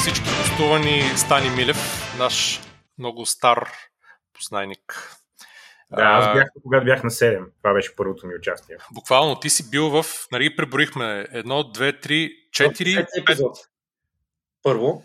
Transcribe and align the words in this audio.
Всички 0.00 0.28
гостувани 0.38 1.02
Стани 1.16 1.50
Милев, 1.50 1.76
наш 2.18 2.60
много 2.98 3.26
стар 3.26 3.70
познайник. 4.32 5.16
Да, 5.90 6.02
аз 6.02 6.34
бях, 6.34 6.48
когато 6.62 6.84
бях 6.84 7.04
на 7.04 7.10
7. 7.10 7.44
Това 7.62 7.74
беше 7.74 7.96
първото 7.96 8.26
ми 8.26 8.34
участие. 8.34 8.76
Буквално 8.94 9.40
ти 9.40 9.50
си 9.50 9.70
бил 9.70 9.88
в, 9.88 10.04
нали, 10.32 10.56
преброихме 10.56 11.26
едно, 11.32 11.70
две, 11.72 12.00
три, 12.00 12.30
четири, 12.52 13.06
епизод. 13.18 13.56
Първо. 14.62 15.02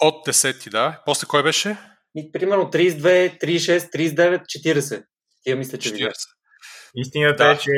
От 0.00 0.26
10, 0.26 0.70
да. 0.70 1.02
После 1.06 1.26
кой 1.26 1.42
беше? 1.42 1.76
И, 2.14 2.32
примерно 2.32 2.64
32, 2.64 3.44
36, 3.44 4.14
39, 4.16 4.42
40. 4.42 5.04
Тия 5.42 5.56
мисля, 5.56 5.78
че 5.78 5.94
40. 5.94 6.12
Истината 6.96 7.44
да. 7.44 7.50
е, 7.50 7.58
че 7.58 7.70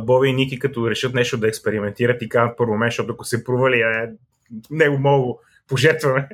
Боби 0.00 0.28
и 0.28 0.32
Ники 0.32 0.58
като 0.58 0.90
решат 0.90 1.14
нещо 1.14 1.38
да 1.38 1.48
експериментират 1.48 2.22
и 2.22 2.28
казват 2.28 2.56
първо 2.56 2.76
мен, 2.76 2.88
защото 2.88 3.12
ако 3.12 3.24
се 3.24 3.44
провали, 3.44 3.80
е, 3.80 4.08
него 4.70 4.98
мога 4.98 5.34
пожертваме. 5.70 6.28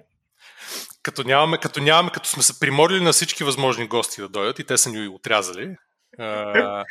Като 1.02 1.22
нямаме, 1.22 1.58
като 1.58 1.80
нямаме, 1.80 2.10
като 2.10 2.28
сме 2.28 2.42
се 2.42 2.60
приморили 2.60 3.00
на 3.00 3.12
всички 3.12 3.44
възможни 3.44 3.88
гости 3.88 4.20
да 4.20 4.28
дойдат 4.28 4.58
и 4.58 4.64
те 4.64 4.78
са 4.78 4.90
ни 4.90 5.08
отрязали. 5.08 5.76
А, 6.18 6.84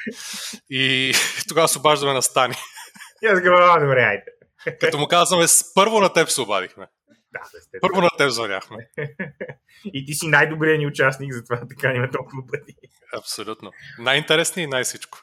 и 0.69 1.13
тогава 1.49 1.67
се 1.67 1.79
обаждаме 1.79 2.13
на 2.13 2.21
Стани. 2.21 2.55
И 3.23 3.27
аз 3.27 3.41
говоря, 3.41 3.79
добре, 3.79 4.01
айде. 4.01 4.25
Като 4.79 4.97
му 4.97 5.07
казваме, 5.07 5.45
първо 5.75 5.99
на 5.99 6.13
теб 6.13 6.29
се 6.29 6.41
обадихме. 6.41 6.87
Да, 7.31 7.41
Първо 7.81 8.01
на 8.01 8.09
теб 8.17 8.29
звъняхме. 8.29 8.77
и 9.85 10.05
ти 10.05 10.13
си 10.13 10.27
най-добрият 10.27 10.79
ни 10.79 10.87
участник, 10.87 11.33
затова 11.33 11.67
така 11.69 11.93
има 11.93 12.11
толкова 12.11 12.43
пъти. 12.51 12.75
Абсолютно. 13.17 13.71
Най-интересни 13.99 14.63
и 14.63 14.67
най-всичко. 14.67 15.17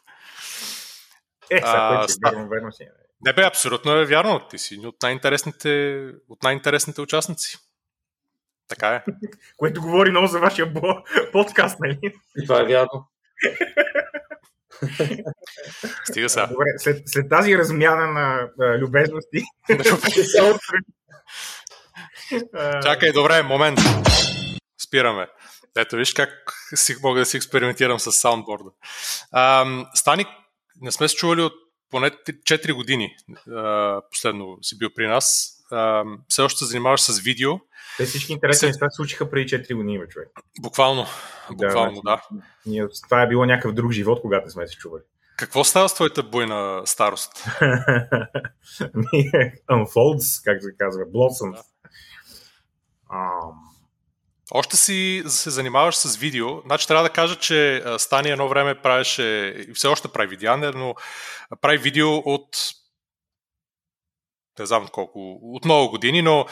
Е, 1.51 1.57
сега, 1.57 1.67
а, 1.67 2.07
верно, 2.25 2.48
верно 2.48 2.73
си. 2.73 2.89
Не 3.25 3.33
бе, 3.33 3.42
абсолютно 3.42 3.92
е 3.92 4.06
вярно. 4.06 4.41
Ти 4.51 4.59
си 4.59 4.81
от 4.84 5.03
най-интересните, 5.03 6.03
от 6.28 6.42
най-интересните 6.42 7.01
участници. 7.01 7.59
Така 8.69 8.89
е. 8.89 9.05
Което 9.56 9.83
говори 9.83 10.11
много 10.11 10.27
за 10.27 10.39
вашия 10.39 10.73
подкаст, 11.33 11.81
нали? 11.81 11.98
И 12.37 12.47
това 12.47 12.61
е 12.61 12.64
вярно. 12.64 13.09
Стига 16.05 16.29
сега. 16.29 16.47
Добре, 16.47 16.64
след, 16.79 17.03
след 17.06 17.29
тази 17.29 17.59
размяна 17.59 18.06
на 18.06 18.48
а, 18.61 18.79
любезности. 18.79 19.42
Чакай, 22.83 23.12
добре, 23.12 23.42
момент. 23.42 23.79
Спираме. 24.86 25.27
Ето, 25.77 25.97
виж 25.97 26.12
как 26.12 26.31
си, 26.75 26.97
мога 27.03 27.20
да 27.20 27.27
си 27.27 27.36
експериментирам 27.36 28.01
с 28.01 28.12
саундборда. 28.12 28.70
А, 29.33 29.67
Стани, 29.95 30.27
не 30.81 30.92
сме 30.92 31.09
се 31.09 31.17
чували 31.17 31.42
от 31.42 31.53
поне 31.93 32.11
4 32.11 32.73
години. 32.73 33.17
А, 33.51 34.01
последно 34.11 34.59
си 34.62 34.79
бил 34.79 34.91
при 34.95 35.07
нас. 35.07 35.57
А, 35.71 36.05
все 36.29 36.43
още 36.43 36.59
се 36.59 36.65
занимаваш 36.65 37.01
с 37.01 37.19
видео. 37.19 37.53
Те 37.97 38.05
всички 38.05 38.33
интересни 38.33 38.69
неща 38.69 38.91
се 38.91 38.97
случиха 38.97 39.31
преди 39.31 39.48
4 39.48 39.75
години, 39.75 40.01
човек. 40.09 40.29
Буквално. 40.61 41.07
Буквално, 41.51 42.03
да. 42.05 42.23
да. 42.67 42.89
Това 43.05 43.23
е 43.23 43.29
било 43.29 43.45
някакъв 43.45 43.75
друг 43.75 43.93
живот, 43.93 44.20
когато 44.20 44.51
сме 44.51 44.67
се 44.67 44.77
чували. 44.77 45.03
Какво 45.37 45.65
става 45.65 45.89
с 45.89 45.95
твоята 45.95 46.23
буйна 46.23 46.83
старост? 46.85 47.33
Unfolds, 49.70 50.45
как 50.45 50.63
се 50.63 50.77
казва, 50.79 51.05
blossoms. 51.05 51.53
Да. 51.53 51.63
Um... 53.11 53.72
Още 54.55 54.77
си 54.77 55.22
се 55.27 55.50
занимаваш 55.50 55.97
с 55.97 56.17
видео. 56.17 56.61
Значи 56.61 56.89
трябва 56.89 57.02
да 57.02 57.11
кажа, 57.11 57.36
че 57.36 57.85
Стани 57.98 58.30
едно 58.30 58.48
време 58.48 58.74
правеше, 58.74 59.55
и 59.68 59.73
все 59.74 59.89
още 59.89 60.08
прави 60.08 60.29
видео, 60.29 60.57
но 60.57 60.95
прави 61.61 61.79
видео 61.79 62.17
от 62.17 62.48
не 64.58 64.67
знам 64.67 64.89
колко, 64.92 65.39
от 65.42 65.64
много 65.64 65.90
години, 65.90 66.23
но 66.23 66.46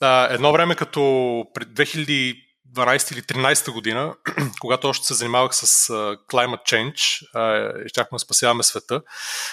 а, 0.00 0.34
едно 0.34 0.52
време 0.52 0.74
като 0.74 1.00
пред 1.54 1.68
2012 1.68 3.12
или 3.12 3.22
13 3.22 3.72
година, 3.72 4.14
когато 4.60 4.88
още 4.88 5.06
се 5.06 5.14
занимавах 5.14 5.54
с 5.54 5.88
uh, 5.88 6.16
Climate 6.26 6.62
Change 6.62 7.84
и 7.86 7.88
щяхме 7.88 8.16
да 8.16 8.18
спасяваме 8.18 8.62
света 8.62 9.02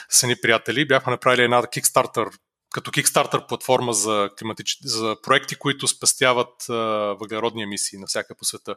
с 0.09 0.23
едни 0.23 0.35
приятели, 0.41 0.87
бяхме 0.87 1.11
направили 1.11 1.43
една 1.43 1.61
Kickstarter 1.61 2.37
като 2.71 2.91
Kickstarter 2.91 3.47
платформа 3.47 3.93
за, 3.93 4.29
климатич... 4.39 4.77
за 4.83 5.15
проекти, 5.23 5.55
които 5.55 5.87
спестяват 5.87 6.69
а, 6.69 6.73
въглеродни 7.19 7.63
емисии 7.63 7.99
всяка 8.07 8.35
по 8.35 8.45
света. 8.45 8.75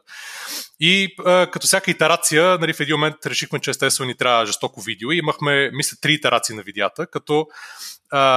И 0.79 1.15
а, 1.25 1.47
като 1.51 1.67
всяка 1.67 1.91
итерация, 1.91 2.57
нали, 2.57 2.73
в 2.73 2.79
един 2.79 2.95
момент 2.95 3.15
решихме, 3.25 3.59
че 3.59 3.71
естествено 3.71 4.07
ни 4.07 4.17
трябва 4.17 4.45
жестоко 4.45 4.81
видео 4.81 5.11
и 5.11 5.17
имахме, 5.17 5.69
мисля, 5.73 5.97
три 6.01 6.13
итерации 6.13 6.55
на 6.55 6.63
видеята, 6.63 7.07
като 7.07 7.47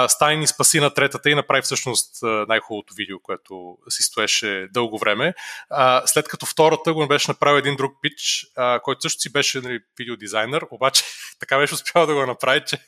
Стайн 0.08 0.40
ни 0.40 0.46
спаси 0.46 0.80
на 0.80 0.94
третата 0.94 1.30
и 1.30 1.34
направи 1.34 1.62
всъщност 1.62 2.22
най-хубавото 2.22 2.94
видео, 2.94 3.20
което 3.22 3.78
си 3.88 4.02
стоеше 4.02 4.68
дълго 4.72 4.98
време. 4.98 5.34
А, 5.70 6.02
след 6.06 6.28
като 6.28 6.46
втората 6.46 6.94
го 6.94 7.08
беше 7.08 7.30
направил 7.30 7.58
един 7.58 7.76
друг 7.76 7.92
пич, 8.02 8.46
а, 8.56 8.80
който 8.80 9.00
също 9.00 9.20
си 9.20 9.32
беше 9.32 9.60
нали, 9.60 9.80
видеодизайнер, 9.98 10.66
обаче 10.70 11.04
така 11.40 11.58
беше 11.58 11.74
успял 11.74 12.06
да 12.06 12.14
го 12.14 12.26
направи, 12.26 12.62
че 12.66 12.78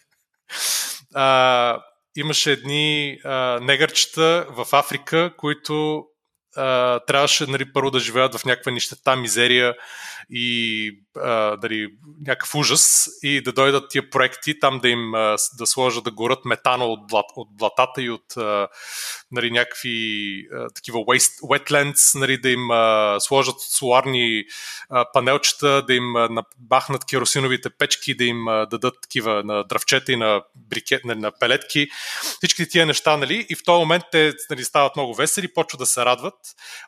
а, 1.14 1.82
имаше 2.16 2.52
едни 2.52 3.18
а, 3.24 3.60
негърчета 3.62 4.46
в 4.50 4.66
Африка, 4.72 5.34
които 5.36 6.04
а, 6.56 7.00
трябваше 7.00 7.46
нали, 7.46 7.72
първо 7.72 7.90
да 7.90 8.00
живеят 8.00 8.34
в 8.34 8.44
някаква 8.44 8.72
нищета, 8.72 9.16
мизерия 9.16 9.74
и 10.30 10.90
дали, 11.62 11.88
някакъв 12.26 12.54
ужас 12.54 13.08
и 13.22 13.42
да 13.42 13.52
дойдат 13.52 13.90
тия 13.90 14.10
проекти, 14.10 14.60
там 14.60 14.78
да 14.78 14.88
им 14.88 15.12
да 15.58 15.66
сложат 15.66 16.04
да 16.04 16.10
горят 16.10 16.44
метана 16.44 16.84
от, 16.84 17.06
блат, 17.08 17.26
от 17.36 17.48
блатата 17.50 18.02
и 18.02 18.10
от 18.10 18.34
нали, 19.32 19.50
някакви 19.50 20.46
такива 20.74 20.98
waste, 20.98 21.40
wetlands, 21.40 22.18
нали, 22.18 22.40
да 22.40 22.50
им 22.50 22.68
сложат 23.20 23.60
соларни 23.60 24.44
панелчета, 25.12 25.82
да 25.86 25.94
им 25.94 26.16
а, 26.16 26.42
бахнат 26.58 27.04
керосиновите 27.04 27.70
печки, 27.70 28.14
да 28.14 28.24
им 28.24 28.44
дадат 28.70 28.94
такива 29.02 29.42
на 29.44 29.64
дравчета 29.64 30.12
и 30.12 30.16
на, 30.16 30.42
брикет, 30.54 31.04
на, 31.04 31.14
на 31.14 31.32
пелетки. 31.40 31.88
Всички 32.36 32.68
тия 32.68 32.86
неща, 32.86 33.16
нали, 33.16 33.46
и 33.48 33.54
в 33.54 33.64
този 33.64 33.78
момент 33.78 34.04
те 34.12 34.32
нали, 34.50 34.64
стават 34.64 34.96
много 34.96 35.14
весели, 35.14 35.54
почват 35.54 35.78
да 35.78 35.86
се 35.86 36.04
радват. 36.04 36.34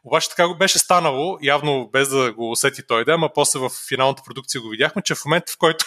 Обаче 0.05 0.29
така 0.29 0.49
го 0.49 0.57
беше 0.57 0.79
станало, 0.79 1.39
явно 1.43 1.89
без 1.93 2.09
да 2.09 2.33
го 2.33 2.51
усети 2.51 2.83
той 2.89 3.05
да, 3.05 3.13
ама 3.13 3.31
после 3.35 3.59
в 3.59 3.71
финалната 3.89 4.18
продукция 4.25 4.61
го 4.61 4.69
видяхме, 4.69 5.03
че 5.03 5.15
в 5.15 5.25
момента, 5.25 5.53
в 5.53 5.59
който, 5.59 5.85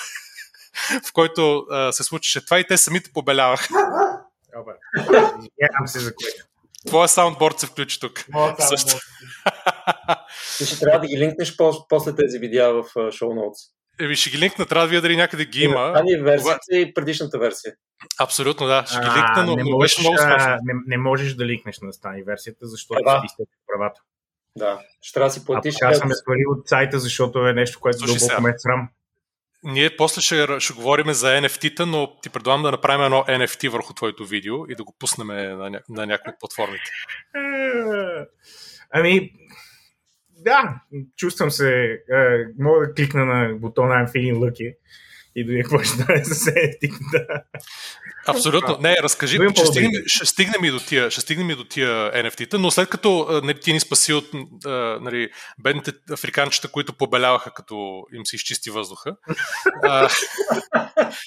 в 1.08 1.14
който 1.14 1.66
а, 1.72 1.92
се 1.92 2.04
случише 2.04 2.46
това 2.46 2.60
и 2.60 2.68
те 2.68 2.78
самите 2.78 3.12
побеляваха. 3.14 3.68
Добре. 4.58 4.74
Извинявам 4.98 5.88
се 5.88 6.00
за 6.00 6.16
което. 6.16 6.46
Твоя 6.88 7.08
саундборд 7.08 7.60
се 7.60 7.68
включи 7.68 8.00
тук. 8.00 8.26
Също. 8.60 8.98
Ти 10.58 10.66
ще 10.66 10.80
трябва 10.80 11.00
да 11.00 11.08
ги 11.08 11.18
линкнеш 11.18 11.56
после 11.90 12.16
тези 12.16 12.40
видеа 12.40 12.74
в 12.74 13.12
шоу 13.12 13.34
ноутс. 13.34 13.60
Еми 14.00 14.16
ще 14.16 14.30
ги 14.30 14.38
линкна, 14.38 14.66
трябва 14.66 14.86
да 14.86 14.90
видя 14.90 15.02
дали 15.02 15.16
някъде 15.16 15.46
ги 15.46 15.64
има. 15.64 15.94
Ани 15.96 16.18
версията 16.18 16.78
и 16.78 16.94
предишната 16.94 17.40
версия. 17.40 17.74
Абсолютно, 18.20 18.68
да. 18.68 18.86
Ще 18.86 19.00
ги 19.00 19.06
линкна, 19.06 19.44
но, 19.46 19.56
не 19.56 19.64
можеш, 19.64 20.00
много 20.00 20.18
смешно. 20.18 20.58
Не, 20.64 20.74
не, 20.88 20.98
можеш 20.98 21.34
да 21.34 21.46
линкнеш 21.46 21.80
на 21.82 21.94
стани 21.94 22.24
версията, 22.24 22.68
защото 22.68 23.04
Права. 23.04 23.28
си 23.30 23.36
правата. 23.68 24.02
Да, 24.58 24.80
ще 25.02 25.14
трябва 25.14 25.28
да 25.28 25.34
си 25.34 25.46
платиш. 25.46 25.76
Аз 25.82 25.98
съм 25.98 26.10
свалил 26.12 26.52
от 26.52 26.68
сайта, 26.68 27.00
защото 27.00 27.48
е 27.48 27.54
нещо, 27.54 27.80
което 27.80 27.98
Слушай 27.98 28.18
дълбоко 28.18 28.42
ме 28.42 28.50
е 28.50 28.54
срам. 28.58 28.90
Ние 29.64 29.96
после 29.98 30.22
ще, 30.22 30.60
ще 30.60 30.74
говорим 30.74 31.14
за 31.14 31.28
NFT-та, 31.28 31.86
но 31.86 32.20
ти 32.22 32.30
предлагам 32.30 32.64
да 32.64 32.72
направим 32.72 33.06
едно 33.06 33.24
NFT 33.24 33.70
върху 33.70 33.94
твоето 33.94 34.26
видео 34.26 34.66
и 34.70 34.76
да 34.76 34.84
го 34.84 34.96
пуснем 35.00 35.28
на, 35.28 35.70
ня... 35.70 35.82
на 35.90 36.06
някои 36.06 36.34
от 36.34 36.40
платформите. 36.40 36.92
Ами, 38.92 39.32
да, 40.30 40.82
чувствам 41.18 41.52
се. 41.52 42.00
мога 42.60 42.88
да 42.88 42.94
кликна 42.94 43.26
на 43.26 43.56
бутона 43.56 43.94
I'm 43.94 44.12
feeling 44.12 44.38
lucky 44.38 44.76
и 45.36 45.46
до 45.46 45.52
какво 45.62 45.80
ще 45.80 45.88
стане 45.88 46.26
с 46.26 46.46
NFT-та. 46.46 47.44
Абсолютно. 48.28 48.78
Не, 48.82 48.96
разкажи, 49.04 49.38
ще 49.56 49.66
стигнем, 49.66 49.92
ще 50.06 50.26
стигнем, 50.26 50.64
и 50.64 50.72
до 50.72 50.80
тия, 50.80 51.12
ще 51.12 51.22
стигнем 51.22 51.50
и 51.50 51.56
до 51.56 51.64
тия 51.64 52.12
NFT-та, 52.12 52.58
но 52.58 52.72
след 52.72 52.90
като 52.90 53.42
нали, 53.44 53.60
ти 53.60 53.74
ни 53.74 53.80
спаси 53.80 54.14
от 54.14 54.30
нали, 55.02 55.30
бедните 55.60 55.92
африканчета, 56.12 56.68
които 56.68 56.94
побеляваха, 56.94 57.54
като 57.54 58.04
им 58.14 58.26
се 58.26 58.36
изчисти 58.36 58.70
въздуха. 58.70 59.16
а, 59.84 60.02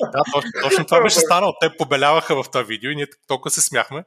да, 0.00 0.22
точно, 0.32 0.50
точно 0.62 0.84
това 0.84 1.02
беше 1.02 1.20
станало. 1.20 1.52
Те 1.60 1.76
побеляваха 1.76 2.42
в 2.42 2.48
това 2.48 2.62
видео 2.62 2.90
и 2.90 2.96
ние 2.96 3.06
толкова 3.26 3.50
се 3.50 3.60
смяхме 3.60 4.04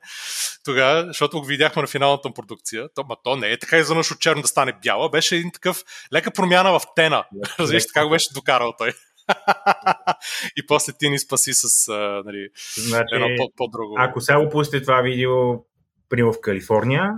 тогава, 0.66 1.06
защото 1.08 1.40
го 1.40 1.46
видяхме 1.46 1.82
на 1.82 1.88
финалната 1.88 2.34
продукция. 2.34 2.88
То, 2.96 3.04
ма 3.10 3.16
то 3.24 3.36
не 3.36 3.52
е 3.52 3.60
така 3.60 3.78
изведнъж 3.78 4.12
от 4.12 4.20
черно 4.20 4.42
да 4.42 4.48
стане 4.48 4.74
бяла, 4.84 5.10
беше 5.10 5.36
един 5.36 5.52
такъв 5.52 5.84
лека 6.14 6.32
промяна 6.32 6.80
в 6.80 6.82
тена. 6.96 7.24
Разбираш, 7.60 7.88
така 7.88 8.04
го 8.04 8.10
беше 8.10 8.34
докарал 8.34 8.74
той 8.78 8.94
и 10.58 10.68
после 10.68 10.94
ти 11.00 11.10
ни 11.10 11.20
спаси 11.20 11.54
с 11.54 11.88
а, 11.88 12.22
нали, 12.26 12.50
значи, 12.78 13.16
едно 13.16 13.28
по- 13.38 13.52
по-друго. 13.56 13.96
Ако 13.98 14.22
сега 14.22 14.44
го 14.44 14.50
пусти 14.50 14.82
това 14.82 15.02
видео 15.02 15.64
при 16.10 16.24
в 16.24 16.34
Калифорния 16.42 17.14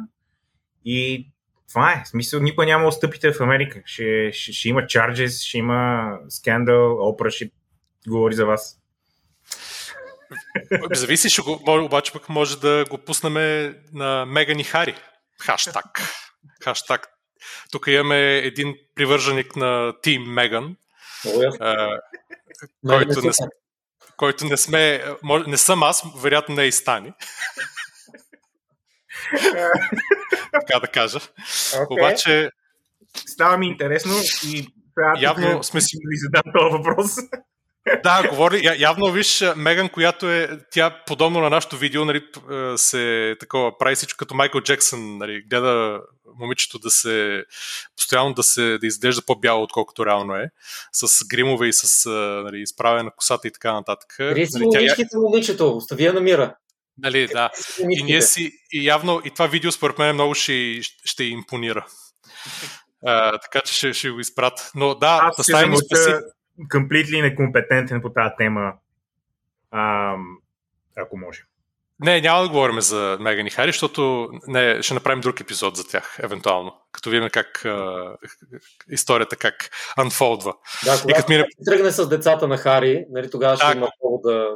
и 0.85 1.27
това 1.69 1.91
е. 1.91 2.03
В 2.05 2.07
смисъл, 2.07 2.39
никой 2.39 2.65
няма 2.65 2.85
да 2.85 2.91
стъпите 2.91 3.33
в 3.33 3.41
Америка. 3.41 3.81
Ще, 3.85 4.31
ще, 4.33 4.53
ще 4.53 4.69
има 4.69 4.87
чарджес, 4.87 5.41
ще 5.41 5.57
има 5.57 6.11
скандал, 6.29 7.09
опра 7.09 7.31
ще 7.31 7.51
говори 8.07 8.35
за 8.35 8.45
вас. 8.45 8.75
Зависи, 10.91 11.29
ще 11.29 11.41
го, 11.41 11.61
обаче 11.67 12.13
пък 12.13 12.29
може 12.29 12.59
да 12.59 12.85
го 12.89 12.97
пуснем 12.97 13.33
на 13.93 14.25
Меган 14.25 14.59
и 14.59 14.63
Хари. 14.63 14.95
Хаштаг. 15.39 16.01
Хаштаг. 16.63 17.07
Тук 17.71 17.87
имаме 17.87 18.37
един 18.37 18.75
привърженик 18.95 19.55
на 19.55 19.93
Тим 20.01 20.21
Меган, 20.21 20.75
който 22.87 23.21
не, 23.21 23.31
който 24.17 24.45
не 24.45 24.57
сме, 24.57 25.03
не 25.47 25.57
съм 25.57 25.83
аз, 25.83 26.03
вероятно 26.21 26.55
не 26.55 26.63
е 26.63 26.67
и 26.67 26.71
Стани. 26.71 27.13
така 30.51 30.79
да 30.79 30.87
кажа. 30.87 31.19
Okay. 31.19 31.87
Обаче... 31.89 32.49
Става 33.27 33.57
ми 33.57 33.67
интересно 33.67 34.13
и 34.45 34.67
явно 35.19 35.63
сме 35.63 35.81
си... 35.81 35.97
Задам 36.13 36.53
този 36.53 36.71
въпрос. 36.71 37.15
Да, 38.03 38.29
говори. 38.29 38.61
Явно 38.77 39.11
виж 39.11 39.43
Меган, 39.55 39.89
която 39.89 40.31
е 40.31 40.49
тя 40.71 41.03
подобно 41.07 41.39
на 41.39 41.49
нашото 41.49 41.77
видео, 41.77 42.05
нали, 42.05 42.21
се 42.75 43.35
такова 43.39 43.77
прави 43.77 43.95
всичко 43.95 44.17
като 44.17 44.35
Майкъл 44.35 44.61
Джексън, 44.61 45.17
нали, 45.17 45.41
гледа 45.41 46.01
момичето 46.39 46.79
да 46.79 46.89
се 46.89 47.43
постоянно 47.97 48.33
да 48.33 48.43
се 48.43 48.77
да 48.77 48.87
изглежда 48.87 49.21
по-бяло, 49.21 49.63
отколкото 49.63 50.05
реално 50.05 50.35
е, 50.35 50.49
с 50.91 51.27
гримове 51.27 51.67
и 51.67 51.73
с 51.73 52.09
нали, 52.43 52.61
изправяне 52.61 53.03
на 53.03 53.11
косата 53.11 53.47
и 53.47 53.51
така 53.51 53.73
нататък. 53.73 54.15
Риси 54.19 54.59
нали, 54.59 54.87
тя... 54.87 55.05
момичето, 55.19 55.77
остави 55.77 56.05
я 56.05 56.13
намира. 56.13 56.55
Нали, 56.97 57.27
да. 57.27 57.49
И 57.89 58.03
ние 58.03 58.21
си, 58.21 58.51
и 58.71 58.87
явно, 58.87 59.21
и 59.25 59.31
това 59.31 59.47
видео 59.47 59.71
според 59.71 59.97
мен 59.97 60.13
много 60.13 60.35
ще, 60.35 60.79
ще 61.05 61.23
импонира. 61.23 61.85
А, 63.05 63.37
така 63.37 63.61
че 63.61 63.73
ще, 63.73 63.93
ще 63.93 64.09
го 64.09 64.19
изпрат. 64.19 64.71
Но 64.75 64.95
да, 64.95 65.19
Аз 65.23 65.45
ще 65.45 65.51
замълча 65.51 65.85
спаси... 65.85 66.11
completely 66.59 67.21
некомпетентен 67.21 68.01
по 68.01 68.13
тази 68.13 68.33
тема, 68.37 68.73
а, 69.71 70.15
ако 70.97 71.17
може. 71.17 71.43
Не, 72.01 72.21
няма 72.21 72.41
да 72.41 72.49
говорим 72.49 72.81
за 72.81 73.17
Меган 73.21 73.47
и 73.47 73.49
Хари, 73.49 73.71
защото 73.71 74.29
не, 74.47 74.81
ще 74.81 74.93
направим 74.93 75.21
друг 75.21 75.39
епизод 75.39 75.77
за 75.77 75.87
тях, 75.87 76.19
евентуално. 76.23 76.75
Като 76.91 77.09
видим 77.09 77.29
как 77.33 77.65
а, 77.65 78.15
историята 78.89 79.35
как 79.35 79.69
unfoldва. 79.99 80.53
Да, 80.85 80.91
когато 81.01 81.09
и 81.09 81.13
като 81.13 81.31
мине... 81.31 81.45
тръгне 81.65 81.91
с 81.91 82.09
децата 82.09 82.47
на 82.47 82.57
Хари, 82.57 83.05
нали, 83.09 83.29
тогава 83.31 83.57
ще 83.57 83.65
да, 83.65 83.77
има 83.77 83.89
повод 84.01 84.21
да 84.23 84.47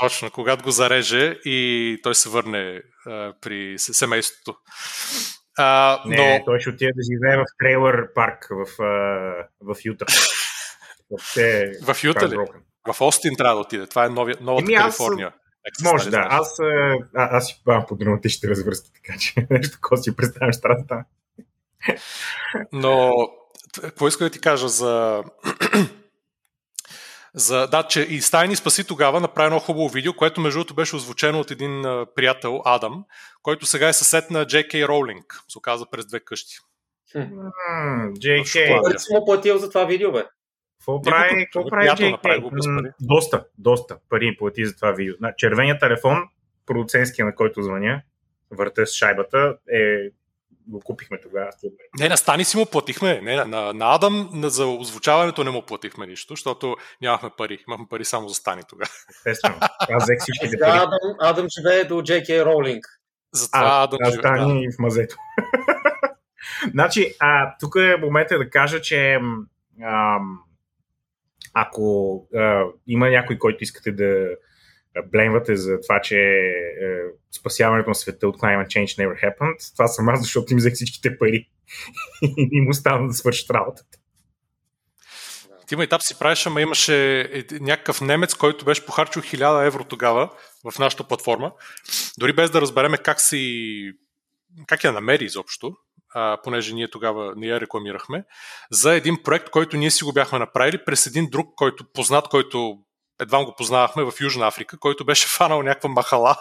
точно, 0.00 0.30
когато 0.30 0.64
го 0.64 0.70
зареже 0.70 1.38
и 1.44 2.00
той 2.02 2.14
се 2.14 2.28
върне 2.28 2.82
а, 3.06 3.32
при 3.40 3.74
семейството. 3.78 4.56
А, 5.58 6.00
не, 6.06 6.38
но... 6.38 6.44
той 6.44 6.60
ще 6.60 6.70
отиде 6.70 6.92
да 6.96 7.02
живее 7.12 7.36
в 7.36 7.44
трейлър 7.58 8.12
парк 8.14 8.46
в, 8.50 8.82
а, 8.82 8.86
в 9.60 9.76
Юта. 9.84 10.06
в, 11.10 11.34
те, 11.34 11.72
в 11.82 12.04
Юта 12.04 12.28
ли? 12.28 12.36
В 12.92 13.00
Остин 13.00 13.36
трябва 13.36 13.54
да 13.54 13.60
отиде. 13.60 13.86
Това 13.86 14.04
е 14.04 14.08
новия, 14.08 14.36
новата 14.40 14.64
Еми, 14.64 14.76
Калифорния. 14.76 15.26
Аз... 15.26 15.92
Може, 15.92 16.10
да. 16.10 16.26
Аз, 16.30 16.60
а, 16.60 16.96
аз 17.14 17.46
си 17.46 17.62
пам 17.64 17.84
по 17.88 17.96
драматичните 17.96 18.48
развръзки, 18.48 18.90
така 18.94 19.18
че 19.18 19.46
нещо 19.50 19.76
такова 19.76 19.96
си 19.96 20.16
представям 20.16 20.52
страната. 20.52 21.04
Но, 22.72 23.12
какво 23.80 24.08
иска 24.08 24.24
да 24.24 24.30
ти 24.30 24.40
кажа 24.40 24.68
за 24.68 25.22
за, 27.34 27.66
да, 27.66 27.82
че 27.82 28.00
и 28.00 28.20
Стайн 28.20 28.50
ни 28.50 28.56
спаси 28.56 28.86
тогава 28.86 29.20
направи 29.20 29.46
едно 29.46 29.60
хубаво 29.60 29.88
видео, 29.88 30.14
което 30.14 30.40
между 30.40 30.58
другото 30.58 30.74
беше 30.74 30.96
озвучено 30.96 31.40
от 31.40 31.50
един 31.50 31.84
а, 31.84 32.06
приятел, 32.14 32.62
Адам, 32.64 33.04
който 33.42 33.66
сега 33.66 33.88
е 33.88 33.92
съсед 33.92 34.30
на 34.30 34.46
J.K. 34.46 34.88
Роулинг, 34.88 35.40
се 35.48 35.58
оказа 35.58 35.86
през 35.90 36.06
две 36.06 36.20
къщи. 36.20 36.56
J.K. 38.18 38.80
Кой 38.82 38.98
си 38.98 39.12
му 39.14 39.24
платил 39.24 39.58
за 39.58 39.68
това 39.68 39.84
видео, 39.84 40.12
бе? 40.12 40.24
Какво 40.84 41.02
прави, 41.02 41.44
какво 41.44 41.70
прави 41.70 41.88
J.K.? 41.88 42.92
Доста, 43.00 43.44
доста 43.58 43.98
пари 44.08 44.36
плати 44.38 44.66
за 44.66 44.76
това 44.76 44.92
видео. 44.92 45.14
На 45.20 45.34
червения 45.36 45.78
телефон, 45.78 46.18
продуцентския, 46.66 47.26
на 47.26 47.34
който 47.34 47.62
звъня, 47.62 48.02
върта 48.50 48.86
с 48.86 48.92
шайбата, 48.92 49.56
е 49.72 50.10
го 50.66 50.80
купихме 50.80 51.20
тогава. 51.20 51.50
Не, 51.98 52.08
на 52.08 52.16
Стани 52.16 52.44
си 52.44 52.56
му 52.56 52.66
платихме. 52.66 53.20
Не, 53.20 53.44
на, 53.44 53.72
на 53.72 53.94
Адам 53.94 54.30
на, 54.32 54.50
за 54.50 54.66
озвучаването 54.66 55.44
не 55.44 55.50
му 55.50 55.62
платихме 55.62 56.06
нищо, 56.06 56.32
защото 56.32 56.76
нямахме 57.02 57.30
пари. 57.38 57.58
Имахме 57.68 57.86
пари 57.90 58.04
само 58.04 58.28
за 58.28 58.34
Стани 58.34 58.62
тогава. 58.68 58.90
Естествено. 59.10 59.56
Аз 59.80 60.04
взех 60.04 60.18
всичките 60.20 60.58
пари. 60.60 60.70
Адам, 60.70 60.98
Адам 61.20 61.46
живее 61.58 61.84
до 61.84 61.94
J.K. 61.94 62.44
Роулинг. 62.44 62.84
Затова 63.32 63.60
а, 63.64 63.82
Адам 63.82 63.98
живее. 64.04 64.18
Стани 64.18 64.66
да. 64.66 64.72
в 64.72 64.78
мазето. 64.78 65.16
значи, 66.72 67.14
а, 67.20 67.54
тук 67.60 67.74
е 67.76 67.96
момента 67.96 68.38
да 68.38 68.50
кажа, 68.50 68.80
че 68.80 69.18
ам, 69.82 70.38
ако 71.54 72.16
а, 72.34 72.64
има 72.86 73.08
някой, 73.10 73.38
който 73.38 73.64
искате 73.64 73.92
да 73.92 74.28
блеймвате 75.12 75.56
за 75.56 75.80
това, 75.80 76.00
че 76.00 76.18
е, 76.18 77.00
спасяването 77.38 77.90
на 77.90 77.94
света 77.94 78.28
от 78.28 78.36
climate 78.36 78.66
change 78.66 79.06
never 79.06 79.24
happened. 79.24 79.72
Това 79.72 79.88
съм 79.88 80.08
аз, 80.08 80.22
защото 80.22 80.52
им 80.52 80.58
взех 80.58 80.74
всичките 80.74 81.18
пари 81.18 81.48
и 82.22 82.48
им 82.52 82.68
остана 82.68 83.08
да 83.08 83.14
свършат 83.14 83.50
работата. 83.50 83.98
Ти 85.66 85.74
етап 85.82 86.02
си 86.02 86.18
правиш, 86.18 86.46
ама 86.46 86.60
имаше 86.60 87.28
някакъв 87.60 88.00
немец, 88.00 88.34
който 88.34 88.64
беше 88.64 88.86
похарчил 88.86 89.22
1000 89.22 89.66
евро 89.66 89.84
тогава 89.84 90.30
в 90.70 90.78
нашата 90.78 91.04
платформа, 91.04 91.52
дори 92.18 92.32
без 92.32 92.50
да 92.50 92.60
разбереме 92.60 92.98
как 92.98 93.20
си 93.20 93.92
как 94.66 94.84
я 94.84 94.92
намери 94.92 95.24
изобщо, 95.24 95.76
понеже 96.44 96.74
ние 96.74 96.90
тогава 96.90 97.32
не 97.36 97.46
я 97.46 97.60
рекламирахме, 97.60 98.24
за 98.70 98.94
един 98.94 99.22
проект, 99.22 99.50
който 99.50 99.76
ние 99.76 99.90
си 99.90 100.04
го 100.04 100.12
бяхме 100.12 100.38
направили 100.38 100.84
през 100.84 101.06
един 101.06 101.30
друг, 101.30 101.54
който 101.56 101.84
познат, 101.92 102.28
който 102.28 102.78
едва 103.20 103.44
го 103.44 103.54
познавахме 103.58 104.04
в 104.04 104.12
Южна 104.20 104.46
Африка, 104.46 104.78
който 104.78 105.04
беше 105.04 105.28
фанал 105.36 105.62
някаква 105.62 105.88
махала 105.88 106.36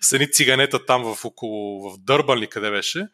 с 0.00 0.12
едни 0.12 0.30
циганета 0.30 0.86
там 0.86 1.14
в 1.14 1.24
около 1.24 1.90
в 1.90 1.98
Дърбан 1.98 2.38
ли 2.38 2.46
къде 2.46 2.70
беше. 2.70 3.06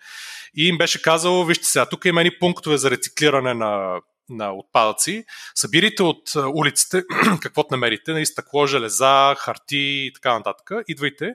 И 0.57 0.69
им 0.69 0.79
беше 0.79 1.03
казал, 1.03 1.45
вижте 1.45 1.65
сега, 1.65 1.87
тук 1.87 2.05
има 2.05 2.21
едни 2.21 2.39
пунктове 2.39 2.77
за 2.77 2.91
рециклиране 2.91 3.55
на, 3.55 4.01
на 4.29 4.53
отпадъци, 4.53 5.25
събирайте 5.55 6.03
от 6.03 6.23
улиците 6.55 7.03
каквото 7.41 7.69
намерите, 7.71 8.13
нали, 8.13 8.27
стъкло, 8.27 8.67
железа, 8.67 9.35
харти 9.39 9.79
и 9.79 10.13
така 10.15 10.33
нататък, 10.39 10.71
идвайте, 10.89 11.35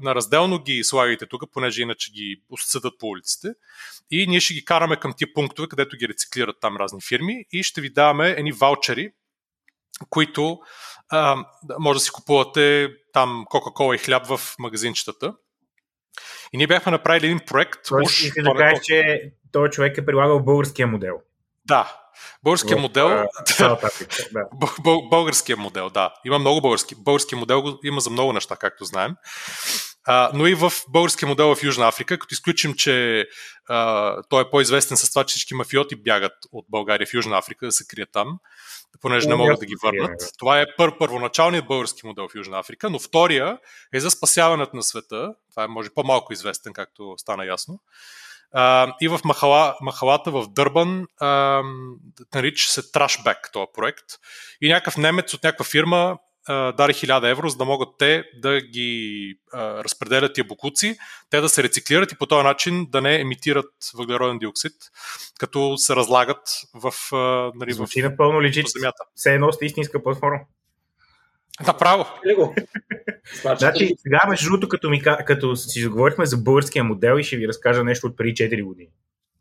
на 0.00 0.14
разделно 0.14 0.62
ги 0.62 0.84
слагайте 0.84 1.26
тук, 1.26 1.42
понеже 1.52 1.82
иначе 1.82 2.12
ги 2.12 2.42
съдат 2.58 2.94
по 2.98 3.06
улиците 3.06 3.48
и 4.10 4.26
ние 4.26 4.40
ще 4.40 4.54
ги 4.54 4.64
караме 4.64 4.96
към 4.96 5.14
тия 5.16 5.28
пунктове, 5.34 5.68
където 5.68 5.96
ги 5.96 6.08
рециклират 6.08 6.56
там 6.60 6.76
разни 6.76 7.00
фирми 7.08 7.44
и 7.52 7.62
ще 7.62 7.80
ви 7.80 7.90
даваме 7.90 8.30
едни 8.30 8.52
ваучери, 8.52 9.12
които 10.10 10.60
а, 11.08 11.44
може 11.78 11.96
да 11.96 12.00
си 12.00 12.10
купувате 12.10 12.88
там 13.12 13.44
Кока-Кола 13.48 13.94
и 13.94 13.98
хляб 13.98 14.26
в 14.26 14.40
магазинчетата. 14.58 15.34
И 16.52 16.56
ние 16.56 16.66
бяхме 16.66 16.92
направили 16.92 17.26
един 17.26 17.40
проект. 17.46 17.80
Тоест, 17.88 18.10
уж, 18.10 18.32
да 18.36 18.54
кажеш, 18.58 18.84
че 18.84 19.30
този 19.52 19.70
човек 19.70 19.98
е 19.98 20.06
прилагал 20.06 20.40
българския 20.40 20.86
модел. 20.86 21.20
Да, 21.64 21.96
Българския 22.42 22.76
в, 22.76 22.80
модел. 22.80 23.08
Да. 23.58 23.78
Българския 25.10 25.56
модел, 25.56 25.90
да. 25.90 26.14
Има 26.24 26.38
много 26.38 26.60
български. 26.60 26.94
Българския 26.98 27.38
модел 27.38 27.78
има 27.84 28.00
за 28.00 28.10
много 28.10 28.32
неща, 28.32 28.56
както 28.56 28.84
знаем. 28.84 29.14
А, 30.04 30.30
но 30.34 30.46
и 30.46 30.54
в 30.54 30.72
българския 30.88 31.28
модел 31.28 31.54
в 31.54 31.62
Южна 31.62 31.88
Африка, 31.88 32.18
като 32.18 32.34
изключим, 32.34 32.74
че 32.74 33.26
а, 33.68 34.16
той 34.28 34.42
е 34.42 34.50
по-известен 34.50 34.96
с 34.96 35.10
това, 35.10 35.24
че 35.24 35.32
всички 35.32 35.54
мафиоти 35.54 35.96
бягат 35.96 36.32
от 36.52 36.66
България 36.68 37.06
в 37.06 37.14
Южна 37.14 37.38
Африка 37.38 37.66
да 37.66 37.72
се 37.72 37.86
крият 37.86 38.08
там 38.12 38.38
понеже 39.00 39.28
не 39.28 39.34
могат 39.34 39.60
да 39.60 39.66
ги 39.66 39.74
върнат. 39.82 40.22
Това 40.38 40.60
е 40.60 40.66
пър, 40.76 40.98
първоначалният 40.98 41.66
български 41.66 42.06
модел 42.06 42.28
в 42.28 42.34
Южна 42.34 42.58
Африка, 42.58 42.90
но 42.90 42.98
втория 42.98 43.58
е 43.94 44.00
за 44.00 44.10
спасяването 44.10 44.76
на 44.76 44.82
света. 44.82 45.34
Това 45.50 45.64
е 45.64 45.68
може 45.68 45.90
по-малко 45.90 46.32
известен, 46.32 46.72
както 46.72 47.14
стана 47.16 47.46
ясно. 47.46 47.80
И 49.00 49.08
в 49.08 49.20
махала, 49.24 49.76
махалата 49.80 50.30
в 50.30 50.46
Дърбан 50.48 51.06
uh, 51.22 51.62
нарича 52.34 52.68
се 52.68 52.82
Trashback 52.82 53.52
този 53.52 53.66
проект. 53.74 54.06
И 54.60 54.68
някакъв 54.68 54.96
немец 54.96 55.34
от 55.34 55.42
някаква 55.42 55.64
фирма 55.64 56.18
даде 56.48 56.92
1000 56.92 57.30
евро, 57.30 57.48
за 57.48 57.56
да 57.56 57.64
могат 57.64 57.88
те 57.98 58.24
да 58.36 58.60
ги 58.60 59.34
а, 59.52 59.84
разпределят 59.84 60.34
тия 60.34 60.44
букуци, 60.44 60.98
те 61.30 61.40
да 61.40 61.48
се 61.48 61.62
рециклират 61.62 62.12
и 62.12 62.18
по 62.18 62.26
този 62.26 62.44
начин 62.44 62.86
да 62.90 63.00
не 63.00 63.20
емитират 63.20 63.70
въглероден 63.94 64.38
диоксид, 64.38 64.72
като 65.38 65.76
се 65.76 65.96
разлагат 65.96 66.42
в, 66.74 67.14
а, 67.16 67.52
нали, 67.54 67.72
Звучи 67.72 68.02
в, 68.02 68.10
напълно 68.10 68.42
лежит. 68.42 68.68
земята. 68.68 69.04
Все 69.14 69.34
едно 69.34 69.52
сте 69.52 69.66
истинска 69.66 70.02
платформа. 70.02 70.40
Направо. 71.66 72.06
значи, 73.58 73.94
сега, 73.98 74.20
между 74.28 74.50
другото, 74.50 74.68
като, 74.68 74.90
ми, 74.90 75.02
като 75.02 75.56
си 75.56 75.80
заговорихме 75.80 76.26
за 76.26 76.36
българския 76.36 76.84
модел 76.84 77.18
и 77.18 77.24
ще 77.24 77.36
ви 77.36 77.48
разкажа 77.48 77.84
нещо 77.84 78.06
от 78.06 78.16
преди 78.16 78.34
4 78.34 78.62
години. 78.62 78.90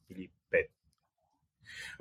Или 0.10 0.30
5. 0.54 0.68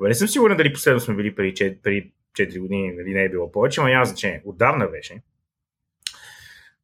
Абе, 0.01 0.09
не 0.09 0.15
съм 0.15 0.29
сигурен 0.29 0.57
дали 0.57 0.73
последно 0.73 1.01
сме 1.01 1.15
били 1.15 1.35
преди, 1.35 1.53
4, 1.53 1.79
преди 1.83 2.13
4 2.39 2.61
години, 2.61 2.93
нали, 2.93 3.15
не 3.15 3.25
е 3.25 3.29
било 3.29 3.53
повече, 3.53 3.81
но 3.81 3.89
няма 3.89 4.05
значение. 4.05 4.43
Отдавна 4.45 4.87
беше. 4.87 5.23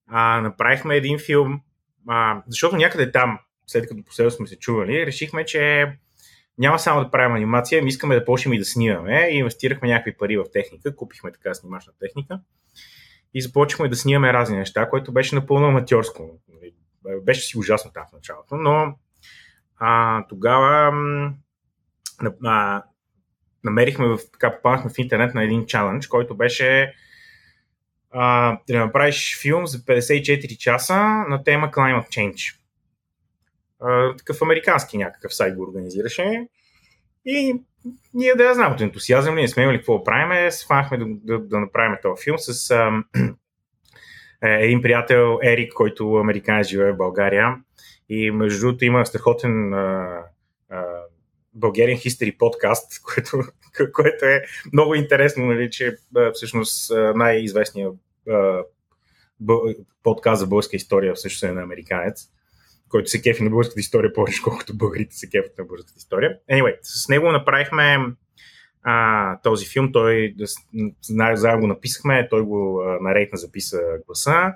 А, 0.06 0.40
направихме 0.40 0.96
един 0.96 1.18
филм, 1.18 1.60
а, 2.08 2.42
защото 2.46 2.76
някъде 2.76 3.12
там, 3.12 3.38
след 3.66 3.88
като 3.88 4.04
последно 4.04 4.30
сме 4.30 4.46
се 4.46 4.58
чували, 4.58 5.06
решихме, 5.06 5.44
че 5.44 5.92
няма 6.58 6.78
само 6.78 7.04
да 7.04 7.10
правим 7.10 7.36
анимация, 7.36 7.82
ми 7.82 7.88
искаме 7.88 8.14
да 8.14 8.24
почнем 8.24 8.52
и 8.54 8.58
да 8.58 8.64
снимаме 8.64 9.28
и 9.30 9.36
инвестирахме 9.36 9.88
някакви 9.88 10.16
пари 10.16 10.36
в 10.36 10.44
техника, 10.52 10.96
купихме 10.96 11.32
така 11.32 11.54
снимачна 11.54 11.92
техника 12.00 12.40
и 13.34 13.42
започнахме 13.42 13.88
да 13.88 13.96
снимаме 13.96 14.32
разни 14.32 14.56
неща, 14.56 14.88
което 14.88 15.12
беше 15.12 15.34
напълно 15.34 15.66
аматьорско. 15.66 16.40
Беше 17.22 17.46
си 17.46 17.58
ужасно 17.58 17.90
там 17.94 18.04
в 18.10 18.12
началото, 18.12 18.56
но 18.56 18.94
а, 19.76 20.24
тогава 20.28 20.92
а, 22.44 22.82
намерихме, 23.64 24.06
в, 24.06 24.18
така 24.32 24.56
попаднахме 24.56 24.90
в 24.90 24.98
интернет 24.98 25.34
на 25.34 25.44
един 25.44 25.66
чалендж, 25.66 26.06
който 26.06 26.36
беше 26.36 26.94
а, 28.10 28.58
да 28.68 28.78
направиш 28.78 29.40
филм 29.42 29.66
за 29.66 29.78
54 29.78 30.56
часа 30.56 30.94
на 31.28 31.42
тема 31.44 31.70
Climate 31.70 32.08
Change. 32.08 32.56
А, 33.80 34.16
такъв 34.16 34.42
американски 34.42 34.98
някакъв 34.98 35.34
сайт 35.34 35.56
го 35.56 35.62
организираше. 35.62 36.48
И 37.26 37.60
ние 38.14 38.34
да 38.34 38.44
я 38.44 38.54
знам 38.54 38.72
от 38.72 38.80
ентусиазъм, 38.80 39.34
ние 39.34 39.48
сме 39.48 39.62
имали 39.62 39.76
какво 39.76 39.98
да 39.98 40.04
правим, 40.04 40.50
сванахме 40.50 40.98
да, 40.98 41.04
да, 41.08 41.38
да 41.38 41.60
направим 41.60 41.96
този 42.02 42.24
филм 42.24 42.38
с 42.38 42.70
а, 42.70 43.04
е, 44.48 44.64
един 44.64 44.82
приятел 44.82 45.38
Ерик, 45.42 45.72
който 45.72 46.14
американец 46.14 46.66
живее 46.66 46.92
в 46.92 46.96
България. 46.96 47.56
И 48.08 48.30
между 48.30 48.60
другото 48.60 48.84
има 48.84 49.06
страхотен 49.06 49.74
а, 49.74 50.18
а, 50.70 50.84
подкаст, 52.38 53.02
което, 53.14 53.38
което 53.92 54.24
е 54.24 54.42
много 54.72 54.94
интересно, 54.94 55.46
нали, 55.46 55.70
че 55.70 55.96
всъщност 56.34 56.92
най-известният 57.14 57.94
подкаст 60.02 60.40
за 60.40 60.46
българска 60.46 60.76
история 60.76 61.14
всъщност 61.14 61.42
е 61.42 61.52
на 61.52 61.62
американец, 61.62 62.28
който 62.94 63.10
се 63.10 63.22
кефи 63.22 63.42
на 63.42 63.50
българската 63.50 63.80
история 63.80 64.12
повече, 64.12 64.42
колкото 64.42 64.76
българите 64.76 65.16
се 65.16 65.30
кефят 65.30 65.58
на 65.58 65.64
българската 65.64 65.98
история. 65.98 66.38
Anyway, 66.52 66.76
с 66.82 67.08
него 67.08 67.32
направихме 67.32 67.98
а, 68.82 69.38
този 69.42 69.66
филм, 69.66 69.92
той 69.92 70.34
заедно 71.10 71.60
го 71.60 71.66
написахме, 71.66 72.28
той 72.30 72.42
го 72.42 72.82
нарейтна 73.00 73.38
записа 73.38 73.80
гласа 74.06 74.52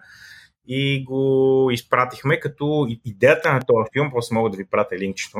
и 0.69 1.05
го 1.05 1.69
изпратихме, 1.73 2.41
като 2.41 2.87
идеята 3.05 3.53
на 3.53 3.61
този 3.67 3.89
филм, 3.93 4.11
просто 4.11 4.35
мога 4.35 4.51
да 4.51 4.57
ви 4.57 4.67
пратя 4.71 4.99
линкчето, 4.99 5.39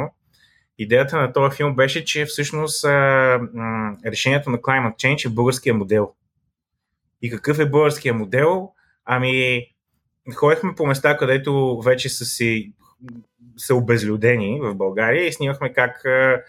идеята 0.79 1.17
на 1.17 1.33
този 1.33 1.57
филм 1.57 1.77
беше, 1.77 2.05
че 2.05 2.25
всъщност 2.25 2.85
а, 2.85 2.89
а, 2.91 3.97
решението 4.07 4.51
на 4.51 4.59
Climate 4.59 4.95
Change 4.95 5.27
е 5.27 5.35
българския 5.35 5.75
модел. 5.75 6.15
И 7.23 7.31
какъв 7.31 7.59
е 7.59 7.71
българския 7.71 8.15
модел? 8.15 8.71
Ами, 9.05 9.67
ходихме 10.35 10.75
по 10.75 10.87
места, 10.87 11.17
където 11.17 11.81
вече 11.85 12.09
са 12.09 12.25
си 12.25 12.73
са 13.57 13.75
обезлюдени 13.75 14.61
в 14.63 14.75
България 14.75 15.27
и 15.27 15.33
снимахме 15.33 15.73
как 15.73 16.05
а, 16.05 16.43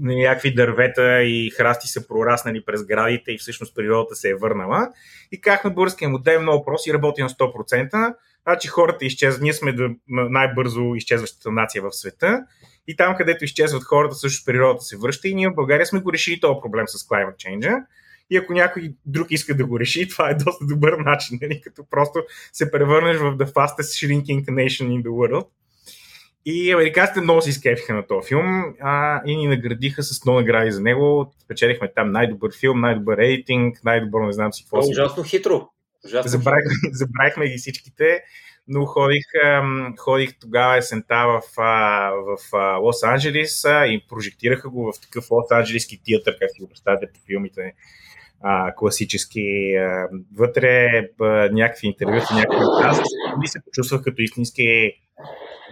някакви 0.00 0.54
дървета 0.54 1.22
и 1.22 1.50
храсти 1.50 1.88
са 1.88 2.06
прораснали 2.08 2.64
през 2.64 2.84
градите 2.84 3.32
и 3.32 3.38
всъщност 3.38 3.74
природата 3.74 4.14
се 4.14 4.28
е 4.28 4.34
върнала. 4.34 4.88
И 5.32 5.40
на 5.64 5.70
българския 5.70 6.08
модел 6.08 6.32
е 6.32 6.38
много 6.38 6.64
прост 6.64 6.86
и 6.86 6.92
работи 6.92 7.22
на 7.22 7.28
100%. 7.28 8.14
Значи 8.42 8.68
хората 8.68 9.04
изчезват. 9.04 9.42
Ние 9.42 9.52
сме 9.52 9.74
най-бързо 10.08 10.94
изчезващата 10.94 11.50
нация 11.50 11.82
в 11.82 11.92
света 11.92 12.44
и 12.88 12.96
там, 12.96 13.16
където 13.16 13.44
изчезват 13.44 13.84
хората, 13.84 14.14
също 14.14 14.44
природата 14.44 14.84
се 14.84 14.96
връща 14.96 15.28
и 15.28 15.34
ние 15.34 15.48
в 15.48 15.54
България 15.54 15.86
сме 15.86 16.00
го 16.00 16.12
решили 16.12 16.40
този 16.40 16.60
проблем 16.62 16.88
с 16.88 17.08
climate 17.08 17.36
change. 17.36 17.84
И 18.30 18.36
ако 18.36 18.52
някой 18.52 18.94
друг 19.06 19.26
иска 19.30 19.54
да 19.54 19.66
го 19.66 19.80
реши, 19.80 20.08
това 20.08 20.30
е 20.30 20.34
доста 20.34 20.66
добър 20.66 20.92
начин, 20.92 21.38
нали? 21.42 21.60
като 21.60 21.84
просто 21.90 22.22
се 22.52 22.70
превърнеш 22.70 23.16
в 23.16 23.36
the 23.36 23.52
fastest 23.52 24.06
shrinking 24.06 24.44
nation 24.44 24.86
in 24.88 25.02
the 25.02 25.08
world. 25.08 25.46
И 26.46 26.72
американците 26.72 27.20
много 27.20 27.42
се 27.42 27.50
изкефиха 27.50 27.94
на 27.94 28.06
този 28.06 28.28
филм 28.28 28.74
а, 28.80 29.22
и 29.26 29.36
ни 29.36 29.46
наградиха 29.46 30.02
с 30.02 30.24
много 30.24 30.40
награди 30.40 30.70
за 30.72 30.80
него. 30.80 31.32
Спечелихме 31.44 31.92
там 31.94 32.12
най-добър 32.12 32.50
филм, 32.60 32.80
най-добър 32.80 33.16
рейтинг, 33.16 33.84
най-добър 33.84 34.26
не 34.26 34.32
знам 34.32 34.52
си 34.52 34.64
какво. 34.64 34.78
О, 34.78 34.90
ужасно 34.90 35.22
хитро. 35.22 35.68
Ужасно 36.04 36.30
забравихме, 36.30 36.90
забравихме 36.92 37.46
ги 37.50 37.58
всичките 37.58 38.22
но 38.68 38.86
ходих, 38.86 39.24
ходих 39.98 40.38
тогава 40.40 40.76
есента 40.76 41.26
в, 41.26 41.42
в, 41.56 42.38
в 42.50 42.52
Лос-Анджелис 42.80 43.86
и 43.86 44.06
прожектираха 44.08 44.70
го 44.70 44.92
в 44.92 45.00
такъв 45.00 45.28
Лос-Анджелиски 45.28 46.00
театър, 46.04 46.38
как 46.40 46.50
си 46.50 46.60
го 46.60 46.68
представяте 46.68 47.06
по 47.06 47.20
филмите 47.26 47.74
а, 48.42 48.74
класически. 48.74 49.76
А, 49.76 50.08
вътре 50.36 50.88
а, 51.20 51.24
някакви 51.52 51.86
интервюта, 51.86 52.34
някакви 52.34 52.64
аз 52.82 53.00
ми 53.40 53.48
се 53.48 53.64
почувствах 53.64 54.02
като 54.02 54.22
истински 54.22 54.92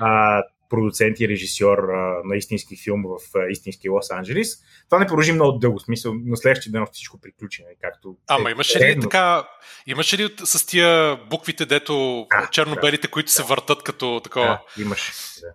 а, 0.00 0.42
продуцент 0.68 1.20
и 1.20 1.28
режисьор 1.28 1.78
а, 1.78 2.20
на 2.24 2.36
истински 2.36 2.76
филм 2.76 3.02
в 3.02 3.38
а, 3.38 3.50
истински 3.50 3.88
Лос-Анджелис. 3.88 4.64
Това 4.88 4.98
не 4.98 5.06
продължи 5.06 5.32
много 5.32 5.58
дълго, 5.58 5.80
смисъл 5.80 6.14
на 6.24 6.36
следващия 6.36 6.72
ден 6.72 6.86
всичко 6.92 7.20
приключи. 7.20 7.62
Нали, 7.62 7.74
както 7.82 8.16
Ама 8.28 8.48
е, 8.48 8.52
имаше 8.52 8.78
ли 8.80 9.00
така, 9.00 9.48
имаше 9.86 10.18
ли 10.18 10.34
с 10.44 10.66
тия 10.66 11.16
буквите, 11.30 11.66
дето 11.66 12.26
да, 12.30 12.48
черно-белите, 12.50 13.06
да, 13.06 13.10
които 13.10 13.26
да, 13.26 13.32
се 13.32 13.42
въртат 13.42 13.82
като 13.82 14.20
такова? 14.24 14.60
Да, 14.76 14.82
имаше. 14.82 15.12
Да. 15.40 15.54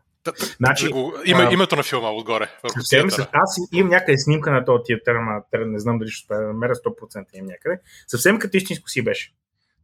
Значи, 0.57 0.89
има 1.25 1.43
а, 1.43 1.53
името 1.53 1.75
на 1.75 1.83
филма 1.83 2.09
отгоре. 2.09 2.47
Съвсем, 2.67 3.07
аз 3.31 3.57
имам 3.73 3.89
някъде 3.89 4.17
снимка 4.17 4.51
на 4.51 4.65
този 4.65 4.83
театър, 4.85 5.15
ама 5.15 5.41
не 5.53 5.79
знам 5.79 5.99
дали 5.99 6.09
ще 6.09 6.33
намеря 6.33 6.73
100% 6.75 7.25
имам 7.33 7.47
някъде. 7.47 7.79
Съвсем 8.07 8.39
като 8.39 8.57
истинско 8.57 8.89
си 8.89 9.03
беше. 9.03 9.33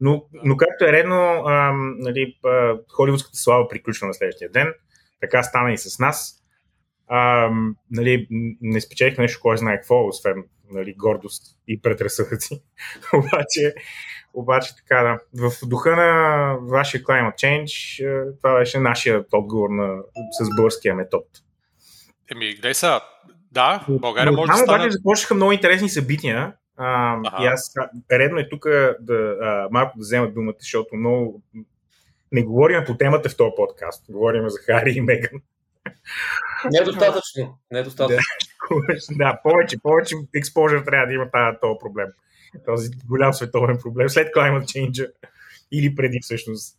Но, 0.01 0.25
но 0.43 0.57
както 0.57 0.85
е 0.85 0.91
редно, 0.91 1.43
а, 1.45 1.71
нали, 1.75 2.37
холивудската 2.91 3.37
слава 3.37 3.67
приключва 3.67 4.07
на 4.07 4.13
следващия 4.13 4.51
ден. 4.51 4.73
Така 5.21 5.43
стана 5.43 5.73
и 5.73 5.77
с 5.77 5.99
нас. 5.99 6.35
А, 7.07 7.49
нали, 7.91 8.27
не 8.61 8.81
спечелихме 8.81 9.21
нещо, 9.21 9.39
кой 9.41 9.57
знае 9.57 9.75
какво, 9.75 10.07
освен 10.07 10.43
нали, 10.71 10.93
гордост 10.93 11.43
и 11.67 11.81
предразсъдъци. 11.81 12.63
обаче, 13.13 13.73
обаче 14.33 14.75
така 14.75 15.19
да. 15.33 15.49
В 15.49 15.67
духа 15.67 15.95
на 15.95 16.53
вашия 16.61 17.03
climate 17.03 17.35
change, 17.35 18.03
е, 18.05 18.37
това 18.37 18.59
беше 18.59 18.79
нашия 18.79 19.25
отговор 19.31 19.69
на, 19.69 19.97
с 20.41 20.55
българския 20.55 20.95
метод. 20.95 21.25
Еми, 22.31 22.53
гледай 22.53 22.73
сега, 22.73 23.01
да, 23.51 23.85
България 23.89 24.31
може 24.31 24.51
да 24.51 24.57
стане... 24.57 24.83
обаче 24.83 24.91
започнаха 24.91 25.35
много 25.35 25.51
интересни 25.51 25.89
събития. 25.89 26.53
А, 26.77 27.17
ага. 27.25 27.43
и 27.43 27.47
аз 27.47 27.73
редно 28.11 28.39
е 28.39 28.49
тук 28.49 28.65
да 28.99 29.37
а, 29.41 29.67
малко 29.71 29.97
да 29.97 30.01
взема 30.01 30.31
думата, 30.31 30.55
защото 30.59 30.95
много 30.95 31.41
не 32.31 32.43
говорим 32.43 32.83
по 32.87 32.97
темата 32.97 33.29
в 33.29 33.37
този 33.37 33.51
подкаст. 33.55 34.05
Говорим 34.09 34.49
за 34.49 34.59
Хари 34.59 34.91
и 34.91 35.01
Меган. 35.01 35.41
Недостатъчно. 36.71 37.57
Недостатъчно. 37.71 38.23
Да, 39.09 39.15
да, 39.17 39.39
повече, 39.43 39.77
повече 39.83 40.15
експожър 40.35 40.81
трябва 40.81 41.07
да 41.07 41.13
има 41.13 41.31
тази, 41.31 41.57
този 41.61 41.79
проблем. 41.79 42.07
Този 42.65 42.89
голям 43.07 43.33
световен 43.33 43.77
проблем. 43.81 44.09
След 44.09 44.33
climate 44.35 44.63
change 44.63 45.11
или 45.71 45.95
преди 45.95 46.19
всъщност. 46.21 46.77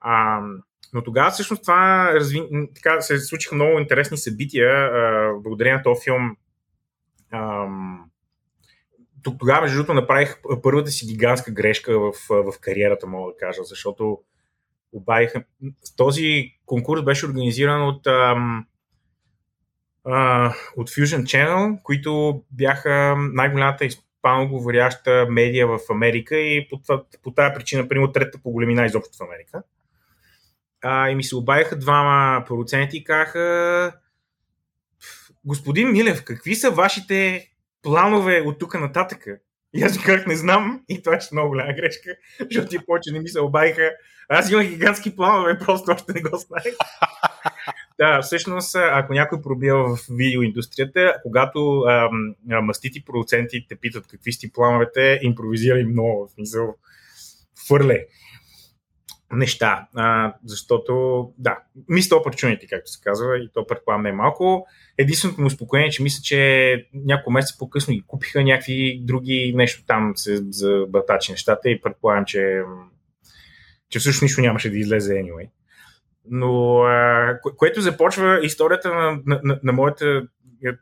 А, 0.00 0.40
но 0.92 1.02
тогава 1.02 1.30
всъщност 1.30 1.62
това 1.62 2.10
разви... 2.14 2.42
така, 2.74 3.00
се 3.00 3.18
случиха 3.18 3.54
много 3.54 3.78
интересни 3.78 4.16
събития. 4.16 4.70
А, 4.70 5.32
благодарение 5.42 5.76
на 5.76 5.82
този 5.82 6.04
филм 6.04 6.36
ам, 7.32 8.10
тогава, 9.22 9.60
между 9.60 9.76
другото, 9.76 9.94
направих 9.94 10.40
първата 10.62 10.90
си 10.90 11.06
гигантска 11.06 11.50
грешка 11.50 11.98
в, 11.98 12.12
в 12.28 12.52
кариерата, 12.60 13.06
мога 13.06 13.32
да 13.32 13.36
кажа, 13.36 13.64
защото 13.64 14.20
обадиха. 14.92 15.44
Този 15.96 16.54
конкурс 16.66 17.02
беше 17.02 17.26
организиран 17.26 17.88
от, 17.88 18.06
ам, 18.06 18.66
а, 20.04 20.54
от 20.76 20.90
Fusion 20.90 21.22
Channel, 21.22 21.82
които 21.82 22.42
бяха 22.50 23.14
най-голямата 23.18 23.84
испано 23.84 24.48
говоряща 24.48 25.26
медия 25.30 25.66
в 25.66 25.78
Америка 25.90 26.36
и 26.36 26.68
по, 26.68 26.80
по 27.22 27.30
тази 27.30 27.54
причина, 27.54 27.88
примерно, 27.88 28.12
трета 28.12 28.38
по 28.42 28.50
големина 28.50 28.86
изобщо 28.86 29.16
в 29.16 29.22
Америка. 29.22 29.62
А, 30.82 31.10
и 31.10 31.14
ми 31.14 31.24
се 31.24 31.36
обадиха 31.36 31.78
двама 31.78 32.44
продуценти 32.46 32.96
и 32.96 33.04
казаха 33.04 33.92
господин 35.44 35.92
Милев, 35.92 36.24
какви 36.24 36.54
са 36.54 36.70
вашите 36.70 37.48
планове 37.82 38.42
от 38.46 38.58
тук 38.58 38.80
нататъка? 38.80 39.38
И 39.74 39.82
аз 39.82 39.98
как 39.98 40.26
не 40.26 40.36
знам, 40.36 40.84
и 40.88 41.02
това 41.02 41.16
е 41.16 41.18
много 41.32 41.48
голяма 41.48 41.72
грешка, 41.72 42.10
защото 42.50 42.68
ти 42.68 42.78
повече 42.86 43.12
не 43.12 43.20
ми 43.20 43.28
се 43.28 43.40
обадиха. 43.40 43.90
Аз 44.28 44.50
имах 44.50 44.68
гигантски 44.68 45.16
планове, 45.16 45.58
просто 45.64 45.92
още 45.92 46.12
не 46.12 46.20
го 46.20 46.36
знаех. 46.36 46.76
да, 47.98 48.22
всъщност, 48.22 48.74
ако 48.74 49.12
някой 49.12 49.42
пробива 49.42 49.96
в 49.96 50.00
видеоиндустрията, 50.10 51.14
когато 51.22 51.80
ам, 51.80 52.34
мастити 52.66 53.04
продуценти 53.04 53.66
те 53.68 53.76
питат 53.76 54.06
какви 54.06 54.32
сте 54.32 54.50
плановете, 54.52 55.18
импровизирай 55.22 55.84
много, 55.84 56.26
в 56.26 56.30
смисъл, 56.30 56.74
фърле 57.68 58.06
неща. 59.32 59.88
А, 59.94 60.34
защото, 60.44 61.32
да, 61.38 61.58
мисля 61.88 62.16
opportunity, 62.16 62.68
както 62.68 62.90
се 62.90 63.00
казва, 63.04 63.38
и 63.38 63.50
то 63.54 63.66
предполагам 63.66 64.02
не 64.02 64.08
е 64.08 64.12
малко. 64.12 64.66
Единственото 64.98 65.40
му 65.40 65.46
успокоение, 65.46 65.90
че 65.90 66.02
мисля, 66.02 66.20
че 66.22 66.88
няколко 66.94 67.30
месеца 67.30 67.58
по-късно 67.58 67.94
ги 67.94 68.04
купиха 68.06 68.44
някакви 68.44 69.00
други 69.04 69.52
нещо 69.56 69.84
там 69.86 70.12
се 70.16 70.36
забатачи 70.50 71.32
нещата 71.32 71.70
и 71.70 71.80
предполагам, 71.80 72.24
че, 72.24 72.62
че 73.88 73.98
всъщност 73.98 74.22
нищо 74.22 74.40
нямаше 74.40 74.70
да 74.70 74.78
излезе 74.78 75.12
anyway. 75.12 75.48
Но 76.30 76.78
а, 76.82 77.38
кое, 77.42 77.52
което 77.56 77.80
започва 77.80 78.40
историята 78.42 78.94
на, 78.94 79.20
на, 79.26 79.40
на, 79.44 79.60
на 79.62 79.72
моята 79.72 80.22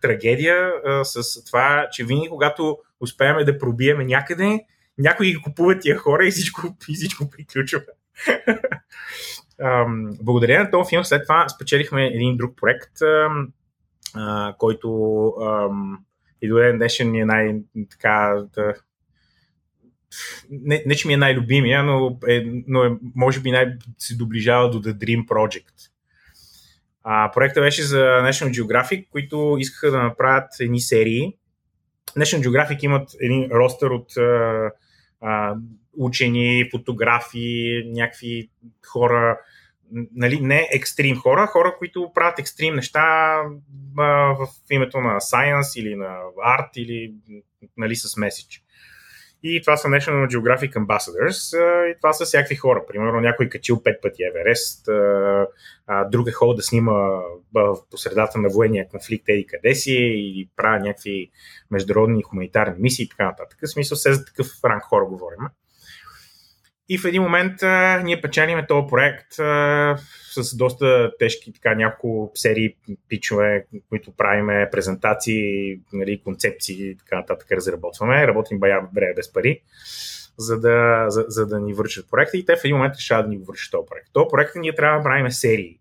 трагедия 0.03 0.73
а, 0.87 1.05
с 1.05 1.45
това, 1.45 1.89
че 1.93 2.05
винаги 2.05 2.29
когато 2.29 2.79
успеем 3.01 3.45
да 3.45 3.59
пробиеме 3.59 4.05
някъде, 4.05 4.65
някой 4.99 5.27
ги 5.27 5.43
купува 5.45 5.79
тия 5.79 5.97
хора 5.97 6.27
и 6.27 6.31
всичко, 6.31 6.77
и 6.89 6.95
всичко 6.95 7.31
приключва. 7.31 7.83
Благодаря 10.23 10.65
на 10.65 10.71
този 10.71 10.89
филм, 10.89 11.05
след 11.05 11.23
това 11.23 11.49
спечелихме 11.49 12.07
един 12.07 12.37
друг 12.37 12.57
проект, 12.57 12.93
който 14.59 14.89
и 16.43 16.49
до 16.49 16.57
ден 16.57 16.77
днешен 16.77 17.11
ми 17.11 17.21
е 17.21 17.25
най- 17.25 17.61
така, 17.91 18.45
да, 18.55 18.75
не, 20.51 20.83
не, 20.87 20.95
че 20.95 21.09
ми 21.09 21.15
е 21.15 21.17
най-любимия, 21.17 21.83
но, 21.83 22.19
е, 22.29 22.45
но 22.67 22.85
е, 22.85 22.97
може 23.15 23.41
би 23.41 23.51
най- 23.51 23.73
се 23.99 24.17
доближава 24.17 24.71
до 24.71 24.83
The 24.83 24.93
Dream 24.93 25.27
Project. 25.27 25.91
А, 27.03 27.31
проектът 27.33 27.63
беше 27.63 27.83
за 27.83 27.99
National 27.99 28.63
Geographic, 28.63 29.09
които 29.09 29.57
искаха 29.59 29.91
да 29.91 30.03
направят 30.03 30.51
едни 30.61 30.81
серии. 30.81 31.37
National 32.17 32.49
Geographic 32.49 32.85
имат 32.85 33.11
един 33.21 33.51
ростър 33.51 33.91
от 33.91 34.17
а, 34.17 34.71
а, 35.21 35.57
учени, 35.97 36.69
фотографи, 36.71 37.83
някакви 37.87 38.51
хора, 38.87 39.39
нали, 40.15 40.41
не 40.41 40.69
екстрим 40.73 41.17
хора, 41.17 41.47
хора, 41.47 41.75
които 41.79 42.11
правят 42.15 42.39
екстрим 42.39 42.75
неща 42.75 43.37
а, 43.99 44.05
в 44.35 44.49
името 44.71 45.01
на 45.01 45.21
science 45.21 45.81
или 45.81 45.95
на 45.95 46.19
арт 46.45 46.77
или 46.77 47.15
нали, 47.77 47.97
с 47.97 48.17
меседж. 48.17 48.66
И 49.43 49.61
това 49.61 49.77
са 49.77 49.89
National 49.89 50.37
Geographic 50.37 50.73
Ambassadors. 50.73 51.59
И 51.91 51.97
това 51.97 52.13
са 52.13 52.25
всякакви 52.25 52.57
хора. 52.57 52.83
Примерно 52.89 53.21
някой 53.21 53.49
качил 53.49 53.83
пет 53.83 54.03
пъти 54.03 54.23
Еверест, 54.23 54.89
друг 56.11 56.29
е 56.29 56.33
хол 56.33 56.55
да 56.55 56.63
снима 56.63 57.21
по 57.91 57.97
средата 57.97 58.39
на 58.39 58.49
военния 58.49 58.89
конфликт 58.89 59.29
еди 59.29 59.47
къде 59.47 59.75
си 59.75 59.93
или 59.93 60.49
правя 60.57 60.81
някакви 60.81 61.31
международни 61.71 62.23
хуманитарни 62.23 62.75
мисии 62.79 63.05
и 63.05 63.09
така 63.09 63.25
нататък. 63.25 63.59
В 63.63 63.71
смисъл, 63.71 63.97
се 63.97 64.13
за 64.13 64.25
такъв 64.25 64.47
ранг 64.65 64.83
хора 64.83 65.05
говорим. 65.05 65.39
И 66.89 66.99
в 66.99 67.05
един 67.05 67.23
момент 67.23 67.63
а, 67.63 68.03
ние 68.05 68.21
печелиме 68.21 68.67
този 68.67 68.87
проект 68.89 69.39
а, 69.39 69.97
с 70.31 70.57
доста 70.57 71.13
тежки 71.19 71.53
така 71.53 71.75
няколко 71.75 72.33
серии 72.35 72.75
пичове, 73.09 73.67
които 73.89 74.13
правиме 74.17 74.69
презентации, 74.73 75.77
нали, 75.93 76.21
концепции 76.25 76.91
и 76.91 76.97
така 76.97 77.17
нататък 77.17 77.53
разработваме. 77.53 78.27
Работим 78.27 78.59
бая 78.59 78.83
бре 78.93 79.15
без 79.17 79.33
пари, 79.33 79.61
за 80.39 80.61
да, 80.61 81.05
за, 81.09 81.25
за 81.29 81.47
да 81.47 81.61
ни 81.61 81.75
вършат 81.75 82.11
проекта 82.11 82.37
и 82.37 82.45
те 82.45 82.57
в 82.57 82.65
един 82.65 82.77
момент 82.77 82.97
решават 82.97 83.27
да 83.27 83.31
ни 83.31 83.39
вършат 83.39 83.73
този 83.73 83.87
проект. 83.87 84.09
Този 84.13 84.27
проект 84.31 84.53
ние 84.57 84.75
трябва 84.75 84.99
да 84.99 85.05
правим 85.05 85.31
серии 85.31 85.79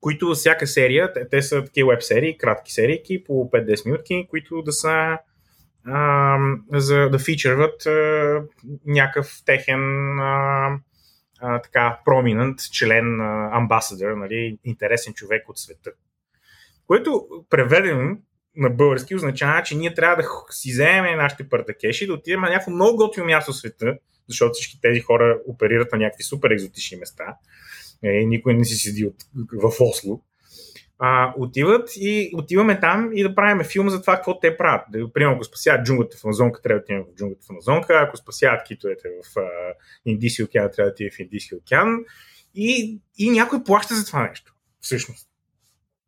които 0.00 0.34
всяка 0.34 0.66
серия, 0.66 1.12
те, 1.12 1.28
те 1.28 1.42
са 1.42 1.64
такива 1.64 1.92
веб 1.92 2.02
серии, 2.02 2.38
кратки 2.38 2.72
серии 2.72 3.24
по 3.26 3.50
5-10 3.50 3.86
минутки, 3.86 4.26
които 4.30 4.62
да 4.62 4.72
са 4.72 5.18
а, 5.86 6.38
за 6.72 7.08
да 7.10 7.18
фичърват 7.18 7.86
а, 7.86 8.42
някакъв 8.86 9.42
техен 9.46 10.18
а, 10.18 10.78
а, 11.40 11.62
така 11.62 11.98
проминент 12.04 12.58
член, 12.72 13.20
амбасадър, 13.52 14.12
нали, 14.12 14.58
интересен 14.64 15.14
човек 15.14 15.48
от 15.48 15.58
света. 15.58 15.90
Което 16.86 17.26
преведено 17.50 18.16
на 18.56 18.70
български 18.70 19.14
означава, 19.14 19.62
че 19.62 19.76
ние 19.76 19.94
трябва 19.94 20.22
да 20.22 20.28
си 20.50 20.70
вземем 20.72 21.18
нашите 21.18 21.48
партакеши, 21.48 22.06
да 22.06 22.12
отидем 22.14 22.40
на 22.40 22.48
някакво 22.48 22.70
много 22.70 22.96
готино 22.96 23.26
място 23.26 23.52
в 23.52 23.56
света, 23.56 23.98
защото 24.28 24.52
всички 24.52 24.80
тези 24.80 25.00
хора 25.00 25.40
оперират 25.46 25.92
на 25.92 25.98
някакви 25.98 26.22
супер 26.22 26.50
екзотични 26.50 26.96
места. 26.96 27.36
Е, 28.02 28.24
никой 28.24 28.54
не 28.54 28.64
си 28.64 28.74
седи 28.74 29.06
от, 29.06 29.14
в 29.52 29.72
Осло 29.80 30.22
а, 30.98 31.34
отиват 31.36 31.90
и 31.96 32.30
отиваме 32.34 32.80
там 32.80 33.10
и 33.14 33.22
да 33.22 33.34
правим 33.34 33.64
филм 33.64 33.90
за 33.90 34.00
това 34.00 34.16
какво 34.16 34.40
те 34.40 34.56
правят. 34.56 34.82
Да, 34.90 35.12
примерно, 35.12 35.34
ако 35.34 35.44
спасяват 35.44 35.86
джунглата 35.86 36.16
в 36.16 36.24
Амазонка, 36.24 36.62
трябва 36.62 36.78
да 36.78 36.82
отидем 36.82 37.04
в 37.04 37.14
джунглата 37.16 37.46
в 37.46 37.50
Амазонка, 37.50 38.00
ако 38.02 38.16
спасяват 38.16 38.66
китовете 38.66 39.08
в 39.08 39.40
а, 39.40 39.48
Индийския 40.06 40.44
океан, 40.44 40.70
трябва 40.76 40.88
да 40.88 40.92
отидем 40.92 41.12
в 41.16 41.20
Индийския 41.20 41.58
океан. 41.58 42.04
И, 42.54 43.00
и 43.18 43.30
някой 43.30 43.64
плаща 43.64 43.94
за 43.94 44.06
това 44.06 44.28
нещо, 44.28 44.54
всъщност. 44.80 45.28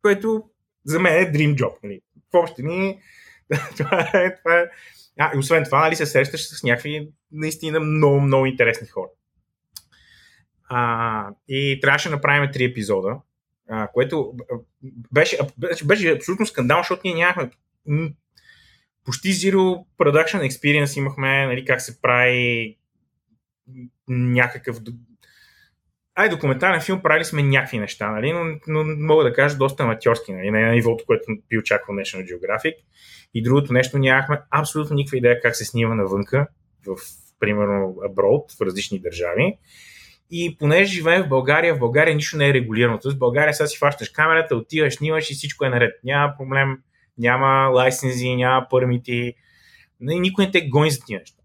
Което 0.01 0.43
за 0.85 0.99
мен 0.99 1.13
е 1.13 1.31
dream 1.31 1.55
job. 1.55 1.73
Нали. 1.83 2.01
В 2.33 2.37
общи 2.37 2.63
ни, 2.63 2.99
това 3.77 4.09
е, 4.13 4.37
това 4.37 4.59
е. 4.59 4.65
А, 5.19 5.35
и 5.35 5.37
освен 5.37 5.63
това, 5.63 5.79
нали, 5.79 5.95
се 5.95 6.05
срещаш 6.05 6.47
с 6.47 6.63
някакви 6.63 7.09
наистина 7.31 7.79
много, 7.79 8.21
много 8.21 8.45
интересни 8.45 8.87
хора. 8.87 9.09
А, 10.69 11.29
и 11.47 11.79
трябваше 11.81 12.09
да 12.09 12.15
направим 12.15 12.51
три 12.53 12.63
епизода 12.63 13.17
а, 13.69 13.87
което 13.87 14.33
беше, 15.11 15.37
беше, 15.85 16.11
абсолютно 16.11 16.45
скандал, 16.45 16.79
защото 16.79 17.01
ние 17.03 17.15
нямахме 17.15 17.49
почти 19.05 19.27
zero 19.27 19.85
production 19.99 20.49
experience 20.49 20.97
имахме, 20.97 21.45
нали, 21.45 21.65
как 21.65 21.81
се 21.81 22.01
прави 22.01 22.77
някакъв 24.07 24.79
Ай, 26.15 26.29
документален 26.29 26.81
филм 26.81 27.01
правили 27.01 27.25
сме 27.25 27.43
някакви 27.43 27.79
неща, 27.79 28.11
нали? 28.11 28.31
но, 28.31 28.59
но 28.67 28.83
мога 28.97 29.23
да 29.23 29.33
кажа 29.33 29.57
доста 29.57 29.83
аматьорски, 29.83 30.33
нали? 30.33 30.51
на 30.51 30.71
нивото, 30.71 31.05
което 31.05 31.23
би 31.49 31.57
очаквал 31.57 31.95
National 31.97 32.33
Geographic. 32.33 32.73
И 33.33 33.43
другото 33.43 33.73
нещо, 33.73 33.97
нямахме 33.97 34.41
абсолютно 34.51 34.95
никаква 34.95 35.17
идея 35.17 35.41
как 35.41 35.55
се 35.55 35.65
снима 35.65 35.95
навънка, 35.95 36.47
в, 36.87 36.97
примерно, 37.39 37.97
аброд, 38.05 38.51
в 38.59 38.61
различни 38.61 38.99
държави. 38.99 39.57
И 40.31 40.57
понеже 40.59 40.93
живеем 40.93 41.23
в 41.23 41.27
България, 41.27 41.75
в 41.75 41.79
България 41.79 42.15
нищо 42.15 42.37
не 42.37 42.49
е 42.49 42.53
регулирано. 42.53 42.99
Тоест 42.99 43.15
в 43.15 43.19
България 43.19 43.53
сега 43.53 43.67
си 43.67 43.77
фащаш 43.77 44.09
камерата, 44.09 44.55
отиваш, 44.55 44.95
снимаш 44.95 45.31
и 45.31 45.33
всичко 45.33 45.65
е 45.65 45.69
наред. 45.69 45.93
Няма 46.03 46.33
проблем, 46.37 46.77
няма 47.17 47.69
лайсензи, 47.69 48.35
няма 48.35 48.67
пърмити. 48.69 49.33
Никой 49.99 50.45
не 50.45 50.51
те 50.51 50.67
гони 50.67 50.91
за 50.91 50.99
тия 51.05 51.19
неща. 51.19 51.43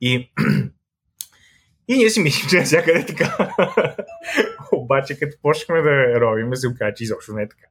И, 0.00 0.32
и 1.88 1.96
ние 1.96 2.10
си 2.10 2.20
мислим, 2.20 2.50
че 2.50 2.56
навсякъде 2.56 2.98
е 2.98 3.06
така. 3.06 3.54
Обаче, 4.72 5.18
като 5.18 5.36
почнахме 5.42 5.82
да 5.82 6.20
робим, 6.20 6.56
се 6.56 6.68
оказа, 6.68 6.94
че 6.94 7.04
изобщо 7.04 7.32
не 7.32 7.42
е 7.42 7.48
така. 7.48 7.66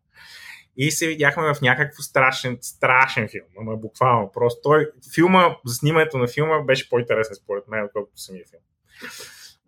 И 0.77 0.91
се 0.91 1.07
видяхме 1.07 1.53
в 1.53 1.61
някакъв 1.61 2.05
страшен, 2.05 2.57
страшен 2.61 3.27
филм, 3.27 3.45
ама 3.59 3.77
буквално. 3.77 4.31
Просто 4.33 4.59
той, 4.63 4.89
филма, 5.15 5.55
за 5.65 5.75
снимането 5.75 6.17
на 6.17 6.27
филма 6.27 6.61
беше 6.61 6.89
по-интересен 6.89 7.35
според 7.35 7.67
мен, 7.67 7.83
отколкото 7.83 8.21
самия 8.21 8.45
филм. 8.49 8.61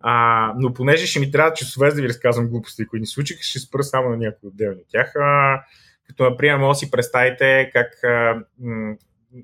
А, 0.05 0.53
но 0.57 0.73
понеже 0.73 1.07
ще 1.07 1.19
ми 1.19 1.31
трябва 1.31 1.53
часове 1.53 1.89
да 1.89 2.01
ви 2.01 2.09
разказвам 2.09 2.47
глупости, 2.47 2.87
които 2.87 3.01
ни 3.01 3.07
случиха, 3.07 3.43
ще 3.43 3.59
спра 3.59 3.83
само 3.83 4.09
на 4.09 4.17
някои 4.17 4.49
отделни 4.49 4.81
от 4.81 4.87
тях. 4.89 5.15
А, 5.15 5.61
като, 6.07 6.23
например, 6.29 6.57
може 6.57 6.75
да 6.75 6.79
си 6.79 6.91
представите 6.91 7.69
как 7.73 8.03
а, 8.03 8.43
м- 8.59 8.95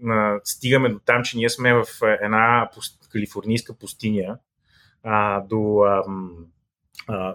м- 0.01 0.39
стигаме 0.43 0.89
до 0.89 0.99
там, 0.99 1.23
че 1.23 1.37
ние 1.37 1.49
сме 1.49 1.73
в 1.73 1.85
една 2.21 2.69
пуст, 2.73 3.09
калифорнийска 3.11 3.77
пустиня 3.77 4.37
а, 5.03 5.41
до 5.41 5.83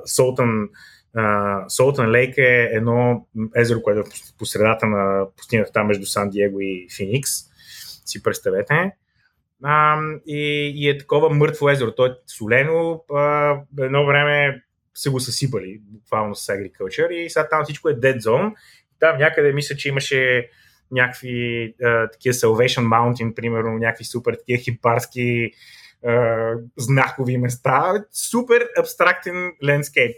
Солтън 0.07 0.69
Солтън 1.69 2.11
Лейк 2.11 2.39
е 2.39 2.71
едно 2.73 3.27
езеро, 3.57 3.83
което 3.83 4.01
е 4.01 4.05
по 4.39 4.47
средата 4.47 4.87
на 4.87 5.27
пустинята 5.37 5.73
там 5.73 5.87
между 5.87 6.07
Сан 6.07 6.31
Диего 6.31 6.61
и 6.61 6.89
Феникс. 6.97 7.31
Си 8.07 8.23
представете 8.23 8.93
а, 9.67 9.99
и, 10.27 10.73
и 10.77 10.89
е 10.89 10.99
такова 10.99 11.31
мъртво 11.31 11.71
езеро. 11.71 11.95
То 11.95 12.07
е 12.07 12.17
солено, 12.27 13.05
а, 13.15 13.57
едно 13.81 14.07
време 14.07 14.63
се 14.95 15.11
го 15.11 15.21
съсипали, 15.21 15.81
буквално 15.83 16.35
с 16.35 16.47
agriculture 16.47 17.11
и 17.11 17.31
сега 17.31 17.49
там 17.49 17.65
всичко 17.65 17.89
е 17.89 17.95
dead 17.95 18.19
zone. 18.19 18.55
Там 19.01 19.19
някъде 19.19 19.53
мисля, 19.53 19.77
че 19.77 19.89
имаше 19.89 20.51
някакви 20.91 21.75
а, 21.83 22.11
такива 22.11 22.33
Salvation 22.33 22.83
Mountain, 22.83 23.35
примерно, 23.35 23.79
някакви 23.79 24.05
супер 24.05 24.35
такива 24.35 24.63
хипарски 24.63 25.51
знакови 26.77 27.39
места. 27.39 28.05
Супер 28.13 28.69
абстрактен 28.79 29.53
лендскейп. 29.65 30.17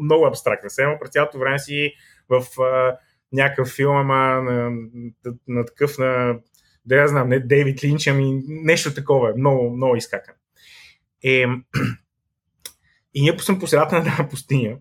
Много 0.00 0.26
абстрактен. 0.26 0.70
Само 0.70 0.98
през 1.00 1.10
цялото 1.10 1.38
време 1.38 1.58
си 1.58 1.92
в 2.28 2.62
а, 2.62 2.96
някакъв 3.32 3.68
филм, 3.68 3.96
ама 3.96 4.42
на, 4.42 4.70
на, 4.70 5.34
на 5.48 5.64
такъв 5.64 5.98
на 5.98 6.38
да 6.86 6.96
я 6.96 7.08
знам, 7.08 7.28
не 7.28 7.40
Дейвид 7.40 7.84
Линч, 7.84 8.06
ами 8.06 8.42
нещо 8.46 8.94
такова, 8.94 9.34
много, 9.36 9.76
много 9.76 9.96
изкакан. 9.96 10.34
Е, 11.24 11.44
и 13.14 13.22
ние 13.22 13.38
съм 13.38 13.58
по 13.58 13.66
средата 13.66 13.94
на 13.94 14.00
една 14.00 14.28
пустиня. 14.30 14.76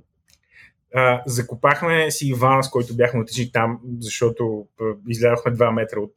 А, 0.93 1.23
закопахме 1.25 2.11
си 2.11 2.27
Иван, 2.27 2.63
с 2.63 2.69
който 2.69 2.95
бяхме 2.95 3.21
отишли 3.21 3.51
там, 3.51 3.79
защото 3.99 4.67
излязохме 5.07 5.51
2 5.51 5.73
метра 5.73 5.99
от 5.99 6.13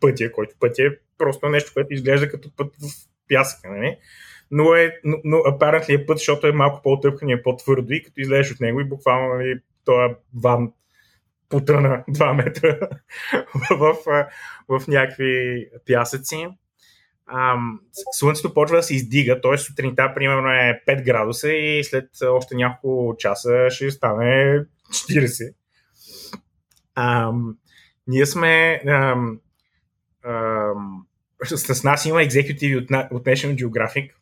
пътя, 0.00 0.32
който 0.32 0.54
пътя 0.60 0.82
е 0.82 0.90
просто 1.18 1.48
нещо, 1.48 1.70
което 1.74 1.94
изглежда 1.94 2.30
като 2.30 2.56
път 2.56 2.74
в 2.76 2.86
пясъка. 3.28 3.70
Нали? 3.70 3.96
Но, 4.50 4.74
е, 4.74 5.00
но, 5.04 5.16
но 5.24 5.38
е 5.88 6.06
път, 6.06 6.18
защото 6.18 6.46
е 6.46 6.52
малко 6.52 6.82
по-тъпкан 6.82 7.28
и 7.28 7.32
е 7.32 7.42
по-твърдо 7.42 7.92
и 7.92 8.02
като 8.02 8.20
излезеш 8.20 8.52
от 8.52 8.60
него 8.60 8.80
и 8.80 8.88
буквално 8.88 9.34
нали, 9.34 9.60
този 9.84 10.14
ван 10.34 10.72
потъна 11.50 12.04
2 12.10 12.32
метра 12.32 12.78
в, 13.70 13.96
в, 14.06 14.26
в 14.68 14.88
някакви 14.88 15.66
пясъци. 15.86 16.48
Ам, 17.32 17.80
слънцето 18.12 18.54
почва 18.54 18.76
да 18.76 18.82
се 18.82 18.94
издига, 18.94 19.40
т.е. 19.40 19.58
сутринта 19.58 20.12
примерно 20.14 20.48
е 20.48 20.82
5 20.88 21.04
градуса 21.04 21.52
и 21.52 21.84
след 21.84 22.08
още 22.22 22.54
няколко 22.54 23.16
часа 23.18 23.66
ще 23.70 23.90
стане 23.90 24.64
40. 24.90 25.54
Ам, 26.94 27.56
ние 28.06 28.26
сме 28.26 28.82
ам, 28.86 29.40
ам, 30.24 31.06
с 31.44 31.84
нас 31.84 32.06
има 32.06 32.22
екзекутиви 32.22 32.76
от, 32.76 32.90
от 33.10 33.24
National 33.24 33.64
Geographic. 33.64 34.12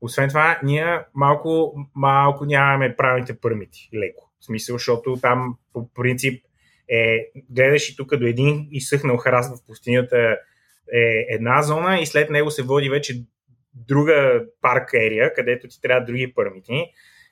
Освен 0.00 0.28
това, 0.28 0.60
ние 0.62 1.00
малко, 1.14 1.74
малко 1.94 2.44
нямаме 2.44 2.96
правилните 2.96 3.40
пърмити, 3.40 3.88
леко. 3.94 4.31
В 4.42 4.44
смисъл, 4.44 4.74
защото 4.74 5.18
там 5.20 5.56
по 5.72 5.88
принцип 5.94 6.44
е, 6.88 7.26
гледаш 7.50 7.88
и 7.88 7.96
тук 7.96 8.16
до 8.16 8.26
един 8.26 8.68
изсъхнал 8.70 9.16
храст 9.16 9.56
в 9.56 9.66
пустинята 9.66 10.38
е 10.92 11.26
една 11.28 11.62
зона 11.62 12.00
и 12.00 12.06
след 12.06 12.30
него 12.30 12.50
се 12.50 12.62
води 12.62 12.88
вече 12.88 13.22
друга 13.74 14.44
парк 14.60 14.90
ерия, 14.94 15.34
където 15.34 15.68
ти 15.68 15.80
трябва 15.80 16.04
други 16.04 16.32
пърмити. 16.34 16.84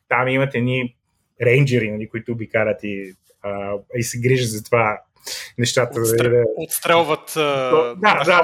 Там 0.08 0.28
имате 0.28 0.60
ни 0.60 0.96
рейнджери, 1.42 1.90
нали, 1.90 2.08
които 2.08 2.32
обикарат 2.32 2.80
и, 2.82 3.14
а, 3.42 3.74
и 3.96 4.02
се 4.02 4.20
грижат 4.20 4.48
за 4.48 4.64
това 4.64 5.02
нещата. 5.58 6.00
Отстрел, 6.00 6.30
да, 6.30 6.44
отстрелват 6.56 7.32
да, 7.36 7.94
да, 7.96 8.24
да, 8.24 8.42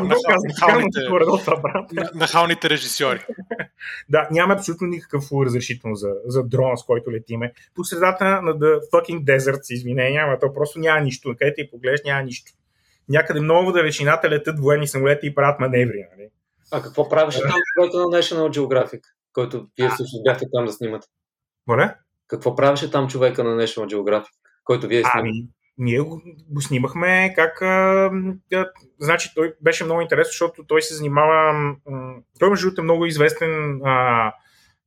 да, 1.93 2.11
нахалните 2.15 2.71
режисьори. 2.71 3.27
да, 4.09 4.29
няма 4.31 4.55
абсолютно 4.55 4.87
никакъв 4.87 5.25
разрешително 5.45 5.97
за, 5.97 6.09
за 6.27 6.43
дрон, 6.43 6.77
с 6.77 6.83
който 6.83 7.13
летиме. 7.13 7.53
По 7.75 7.85
средата 7.85 8.25
на 8.25 8.53
The 8.53 8.81
fucking 8.95 9.25
desert, 9.25 9.73
извинения, 9.73 10.25
ама 10.25 10.39
то 10.39 10.55
просто 10.55 10.79
няма 10.79 11.01
нищо. 11.01 11.35
Където 11.39 11.61
и 11.61 11.71
погледнеш, 11.71 12.01
няма 12.05 12.23
нищо. 12.23 12.53
Някъде 13.09 13.41
много 13.41 13.73
далечината 13.73 14.31
летят 14.31 14.61
военни 14.61 14.89
самолети 14.89 15.27
и 15.27 15.35
правят 15.35 15.61
маневри. 15.61 16.05
Нали? 16.17 16.29
А 16.73 16.83
какво 16.83 17.09
правеше 17.09 17.41
там 17.41 17.61
човека 17.75 17.97
на 17.97 18.05
National 18.05 18.59
Geographic, 18.59 19.01
който 19.33 19.67
вие 19.79 19.91
също 19.91 20.23
бяхте 20.25 20.47
там 20.53 20.65
да 20.65 20.73
снимате? 20.73 21.07
Моля? 21.67 21.95
Какво 22.29 22.55
правеше 22.57 22.91
там 22.91 23.09
човека 23.09 23.45
на 23.45 23.63
National 23.63 23.95
Geographic, 23.95 24.31
който 24.65 24.87
вие 24.87 25.01
снимате? 25.01 25.19
Ами, 25.19 25.49
ние 25.79 26.01
го, 26.01 26.23
го 26.49 26.61
снимахме 26.61 27.33
как... 27.37 27.63
А, 27.63 28.11
да, 28.51 28.71
значи 29.01 29.33
той 29.35 29.55
беше 29.61 29.85
много 29.85 30.01
интересно, 30.01 30.31
защото 30.31 30.65
той 30.65 30.83
се 30.83 30.95
занимава... 30.95 31.75
Той 32.39 32.51
между 32.51 32.71
е 32.79 32.83
много 32.83 33.07
известен 33.07 33.81
а, 33.85 34.33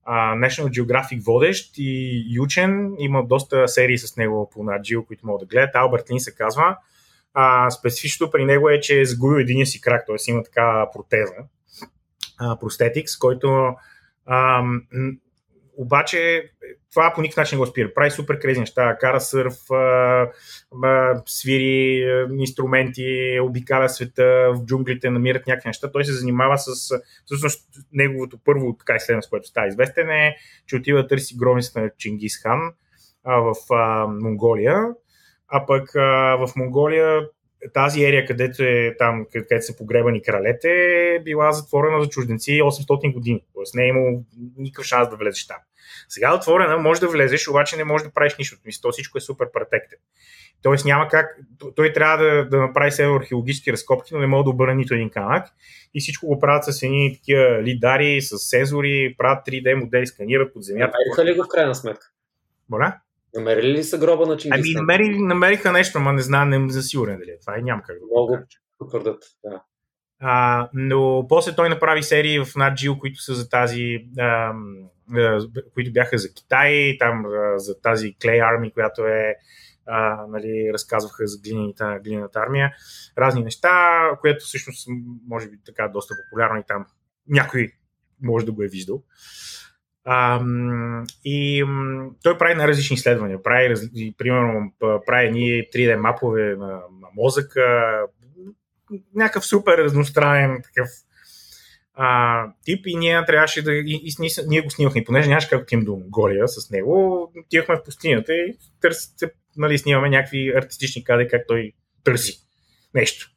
а, 0.06 0.36
National 0.36 0.82
Geographic 0.82 1.26
водещ 1.26 1.78
и, 1.78 2.24
и 2.30 2.40
учен. 2.40 2.96
Има 3.00 3.26
доста 3.26 3.68
серии 3.68 3.98
с 3.98 4.18
него 4.18 4.50
по 4.54 4.64
Наджио, 4.64 5.06
които 5.06 5.28
могат 5.28 5.40
да 5.40 5.46
гледат. 5.46 5.76
Алберт 5.76 6.12
Лин 6.12 6.20
се 6.20 6.36
казва. 6.36 6.78
А, 7.34 7.70
специфичното 7.70 8.32
при 8.32 8.46
него 8.46 8.70
е, 8.70 8.80
че 8.80 9.00
е 9.00 9.06
загубил 9.06 9.40
единия 9.40 9.66
си 9.66 9.82
крак, 9.82 10.04
т.е. 10.08 10.32
има 10.32 10.44
така 10.44 10.88
протеза, 10.94 11.34
а, 12.40 12.60
простетикс, 12.60 13.18
който 13.18 13.74
а, 14.26 14.64
обаче 15.80 16.52
това 16.92 17.14
по 17.16 17.22
никакъв 17.22 17.38
начин 17.38 17.56
не 17.56 17.60
го 17.60 17.66
спира. 17.66 17.94
Прави 17.94 18.12
супер 18.12 18.40
крези 18.40 18.60
неща, 18.60 18.98
кара 19.00 19.22
сърф, 19.22 19.56
свири 21.26 22.04
а, 22.04 22.28
инструменти, 22.40 23.40
обикаля 23.42 23.90
света, 23.90 24.52
в 24.56 24.66
джунглите 24.66 25.10
намират 25.10 25.48
някакви 25.48 25.70
неща. 25.70 25.92
Той 25.92 26.06
се 26.06 26.14
занимава 26.14 26.58
с, 26.58 27.00
всъщност, 27.26 27.70
неговото 27.94 28.38
първо 28.46 28.76
така 28.80 28.96
изследване, 28.96 29.22
с 29.22 29.30
което 29.30 29.48
става 29.48 29.68
известен 29.68 30.10
е, 30.10 30.36
че 30.68 30.76
отива 30.76 31.02
да 31.02 31.08
търси 31.08 31.38
гробницата 31.38 31.82
на 31.82 31.90
Чингис 31.98 32.42
хан 32.42 32.74
а, 33.24 33.36
в 33.40 33.56
Монголия. 34.08 34.86
А 35.48 35.66
пък 35.66 35.96
а, 35.96 36.36
в 36.36 36.56
Монголия 36.56 37.22
тази 37.74 38.04
ерия, 38.04 38.26
където 38.26 38.64
е 38.64 38.96
там, 38.98 39.26
където 39.34 39.66
са 39.66 39.78
погребани 39.78 40.22
кралете, 40.22 40.70
е 41.16 41.20
била 41.20 41.52
затворена 41.52 42.04
за 42.04 42.10
чужденци 42.10 42.52
800 42.52 43.14
години. 43.14 43.44
Тоест 43.54 43.76
не 43.76 43.84
е 43.84 43.88
имало 43.88 44.24
никакъв 44.58 44.86
шанс 44.86 45.10
да 45.10 45.16
влезеш 45.16 45.48
там. 45.48 45.58
Сега 46.10 46.30
е 46.30 46.34
отворена, 46.34 46.78
може 46.78 47.00
да 47.00 47.08
влезеш, 47.08 47.48
обаче 47.48 47.78
не 47.78 47.84
може 47.84 48.04
да 48.04 48.12
правиш 48.12 48.36
нищо. 48.40 48.58
Мисля, 48.66 48.82
то 48.82 48.92
всичко 48.92 49.18
е 49.18 49.22
супер 49.22 49.52
претектен. 49.52 50.00
Тоест 50.62 50.86
няма 50.86 51.08
как. 51.08 51.40
Той 51.76 51.94
трябва 51.94 52.26
да, 52.26 52.50
да 52.50 52.58
направи 52.58 52.92
себе 52.92 53.16
археологически 53.16 53.72
разкопки, 53.72 54.14
но 54.14 54.20
не 54.20 54.28
може 54.28 54.44
да 54.44 54.50
обърне 54.50 54.76
нито 54.76 54.94
един 54.94 55.10
камък. 55.10 55.48
И 55.94 56.00
всичко 56.00 56.28
го 56.28 56.40
правят 56.40 56.64
с 56.66 56.84
едни 56.84 57.14
такива 57.14 57.64
лидари, 57.64 58.22
с 58.22 58.38
сензори, 58.38 59.16
правят 59.18 59.48
3D 59.48 59.74
модели, 59.74 60.08
сканират 60.08 60.54
под 60.54 60.64
земята. 60.64 60.98
Намериха 60.98 61.26
ли 61.26 61.38
го 61.38 61.44
в 61.44 61.48
крайна 61.48 61.76
сметка? 61.76 62.12
Моля? 62.70 62.94
Намерили 63.36 63.72
ли 63.72 63.84
са 63.84 63.98
гроба 63.98 64.26
на 64.26 64.38
Чингис 64.38 64.60
Ами 64.60 64.74
намери, 64.74 65.20
намериха 65.20 65.72
нещо, 65.72 66.00
но 66.00 66.12
не 66.12 66.22
знам, 66.22 66.50
не 66.50 66.72
за 66.72 66.82
сигурен 66.82 67.20
дали. 67.20 67.38
Това 67.42 67.60
и 67.60 67.64
няма 67.64 67.82
как 67.82 67.96
да 67.96 68.06
го 68.06 68.08
Много 68.12 68.38
потвърдат, 68.78 69.24
да. 69.44 69.62
А, 70.22 70.70
но 70.74 71.26
после 71.30 71.56
той 71.56 71.70
направи 71.70 72.04
серии 72.04 72.40
в 72.40 72.46
Nat 72.46 72.74
Geo, 72.74 72.98
които 72.98 73.22
са 73.22 73.34
за 73.34 73.50
тази, 73.50 73.98
а, 74.20 74.54
а, 75.16 75.40
които 75.74 75.92
бяха 75.92 76.18
за 76.18 76.34
Китай, 76.34 76.98
там 77.00 77.26
а, 77.26 77.60
за 77.60 77.82
тази 77.82 78.08
Clay 78.08 78.42
Army, 78.42 78.74
която 78.74 79.06
е 79.06 79.36
а, 79.86 80.26
нали, 80.30 80.70
разказваха 80.74 81.28
за 81.28 81.40
глината, 81.42 82.00
глината 82.04 82.40
армия, 82.40 82.72
разни 83.18 83.44
неща, 83.44 84.02
което 84.22 84.46
всъщност 84.46 84.88
може 85.28 85.50
би 85.50 85.58
така 85.66 85.88
доста 85.88 86.16
популярно 86.24 86.60
и 86.60 86.64
там 86.68 86.86
някой 87.28 87.72
може 88.22 88.46
да 88.46 88.52
го 88.52 88.64
е 88.64 88.68
виждал. 88.68 89.04
А, 90.06 90.42
и 91.26 91.66
той 92.24 92.38
прави 92.38 92.56
на 92.56 92.68
различни 92.68 92.94
изследвания. 92.94 93.44
Прави, 93.44 93.76
примерно, 94.18 94.72
прави 94.80 95.32
ние 95.32 95.70
3D 95.70 95.96
мапове 95.96 96.56
на, 96.56 96.68
на 96.68 97.08
мозъка, 97.16 97.92
някакъв 99.16 99.46
супер 99.46 99.78
разностранен 99.78 100.62
такъв 100.64 100.90
а, 102.02 102.48
тип 102.66 102.86
и 102.88 102.96
ние 102.96 103.26
трябваше 103.26 103.62
да... 103.62 103.74
И, 103.74 104.02
и, 104.04 104.14
ние, 104.20 104.30
ние 104.48 104.62
го 104.62 104.70
снимахме, 104.70 105.04
понеже 105.04 105.30
нямаше 105.30 105.50
как 105.50 105.62
отидем 105.62 105.86
до 105.86 105.92
Монголия 105.92 106.48
с 106.48 106.70
него, 106.70 107.24
отивахме 107.46 107.76
в 107.76 107.84
пустинята 107.84 108.34
и 108.34 108.58
търсите, 108.82 109.32
нали, 109.58 109.78
снимаме 109.78 110.10
някакви 110.10 110.54
артистични 110.56 111.04
кадри, 111.04 111.28
как 111.28 111.42
той 111.48 111.72
търси 112.04 112.40
нещо 112.94 113.30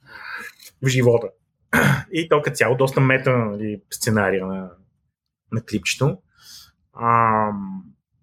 в 0.83 0.89
живота. 0.89 1.29
И 2.13 2.29
то 2.29 2.43
цяло 2.55 2.77
доста 2.77 3.01
мета 3.01 3.37
нали, 3.37 3.83
сценария 3.91 4.47
на, 4.47 4.71
на 5.53 5.65
клипчето. 5.65 6.19
А, 6.93 7.49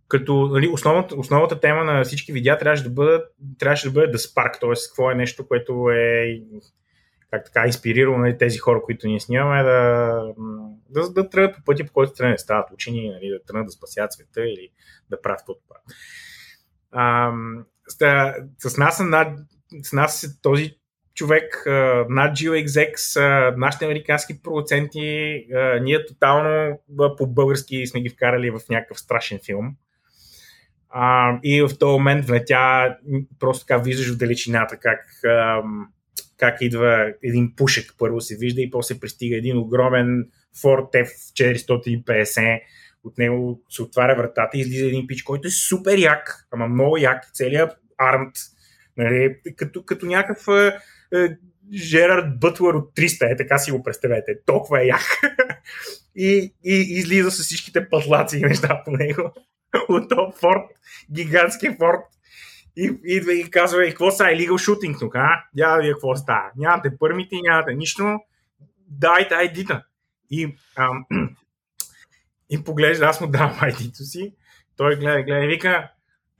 като 0.08 0.48
нали, 0.48 0.68
основната, 0.68 1.16
основната 1.16 1.60
тема 1.60 1.84
на 1.84 2.04
всички 2.04 2.34
видеа 2.34 2.58
трябваше 2.58 2.84
да 2.84 2.90
бъде, 2.90 3.24
трябваше 3.60 3.88
да 3.88 3.94
бъде 3.94 4.08
да 4.08 4.20
спарк, 4.20 4.60
т.е. 4.60 4.74
какво 4.88 5.12
е 5.12 5.16
нещо, 5.16 5.48
което 5.48 5.90
е 5.90 6.42
как 7.32 7.46
така 7.46 7.66
инспирирало 7.66 8.18
нали, 8.18 8.38
тези 8.38 8.58
хора, 8.58 8.82
които 8.84 9.08
ние 9.08 9.20
снимаме, 9.20 9.64
да, 9.64 10.22
да, 10.90 11.10
да 11.10 11.30
тръгнат 11.30 11.56
по 11.56 11.64
пътя, 11.64 11.86
по 11.86 11.94
който 11.94 12.14
трябва 12.14 12.34
да 12.34 12.38
стават 12.38 12.72
учени, 12.72 13.10
нали, 13.10 13.30
да 13.30 13.44
тръгнат 13.44 13.66
да 13.66 13.72
спасят 13.72 14.14
света 14.14 14.42
или 14.42 14.70
да 15.10 15.22
правят 15.22 15.40
каквото 15.40 15.62
правят. 15.70 15.86
С, 17.88 18.70
с, 18.70 18.78
нас, 18.78 19.02
с 19.84 19.94
нас 19.94 20.24
е 20.24 20.42
този 20.42 20.80
човек, 21.16 21.64
над 22.10 22.38
GeoExex, 22.38 23.20
нашите 23.58 23.86
американски 23.86 24.42
продуценти, 24.42 25.46
ние 25.82 26.06
тотално 26.06 26.80
по 27.18 27.28
български 27.28 27.88
сме 27.88 28.02
ги 28.02 28.10
вкарали 28.10 28.50
в 28.50 28.60
някакъв 28.70 29.00
страшен 29.00 29.40
филм. 29.46 29.76
и 31.44 31.62
в 31.62 31.78
този 31.80 31.92
момент 31.92 32.26
влетя, 32.26 32.96
просто 33.40 33.66
така 33.66 33.78
виждаш 33.78 34.14
в 34.14 34.18
далечината 34.18 34.78
как, 34.78 35.00
как 36.38 36.62
идва 36.62 37.14
един 37.24 37.54
пушек, 37.56 37.94
първо 37.98 38.22
се 38.22 38.38
вижда 38.38 38.62
и 38.62 38.72
после 38.72 39.00
пристига 39.00 39.38
един 39.38 39.58
огромен 39.58 40.26
Ford 40.64 41.06
F450, 41.06 42.62
от 43.04 43.18
него 43.18 43.62
се 43.70 43.82
отваря 43.82 44.16
вратата 44.16 44.58
и 44.58 44.60
излиза 44.60 44.86
един 44.86 45.08
пич, 45.08 45.24
който 45.24 45.48
е 45.48 45.52
супер 45.52 45.98
як, 45.98 46.48
ама 46.52 46.68
много 46.68 46.98
як, 46.98 47.34
целият 47.34 47.78
армт, 47.98 48.36
нали, 48.98 49.36
като, 49.56 49.86
като 49.86 50.06
някакъв 50.06 50.48
е, 50.48 50.78
Жерард 51.74 52.40
Бътлър 52.40 52.74
от 52.74 52.96
300, 52.96 53.34
е 53.34 53.36
така 53.36 53.58
си 53.58 53.72
го 53.72 53.84
представете, 53.84 54.40
толкова 54.46 54.82
е 54.82 54.86
як. 54.86 55.02
и, 56.16 56.54
и 56.64 56.74
излиза 56.74 57.32
с 57.32 57.44
всичките 57.44 57.90
патлаци 57.90 58.38
и 58.38 58.42
неща 58.42 58.82
по 58.86 58.92
него. 58.92 59.34
от 59.90 60.10
този 60.10 60.40
форт, 60.40 60.64
гигантски 61.12 61.68
форт. 61.80 62.02
И 62.78 62.92
идва 63.04 63.34
и 63.34 63.52
казва, 63.52 63.86
и 63.86 63.90
какво 63.90 64.12
са, 64.12 64.24
е 64.24 64.36
legal 64.36 64.52
shooting 64.52 65.00
тук, 65.00 65.16
а? 65.16 65.44
Я 65.58 65.76
да 65.76 65.82
вие 65.82 65.92
какво 65.92 66.16
става. 66.16 66.52
Нямате 66.58 66.98
пърмите, 67.00 67.36
нямате 67.44 67.74
нищо. 67.74 68.20
Дайте 68.88 69.34
ID-та. 69.34 69.84
И, 70.30 70.56
ам, 70.76 71.06
и 72.50 72.64
поглежда, 72.64 73.06
аз 73.06 73.22
му 73.22 73.28
давам 73.28 73.54
ID-то 73.54 74.04
си. 74.04 74.36
Той 74.78 74.96
гледа, 74.96 75.24
гледа 75.24 75.46
и 75.46 75.48
вика, 75.48 75.90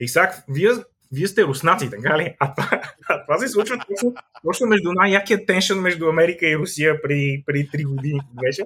Исак, 0.00 0.44
вие 0.48 0.70
вие 1.12 1.26
сте 1.26 1.44
руснаци, 1.44 1.90
така 1.90 2.18
ли? 2.18 2.34
А 2.40 2.54
това, 2.54 2.82
а 3.08 3.24
това 3.24 3.38
се 3.38 3.48
случва 3.48 3.78
точно, 3.88 4.14
точно 4.46 4.66
между 4.66 4.92
най-якия 4.92 5.46
теншън 5.46 5.80
между 5.80 6.08
Америка 6.08 6.46
и 6.46 6.56
Русия 6.56 7.02
преди, 7.02 7.42
преди 7.46 7.68
3 7.68 7.84
години 7.84 8.20
беше. 8.44 8.62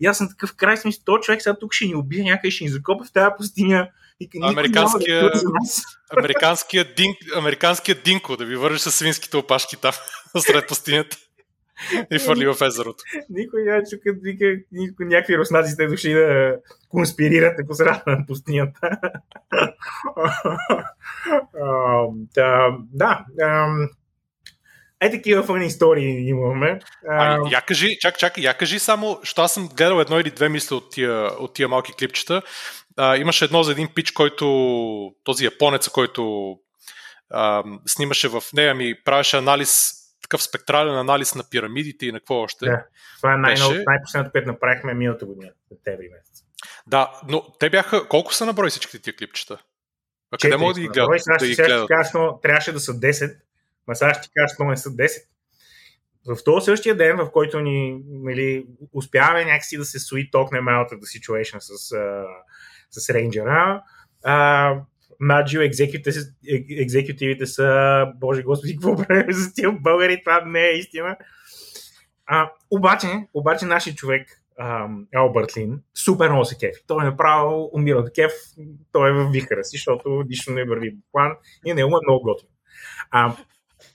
И 0.00 0.06
аз 0.06 0.18
съм 0.18 0.28
такъв 0.28 0.56
край 0.56 0.76
смисъл, 0.76 1.02
този 1.04 1.20
човек 1.20 1.42
сега 1.42 1.58
тук 1.58 1.72
ще 1.72 1.86
ни 1.86 1.94
убие, 1.94 2.24
някъде 2.24 2.50
ще 2.50 2.64
ни 2.64 2.70
закопа 2.70 3.04
в 3.04 3.12
тази 3.12 3.30
пустиня. 3.38 3.90
И 4.20 4.28
американския, 4.42 5.22
да 5.22 5.42
американския, 6.18 6.94
дин, 6.94 7.14
американския 7.36 7.94
Динко 8.04 8.36
да 8.36 8.44
ви 8.44 8.56
вържи 8.56 8.78
с 8.78 8.92
свинските 8.92 9.36
опашки 9.36 9.76
там, 9.76 9.92
сред 10.38 10.68
пустинята. 10.68 11.16
И 12.10 12.18
фърли 12.18 12.46
в 12.46 12.56
езерото. 12.62 13.04
Никой 13.30 13.62
няма 13.62 13.82
чука, 13.90 14.14
вика, 14.22 14.44
никой, 14.72 15.06
някакви 15.06 15.38
руснаци 15.38 15.72
сте 15.72 15.86
дошли 15.86 16.12
да 16.12 16.56
конспирират 16.88 17.68
по 17.68 17.74
средата 17.74 18.10
на 18.10 18.26
пустинята. 18.26 18.80
да, 22.92 23.24
да 23.34 23.66
Е, 25.00 25.10
такива 25.10 25.42
фъни 25.42 25.66
истории 25.66 26.28
имаме. 26.28 26.80
А, 27.08 27.38
я 27.50 27.60
кажи, 27.60 27.96
чак, 28.00 28.18
чак, 28.18 28.38
я 28.38 28.54
кажи 28.54 28.78
само, 28.78 29.20
що 29.22 29.42
аз 29.42 29.54
съм 29.54 29.68
гледал 29.76 30.00
едно 30.00 30.20
или 30.20 30.30
две 30.30 30.48
мисли 30.48 30.76
от 30.76 30.90
тия, 30.90 31.30
от 31.38 31.54
тия 31.54 31.68
малки 31.68 31.92
клипчета. 31.92 32.42
А, 32.96 33.16
имаше 33.16 33.44
едно 33.44 33.62
за 33.62 33.72
един 33.72 33.88
пич, 33.94 34.10
който, 34.10 34.46
този 35.24 35.44
японец, 35.44 35.88
който 35.88 36.54
а, 37.30 37.62
снимаше 37.86 38.28
в 38.28 38.42
нея, 38.54 38.74
ми 38.74 38.94
правеше 39.04 39.36
анализ, 39.36 39.90
такъв 40.28 40.42
спектрален 40.42 40.98
анализ 40.98 41.34
на 41.34 41.44
пирамидите 41.50 42.06
и 42.06 42.12
на 42.12 42.20
какво 42.20 42.34
още. 42.34 42.64
Да, 42.64 42.84
това 43.16 43.34
е 43.34 43.36
най- 43.36 43.52
Беше- 43.52 43.84
най-последното, 43.86 44.32
което 44.32 44.48
направихме 44.48 44.94
миналата 44.94 45.26
година, 45.26 45.52
септември 45.68 46.08
месец. 46.12 46.44
Да, 46.86 47.20
но 47.28 47.52
те 47.58 47.70
бяха, 47.70 48.08
колко 48.08 48.34
са 48.34 48.46
наброй 48.46 48.70
всичките 48.70 48.98
тия 48.98 49.16
клипчета? 49.16 49.62
А 50.30 50.38
къде 50.38 50.56
могат 50.56 50.74
да 50.74 50.80
ги 50.80 50.88
гледат? 50.88 51.22
Сега 51.22 51.36
да 51.38 51.46
ги 51.46 51.54
сега 51.54 51.68
гледат? 51.68 51.88
кажа, 51.88 52.10
но 52.14 52.40
трябваше 52.40 52.72
да 52.72 52.80
са 52.80 52.92
10, 52.92 53.36
ма 53.86 53.94
сега 53.94 54.14
ще 54.14 54.22
ти 54.22 54.28
кажа, 54.36 54.54
но 54.58 54.64
не 54.64 54.76
са 54.76 54.90
10. 54.90 55.22
В 56.26 56.44
този 56.44 56.64
същия 56.64 56.96
ден, 56.96 57.16
в 57.16 57.30
който 57.30 57.60
ни 57.60 58.02
нали, 58.08 58.66
успяваме 58.92 59.44
някакси 59.44 59.78
да 59.78 59.84
се 59.84 59.98
sweet 59.98 60.32
talkнем 60.32 60.64
out 60.64 60.92
of 60.92 60.98
the 60.98 61.20
situation 61.20 61.58
с, 61.58 61.92
а, 61.92 62.24
с 62.90 63.10
рейнджера, 63.10 63.82
а, 64.24 64.74
Наджио 65.20 65.62
екзекутивите, 65.62 67.46
са, 67.46 68.06
боже 68.16 68.42
господи, 68.42 68.76
какво 68.76 68.96
правим 68.96 69.32
за 69.32 69.54
тия 69.54 69.72
българи, 69.72 70.22
това 70.24 70.44
не 70.44 70.66
е 70.66 70.78
истина. 70.78 71.16
А, 72.26 72.50
обаче, 72.70 73.06
обаче 73.34 73.66
нашия 73.66 73.94
човек, 73.94 74.42
ам, 74.60 75.06
Албърт 75.14 75.56
Лин, 75.56 75.82
супер 75.94 76.28
много 76.30 76.44
се 76.44 76.58
кефи. 76.58 76.82
Той 76.86 77.02
е 77.02 77.06
направо 77.06 77.70
умира 77.72 77.98
от 77.98 78.12
кеф, 78.14 78.32
той 78.92 79.10
е 79.10 79.12
в 79.12 79.30
вихара 79.30 79.64
си, 79.64 79.76
защото 79.76 80.24
нищо 80.28 80.52
не 80.52 80.64
върви 80.64 80.90
в 80.90 81.12
план 81.12 81.32
и 81.66 81.74
не 81.74 81.80
е 81.80 81.84
много 81.84 82.22
готино. 82.22 82.50
А, 83.10 83.36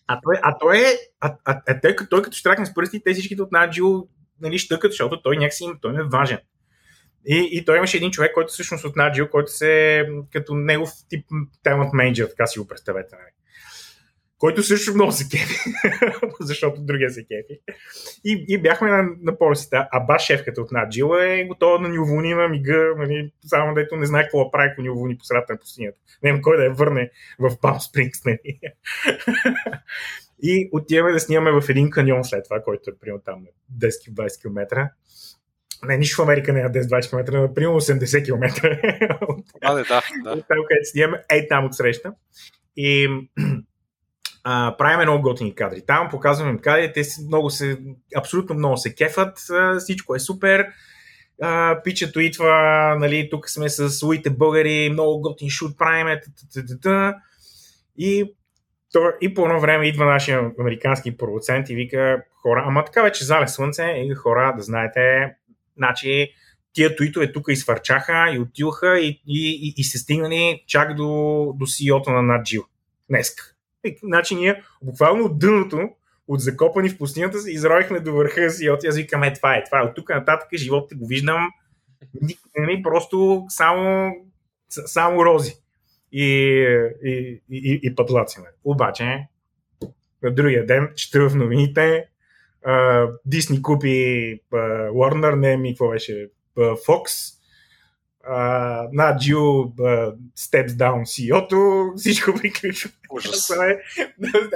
а 0.07 0.19
той, 0.21 0.35
а 0.41 0.57
той 0.57 0.77
е, 0.77 0.97
а, 1.19 1.35
а, 1.45 1.61
а 1.67 1.79
той, 1.81 1.95
той, 2.09 2.21
като 2.21 2.37
штракне 2.37 2.65
с 2.65 2.73
пръсти, 2.73 3.03
те 3.03 3.13
всичките 3.13 3.41
от 3.41 3.51
Наджио 3.51 4.07
нали, 4.41 4.57
щъкат, 4.57 4.91
защото 4.91 5.21
той 5.21 5.37
някакси 5.37 5.63
им, 5.63 5.77
той 5.81 5.99
е 5.99 6.03
важен. 6.03 6.39
И, 7.25 7.49
и 7.51 7.65
той 7.65 7.77
имаше 7.77 7.97
един 7.97 8.11
човек, 8.11 8.33
който 8.33 8.53
всъщност 8.53 8.85
от 8.85 8.95
Наджио, 8.95 9.29
който 9.29 9.51
се 9.51 10.05
като 10.33 10.55
негов 10.55 10.89
тип 11.09 11.25
талант 11.63 11.93
менеджер, 11.93 12.27
така 12.27 12.47
си 12.47 12.59
го 12.59 12.67
представете. 12.67 13.15
Нали. 13.15 13.31
Който 14.37 14.63
също 14.63 14.93
много 14.93 15.11
се 15.11 15.29
кефи, 15.29 15.55
защото 16.39 16.81
другия 16.81 17.09
се 17.09 17.21
кефи. 17.21 17.59
И, 18.25 18.45
и 18.47 18.61
бяхме 18.61 18.89
на, 18.89 19.03
на 19.21 19.37
полюсите. 19.37 19.77
А 19.91 19.99
баш 19.99 20.21
шефката 20.21 20.61
от 20.61 20.71
Наджил 20.71 21.11
е 21.21 21.45
готова 21.45 21.77
да 21.77 21.89
ни 21.89 21.99
уволни 21.99 22.33
на 22.33 22.47
мига, 22.47 22.93
нали, 22.97 23.31
само 23.45 23.73
дето 23.73 23.95
не 23.95 24.05
знае 24.05 24.23
какво 24.23 24.51
прави, 24.51 24.69
ако 24.71 24.81
ни 24.81 24.89
уволни 24.89 25.17
по 25.17 25.23
на 25.49 25.59
пустинята. 25.59 25.97
Няма 26.23 26.41
кой 26.41 26.57
да 26.57 26.63
я 26.63 26.73
върне 26.73 27.11
в 27.39 27.59
Пам 27.61 27.79
Спрингс. 27.79 28.25
Нали. 28.25 28.39
и 30.41 30.69
отиваме 30.71 31.13
да 31.13 31.19
снимаме 31.19 31.61
в 31.61 31.69
един 31.69 31.89
каньон 31.89 32.23
след 32.23 32.43
това, 32.43 32.61
който 32.61 32.89
е 32.89 32.99
примерно 33.01 33.21
там 33.25 33.39
на 33.41 33.87
10-20 33.87 34.41
км. 34.41 34.89
Не, 35.85 35.97
нищо 35.97 36.21
в 36.21 36.25
Америка 36.25 36.53
не 36.53 36.59
е 36.59 36.63
на 36.63 36.71
10-20 36.71 37.09
км, 37.09 37.41
но 37.41 37.53
примерно 37.53 37.81
80 37.81 38.25
км. 38.25 38.79
А, 39.61 39.73
да, 39.73 39.83
да, 39.83 40.01
да. 40.23 40.31
От 40.31 40.47
там, 40.47 40.57
където 40.67 40.89
снимаме, 40.91 41.23
ей 41.31 41.47
там 41.47 41.65
отсреща. 41.65 42.13
И 42.77 43.07
а, 44.43 44.75
правим 44.77 45.01
много 45.01 45.21
готини 45.21 45.55
кадри. 45.55 45.81
Там 45.87 46.09
показваме 46.09 46.51
им 46.51 46.59
кадри, 46.59 46.93
те 46.93 47.01
много 47.27 47.49
се, 47.49 47.77
абсолютно 48.17 48.55
много 48.55 48.77
се 48.77 48.95
кефат, 48.95 49.37
а, 49.51 49.79
всичко 49.79 50.15
е 50.15 50.19
супер. 50.19 50.67
А, 51.41 51.81
пичето 51.83 52.19
идва, 52.19 52.53
нали, 52.99 53.27
тук 53.31 53.49
сме 53.49 53.69
с 53.69 54.03
уите 54.07 54.29
българи, 54.29 54.89
много 54.91 55.21
готин 55.21 55.49
шут 55.49 55.77
правиме, 55.77 56.21
и, 57.97 58.33
и 59.21 59.33
по 59.33 59.41
едно 59.41 59.59
време 59.59 59.87
идва 59.87 60.05
нашия 60.05 60.51
американски 60.59 61.17
продуцент 61.17 61.69
и 61.69 61.75
вика, 61.75 62.23
хора, 62.41 62.63
ама 62.67 62.85
така 62.85 63.03
вече 63.03 63.25
зале 63.25 63.47
слънце, 63.47 63.83
и 63.83 64.13
хора, 64.13 64.53
да 64.57 64.63
знаете, 64.63 65.35
значи 65.77 66.33
тия 66.73 66.95
туитове 66.95 67.31
тук 67.31 67.45
изфърчаха 67.49 68.31
и 68.33 68.39
отидоха 68.39 68.99
и, 68.99 69.07
и, 69.07 69.49
и, 69.67 69.73
и 69.77 69.83
се 69.83 69.97
стигнали 69.97 70.63
чак 70.67 70.95
до, 70.95 71.03
до 71.55 71.65
CEO-то 71.65 72.11
на 72.11 72.21
Наджил 72.21 72.63
днеска. 73.09 73.53
И, 73.83 73.97
значи 74.03 74.35
ние 74.35 74.63
буквално 74.81 75.25
от 75.25 75.39
дъното, 75.39 75.89
от 76.27 76.39
закопани 76.39 76.89
в 76.89 76.97
пустинята, 76.97 77.39
се 77.39 77.51
изроихме 77.51 77.99
до 77.99 78.13
върха 78.13 78.49
си. 78.49 78.69
От 78.69 78.85
аз 78.85 78.95
викам, 78.95 79.23
е, 79.23 79.33
това 79.33 79.55
е, 79.55 79.63
това 79.63 79.79
е. 79.79 79.83
От 79.83 79.95
тук 79.95 80.09
нататък 80.09 80.49
живота 80.55 80.95
го 80.95 81.07
виждам 81.07 81.49
нали, 82.57 82.83
просто 82.83 83.45
само, 83.49 84.13
само 84.69 85.25
рози 85.25 85.53
и, 86.11 86.25
и, 87.03 87.41
и, 87.51 87.79
и 87.83 87.95
пътлаци. 87.95 88.39
нали. 88.39 88.53
Обаче, 88.63 89.27
на 90.23 90.31
другия 90.31 90.65
ден, 90.65 90.89
чета 90.95 91.29
в 91.29 91.35
новините, 91.35 92.07
Дисни 93.25 93.61
купи 93.61 94.39
Warner, 94.93 95.35
не 95.35 95.57
ми, 95.57 95.73
какво 95.73 95.89
беше, 95.89 96.29
Fox, 96.57 97.33
а, 98.23 98.87
на 98.93 99.17
Джио 99.17 99.61
а, 99.61 100.13
Steps 100.37 100.67
Down 100.67 101.01
CEO-то, 101.01 101.93
всичко 101.97 102.33
приключва. 102.41 102.89
Ужас. 103.11 103.49
Е, 103.49 103.79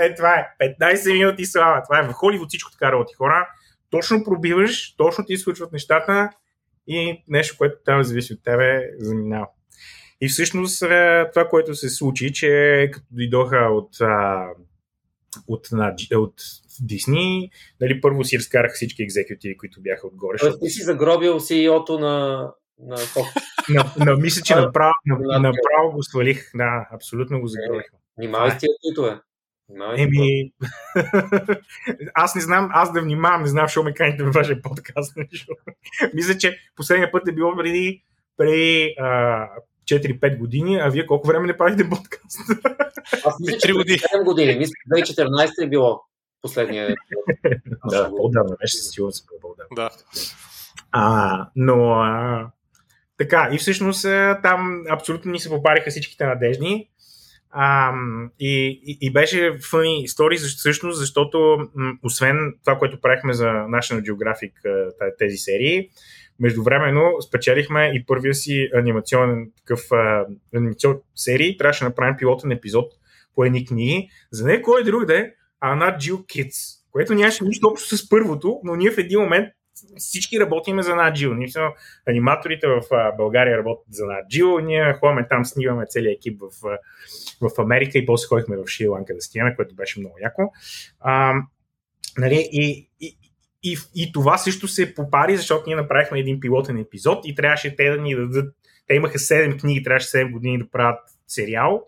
е, 0.05 0.15
това 0.15 0.45
е 0.59 0.75
15 0.79 1.13
минути 1.13 1.45
слава. 1.45 1.83
Това 1.83 1.99
е 1.99 2.07
в 2.07 2.13
Холивуд 2.13 2.47
всичко 2.47 2.71
така 2.71 2.91
работи 2.91 3.13
хора. 3.13 3.47
Точно 3.89 4.23
пробиваш, 4.23 4.95
точно 4.95 5.25
ти 5.25 5.37
случват 5.37 5.71
нещата 5.71 6.29
и 6.87 7.23
нещо, 7.27 7.55
което 7.57 7.75
там 7.85 8.03
зависи 8.03 8.33
от 8.33 8.43
тебе, 8.43 8.89
заминава. 8.99 9.47
И 10.21 10.27
всъщност 10.27 10.79
това, 11.33 11.47
което 11.49 11.75
се 11.75 11.89
случи, 11.89 12.33
че 12.33 12.89
като 12.93 13.05
дойдоха 13.11 13.57
от, 13.57 13.89
от, 15.47 15.67
на, 15.71 15.95
от 16.15 16.34
Дисни, 16.82 17.50
нали, 17.82 18.02
първо 18.02 18.23
си 18.23 18.38
разкараха 18.38 18.73
всички 18.73 19.04
екзекутиви, 19.04 19.58
които 19.58 19.82
бяха 19.82 20.08
отгоре. 20.08 20.38
Тоест 20.38 20.60
ти 20.62 20.69
си 20.69 20.84
загробил 20.84 21.34
CEO-то 21.34 22.00
на, 22.00 22.47
на. 22.80 22.97
На, 23.69 24.06
на, 24.06 24.15
мисля, 24.15 24.41
че 24.41 24.56
направо, 24.56 24.93
направо 25.19 25.91
го 25.93 26.04
свалих. 26.04 26.52
Да, 26.56 26.88
абсолютно 26.91 27.41
го 27.41 27.47
загробих. 27.47 27.86
Внимавай 28.17 28.52
с 28.52 28.58
тия 28.58 28.69
твитове. 28.84 29.19
Внимавай 29.69 29.97
с 29.97 30.00
тия 30.00 30.06
Еми, 30.06 30.52
аз 32.13 32.36
не 32.36 32.41
знам, 32.41 32.69
аз 32.73 32.93
да 32.93 33.02
внимавам, 33.02 33.41
не 33.41 33.47
знам, 33.47 33.65
защо 33.65 33.84
ме 33.84 33.93
каните 33.93 34.23
във 34.23 34.34
вашия 34.34 34.62
подкаст. 34.62 35.17
Мисля, 36.13 36.38
че 36.38 36.58
последния 36.76 37.12
път 37.12 37.28
е 37.28 37.32
било 37.32 37.56
преди, 37.58 38.04
преди 38.38 38.95
а, 39.00 39.47
4-5 39.88 40.38
години, 40.38 40.80
а 40.82 40.89
вие 40.89 41.06
колко 41.06 41.28
време 41.28 41.47
не 41.47 41.58
правите 41.58 41.89
подкаст? 41.89 42.39
Аз 43.26 43.39
мисля, 43.39 43.58
че 43.58 43.67
Три 43.67 43.73
преди 43.73 43.78
години. 43.78 44.00
7 44.00 44.23
години. 44.23 44.56
Мисля, 44.56 44.73
2014 44.95 45.63
е 45.63 45.69
било 45.69 46.02
последния. 46.41 46.95
да, 47.89 48.12
по-давно 48.17 48.56
беше, 48.62 48.78
със 48.78 48.91
сигурност 48.91 49.26
е 49.26 49.41
по-давно. 49.41 49.76
Да. 49.76 49.89
А, 50.91 51.50
но 51.56 51.91
а, 51.91 52.47
така, 53.17 53.50
и 53.54 53.58
всъщност 53.58 54.04
там 54.43 54.84
абсолютно 54.89 55.32
ни 55.32 55.39
се 55.39 55.50
попариха 55.50 55.89
всичките 55.89 56.26
надежни. 56.26 56.89
А, 57.52 57.93
и, 58.39 58.82
и, 58.86 58.97
и 59.02 59.13
беше 59.13 59.38
funny 59.38 60.08
story, 60.08 60.58
всъщност, 60.58 61.00
защото 61.00 61.69
м, 61.76 61.93
освен 62.04 62.54
това, 62.65 62.78
което 62.78 63.02
правихме 63.02 63.34
за 63.34 63.45
National 63.45 64.12
Geographic 64.12 64.52
тези 65.17 65.38
серии, 65.38 65.89
междувременно 66.39 67.21
спечелихме 67.21 67.91
и 67.93 68.06
първия 68.06 68.34
си 68.34 68.69
анимационен 68.73 69.52
такъв 69.58 69.91
а, 69.91 70.26
анимационен 70.56 71.00
серии. 71.15 71.58
Трябваше 71.58 71.84
да 71.84 71.89
направим 71.89 72.15
пилотен 72.17 72.52
епизод 72.52 72.91
по 73.36 73.45
едни 73.45 73.65
книги. 73.65 74.10
За 74.32 74.47
не 74.47 74.62
кой 74.62 74.84
друг 74.84 75.06
да 75.06 75.19
е, 75.19 75.32
а 75.60 75.76
над 75.76 76.02
Jill 76.02 76.13
Kids, 76.13 76.84
което 76.91 77.13
нямаше 77.13 77.43
нищо 77.43 77.67
общо 77.67 77.97
с 77.97 78.10
първото, 78.10 78.60
но 78.63 78.76
ние 78.76 78.91
в 78.91 78.97
един 78.97 79.19
момент 79.19 79.47
всички 79.97 80.39
работиме 80.39 80.84
за 80.84 80.95
Наджил. 80.95 81.34
Ние 81.34 81.47
аниматорите 82.08 82.67
в 82.67 82.82
България 83.17 83.58
работят 83.58 83.93
за 83.93 84.06
Наджил, 84.06 84.60
ние 84.60 84.93
ходим 84.93 85.26
там, 85.30 85.45
снимаме 85.45 85.86
целият 85.89 86.17
екип 86.17 86.41
в, 86.41 86.78
в 87.41 87.62
Америка 87.62 87.97
и 87.97 88.06
после 88.06 88.28
ходихме 88.28 88.58
в 88.58 88.63
Шри-Ланка 88.63 89.15
да 89.15 89.21
снимаме, 89.21 89.56
което 89.56 89.76
беше 89.76 90.00
много 90.00 90.15
яко. 90.21 90.52
А, 91.00 91.34
нали, 92.17 92.50
и, 92.52 92.89
и, 93.00 93.17
и, 93.63 93.77
и 93.95 94.11
това 94.11 94.37
също 94.37 94.67
се 94.67 94.95
попари, 94.95 95.37
защото 95.37 95.63
ние 95.67 95.75
направихме 95.75 96.19
един 96.19 96.39
пилотен 96.39 96.77
епизод 96.77 97.25
и 97.25 97.35
трябваше 97.35 97.75
те 97.75 97.89
да 97.89 98.01
ни 98.01 98.15
дадат. 98.15 98.55
Те 98.87 98.95
имаха 98.95 99.17
7 99.17 99.59
книги, 99.59 99.83
трябваше 99.83 100.07
7 100.07 100.31
години 100.31 100.57
да 100.57 100.69
правят 100.69 100.99
сериал. 101.27 101.83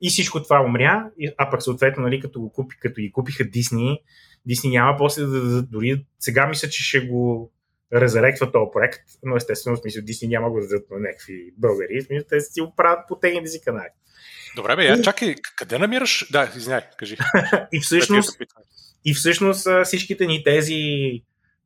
И 0.00 0.08
всичко 0.08 0.42
това 0.42 0.60
умря, 0.60 1.10
а 1.38 1.50
пък 1.50 1.62
съответно, 1.62 2.02
нали, 2.02 2.20
като, 2.20 2.40
го 2.40 2.52
купи, 2.52 2.76
като 2.80 3.00
ги 3.00 3.12
купиха 3.12 3.44
Дисни, 3.44 3.98
Дисни 4.46 4.70
няма 4.70 4.96
после 4.98 5.22
да 5.22 5.40
дадат, 5.40 5.70
дори 5.70 6.04
сега 6.18 6.46
мисля, 6.46 6.68
че 6.68 6.84
ще 6.84 7.00
го 7.00 7.52
резеректва 7.92 8.52
този 8.52 8.70
проект, 8.72 9.00
но 9.22 9.36
естествено, 9.36 9.76
в 9.76 9.80
смисъл, 9.80 10.02
Дисни 10.02 10.28
няма 10.28 10.50
го 10.50 10.60
да 10.60 10.68
дадат 10.68 10.90
на 10.90 10.98
някакви 10.98 11.52
българи, 11.58 12.00
в 12.00 12.04
смисъл, 12.04 12.26
те 12.28 12.40
си 12.40 12.60
го 12.60 12.74
правят 12.76 12.98
по 13.08 13.18
техните 13.18 13.48
си 13.48 13.60
канали. 13.64 13.88
Добре, 14.56 14.76
бе, 14.76 14.84
я, 14.84 15.02
чакай, 15.02 15.34
къде 15.56 15.78
намираш? 15.78 16.28
Да, 16.32 16.52
извиняй, 16.56 16.80
кажи. 16.98 17.16
И 17.72 17.80
всъщност, 17.80 18.38
и 19.04 19.14
всъщност 19.14 19.68
всичките 19.84 20.26
ни 20.26 20.44
тези 20.44 20.82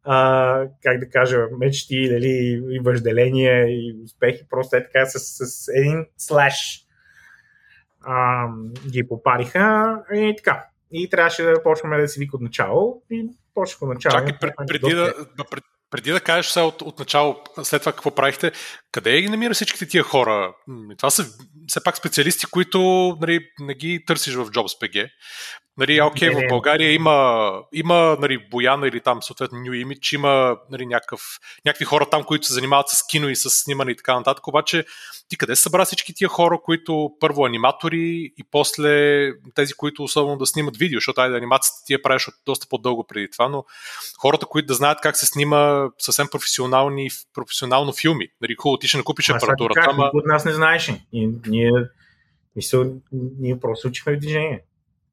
а, 0.04 0.64
как 0.82 1.00
да 1.00 1.10
кажа, 1.10 1.38
мечти 1.58 2.08
дали, 2.08 2.62
и 2.70 2.80
въжделения 2.84 3.66
и 3.68 3.96
успехи, 4.04 4.44
просто 4.50 4.76
е 4.76 4.84
така 4.84 5.06
с, 5.06 5.18
с 5.18 5.68
един 5.74 6.06
слеш 6.16 6.86
а, 8.00 8.46
ги 8.90 9.08
попариха 9.08 9.96
и 10.14 10.34
така. 10.36 10.64
и 10.92 11.10
трябваше 11.10 11.42
да 11.42 11.62
почваме 11.62 12.00
да 12.00 12.08
си 12.08 12.20
вика 12.20 12.36
от 12.36 12.42
начало 12.42 13.02
и 13.10 13.28
почнах 13.54 13.82
от 13.82 13.88
начало. 13.88 14.26
Чакай, 14.26 14.50
преди 14.66 14.94
да, 14.94 15.14
преди 15.90 16.12
да 16.12 16.20
кажеш 16.20 16.46
сега 16.46 16.66
от, 16.66 16.82
от 16.82 16.98
начало, 16.98 17.36
след 17.62 17.82
това 17.82 17.92
какво 17.92 18.10
правихте, 18.10 18.52
къде 18.92 19.20
ги 19.22 19.28
намира 19.28 19.54
всичките 19.54 19.88
тия 19.88 20.02
хора? 20.02 20.54
Това 20.98 21.10
са 21.10 21.26
все 21.66 21.84
пак 21.84 21.96
специалисти, 21.96 22.46
които 22.46 22.78
нали, 23.20 23.40
не 23.60 23.74
ги 23.74 24.04
търсиш 24.06 24.34
в 24.34 24.46
JobsPG. 24.46 25.10
Нали, 25.78 26.00
окей, 26.00 26.28
okay, 26.28 26.46
в 26.46 26.48
България 26.48 26.92
има, 26.92 27.52
има 27.72 28.16
нали, 28.20 28.48
Бояна 28.50 28.88
или 28.88 29.00
там 29.00 29.22
съответно 29.22 29.58
New 29.58 29.84
Image, 29.84 30.14
има 30.14 30.56
нали, 30.70 30.86
някакъв, 30.86 31.20
някакви 31.64 31.84
хора 31.84 32.06
там, 32.10 32.24
които 32.24 32.46
се 32.46 32.52
занимават 32.52 32.88
с 32.88 33.06
кино 33.06 33.28
и 33.28 33.36
с 33.36 33.50
снимане 33.50 33.90
и 33.90 33.96
така 33.96 34.14
нататък, 34.14 34.46
обаче 34.46 34.84
ти 35.28 35.36
къде 35.36 35.56
се 35.56 35.62
събра 35.62 35.84
всички 35.84 36.14
тия 36.14 36.28
хора, 36.28 36.58
които 36.64 37.10
първо 37.20 37.46
аниматори 37.46 38.32
и 38.38 38.44
после 38.50 39.30
тези, 39.54 39.74
които 39.74 40.02
особено 40.02 40.36
да 40.36 40.46
снимат 40.46 40.76
видео, 40.76 40.96
защото 40.96 41.20
айде 41.20 41.36
анимацията 41.36 41.76
ти 41.86 41.92
я 41.92 42.02
правиш 42.02 42.28
от 42.28 42.34
доста 42.46 42.66
по-дълго 42.70 43.06
преди 43.06 43.30
това, 43.30 43.48
но 43.48 43.64
хората, 44.18 44.46
които 44.46 44.66
да 44.66 44.74
знаят 44.74 44.98
как 45.02 45.16
се 45.16 45.26
снима 45.26 45.88
съвсем 45.98 46.28
професионални, 46.32 47.08
професионално 47.34 47.92
филми. 47.92 48.28
Нали, 48.40 48.54
хубаво, 48.58 48.77
ти 48.78 48.88
ще 48.88 48.98
накупиш 48.98 49.30
апаратурата. 49.30 49.86
Ама... 49.90 50.10
От 50.14 50.26
нас 50.26 50.44
не 50.44 50.52
знаеш. 50.52 50.92
И, 51.12 51.30
ние, 51.46 51.72
мисъл, 52.56 52.92
ние 53.12 53.60
просто 53.60 53.88
учихме 53.88 54.16
в 54.16 54.18
движение. 54.18 54.62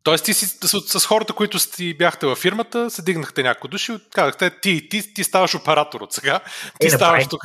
Тоест 0.05 0.25
ти 0.25 0.33
си 0.33 0.45
с, 0.45 0.99
с 0.99 1.05
хората, 1.05 1.33
които 1.33 1.59
си 1.59 1.97
бяхте 1.97 2.25
във 2.25 2.37
фирмата, 2.37 2.89
се 2.89 3.01
дигнахте 3.01 3.43
някои 3.43 3.69
души 3.69 3.93
и 3.93 3.97
казахте, 4.13 4.51
ти, 4.61 4.89
ти, 4.89 5.13
ти 5.13 5.23
ставаш 5.23 5.55
оператор 5.55 6.01
от 6.01 6.13
сега, 6.13 6.39
ти 6.79 6.87
е, 6.87 6.89
ставаш 6.89 7.27
тук. 7.27 7.41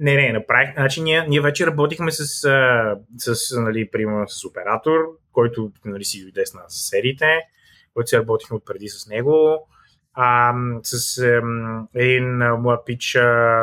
Не, 0.00 0.14
не, 0.14 0.32
направих. 0.32 0.74
Значи 0.74 1.02
ние, 1.02 1.26
ние 1.28 1.40
вече 1.40 1.66
работихме 1.66 2.10
с, 2.12 2.26
с 3.18 3.56
нали, 3.56 3.90
примерно 3.90 4.28
с 4.28 4.44
оператор, 4.44 5.00
който 5.32 5.70
нали, 5.84 6.04
си 6.04 6.22
дойде 6.22 6.46
с 6.46 6.54
нас 6.54 6.88
сериите, 6.90 7.38
който 7.94 8.08
си 8.08 8.16
работихме 8.16 8.56
отпреди 8.56 8.88
с 8.88 9.06
него. 9.06 9.68
А, 10.14 10.52
с 10.82 11.22
един 11.94 12.38
млад 12.38 12.80
пич 12.86 13.16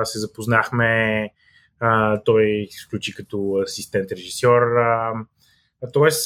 се 0.04 0.20
запознахме, 0.20 1.30
а, 1.80 2.22
той 2.24 2.46
изключи 2.46 3.16
като 3.16 3.60
асистент 3.64 4.12
режисьор. 4.12 4.62
А, 4.62 5.14
Тоест, 5.94 6.24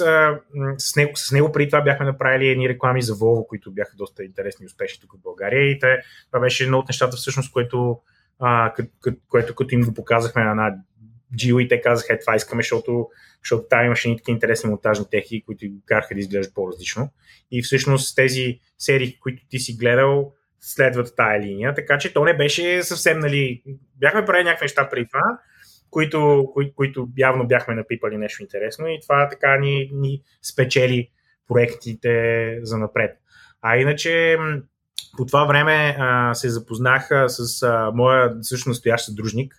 с 0.78 0.96
него, 0.96 1.12
с 1.16 1.32
него 1.32 1.52
преди 1.52 1.70
това 1.70 1.82
бяхме 1.82 2.06
направили 2.06 2.50
едни 2.50 2.70
реклами 2.70 3.02
за 3.02 3.14
Volvo, 3.14 3.48
които 3.48 3.72
бяха 3.72 3.96
доста 3.96 4.24
интересни 4.24 4.64
и 4.64 4.66
успешни 4.66 5.02
тук 5.02 5.14
в 5.14 5.22
България. 5.22 5.72
И 5.72 5.80
те, 5.80 5.98
това 6.32 6.40
беше 6.40 6.64
едно 6.64 6.80
от 6.80 6.88
нещата, 6.90 7.18
всъщност, 7.18 7.52
което, 7.52 8.00
а, 8.40 8.74
което, 9.02 9.20
което 9.30 9.56
като 9.56 9.76
им 9.76 9.82
го 9.82 9.94
показахме 9.94 10.44
на 10.44 10.52
една 10.52 10.76
Джио 11.38 11.60
и 11.60 11.68
те 11.68 11.82
казаха, 11.82 12.14
е, 12.14 12.20
това 12.20 12.36
искаме, 12.36 12.64
защото, 12.64 13.10
защото 13.44 13.68
там 13.70 13.86
имаше 13.86 14.10
ни 14.10 14.18
такива 14.18 14.34
интересни 14.34 14.70
монтажни 14.70 15.06
техники, 15.12 15.44
които 15.46 15.66
караха 15.86 16.14
да 16.14 16.20
изглеждат 16.20 16.54
по-различно. 16.54 17.10
И 17.52 17.62
всъщност 17.62 18.16
тези 18.16 18.60
серии, 18.78 19.20
които 19.20 19.44
ти 19.50 19.60
си 19.60 19.78
гледал, 19.78 20.34
следват 20.66 21.14
тая 21.18 21.42
линия, 21.42 21.74
така 21.74 21.98
че 21.98 22.14
то 22.14 22.26
не 22.26 22.38
беше 22.38 22.84
съвсем, 22.84 23.20
нали, 23.20 23.64
бяхме 24.00 24.26
правили 24.26 24.44
някакви 24.44 24.64
неща 24.64 24.90
преди 24.90 25.08
това, 25.08 25.40
които, 25.90 26.50
кои, 26.54 26.74
които 26.74 27.08
явно 27.18 27.48
бяхме 27.48 27.76
напипали 27.76 28.18
нещо 28.18 28.42
интересно 28.44 28.88
и 28.88 29.00
това 29.02 29.30
така 29.30 29.58
ни, 29.58 29.90
ни 29.94 30.22
спечели 30.42 31.10
проектите 31.48 32.60
за 32.62 32.78
напред. 32.78 33.12
А 33.62 33.78
иначе 33.78 34.38
по 35.18 35.26
това 35.26 35.46
време 35.46 35.96
а, 36.00 36.34
се 36.34 36.50
запознах 36.50 37.10
с 37.28 37.64
а, 37.64 37.92
моя 37.94 38.34
също 38.42 38.70
настоящ 38.70 39.06
съдружник 39.06 39.56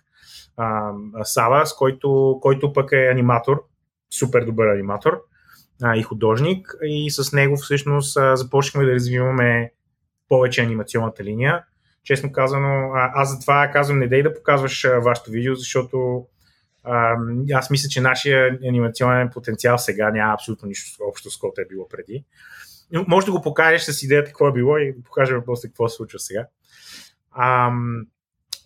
а, 0.57 0.91
Сава, 1.23 1.65
с 1.65 1.75
който, 1.75 2.37
който 2.41 2.73
пък 2.73 2.91
е 2.91 3.07
аниматор, 3.11 3.63
супер 4.19 4.45
добър 4.45 4.67
аниматор 4.67 5.21
а, 5.83 5.97
и 5.97 6.03
художник 6.03 6.75
и 6.83 7.11
с 7.11 7.33
него 7.33 7.55
всъщност 7.55 8.17
а, 8.17 8.35
започнахме 8.35 8.85
да 8.85 8.93
развиваме 8.93 9.71
повече 10.29 10.61
анимационната 10.61 11.23
линия 11.23 11.63
честно 12.05 12.31
казано, 12.31 12.91
аз 12.93 13.31
затова 13.35 13.69
казвам, 13.73 13.99
не 13.99 14.07
дей 14.07 14.23
да 14.23 14.33
показваш 14.33 14.87
вашето 15.03 15.31
видео, 15.31 15.55
защото 15.55 16.25
аз 17.53 17.69
мисля, 17.69 17.89
че 17.89 18.01
нашия 18.01 18.59
анимационен 18.67 19.29
потенциал 19.33 19.77
сега 19.77 20.11
няма 20.11 20.33
абсолютно 20.33 20.67
нищо 20.67 21.03
общо 21.09 21.31
с 21.31 21.37
което 21.37 21.61
е 21.61 21.65
било 21.69 21.87
преди. 21.89 22.23
Може 23.07 23.25
да 23.25 23.31
го 23.31 23.41
покажеш 23.41 23.81
с 23.81 24.03
идеята 24.03 24.27
какво 24.29 24.47
е 24.47 24.53
било 24.53 24.77
и 24.77 24.93
да 24.93 25.03
покажем 25.03 25.41
после 25.45 25.67
какво 25.67 25.87
се 25.87 25.95
случва 25.95 26.19
сега. 26.19 26.45
А, 27.31 27.71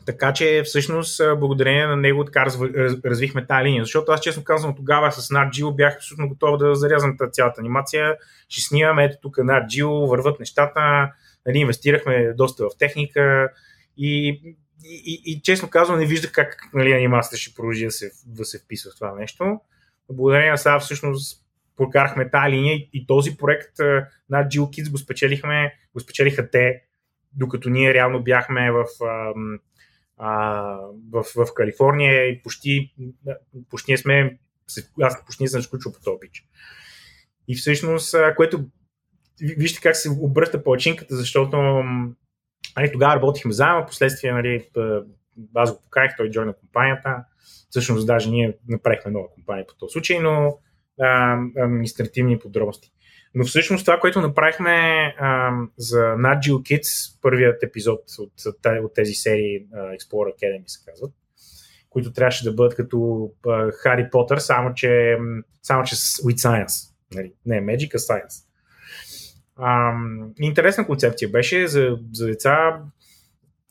така 0.05 0.33
че 0.33 0.63
всъщност 0.65 1.21
благодарение 1.39 1.87
на 1.87 1.95
него 1.95 2.25
така 2.25 2.45
раз, 2.45 2.59
развихме 3.05 3.47
тази 3.47 3.65
линия. 3.65 3.83
Защото 3.83 4.11
аз 4.11 4.21
честно 4.21 4.43
казвам 4.43 4.75
тогава 4.75 5.11
с 5.11 5.29
NatGeo 5.29 5.75
бях 5.75 5.95
абсолютно 5.95 6.29
готов 6.29 6.57
да 6.57 6.75
зарязвам 6.75 7.17
цялата 7.31 7.61
анимация. 7.61 8.15
Ще 8.49 8.61
снимаме 8.61 9.03
ето 9.03 9.17
тук 9.21 9.35
NatGeo, 9.35 10.09
върват 10.09 10.39
нещата, 10.39 11.11
нали, 11.49 11.59
инвестирахме 11.59 12.33
доста 12.33 12.63
в 12.63 12.77
техника 12.77 13.49
и, 13.97 14.27
и, 14.85 15.03
и, 15.05 15.21
и 15.25 15.41
честно 15.41 15.69
казвам 15.69 15.99
не 15.99 16.05
виждах 16.05 16.31
как 16.31 16.69
нали, 16.73 16.91
анимацията 16.91 17.37
ще 17.37 17.55
продължи 17.55 17.85
да 17.85 17.91
се, 17.91 18.11
да 18.25 18.45
се 18.45 18.59
вписва 18.59 18.91
в 18.91 18.95
това 18.95 19.15
нещо. 19.15 19.59
Благодарение 20.11 20.51
на 20.51 20.57
сега 20.57 20.79
всъщност 20.79 21.45
прокарахме 21.77 22.29
тази 22.29 22.51
линия 22.51 22.75
и, 22.75 22.89
и 22.93 23.07
този 23.07 23.37
проект 23.37 23.79
на 24.29 24.43
Jill 24.47 24.59
Kids 24.59 24.91
го 24.91 24.97
спечелихме, 24.97 25.73
го 25.93 25.99
спечелиха 25.99 26.49
те, 26.49 26.81
докато 27.33 27.69
ние 27.69 27.93
реално 27.93 28.23
бяхме 28.23 28.71
в, 28.71 28.85
а, 30.17 30.77
в, 31.11 31.23
в 31.35 31.53
Калифорния 31.55 32.25
и 32.25 32.41
почти, 32.41 32.93
почти 33.69 33.97
сме 33.97 34.39
аз 35.01 35.25
почти 35.25 35.47
съм 35.47 35.61
сключил 35.61 35.91
по 35.91 35.99
този. 35.99 36.31
И 37.47 37.55
всъщност, 37.55 38.15
което 38.35 38.65
вижте 39.41 39.81
как 39.81 39.95
се 39.95 40.09
обръща 40.09 40.63
палачинката, 40.63 41.15
защото 41.15 41.57
нали, 42.77 42.91
тогава 42.93 43.15
работихме 43.15 43.51
заедно, 43.51 43.85
последствие 43.85 44.31
нали, 44.31 44.69
аз 45.55 45.73
го 45.73 45.81
покаях, 45.83 46.13
той 46.17 46.29
джойна 46.29 46.53
компанията. 46.53 47.23
Всъщност 47.69 48.07
даже 48.07 48.29
ние 48.29 48.57
направихме 48.67 49.11
нова 49.11 49.29
компания 49.29 49.67
по 49.67 49.75
този 49.75 49.91
случай, 49.91 50.19
но 50.19 50.57
а, 51.01 51.37
административни 51.57 52.39
подробности. 52.39 52.91
Но 53.35 53.45
всъщност 53.45 53.85
това, 53.85 53.99
което 53.99 54.21
направихме 54.21 54.69
а, 55.19 55.51
за 55.77 55.99
Nat 55.99 56.39
Kids, 56.39 57.19
първият 57.21 57.63
епизод 57.63 57.99
от, 58.19 58.33
от 58.83 58.93
тези 58.93 59.13
серии 59.13 59.67
Explorer 59.73 60.35
Academy 60.35 60.63
се 60.67 60.85
казват, 60.85 61.11
които 61.89 62.13
трябваше 62.13 62.43
да 62.43 62.53
бъдат 62.53 62.75
като 62.75 63.29
Хари 63.73 64.09
Потър, 64.11 64.37
само 64.37 64.73
че, 64.73 65.17
само 65.63 65.83
че 65.83 65.95
с 65.95 66.17
with 66.17 66.37
science. 66.37 66.93
Нали? 67.13 67.33
Не 67.45 67.61
Magic, 67.61 67.95
а 67.95 67.97
science. 67.97 68.48
А, 69.61 69.93
интересна 70.39 70.85
концепция 70.85 71.29
беше 71.29 71.67
за, 71.67 71.97
за 72.13 72.27
деца. 72.27 72.81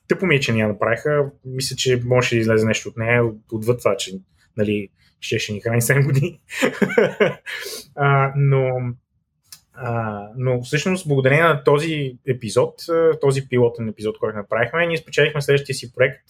Тъпо 0.09 0.27
ми 0.27 0.37
е, 0.37 0.41
че 0.41 0.53
няма 0.53 0.73
направиха. 0.73 1.31
Мисля, 1.45 1.77
че 1.77 2.03
може 2.05 2.31
да 2.31 2.37
излезе 2.37 2.67
нещо 2.67 2.89
от 2.89 2.97
нея, 2.97 3.25
отвъд 3.53 3.79
това, 3.79 3.97
че 3.97 4.13
нали, 4.57 4.89
ще, 5.21 5.39
ще 5.39 5.53
ни 5.53 5.61
храни 5.61 5.81
7 5.81 6.05
години. 6.05 6.41
а, 7.97 8.33
но, 8.37 8.71
а, 9.73 10.23
но 10.37 10.63
всъщност, 10.63 11.09
благодарение 11.09 11.45
на 11.45 11.65
този 11.65 12.19
епизод, 12.29 12.75
този 13.21 13.49
пилотен 13.49 13.89
епизод, 13.89 14.19
който 14.19 14.37
направихме, 14.37 14.87
ние 14.87 14.97
спечелихме 14.97 15.43
следващия 15.43 15.75
си 15.75 15.93
проект, 15.95 16.25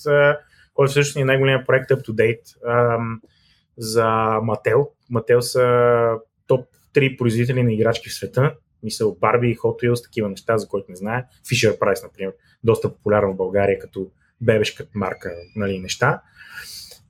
който 0.75 0.91
всъщност 0.91 1.17
е 1.17 1.25
най-големият 1.25 1.67
проект 1.67 1.91
up 1.91 2.09
to 2.09 2.11
date 2.11 2.67
а, 2.67 2.99
за 3.77 4.07
Мател. 4.43 4.89
Мател 5.11 5.43
са 5.43 6.11
топ 6.47 6.67
3 6.95 7.19
производители 7.19 7.63
на 7.63 7.73
играчки 7.73 8.09
в 8.09 8.15
света 8.15 8.55
мисъл 8.83 9.17
Барби, 9.21 9.57
Hot 9.57 9.83
Wheels, 9.83 10.05
такива 10.05 10.29
неща, 10.29 10.59
за 10.59 10.69
които 10.69 10.91
не 10.91 10.97
знае. 10.97 11.25
Fisher 11.53 11.79
Price, 11.79 12.03
например, 12.03 12.33
доста 12.65 12.95
популярна 12.95 13.33
в 13.33 13.37
България 13.37 13.79
като 13.79 14.11
бебешка 14.41 14.87
марка 14.95 15.33
нали, 15.57 15.79
неща. 15.79 16.23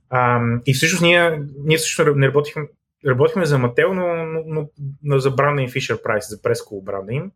А, 0.09 0.41
и 0.65 0.73
всъщност 0.73 1.01
ние, 1.01 1.41
ние 1.65 1.77
също 1.77 2.15
не 2.15 2.27
работихме, 2.27 2.63
работихме 3.07 3.45
за 3.45 3.57
Мател, 3.57 3.93
но, 3.93 4.25
но, 4.45 4.69
но 5.03 5.19
за 5.19 5.31
бранда 5.31 5.61
им 5.61 5.69
Fisher 5.69 6.03
Price, 6.03 6.29
за 6.29 6.41
прескол 6.41 6.81
бранда 6.81 7.13
им. 7.13 7.31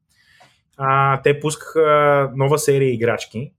А, 0.78 1.22
те 1.22 1.40
пускаха 1.40 2.32
нова 2.36 2.60
серия 2.60 2.94
играчки, 2.94 3.54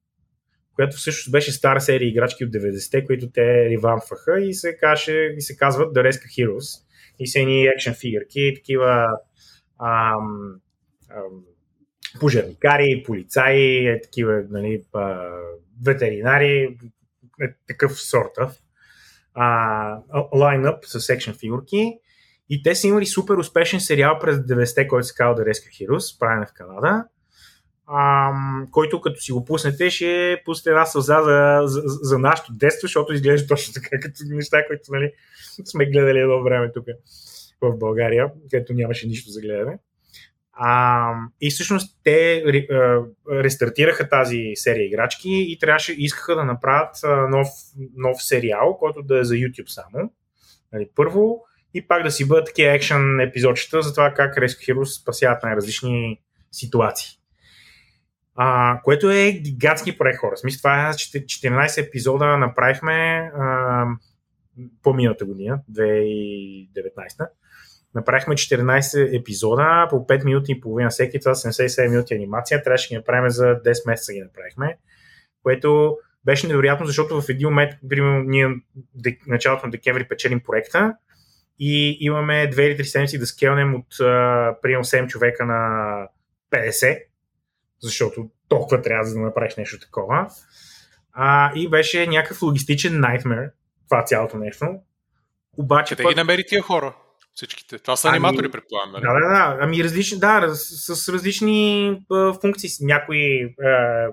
която 0.74 0.96
всъщност 0.96 1.32
беше 1.32 1.52
стара 1.52 1.80
серия 1.80 2.08
играчки 2.08 2.44
от 2.44 2.50
90-те, 2.50 3.04
които 3.04 3.30
те 3.30 3.70
ревамфаха 3.70 4.40
и 4.40 4.54
се, 4.54 4.76
каже, 4.76 5.12
и 5.36 5.40
се 5.40 5.56
казват 5.56 5.94
The 5.94 6.10
Rescue 6.10 6.48
Heroes. 6.48 6.84
И 7.18 7.26
са 7.26 7.40
едни 7.40 7.66
екшен 7.66 7.94
фигърки, 7.94 8.52
такива 8.56 9.08
ам, 9.80 10.54
пожарникари, 12.20 13.02
полицаи, 13.06 13.86
е, 13.86 14.00
такива 14.00 14.42
нали, 14.50 14.82
ветеринари, 15.84 16.78
е, 17.40 17.46
такъв 17.68 18.00
сорта 18.00 18.50
лайнъп 20.34 20.84
с 20.84 21.00
секшн 21.00 21.30
фигурки. 21.32 21.98
И 22.50 22.62
те 22.62 22.74
са 22.74 22.86
имали 22.86 23.06
супер 23.06 23.34
успешен 23.34 23.80
сериал 23.80 24.18
през 24.20 24.36
90-те, 24.36 24.88
който 24.88 25.06
се 25.06 25.14
казва 25.14 25.44
The 25.44 25.50
Rescue 25.50 25.88
Heroes, 25.88 26.18
правен 26.18 26.46
в 26.46 26.52
Канада, 26.54 27.04
ам, 27.88 28.68
който 28.70 29.00
като 29.00 29.20
си 29.20 29.32
го 29.32 29.44
пуснете, 29.44 29.90
ще 29.90 30.42
пусне 30.44 30.70
една 30.70 30.86
сълза 30.86 31.22
за, 31.22 31.60
за, 31.66 31.82
за 31.84 32.18
нашето 32.18 32.52
детство, 32.52 32.86
защото 32.86 33.12
изглежда 33.12 33.46
точно 33.46 33.74
така, 33.74 34.00
като 34.00 34.14
неща, 34.24 34.66
които 34.66 34.82
нали, 34.88 35.12
сме 35.64 35.86
гледали 35.86 36.18
едно 36.18 36.42
време 36.42 36.72
тук 36.72 36.86
в 37.60 37.78
България, 37.78 38.32
където 38.50 38.72
нямаше 38.72 39.06
нищо 39.06 39.30
за 39.30 39.40
гледане. 39.40 39.78
А, 40.56 41.12
и 41.40 41.50
всъщност 41.50 41.98
те 42.04 42.36
а, 42.36 43.00
рестартираха 43.30 44.08
тази 44.08 44.52
серия 44.54 44.86
играчки 44.86 45.46
и 45.48 45.58
трябваше, 45.58 45.92
искаха 45.92 46.34
да 46.34 46.44
направят 46.44 46.96
нов, 47.30 47.48
нов 47.96 48.22
сериал, 48.22 48.76
който 48.78 49.02
да 49.02 49.20
е 49.20 49.24
за 49.24 49.34
YouTube 49.34 49.68
само. 49.68 50.12
Нали, 50.72 50.88
първо, 50.96 51.44
и 51.74 51.88
пак 51.88 52.02
да 52.02 52.10
си 52.10 52.28
бъдат 52.28 52.46
такива 52.46 52.72
екшен 52.72 53.20
епизодчета 53.20 53.82
за 53.82 53.94
това 53.94 54.10
как 54.10 54.36
Rescue 54.36 54.74
Heroes 54.74 55.00
спасяват 55.02 55.42
най-различни 55.42 56.20
ситуации. 56.52 57.18
А, 58.34 58.80
което 58.84 59.10
е 59.10 59.32
гигантски 59.32 59.98
проект 59.98 60.18
хора. 60.18 60.36
Смисъл, 60.36 60.58
това 60.58 60.88
е 60.88 60.92
14 60.92 61.86
епизода 61.86 62.36
направихме 62.36 63.30
а, 63.34 63.84
по 64.82 64.94
миналата 64.94 65.24
година, 65.24 65.60
2019. 65.72 67.28
Направихме 67.94 68.34
14 68.34 69.20
епизода 69.20 69.86
по 69.90 69.96
5 69.96 70.24
минути 70.24 70.52
и 70.52 70.60
половина 70.60 70.90
всеки, 70.90 71.20
това 71.20 71.34
77 71.34 71.88
минути 71.88 72.14
анимация. 72.14 72.62
Трябваше 72.62 72.88
да 72.88 72.92
ги 72.92 72.96
направим 72.96 73.30
за 73.30 73.44
10 73.44 73.88
месеца 73.88 74.12
ги 74.12 74.20
направихме, 74.20 74.78
което 75.42 75.98
беше 76.24 76.46
невероятно, 76.46 76.86
защото 76.86 77.20
в 77.20 77.28
един 77.28 77.48
момент, 77.48 77.72
примерно, 77.88 78.22
ние 78.22 78.48
началото 79.26 79.66
на 79.66 79.70
декември 79.70 80.08
печелим 80.08 80.40
проекта 80.40 80.94
и 81.58 81.96
имаме 82.00 82.50
2 82.50 82.60
или 82.60 82.78
3 82.78 82.82
седмици 82.82 83.18
да 83.18 83.26
скелнем 83.26 83.74
от 83.74 83.86
примерно 84.62 84.84
7 84.84 85.06
човека 85.06 85.46
на 85.46 86.08
50, 86.50 87.02
защото 87.82 88.30
толкова 88.48 88.82
трябва 88.82 89.10
да 89.10 89.20
направиш 89.20 89.56
нещо 89.56 89.78
такова. 89.80 90.30
А, 91.12 91.52
и 91.54 91.68
беше 91.68 92.06
някакъв 92.06 92.42
логистичен 92.42 92.92
nightmare, 92.92 93.50
това 93.88 94.04
цялото 94.04 94.38
нещо. 94.38 94.66
Обаче. 95.58 95.96
Те 95.96 96.02
пък... 96.02 96.12
ги 96.12 96.16
намери 96.16 96.44
тия 96.46 96.62
хора. 96.62 96.94
Всичките. 97.34 97.78
Това 97.78 97.96
са 97.96 98.08
ами, 98.08 98.16
аниматори, 98.16 98.50
предполагам. 98.50 98.92
Нали? 98.92 99.02
Да, 99.02 99.12
да, 99.12 99.28
да. 99.28 99.58
Ами 99.60 99.84
различни, 99.84 100.18
да, 100.18 100.54
с, 100.54 100.96
с 100.96 101.08
различни 101.08 101.88
а, 102.12 102.32
функции. 102.32 102.70
Някои, 102.80 103.54
а, 103.64 104.08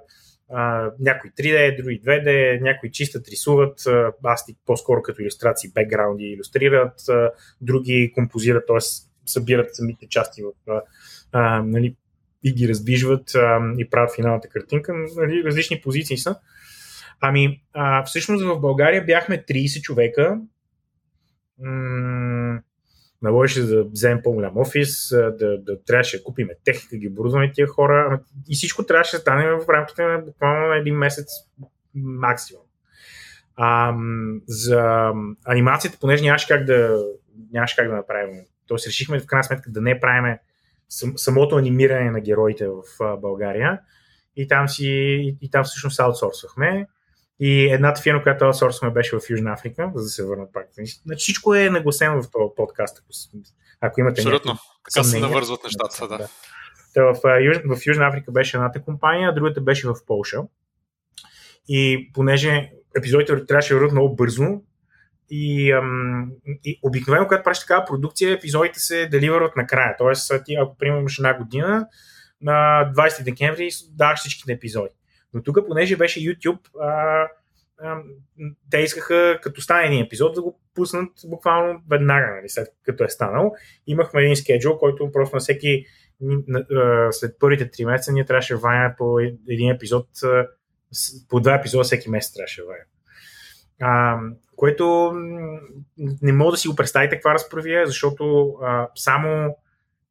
а, 0.49 0.91
някои 0.99 1.31
3D, 1.31 1.83
други 1.83 2.01
2D, 2.01 2.61
някои 2.61 2.91
чистат, 2.91 3.27
рисуват. 3.27 3.79
Аз 4.23 4.45
по-скоро 4.65 5.01
като 5.01 5.21
иллюстрации, 5.21 5.71
бекграунди 5.73 6.23
иллюстрират, 6.23 7.09
а, 7.09 7.31
други 7.61 8.11
композират, 8.15 8.63
т.е. 8.67 8.77
събират 9.25 9.75
самите 9.75 10.07
части 10.09 10.43
в, 10.43 10.71
а, 10.71 10.81
а, 11.31 11.63
нали, 11.63 11.95
и 12.43 12.53
ги 12.53 12.69
раздвижват 12.69 13.35
а, 13.35 13.59
и 13.77 13.89
правят 13.89 14.15
финалната 14.15 14.49
картинка. 14.49 14.93
Нали, 15.15 15.43
различни 15.43 15.81
позиции 15.81 16.17
са. 16.17 16.35
Ами, 17.19 17.61
а, 17.73 18.03
всъщност 18.03 18.45
в 18.45 18.59
България 18.59 19.05
бяхме 19.05 19.45
30 19.45 19.81
човека. 19.81 20.39
М- 21.59 22.59
наложи 23.21 23.63
да 23.63 23.83
вземем 23.83 24.21
по-голям 24.23 24.57
офис, 24.57 25.09
да, 25.09 25.57
да 25.57 25.83
трябваше 25.87 26.17
да 26.17 26.23
купим 26.23 26.49
техника, 26.65 26.97
ги 26.97 27.07
оборудваме 27.07 27.51
тия 27.51 27.67
хора 27.67 28.21
и 28.49 28.55
всичко 28.55 28.85
трябваше 28.85 29.15
да 29.15 29.21
стане 29.21 29.51
в 29.51 29.69
рамките 29.69 30.03
на 30.03 30.19
буквално 30.19 30.73
един 30.73 30.95
месец 30.95 31.27
максимум. 31.95 32.63
А, 33.55 33.95
за 34.47 35.11
анимацията, 35.45 35.97
понеже 36.01 36.23
нямаше 36.23 36.47
как 36.47 36.65
да, 36.65 37.05
нямаше 37.51 37.75
как 37.75 37.87
да 37.89 37.95
направим. 37.95 38.39
Тоест 38.67 38.87
решихме 38.87 39.19
в 39.19 39.25
крайна 39.25 39.43
сметка 39.43 39.71
да 39.71 39.81
не 39.81 39.99
правиме 39.99 40.39
самото 41.15 41.55
анимиране 41.55 42.11
на 42.11 42.21
героите 42.21 42.67
в 42.67 42.83
България 43.21 43.79
и 44.35 44.47
там, 44.47 44.69
си, 44.69 44.87
и 45.41 45.49
там 45.51 45.63
всъщност 45.63 45.99
аутсорсвахме. 45.99 46.87
И 47.43 47.71
едната 47.71 48.01
фирма, 48.01 48.23
която 48.23 48.45
аутсорсваме, 48.45 48.93
беше 48.93 49.15
в 49.15 49.29
Южна 49.29 49.53
Африка, 49.53 49.91
за 49.95 50.03
да 50.03 50.09
се 50.09 50.25
върна 50.25 50.51
пак. 50.53 50.67
Значи 51.05 51.21
всичко 51.21 51.55
е 51.55 51.69
нагласено 51.69 52.23
в 52.23 52.31
този 52.31 52.49
подкаст, 52.55 52.97
ако, 52.97 53.07
ако 53.81 53.99
имате 53.99 54.21
Абсолютно. 54.21 54.57
Така 54.93 55.03
се 55.03 55.19
навързват 55.19 55.63
нещата, 55.63 56.07
да. 56.07 56.17
да. 56.17 56.27
в, 57.13 57.19
в, 57.23 57.77
в 57.77 57.85
Южна 57.85 58.07
Африка 58.07 58.31
беше 58.31 58.57
едната 58.57 58.81
компания, 58.81 59.29
а 59.29 59.33
другата 59.33 59.61
беше 59.61 59.87
в 59.87 59.95
Полша. 60.07 60.37
И 61.67 62.11
понеже 62.13 62.71
епизодите 62.97 63.45
трябваше 63.45 63.73
да 63.73 63.75
върват 63.75 63.91
много 63.91 64.15
бързо, 64.15 64.45
и, 65.29 65.71
ам, 65.71 66.31
и 66.65 66.79
обикновено, 66.83 67.27
когато 67.27 67.43
правиш 67.43 67.59
такава 67.59 67.85
продукция, 67.85 68.33
епизодите 68.33 68.79
се 68.79 69.07
деливърват 69.07 69.55
накрая. 69.55 69.95
Тоест, 69.97 70.31
ти, 70.45 70.55
ако 70.55 70.77
примерно 70.77 70.99
имаш 70.99 71.17
една 71.17 71.37
година, 71.37 71.87
на 72.41 72.91
20 72.95 73.23
декември 73.23 73.69
даваш 73.91 74.19
всичките 74.19 74.51
епизоди. 74.51 74.93
Но 75.33 75.43
тук, 75.43 75.57
понеже 75.67 75.97
беше 75.97 76.19
YouTube, 76.19 76.59
а, 76.81 77.27
а, 77.83 78.01
те 78.71 78.77
искаха, 78.77 79.39
като 79.41 79.61
стане 79.61 79.87
един 79.87 80.05
епизод, 80.05 80.35
да 80.35 80.41
го 80.41 80.59
пуснат 80.75 81.11
буквално 81.25 81.81
веднага, 81.89 82.35
нали, 82.35 82.49
след 82.49 82.67
като 82.83 83.03
е 83.03 83.09
станал. 83.09 83.53
Имахме 83.87 84.21
един 84.21 84.35
скеджул, 84.35 84.77
който 84.77 85.11
просто 85.11 85.35
на 85.35 85.39
всеки 85.39 85.85
след 87.11 87.39
първите 87.39 87.71
три 87.71 87.85
месеца 87.85 88.11
ние 88.11 88.25
трябваше 88.25 88.55
ваня 88.55 88.95
по 88.97 89.19
един 89.49 89.71
епизод, 89.71 90.07
по 91.29 91.39
два 91.39 91.55
епизода 91.55 91.83
всеки 91.83 92.09
месец 92.09 92.33
трябваше 92.33 92.63
ваня. 92.63 92.83
А, 93.81 94.19
което 94.55 95.11
не 96.21 96.33
мога 96.33 96.51
да 96.51 96.57
си 96.57 96.67
го 96.67 96.75
представите 96.75 97.15
каква 97.15 97.33
разправия, 97.33 97.87
защото 97.87 98.55
а, 98.61 98.87
само 98.95 99.57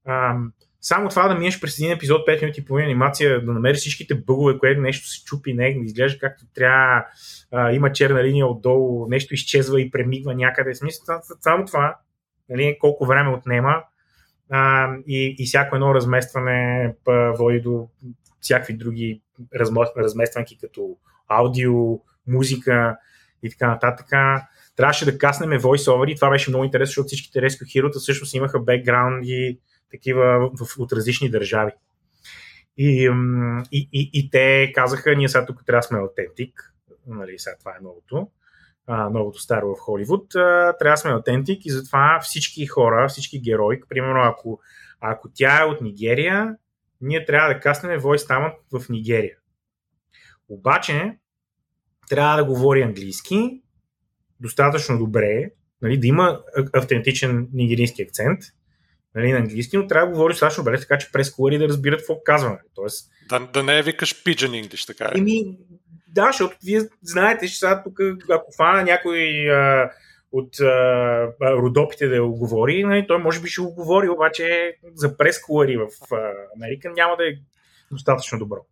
а, 0.05 0.37
само 0.81 1.09
това 1.09 1.28
да 1.28 1.35
минеш 1.35 1.61
през 1.61 1.78
един 1.78 1.93
епизод 1.93 2.26
5 2.26 2.43
минути 2.43 2.64
по 2.64 2.76
анимация, 2.76 3.45
да 3.45 3.53
намериш 3.53 3.78
всичките 3.78 4.14
бъгове, 4.14 4.59
което 4.59 4.81
нещо 4.81 5.09
се 5.09 5.24
чупи, 5.24 5.55
не, 5.55 5.68
изглежда 5.68 6.18
както 6.18 6.45
трябва, 6.55 7.05
а, 7.53 7.72
има 7.72 7.93
черна 7.93 8.24
линия 8.24 8.47
отдолу, 8.47 9.09
нещо 9.09 9.35
изчезва 9.35 9.81
и 9.81 9.91
премигва 9.91 10.35
някъде. 10.35 10.74
Смисъл, 10.74 11.20
само 11.41 11.64
това, 11.64 11.97
нали, 12.49 12.76
колко 12.81 13.07
време 13.07 13.31
отнема 13.31 13.83
а, 14.51 14.91
и, 15.07 15.37
и 15.39 15.47
всяко 15.47 15.76
едно 15.76 15.95
разместване 15.95 16.95
па, 17.05 17.33
води 17.39 17.61
до 17.61 17.89
всякакви 18.41 18.76
други 18.76 19.22
разместванки, 19.99 20.59
като 20.61 20.97
аудио, 21.28 22.01
музика 22.26 22.97
и 23.43 23.51
така 23.51 23.68
нататък. 23.68 24.07
Трябваше 24.76 25.05
да 25.05 25.18
каснеме 25.18 25.59
voice-over 25.59 26.12
и 26.12 26.16
това 26.16 26.31
беше 26.31 26.51
много 26.51 26.64
интересно, 26.64 26.91
защото 26.91 27.07
всичките 27.07 27.39
Rescue 27.39 27.83
Hero 27.83 27.99
всъщност 27.99 28.35
имаха 28.35 28.61
бекграунди 28.61 29.59
такива 29.91 30.51
в, 30.61 30.78
от 30.78 30.93
различни 30.93 31.30
държави. 31.30 31.72
И, 32.76 33.11
и, 33.72 33.88
и, 33.93 34.11
и 34.12 34.30
те 34.30 34.72
казаха, 34.74 35.16
ние 35.16 35.28
сега 35.28 35.47
тук 35.47 35.66
трябва 35.66 35.78
да 35.78 35.82
сме 35.82 35.99
аутентик, 35.99 36.74
нали, 37.07 37.38
сега 37.38 37.57
това 37.59 37.70
е 37.70 37.82
новото, 37.82 38.28
а, 38.86 39.11
новото 39.11 39.38
старо 39.38 39.74
в 39.74 39.80
Холивуд, 39.80 40.34
а, 40.34 40.76
трябва 40.78 40.93
да 40.93 40.97
сме 40.97 41.11
аутентик 41.11 41.66
и 41.66 41.70
затова 41.70 42.20
всички 42.22 42.66
хора, 42.66 43.09
всички 43.09 43.41
герои, 43.41 43.80
примерно 43.88 44.20
ако, 44.22 44.61
ако 45.01 45.28
тя 45.34 45.62
е 45.62 45.64
от 45.64 45.80
Нигерия, 45.80 46.57
ние 47.01 47.24
трябва 47.24 47.55
да 47.55 47.61
каснем 47.61 48.01
Voice 48.01 48.28
Talent 48.28 48.55
в 48.72 48.88
Нигерия. 48.88 49.36
Обаче, 50.49 51.18
трябва 52.09 52.36
да 52.36 52.45
говори 52.45 52.82
английски, 52.82 53.62
достатъчно 54.41 54.99
добре, 54.99 55.51
нали, 55.82 55.99
да 55.99 56.07
има 56.07 56.41
автентичен 56.72 57.49
нигерийски 57.53 58.03
акцент 58.03 58.38
нали, 59.15 59.33
на 59.33 59.39
английски, 59.39 59.77
но 59.77 59.87
трябва 59.87 60.07
да 60.07 60.13
говори 60.13 60.33
достатъчно 60.33 60.65
добре, 60.65 60.81
така 60.81 60.99
че 60.99 61.13
през 61.13 61.31
колари 61.31 61.59
да 61.59 61.69
разбират 61.69 62.01
какво 62.01 62.23
казваме. 62.25 62.59
Тоест, 62.75 63.11
да, 63.29 63.41
да 63.41 63.63
не 63.63 63.83
викаш 63.83 64.25
Pigeon 64.25 64.65
English, 64.65 64.87
така 64.87 65.05
е. 65.05 65.19
Еми, 65.19 65.59
да, 66.09 66.27
защото 66.27 66.57
вие 66.65 66.81
знаете, 67.03 67.49
че 67.49 67.59
сега 67.59 67.83
тук, 67.83 67.99
ако 68.31 68.53
фана 68.57 68.83
някой 68.83 69.51
а, 69.51 69.91
от 70.33 70.61
а, 70.61 71.33
родопите 71.41 72.09
да 72.09 72.23
го 72.23 72.35
говори, 72.35 72.85
нали, 72.85 73.07
той 73.07 73.19
може 73.19 73.41
би 73.41 73.49
ще 73.49 73.63
го 73.63 73.75
говори, 73.75 74.09
обаче 74.09 74.77
за 74.95 75.17
прес 75.17 75.41
колари 75.41 75.77
в 75.77 76.15
а, 76.15 76.33
Америка 76.57 76.91
няма 76.97 77.17
да 77.17 77.29
е 77.29 77.33
достатъчно 77.93 78.39
добро. 78.39 78.67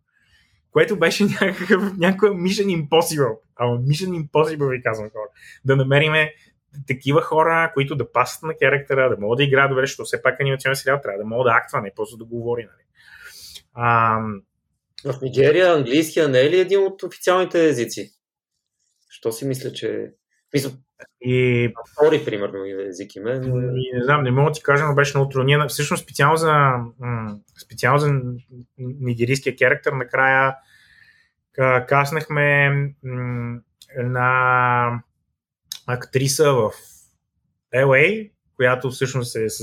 Което 0.71 0.99
беше 0.99 1.23
някакъв, 1.41 1.97
някакъв 1.97 2.33
Mission 2.33 2.87
Impossible. 2.87 3.37
Ама 3.55 3.79
Mission 3.79 4.27
Impossible 4.27 4.69
ви 4.69 4.83
казвам 4.83 5.09
хора. 5.09 5.29
Да 5.65 5.75
намериме 5.75 6.33
такива 6.87 7.21
хора, 7.21 7.71
които 7.73 7.95
да 7.95 8.11
пасат 8.11 8.43
на 8.43 8.53
характера, 8.63 9.09
да 9.09 9.17
могат 9.21 9.37
да 9.37 9.43
играят 9.43 9.71
добре, 9.71 9.81
защото 9.81 10.05
все 10.05 10.21
пак 10.21 10.41
анимационен 10.41 10.75
сериал 10.75 10.99
трябва 11.03 11.17
да 11.17 11.25
могат 11.25 11.45
да 11.45 11.51
актва, 11.51 11.81
не 11.81 11.91
просто 11.95 12.17
да 12.17 12.25
говори. 12.25 12.61
Нали. 12.61 12.83
А, 13.73 14.19
в 15.05 15.21
Нигерия 15.21 15.73
английския 15.73 16.27
не 16.27 16.39
е 16.39 16.49
ли 16.49 16.59
един 16.59 16.79
от 16.79 17.03
официалните 17.03 17.67
езици? 17.67 18.11
Що 19.09 19.31
си 19.31 19.45
мисля, 19.45 19.71
че... 19.71 20.11
Мисля, 20.53 20.71
и... 21.21 21.73
Втори, 21.91 22.25
примерно, 22.25 22.65
език 22.87 23.15
има. 23.15 23.31
И, 23.31 23.91
не 23.93 24.03
знам, 24.03 24.23
не 24.23 24.31
мога 24.31 24.51
да 24.51 24.53
ти 24.53 24.63
кажа, 24.63 24.85
но 24.85 24.95
беше 24.95 25.17
много 25.17 25.29
трудно. 25.29 25.45
Ние 25.45 25.67
всъщност 25.67 26.03
специално 26.03 26.37
за, 26.37 26.71
специално 27.65 27.99
за 27.99 28.13
нигерийския 28.77 29.55
характер 29.59 29.91
накрая 29.91 30.55
каснахме 31.87 32.71
една 33.97 35.03
актриса 35.93 36.53
в 36.53 36.71
LA, 37.75 38.31
която 38.55 38.89
всъщност 38.89 39.35
е 39.35 39.49
с 39.49 39.61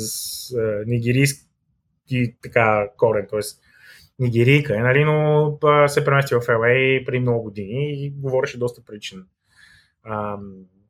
а, 0.55 0.85
нигерийски 0.87 2.37
така 2.43 2.89
корен, 2.97 3.27
т.е. 3.31 3.41
нигерийка 4.19 4.77
е, 4.77 4.79
нали, 4.79 5.05
но 5.05 5.59
а, 5.65 5.89
се 5.89 6.05
премести 6.05 6.35
в 6.35 6.41
LA 6.41 7.05
преди 7.05 7.21
много 7.21 7.43
години 7.43 8.05
и 8.05 8.11
говореше 8.11 8.59
доста 8.59 8.85
приличен 8.85 9.27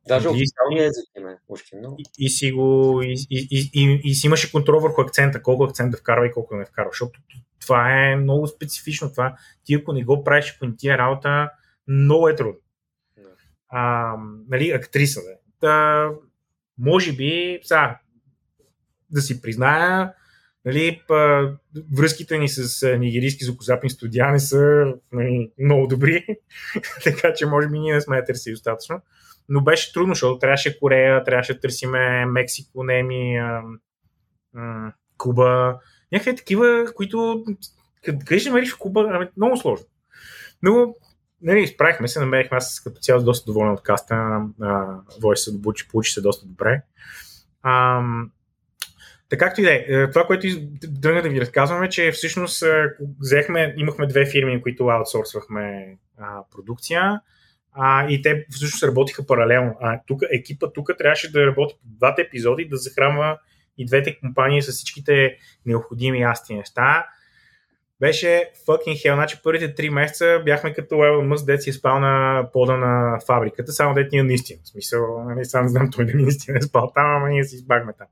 Даже 0.07 0.29
официалния 0.29 0.85
език 0.85 1.05
има 1.17 1.37
ушки 1.47 1.75
много. 1.75 1.95
И, 1.99 2.25
и, 2.25 2.29
си 2.29 2.51
го, 2.51 3.01
и, 3.03 3.15
и, 3.29 3.47
и, 3.51 3.69
и, 3.73 4.01
и 4.03 4.13
си 4.15 4.27
имаше 4.27 4.51
контрол 4.51 4.79
върху 4.79 5.01
акцента, 5.01 5.41
колко 5.41 5.63
акцент 5.63 5.91
да 5.91 5.97
вкарва 5.97 6.27
и 6.27 6.31
колко 6.31 6.53
да 6.53 6.59
не 6.59 6.65
вкарва, 6.65 6.89
защото 6.91 7.19
това 7.61 8.03
е 8.03 8.15
много 8.15 8.47
специфично. 8.47 9.11
Това, 9.11 9.35
ти 9.63 9.73
ако 9.73 9.93
не 9.93 10.03
го 10.03 10.23
правиш 10.23 10.57
по 10.59 10.71
тия 10.77 10.97
работа, 10.97 11.49
много 11.87 12.27
е 12.29 12.35
трудно. 12.35 12.59
А, 13.69 14.13
нали, 14.49 14.71
актриса, 14.71 15.21
да. 15.21 15.37
Та, 15.61 16.09
може 16.77 17.13
би, 17.13 17.59
сега, 17.63 17.99
да 19.09 19.21
си 19.21 19.41
призная, 19.41 20.13
нали, 20.65 21.01
па, 21.07 21.51
връзките 21.97 22.37
ни 22.37 22.49
с 22.49 22.97
нигерийски 22.97 23.45
звукозапни 23.45 23.89
студия 23.89 24.31
не 24.31 24.39
са 24.39 24.85
нали, 25.11 25.51
много 25.59 25.87
добри, 25.87 26.25
така 27.03 27.33
че 27.33 27.45
може 27.45 27.67
би 27.67 27.79
ние 27.79 27.93
не 27.93 28.01
сме 28.01 28.25
търсили 28.25 28.53
достатъчно. 28.53 29.01
Но 29.49 29.61
беше 29.61 29.93
трудно, 29.93 30.13
защото 30.13 30.39
трябваше 30.39 30.79
Корея, 30.79 31.23
трябваше 31.23 31.53
да 31.53 31.59
търсиме 31.59 32.25
Мексико, 32.25 32.83
Неми, 32.83 33.37
а, 33.37 33.61
а, 34.55 34.93
Куба. 35.17 35.79
Някакви 36.11 36.35
такива, 36.35 36.85
които 36.95 37.45
къде 38.05 38.39
ще 38.39 38.49
намериш 38.49 38.73
в 38.73 38.77
Куба? 38.77 39.07
Ами, 39.11 39.27
много 39.37 39.57
сложно. 39.57 39.85
Но 40.63 40.95
нали, 41.41 41.61
изправихме 41.61 42.07
се, 42.07 42.19
намерихме 42.19 42.57
аз 42.57 42.81
като 42.83 42.99
цяло 43.01 43.23
доста 43.23 43.51
доволен 43.51 43.71
от 43.71 43.83
каста. 43.83 44.41
Войс 45.21 45.43
се 45.43 45.61
получи, 45.61 45.87
получи 45.87 46.11
се 46.11 46.21
доста 46.21 46.45
добре. 46.45 46.81
А, 47.61 48.01
така 49.29 49.45
както 49.45 49.61
и 49.61 49.63
да 49.63 49.73
е. 49.73 50.09
Това, 50.09 50.23
което 50.25 50.47
тръгна 51.01 51.21
да 51.21 51.29
ви 51.29 51.41
разказваме, 51.41 51.89
че 51.89 52.11
всъщност 52.11 52.63
взехме, 53.19 53.73
имахме 53.77 54.07
две 54.07 54.25
фирми, 54.25 54.61
които 54.61 54.87
аутсорсвахме 54.87 55.97
а, 56.17 56.43
продукция 56.51 57.21
а, 57.73 58.09
и 58.09 58.21
те 58.21 58.45
всъщност 58.49 58.83
работиха 58.83 59.25
паралелно. 59.25 59.75
А 59.81 60.01
тук 60.07 60.21
екипа 60.31 60.67
тук 60.73 60.89
трябваше 60.97 61.31
да 61.31 61.47
работи 61.47 61.75
по 61.81 61.87
двата 61.97 62.21
епизоди, 62.21 62.67
да 62.67 62.77
захранва 62.77 63.39
и 63.77 63.85
двете 63.85 64.19
компании 64.19 64.61
с 64.61 64.71
всичките 64.71 65.37
необходими 65.65 66.21
ясти 66.21 66.55
неща 66.55 67.05
беше 67.99 68.51
fucking 68.67 69.05
hell. 69.05 69.13
Значи 69.13 69.39
първите 69.43 69.75
три 69.75 69.89
месеца 69.89 70.41
бяхме 70.45 70.73
като 70.73 70.95
Elon 70.95 71.33
Musk, 71.33 71.45
дет 71.45 71.63
си 71.63 71.71
спал 71.71 71.99
на 71.99 72.45
пода 72.53 72.77
на 72.77 73.19
фабриката, 73.25 73.71
само 73.71 73.93
дет 73.93 74.11
ние 74.11 74.23
наистина. 74.23 74.59
В 74.63 74.67
смисъл, 74.67 75.23
нали, 75.23 75.45
сам 75.45 75.67
знам 75.67 75.91
той 75.91 76.05
да 76.05 76.17
наистина 76.17 76.57
е 76.57 76.61
спал 76.61 76.91
там, 76.95 77.15
ама 77.15 77.29
ние 77.29 77.43
си 77.43 77.55
избагме 77.55 77.93
там. 77.97 78.07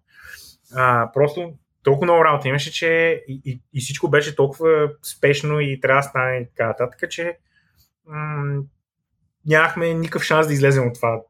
А, 0.76 1.12
просто 1.14 1.54
толкова 1.84 2.06
много 2.06 2.26
работа 2.26 2.48
имаше, 2.48 2.72
че 2.72 2.88
и, 3.28 3.42
и, 3.46 3.62
и 3.74 3.82
всичко 3.82 4.10
беше 4.10 4.36
толкова 4.36 4.92
спешно 5.04 5.60
и 5.60 5.80
трябва 5.80 6.02
да 6.02 6.08
стане 6.08 6.38
и 6.38 6.48
така 6.48 6.68
нататък, 6.68 7.10
че 7.10 7.38
м- 8.08 8.62
нямахме 9.46 9.94
никакъв 9.94 10.24
шанс 10.24 10.48
да 10.48 10.54
излезем 10.54 10.88
от 10.88 10.96
това 10.96 11.22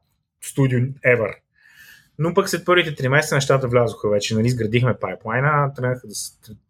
студио 0.42 0.78
ever. 0.80 1.34
Но 2.18 2.34
пък 2.34 2.48
след 2.48 2.64
първите 2.64 2.94
три 2.94 3.08
месеца 3.08 3.34
нещата 3.34 3.68
влязоха 3.68 4.10
вече. 4.10 4.34
Нали, 4.34 4.46
изградихме 4.46 4.98
пайплайна, 4.98 5.72
тръгнаха 5.74 6.06
да, 6.06 6.14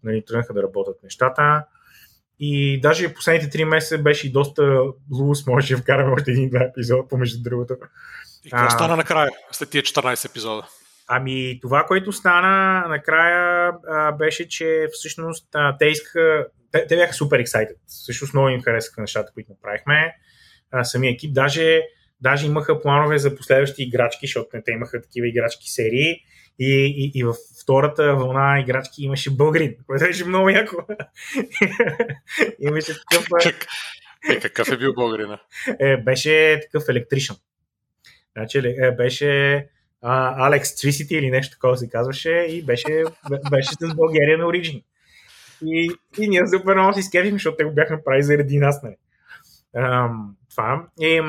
нали, 0.05 0.24
тръгнаха 0.24 0.55
да 0.55 0.62
работят 0.62 1.03
нещата. 1.03 1.64
И 2.39 2.80
даже 2.80 3.14
последните 3.14 3.51
три 3.51 3.64
месеца 3.64 3.99
беше 3.99 4.26
и 4.26 4.32
доста 4.32 4.82
лус, 5.12 5.47
може 5.47 5.74
да 5.74 5.82
вкараме 5.82 6.12
още 6.12 6.30
един-два 6.30 6.64
епизода, 6.64 7.09
помежду 7.09 7.43
другото. 7.43 7.76
И 8.45 8.51
какво 8.51 8.66
а, 8.66 8.70
стана 8.70 8.97
накрая, 8.97 9.30
след 9.53 9.70
тия 9.70 9.82
14 9.82 10.30
епизода? 10.30 10.66
Ами, 11.09 11.59
това, 11.62 11.84
което 11.84 12.12
стана 12.12 12.84
накрая, 12.89 13.72
а, 13.89 14.12
беше, 14.12 14.49
че 14.49 14.87
всъщност 14.93 15.49
а, 15.55 15.76
те 15.78 15.87
искаха, 15.87 16.47
те, 16.72 16.87
те 16.87 16.97
бяха 16.97 17.14
супер 17.14 17.41
excited. 17.41 17.74
Всъщност 17.87 18.34
много 18.34 18.49
им 18.49 18.62
харесаха 18.62 19.01
нещата, 19.01 19.32
които 19.34 19.53
направихме. 19.53 20.14
А, 20.70 20.84
самия 20.84 21.12
екип, 21.12 21.34
даже, 21.34 21.82
даже 22.20 22.47
имаха 22.47 22.80
планове 22.80 23.18
за 23.18 23.37
последващи 23.37 23.82
играчки, 23.82 24.26
защото 24.26 24.49
те 24.64 24.70
имаха 24.70 25.03
такива 25.03 25.28
играчки 25.28 25.70
серии 25.70 26.16
и, 26.59 26.94
и, 26.96 27.12
и 27.14 27.24
във 27.24 27.36
втората 27.62 28.14
вълна 28.16 28.61
играчки 28.61 29.02
имаше 29.02 29.30
българин, 29.30 29.74
което 29.86 30.04
беше 30.04 30.24
много 30.24 30.48
яко. 30.48 30.76
имаше 32.61 32.92
такъв... 33.11 33.28
Как, 33.42 33.66
е, 34.30 34.40
какъв 34.40 34.72
е 34.72 34.76
бил 34.76 34.94
българина? 34.94 35.38
Е, 35.80 35.96
беше 35.96 36.61
такъв 36.62 36.88
електричен. 36.88 37.36
Значи, 38.36 38.59
е, 38.59 38.90
беше 38.90 39.66
Алекс 40.02 40.70
Tricity 40.70 41.12
или 41.12 41.30
нещо 41.30 41.52
такова 41.52 41.76
се 41.76 41.88
казваше 41.88 42.30
и 42.30 42.62
беше, 42.62 43.04
беше 43.50 43.70
с 43.80 43.94
България 43.94 44.38
на 44.38 44.44
Origin. 44.44 44.82
И, 45.64 45.90
и 46.18 46.28
ние 46.28 46.42
супер 46.57 46.74
много 46.74 46.92
си 46.92 47.02
скефим, 47.02 47.32
защото 47.32 47.57
те 47.57 47.64
го 47.64 47.72
бяхме 47.72 48.02
прави 48.04 48.22
заради 48.22 48.59
нас. 48.59 48.82
Нали. 48.82 48.96
това. 50.50 50.86
И, 51.00 51.20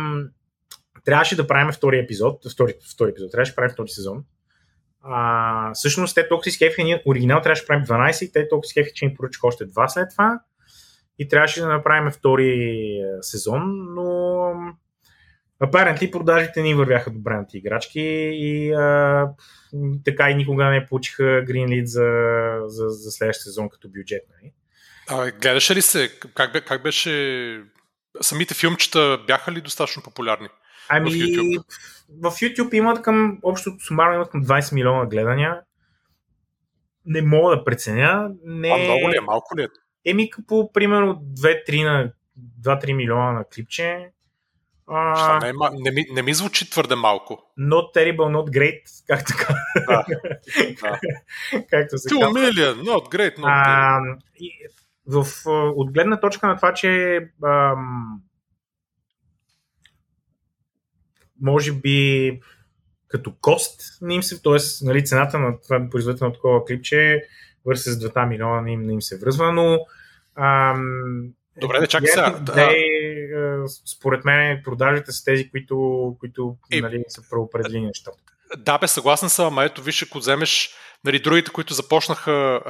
трябваше 1.06 1.36
да 1.36 1.48
правим 1.48 1.72
втори 1.72 2.00
епизод, 2.00 2.52
втори, 2.52 2.74
втори 2.94 3.10
епизод, 3.10 3.32
трябваше 3.32 3.52
да 3.52 3.56
правим 3.56 3.74
втори 3.74 3.90
сезон. 3.90 4.24
А, 5.10 5.72
всъщност 5.74 6.16
те 6.16 6.28
толкова 6.28 6.44
си 6.44 6.52
скефиха, 6.52 6.84
ние 6.84 7.04
оригинал 7.06 7.42
трябваше 7.42 7.64
да 7.64 7.68
правим 7.68 7.86
12 7.86 8.26
и 8.26 8.32
те 8.32 8.48
толкова 8.48 8.68
си 8.68 8.72
скефиха, 8.72 8.94
че 8.96 9.06
ни 9.06 9.14
поръчаха 9.14 9.48
още 9.48 9.66
два 9.66 9.88
след 9.88 10.10
това. 10.12 10.40
И 11.20 11.28
трябваше 11.28 11.62
да 11.62 11.68
направим 11.68 12.12
втори 12.12 12.50
е, 12.60 13.04
сезон, 13.22 13.94
но 13.94 14.54
апарентли 15.60 16.12
продажите 16.12 16.62
ни 16.62 16.74
вървяха 16.74 17.12
добре 17.12 17.34
на 17.34 17.48
тези 17.48 17.58
играчки 17.58 18.02
и 18.34 18.74
а, 18.74 19.28
така 20.06 20.30
и 20.30 20.36
никога 20.36 20.66
не 20.66 20.86
получиха 20.86 21.24
Greenlit 21.24 21.84
за, 21.84 22.10
за, 22.66 22.90
за 22.90 23.12
следващия 23.12 23.44
сезон 23.44 23.70
като 23.70 23.90
бюджет. 23.90 24.24
Нали? 24.30 24.54
А, 25.10 25.32
гледаше 25.32 25.76
ли 25.76 25.82
се? 25.82 26.20
Как, 26.34 26.66
как 26.66 26.84
беше... 26.84 27.64
Самите 28.22 28.54
филмчета 28.54 29.20
бяха 29.28 29.52
ли 29.52 29.62
достатъчно 29.62 30.04
популярни? 30.04 30.48
Ами, 30.90 31.12
в 31.12 31.14
YouTube, 31.14 31.64
в 32.10 32.32
YouTube 32.32 32.74
имат 32.74 33.02
към, 33.02 33.40
общо 33.44 33.72
сумарно 33.80 34.16
имат 34.16 34.30
към 34.30 34.44
20 34.44 34.76
милиона 34.76 35.06
гледания. 35.06 35.62
Не 37.06 37.22
мога 37.22 37.56
да 37.56 37.64
преценя. 37.64 38.32
Не... 38.44 38.70
А 38.70 38.78
много 38.78 39.10
ли 39.10 39.18
е? 39.18 39.22
Малко 39.22 39.58
ли 39.58 39.64
е? 39.64 39.68
Еми, 40.06 40.30
по 40.48 40.72
примерно 40.74 41.16
2-3 41.16 41.84
на 41.84 42.12
2-3 42.62 42.94
милиона 42.94 43.32
на 43.32 43.44
клипче. 43.44 44.12
А... 44.88 45.40
Не, 45.40 45.54
не, 45.74 45.92
ми, 45.92 46.06
не 46.14 46.22
ми 46.22 46.34
звучи 46.34 46.70
твърде 46.70 46.96
малко. 46.96 47.44
Not 47.60 47.96
terrible, 47.96 48.18
not 48.18 48.50
great, 48.50 48.82
как 49.08 49.26
така. 49.28 49.56
Да, 49.88 50.06
да. 50.82 51.00
Както 51.70 51.98
се 51.98 52.10
казва. 52.10 52.40
million, 52.40 52.74
not 52.74 53.16
great, 53.16 53.38
not 53.38 53.46
а, 53.46 54.00
и, 54.40 54.52
в, 55.08 55.26
от 55.76 55.92
гледна 55.94 56.20
точка 56.20 56.48
на 56.48 56.56
това, 56.56 56.74
че 56.74 57.20
ам, 57.46 58.22
може 61.42 61.74
би 61.74 62.40
като 63.08 63.34
кост 63.42 63.82
не 64.02 64.16
им 64.16 64.24
се, 64.24 64.42
т.е. 64.42 64.86
Нали, 64.86 65.06
цената 65.06 65.40
на 65.40 65.62
това 65.62 65.88
производител 65.92 66.28
на 66.28 66.34
такова 66.34 66.66
клипче 66.66 67.24
върси 67.66 67.90
с 67.90 68.00
2 68.00 68.28
милиона 68.28 68.62
не 68.62 68.72
им, 68.72 68.82
не 68.82 68.94
им 68.94 69.02
се 69.02 69.18
връзва, 69.18 69.52
но 69.52 69.80
ам, 70.36 71.30
Добре, 71.62 71.80
да 71.80 71.88
чакай 71.88 72.08
сега. 72.08 72.30
Да. 72.30 72.72
Според 73.98 74.26
мен 74.26 74.62
продажите 74.64 75.12
са 75.12 75.26
тези, 75.26 75.50
които, 75.50 76.16
които 76.20 76.58
и, 76.72 76.82
нали, 76.82 77.04
са 77.08 77.22
преопределени 77.30 77.86
нещата. 77.86 78.18
Да, 78.58 78.78
бе, 78.78 78.88
съгласен 78.88 79.30
съм, 79.30 79.48
ама 79.48 79.66
ето 79.66 79.82
виж, 79.82 80.04
ако 80.04 80.18
вземеш 80.18 80.70
нали, 81.04 81.20
другите, 81.20 81.52
които 81.52 81.74
започнаха 81.74 82.62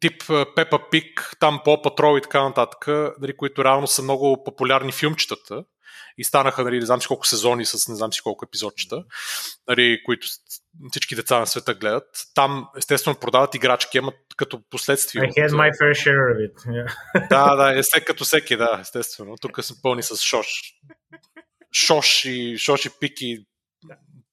тип 0.00 0.22
Пепа 0.56 0.78
Пик, 0.90 1.36
там 1.40 1.60
по 1.64 1.82
Патрол 1.82 2.18
и 2.18 2.22
така 2.22 2.42
нататък, 2.42 2.86
нали, 3.20 3.36
които 3.36 3.64
реално 3.64 3.86
са 3.86 4.02
много 4.02 4.44
популярни 4.44 4.92
филмчетата, 4.92 5.64
и 6.18 6.24
станаха, 6.24 6.64
нали, 6.64 6.78
не 6.78 6.86
знам 6.86 7.00
си 7.00 7.08
колко 7.08 7.26
сезони 7.26 7.64
с 7.64 7.88
не 7.88 7.94
знам 7.96 8.12
си 8.12 8.20
колко 8.22 8.44
епизодчета, 8.44 9.04
нали, 9.68 10.02
които 10.04 10.26
всички 10.90 11.14
деца 11.14 11.38
на 11.38 11.46
света 11.46 11.74
гледат. 11.74 12.04
Там, 12.34 12.68
естествено, 12.76 13.16
продават 13.16 13.54
играчки, 13.54 13.98
ама 13.98 14.12
като 14.36 14.60
последствие. 14.70 15.22
I 15.22 15.46
had 15.46 15.50
my 15.50 15.70
fair 15.80 15.92
share 15.92 16.34
of 16.34 16.38
it. 16.46 16.54
Yeah. 16.66 17.28
Да, 17.30 17.56
да, 17.56 17.80
е 17.96 18.00
като 18.00 18.24
всеки, 18.24 18.56
да, 18.56 18.78
естествено. 18.80 19.36
Тук 19.40 19.64
съм 19.64 19.76
пълни 19.82 20.02
с 20.02 20.16
шош. 20.16 20.46
Шош 21.72 22.24
и, 22.24 22.58
шош 22.58 22.84
и 22.84 22.90
пики, 23.00 23.46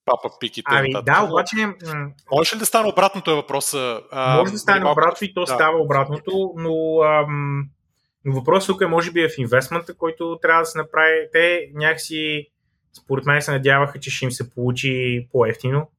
папа 0.06 0.30
пики. 0.40 0.62
Ами 0.66 0.92
да, 0.92 1.02
да, 1.02 1.24
обаче... 1.24 1.56
Може 2.32 2.56
ли 2.56 2.60
да 2.60 2.66
стане 2.66 2.90
обратното 2.90 3.32
е 3.32 3.36
въпроса? 3.36 4.02
Може 4.14 4.52
да 4.52 4.58
стане 4.60 4.90
обратното 4.90 5.26
и 5.26 5.34
то 5.34 5.42
да. 5.42 5.48
става 5.48 5.80
обратното, 5.80 6.54
но 6.58 7.02
ам, 7.02 7.64
но 8.26 8.36
въпросът 8.36 8.68
тук 8.68 8.82
е, 8.82 8.88
може 8.88 9.12
би, 9.12 9.22
е 9.22 9.30
в 9.30 9.38
инвестмента, 9.38 9.94
който 9.94 10.40
трябва 10.42 10.62
да 10.62 10.66
се 10.66 10.78
направи. 10.78 11.28
Те 11.34 11.72
някакси, 11.74 12.48
според 13.04 13.26
мен, 13.26 13.42
се 13.42 13.52
надяваха, 13.52 14.00
че 14.00 14.12
ще 14.12 14.26
им 14.26 14.32
се 14.32 14.50
получи 14.50 15.28
по-ефтино, 15.32 15.90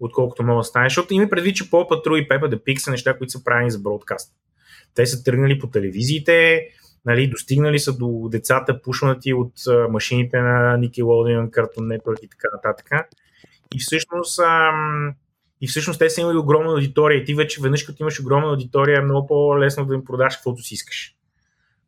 отколкото 0.00 0.42
може 0.42 0.56
да 0.56 0.64
стане. 0.64 0.88
Защото 0.88 1.14
има 1.14 1.28
предвид, 1.28 1.56
че 1.56 1.64
Paw 1.64 1.88
Patrol 1.90 2.16
и 2.16 2.28
Peppa 2.28 2.54
the 2.54 2.58
Pig 2.58 2.76
са 2.76 2.90
неща, 2.90 3.18
които 3.18 3.30
са 3.30 3.44
правени 3.44 3.70
за 3.70 3.78
бродкаст. 3.78 4.34
Те 4.94 5.06
са 5.06 5.24
тръгнали 5.24 5.58
по 5.58 5.66
телевизиите, 5.66 6.68
нали, 7.04 7.26
достигнали 7.26 7.78
са 7.78 7.98
до 7.98 8.28
децата, 8.28 8.82
пушнати 8.82 9.34
от 9.34 9.52
машините 9.90 10.38
на 10.40 10.78
Nickelodeon, 10.78 11.50
Cartoon 11.50 11.98
Network 11.98 12.20
и 12.22 12.28
така 12.28 12.48
нататък. 12.54 12.90
И 13.74 13.78
всъщност, 13.78 14.38
ам, 14.38 15.14
и 15.60 15.68
всъщност 15.68 15.98
те 15.98 16.10
са 16.10 16.20
имали 16.20 16.36
огромна 16.36 16.72
аудитория 16.72 17.18
и 17.18 17.24
ти 17.24 17.34
вече 17.34 17.60
веднъж 17.62 17.82
като 17.82 18.02
имаш 18.02 18.20
огромна 18.20 18.50
аудитория 18.50 18.98
е 18.98 19.04
много 19.04 19.26
по-лесно 19.26 19.84
да 19.84 19.94
им 19.94 20.04
продаш 20.04 20.36
каквото 20.36 20.62
си 20.62 20.74
искаш. 20.74 21.14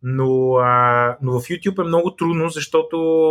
Но, 0.02 0.56
а, 0.56 1.16
но 1.22 1.40
в 1.40 1.42
YouTube 1.42 1.84
е 1.84 1.88
много 1.88 2.16
трудно, 2.16 2.48
защото 2.48 3.30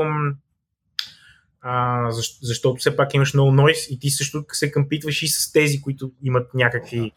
а, 1.62 2.12
защ, 2.12 2.38
защото 2.42 2.76
все 2.76 2.96
пак 2.96 3.14
имаш 3.14 3.34
много 3.34 3.52
нойс 3.52 3.90
и 3.90 4.00
ти 4.00 4.10
също 4.10 4.46
се 4.52 4.72
къмпитваш 4.72 5.24
и 5.24 5.28
с 5.28 5.52
тези, 5.52 5.82
които 5.82 6.12
имат 6.24 6.54
някакви 6.54 7.12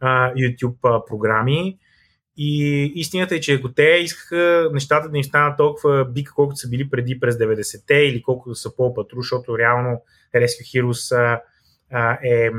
а, 0.00 0.32
YouTube 0.34 0.76
а, 0.82 1.04
програми. 1.04 1.78
И 2.36 2.84
истината 2.94 3.34
е, 3.34 3.40
че 3.40 3.54
ако 3.54 3.72
те 3.72 4.00
искаха 4.02 4.70
нещата 4.72 5.08
да 5.08 5.16
им 5.16 5.24
станат 5.24 5.56
толкова 5.56 6.04
бик, 6.04 6.32
колкото 6.34 6.56
са 6.56 6.68
били 6.68 6.90
преди 6.90 7.20
през 7.20 7.34
90-те 7.34 7.94
или 7.94 8.22
колкото 8.22 8.54
са 8.54 8.76
по-патру, 8.76 9.20
защото 9.20 9.58
реално 9.58 10.02
Rescue 10.34 10.82
Heroes 10.82 11.16
а, 11.16 11.42
а, 11.90 12.18
е 12.24 12.50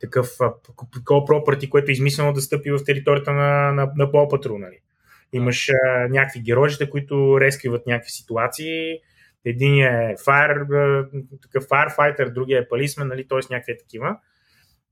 такъв 0.00 0.28
call 1.04 1.28
property, 1.28 1.68
което 1.68 1.90
е 1.90 1.92
измислено 1.92 2.32
да 2.32 2.40
стъпи 2.40 2.70
в 2.70 2.84
територията 2.84 3.32
на, 3.32 3.72
на, 3.72 3.92
на 3.96 4.06
Paw 4.06 4.30
Patrol. 4.30 4.58
Нали. 4.58 4.78
Имаш 5.32 5.68
а, 5.68 6.08
някакви 6.08 6.40
героите, 6.40 6.90
които 6.90 7.40
рескиват 7.40 7.86
някакви 7.86 8.10
ситуации. 8.10 8.98
Един 9.44 9.84
е 9.84 10.14
такъв 11.42 11.64
firefighter, 11.64 12.32
другия 12.32 12.60
е 12.60 12.68
полисмен, 12.68 13.08
нали, 13.08 13.28
т.е. 13.28 13.38
някакви 13.50 13.78
такива. 13.78 14.16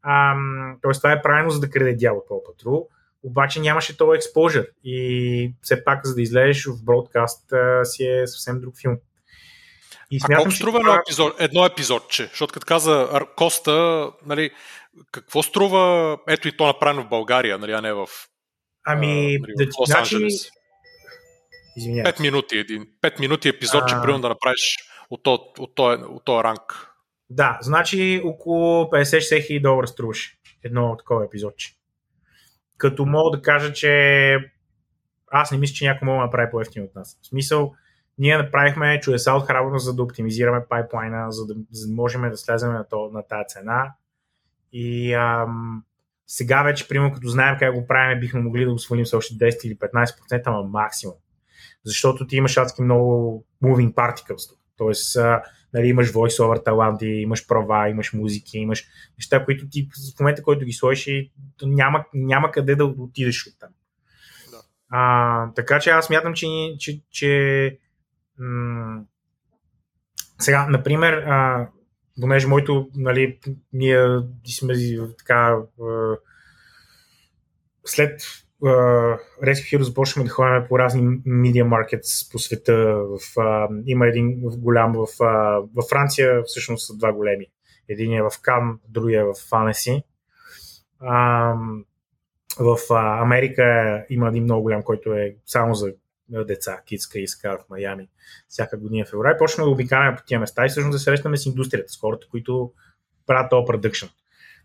А, 0.02 0.34
т.е. 0.82 0.92
това 0.92 1.12
е 1.12 1.22
правилно 1.22 1.50
за 1.50 1.60
да 1.60 1.70
краде 1.70 1.94
дял 1.94 2.16
от 2.16 2.28
Paw 2.28 2.64
Patrol, 2.64 2.86
обаче 3.22 3.60
нямаше 3.60 3.96
този 3.96 4.16
експожър 4.16 4.70
и 4.84 5.54
все 5.62 5.84
пак 5.84 6.06
за 6.06 6.14
да 6.14 6.22
излезеш 6.22 6.66
в 6.66 6.84
бродкаст 6.84 7.52
си 7.84 8.06
е 8.06 8.26
съвсем 8.26 8.60
друг 8.60 8.74
филм. 8.80 8.96
И 10.10 10.20
смятам, 10.20 10.34
а 10.34 10.36
колко 10.36 10.50
струва 10.50 10.78
едно, 10.78 10.94
епизод, 10.94 11.40
едно 11.40 11.66
епизодче? 11.66 12.26
Защото 12.26 12.54
като 12.54 12.66
каза 12.66 13.08
Коста, 13.36 14.10
нали, 14.26 14.50
какво 15.12 15.42
струва, 15.42 16.18
ето 16.28 16.48
и 16.48 16.56
то 16.56 16.66
направено 16.66 17.02
в 17.02 17.08
България, 17.08 17.58
нали, 17.58 17.72
а 17.72 17.80
не 17.80 17.92
в 17.92 18.06
Ами, 18.92 19.34
а, 19.34 19.38
нали, 19.40 19.54
да, 19.56 19.64
Лос 19.80 19.88
значи... 19.88 20.28
Извинявай. 21.76 22.12
5 22.12 22.20
минути 22.20 22.58
един. 22.58 22.86
5 23.02 23.20
минути 23.20 23.48
епизод, 23.48 23.88
че 23.88 23.94
примерно 24.02 24.20
да 24.20 24.28
направиш 24.28 24.76
от 25.10 25.22
този 25.22 25.42
от 25.58 25.74
то, 25.74 25.84
от 26.08 26.24
то 26.24 26.44
ранг. 26.44 26.90
Да, 27.30 27.58
значи 27.62 28.22
около 28.24 28.84
50-60 28.84 29.46
хиляди 29.46 29.62
долара 29.62 29.86
струваше 29.86 30.38
едно 30.62 30.96
такова 30.96 31.24
епизодче. 31.24 31.74
Като 32.78 33.06
мога 33.06 33.36
да 33.36 33.42
кажа, 33.42 33.72
че 33.72 34.36
аз 35.30 35.50
не 35.50 35.58
мисля, 35.58 35.74
че 35.74 35.84
някой 35.84 36.06
мога 36.06 36.18
да 36.18 36.24
направи 36.24 36.50
по-ефтин 36.50 36.82
от 36.82 36.94
нас. 36.94 37.18
В 37.22 37.26
смисъл, 37.26 37.74
ние 38.18 38.38
направихме 38.38 39.00
чудеса 39.00 39.32
от 39.32 39.46
храбро, 39.46 39.78
за 39.78 39.94
да 39.94 40.02
оптимизираме 40.02 40.66
пайплайна, 40.68 41.32
за 41.32 41.46
да, 41.46 41.54
за 41.70 41.88
да 41.88 41.94
можем 41.94 42.30
да 42.30 42.36
слезем 42.36 42.72
на, 42.72 42.88
то, 42.88 43.10
на 43.12 43.22
тази 43.22 43.44
цена. 43.48 43.94
И 44.72 45.12
ам, 45.14 45.84
сега 46.30 46.62
вече, 46.62 46.88
примерно, 46.88 47.12
като 47.12 47.28
знаем 47.28 47.56
как 47.58 47.74
го 47.74 47.86
правим, 47.86 48.20
бихме 48.20 48.40
могли 48.40 48.64
да 48.64 48.72
го 48.72 48.78
свалим 48.78 49.06
с 49.06 49.14
още 49.14 49.34
10 49.34 49.66
или 49.66 49.76
15%, 49.76 50.42
ама 50.46 50.62
максимум. 50.62 51.14
Защото 51.84 52.26
ти 52.26 52.36
имаш 52.36 52.56
адски 52.56 52.82
много 52.82 53.44
moving 53.64 53.94
particles. 53.94 54.56
Тоест, 54.76 55.16
а, 55.16 55.42
нали, 55.74 55.88
имаш 55.88 56.12
voice-over 56.12 56.64
таланти, 56.64 57.06
имаш 57.06 57.46
права, 57.46 57.88
имаш 57.88 58.12
музики, 58.12 58.58
имаш 58.58 58.84
неща, 59.18 59.44
които 59.44 59.68
ти 59.68 59.88
в 60.16 60.20
момента, 60.20 60.42
който 60.42 60.64
ги 60.64 60.72
сложиш, 60.72 61.30
няма, 61.62 62.04
няма 62.14 62.50
къде 62.50 62.74
да 62.76 62.84
отидеш 62.84 63.46
от 63.46 63.54
там. 63.60 63.70
Да. 64.50 64.62
А, 64.90 65.52
така 65.54 65.80
че 65.80 65.90
аз 65.90 66.10
мятам, 66.10 66.34
че, 66.34 66.46
че, 66.78 67.00
че 67.10 67.78
м- 68.38 69.02
сега, 70.38 70.66
например, 70.68 71.12
а, 71.12 71.68
понеже 72.20 72.46
моето, 72.46 72.88
нали, 72.94 73.38
ние 73.72 74.06
сме 74.46 74.74
така 75.18 75.56
след 77.84 78.20
uh, 78.62 79.18
Rescue 79.42 79.78
Heroes 79.78 79.82
започваме 79.82 80.28
да 80.28 80.30
ходим 80.30 80.68
по 80.68 80.78
разни 80.78 81.02
media 81.26 81.64
markets 81.64 82.32
по 82.32 82.38
света. 82.38 82.74
В, 82.94 83.18
uh, 83.18 83.82
има 83.86 84.06
един 84.06 84.40
в 84.44 84.58
голям 84.58 84.92
в, 84.92 85.06
uh, 85.06 85.68
във 85.76 85.84
Франция, 85.90 86.42
всъщност 86.44 86.86
са 86.86 86.96
два 86.96 87.12
големи. 87.12 87.46
Един 87.88 88.12
е 88.12 88.22
в 88.22 88.30
Кан, 88.42 88.78
другия 88.88 89.20
е 89.20 89.24
в 89.24 89.34
Фанеси. 89.48 90.02
Uh, 91.02 91.84
в 92.60 92.76
Америка 93.22 93.64
има 94.10 94.28
един 94.28 94.42
много 94.42 94.62
голям, 94.62 94.82
който 94.82 95.12
е 95.12 95.36
само 95.46 95.74
за 95.74 95.92
деца, 96.30 96.80
Kids 96.86 96.96
Case 96.96 97.58
в 97.58 97.68
Майами, 97.70 98.08
всяка 98.48 98.76
година 98.76 99.04
в 99.04 99.10
феврал. 99.10 99.38
Почваме 99.38 99.64
да 99.64 99.70
обикаляме 99.70 100.16
по 100.16 100.22
тия 100.26 100.40
места 100.40 100.66
и 100.66 100.68
всъщност 100.68 100.94
да 100.94 100.98
срещаме 100.98 101.36
с 101.36 101.46
индустрията, 101.46 101.92
с 101.92 102.00
хората, 102.00 102.26
които 102.30 102.72
правят 103.26 103.50
този 103.50 103.66
продъкшн 103.66 104.06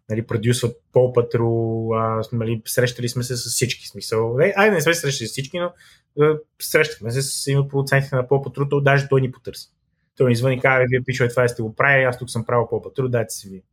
нали, 0.09 0.28
продюсват 0.28 0.78
Paw 0.93 1.13
Patrol, 1.16 2.34
нали, 2.34 2.61
срещали 2.66 3.09
сме 3.09 3.24
се 3.24 3.36
с 3.38 3.49
всички 3.49 3.88
смисъл. 3.88 4.38
Не, 4.38 4.53
айде 4.57 4.76
не 4.76 4.82
сме 4.82 4.93
се 4.93 5.01
срещали 5.01 5.28
с 5.28 5.32
всички, 5.32 5.59
но 5.59 5.74
а, 6.20 6.38
срещахме 6.61 7.11
се 7.11 7.22
с 7.22 7.47
един 7.47 7.59
от 7.59 7.70
продуцентите 7.70 8.16
на 8.16 8.28
Patrol, 8.28 8.70
то 8.70 8.82
даже 8.82 9.07
той 9.09 9.22
ни 9.22 9.32
потърси. 9.32 9.70
Той 10.18 10.28
ни 10.28 10.34
извъни 10.34 10.55
и 10.55 10.59
казва, 10.59 10.86
вие 10.89 11.01
пише, 11.05 11.28
това 11.28 11.47
сте 11.47 11.61
го 11.61 11.76
правили, 11.76 12.03
аз 12.03 12.20
тук 12.20 12.30
съм 12.30 12.45
правил 12.45 12.66
Paw 12.66 12.86
Patrol, 12.86 13.07
дайте 13.07 13.34
си 13.34 13.49
ви. 13.49 13.63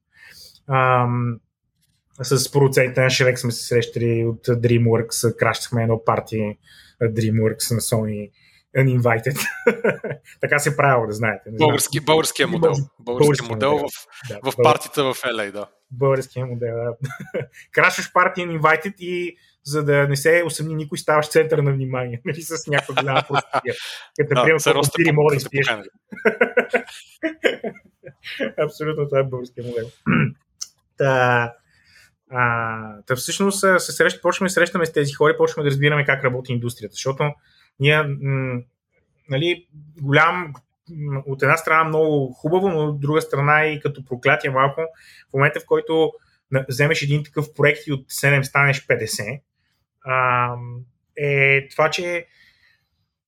Ам, 0.69 1.41
с 2.23 2.53
продуцентите 2.53 3.01
на 3.01 3.07
Shrek 3.07 3.37
сме 3.37 3.53
се 3.53 3.67
срещали 3.67 4.25
от 4.25 4.47
DreamWorks, 4.47 5.37
кращахме 5.37 5.83
едно 5.83 6.05
парти 6.05 6.59
DreamWorks 7.03 7.75
на 7.75 7.81
Sony 7.81 8.31
uninvited. 8.79 9.39
така 10.41 10.59
се 10.59 10.77
правило, 10.77 11.07
да 11.07 11.13
знаете. 11.13 11.51
Български, 11.51 12.01
българския 12.01 12.49
модел. 12.49 12.73
Български 12.99 13.49
модел, 13.49 13.71
модел 13.71 13.89
в, 13.89 14.29
да, 14.29 14.51
в 14.51 14.55
партията 14.63 15.05
в 15.05 15.15
LA, 15.15 15.53
да. 15.53 15.67
Българския 15.91 16.47
модел, 16.47 16.75
да. 16.75 16.97
Крашваш 17.73 18.13
партия 18.13 18.49
uninvited 18.49 18.95
и 18.99 19.37
за 19.65 19.85
да 19.85 20.09
не 20.09 20.17
се 20.17 20.43
усъмни 20.47 20.75
никой, 20.75 20.99
ставаш 20.99 21.29
център 21.29 21.59
на 21.59 21.73
внимание, 21.73 22.21
нали, 22.25 22.43
с 22.43 22.67
някаква 22.67 22.95
голяма 23.03 23.23
простия. 23.29 23.75
Като, 24.21 24.35
например, 24.35 24.55
да, 24.55 24.61
се 24.61 25.13
мога 25.13 25.31
да 25.31 25.37
изпиеш. 25.37 25.67
Абсолютно, 28.59 29.09
това 29.09 29.19
е 29.19 29.25
българския 29.25 29.65
модел. 29.65 29.91
Та, 30.99 31.53
а, 32.33 33.03
та 33.07 33.17
всъщност 33.17 33.61
се 33.61 33.93
среща, 33.93 34.21
почваме 34.21 34.49
да 34.49 34.53
срещаме 34.53 34.87
с 34.87 34.93
тези 34.93 35.13
хора, 35.13 35.37
почваме 35.37 35.65
да 35.65 35.71
разбираме 35.71 36.05
как 36.05 36.25
работи 36.25 36.53
индустрията, 36.53 36.93
защото 36.93 37.25
ние, 37.81 38.03
м- 38.03 38.61
нали, 39.29 39.67
голям, 40.01 40.53
от 41.27 41.43
една 41.43 41.57
страна 41.57 41.85
много 41.85 42.33
хубаво, 42.33 42.69
но 42.69 42.79
от 42.79 43.01
друга 43.01 43.23
страна 43.23 43.67
и 43.67 43.81
като 43.81 44.05
проклятие 44.05 44.51
малко, 44.51 44.81
в 45.31 45.33
момента 45.35 45.61
в 45.61 45.67
който 45.67 46.13
вземеш 46.69 47.03
един 47.03 47.25
такъв 47.25 47.55
проект 47.55 47.87
и 47.87 47.93
от 47.93 48.11
7 48.11 48.43
станеш 48.43 48.87
50, 48.87 49.41
а, 50.05 50.49
е 51.17 51.69
това, 51.69 51.91
че 51.91 52.27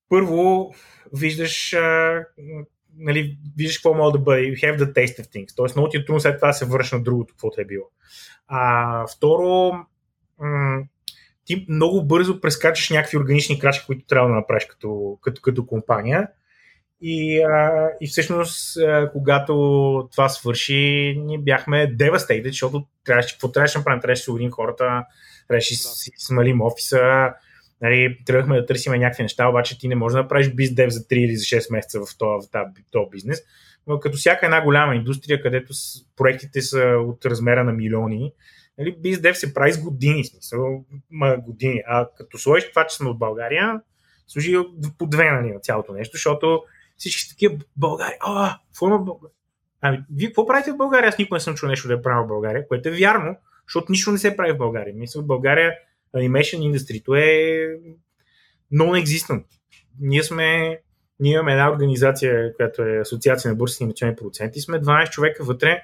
първо 0.08 0.74
виждаш 1.12 1.72
а, 1.72 2.24
нали, 2.98 3.38
виждаш 3.56 3.78
какво 3.78 3.94
мога 3.94 4.12
да 4.12 4.18
бъде. 4.18 4.42
You 4.42 4.54
have 4.54 4.78
the 4.78 4.92
taste 4.92 5.22
of 5.22 5.26
things. 5.26 5.56
Тоест 5.56 5.76
много 5.76 5.88
ти 5.88 5.96
е 5.96 6.04
трудно 6.04 6.20
след 6.20 6.38
това 6.38 6.48
да 6.48 6.54
се 6.54 6.64
върши 6.64 6.94
на 6.94 7.02
другото, 7.02 7.34
каквото 7.34 7.60
е 7.60 7.64
било. 7.64 7.84
А, 8.48 9.06
второ, 9.16 9.72
м- 10.38 10.82
ти 11.44 11.66
много 11.68 12.04
бързо 12.04 12.40
прескачаш 12.40 12.90
някакви 12.90 13.18
органични 13.18 13.58
крачки, 13.58 13.86
които 13.86 14.06
трябва 14.06 14.28
да 14.28 14.34
направиш 14.34 14.64
като, 14.64 15.18
като, 15.22 15.42
като 15.42 15.66
компания. 15.66 16.28
И, 17.00 17.42
а, 17.42 17.88
и 18.00 18.06
всъщност, 18.06 18.76
а, 18.76 19.10
когато 19.12 19.54
това 20.12 20.28
свърши, 20.28 21.14
ние 21.18 21.38
бяхме 21.38 21.96
devastated, 21.96 22.48
защото 22.48 22.86
трябваше, 23.04 23.34
какво 23.34 23.52
трябваше 23.52 23.74
да 23.74 23.78
направим? 23.78 24.00
Трябваше 24.00 24.30
да 24.30 24.40
се 24.42 24.50
хората, 24.50 25.04
трябваше 25.48 25.74
да 25.74 25.78
си 25.78 26.10
смалим 26.18 26.60
офиса, 26.60 27.32
нали, 27.84 28.18
тръгнахме 28.26 28.60
да 28.60 28.66
търсим 28.66 28.92
някакви 28.92 29.22
неща, 29.22 29.48
обаче 29.48 29.78
ти 29.78 29.88
не 29.88 29.94
можеш 29.94 30.14
да 30.14 30.22
направиш 30.22 30.50
биздев 30.54 30.90
за 30.90 31.00
3 31.00 31.14
или 31.14 31.36
за 31.36 31.44
6 31.44 31.72
месеца 31.72 32.00
в 32.00 32.18
този, 32.18 32.48
в 32.52 32.72
този 32.90 33.10
бизнес. 33.10 33.42
Но 33.86 34.00
като 34.00 34.16
всяка 34.16 34.46
една 34.46 34.62
голяма 34.62 34.94
индустрия, 34.94 35.42
където 35.42 35.72
проектите 36.16 36.62
са 36.62 36.80
от 37.06 37.26
размера 37.26 37.64
на 37.64 37.72
милиони, 37.72 38.32
нали, 38.78 38.96
биздев 38.98 39.38
се 39.38 39.54
прави 39.54 39.72
с 39.72 39.82
години, 39.82 40.24
смисъл, 40.24 40.84
ма 41.10 41.36
години. 41.36 41.82
А 41.86 42.08
като 42.16 42.38
сложиш 42.38 42.70
това, 42.70 42.86
че 42.86 42.96
сме 42.96 43.08
от 43.10 43.18
България, 43.18 43.80
служи 44.26 44.56
по 44.98 45.06
две 45.06 45.30
нали, 45.30 45.52
на 45.52 45.60
цялото 45.60 45.92
нещо, 45.92 46.16
защото 46.16 46.62
всички 46.96 47.22
са 47.22 47.28
такива 47.28 47.56
България. 47.76 48.16
А, 48.20 48.58
форма 48.78 48.98
България. 48.98 49.34
Ами, 49.80 49.98
вие 50.14 50.28
какво 50.28 50.46
правите 50.46 50.72
в 50.72 50.76
България? 50.76 51.08
Аз 51.08 51.18
никога 51.18 51.36
не 51.36 51.40
съм 51.40 51.54
чул 51.54 51.68
нещо 51.68 51.88
да 51.88 51.94
е 51.94 51.96
в 51.96 52.26
България, 52.28 52.68
което 52.68 52.88
е 52.88 52.92
вярно, 52.92 53.36
защото 53.68 53.92
нищо 53.92 54.12
не 54.12 54.18
се 54.18 54.36
прави 54.36 54.52
в 54.52 54.58
България. 54.58 54.94
Мисля, 54.96 55.22
в 55.22 55.26
България 55.26 55.74
animation 56.14 56.64
индустрито 56.64 57.14
е 57.14 57.68
non-existent. 58.72 59.44
Ние 60.00 60.22
сме 60.22 60.78
ние 61.20 61.32
имаме 61.32 61.52
една 61.52 61.72
организация, 61.72 62.54
която 62.56 62.82
е 62.82 62.98
Асоциация 62.98 63.50
на 63.50 63.56
бързи 63.56 63.76
анимационни 63.80 64.16
продуценти, 64.16 64.60
сме 64.60 64.80
12 64.80 65.10
човека 65.10 65.44
вътре, 65.44 65.82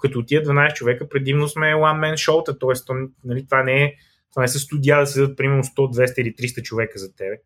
като 0.00 0.24
тия 0.24 0.42
12 0.42 0.74
човека 0.74 1.08
предимно 1.08 1.48
сме 1.48 1.66
one 1.66 2.00
man 2.00 2.16
шоута, 2.16 2.58
т.е. 2.58 2.94
Нали, 3.24 3.44
това 3.44 3.62
не 3.62 3.84
е 3.84 3.94
това 4.32 4.42
не 4.42 4.48
са 4.48 4.58
студия 4.58 5.00
да 5.00 5.06
седат 5.06 5.36
примерно 5.36 5.62
100, 5.62 6.06
200 6.06 6.20
или 6.20 6.34
300 6.34 6.62
човека 6.62 6.98
за 6.98 7.14
тебе. 7.14 7.36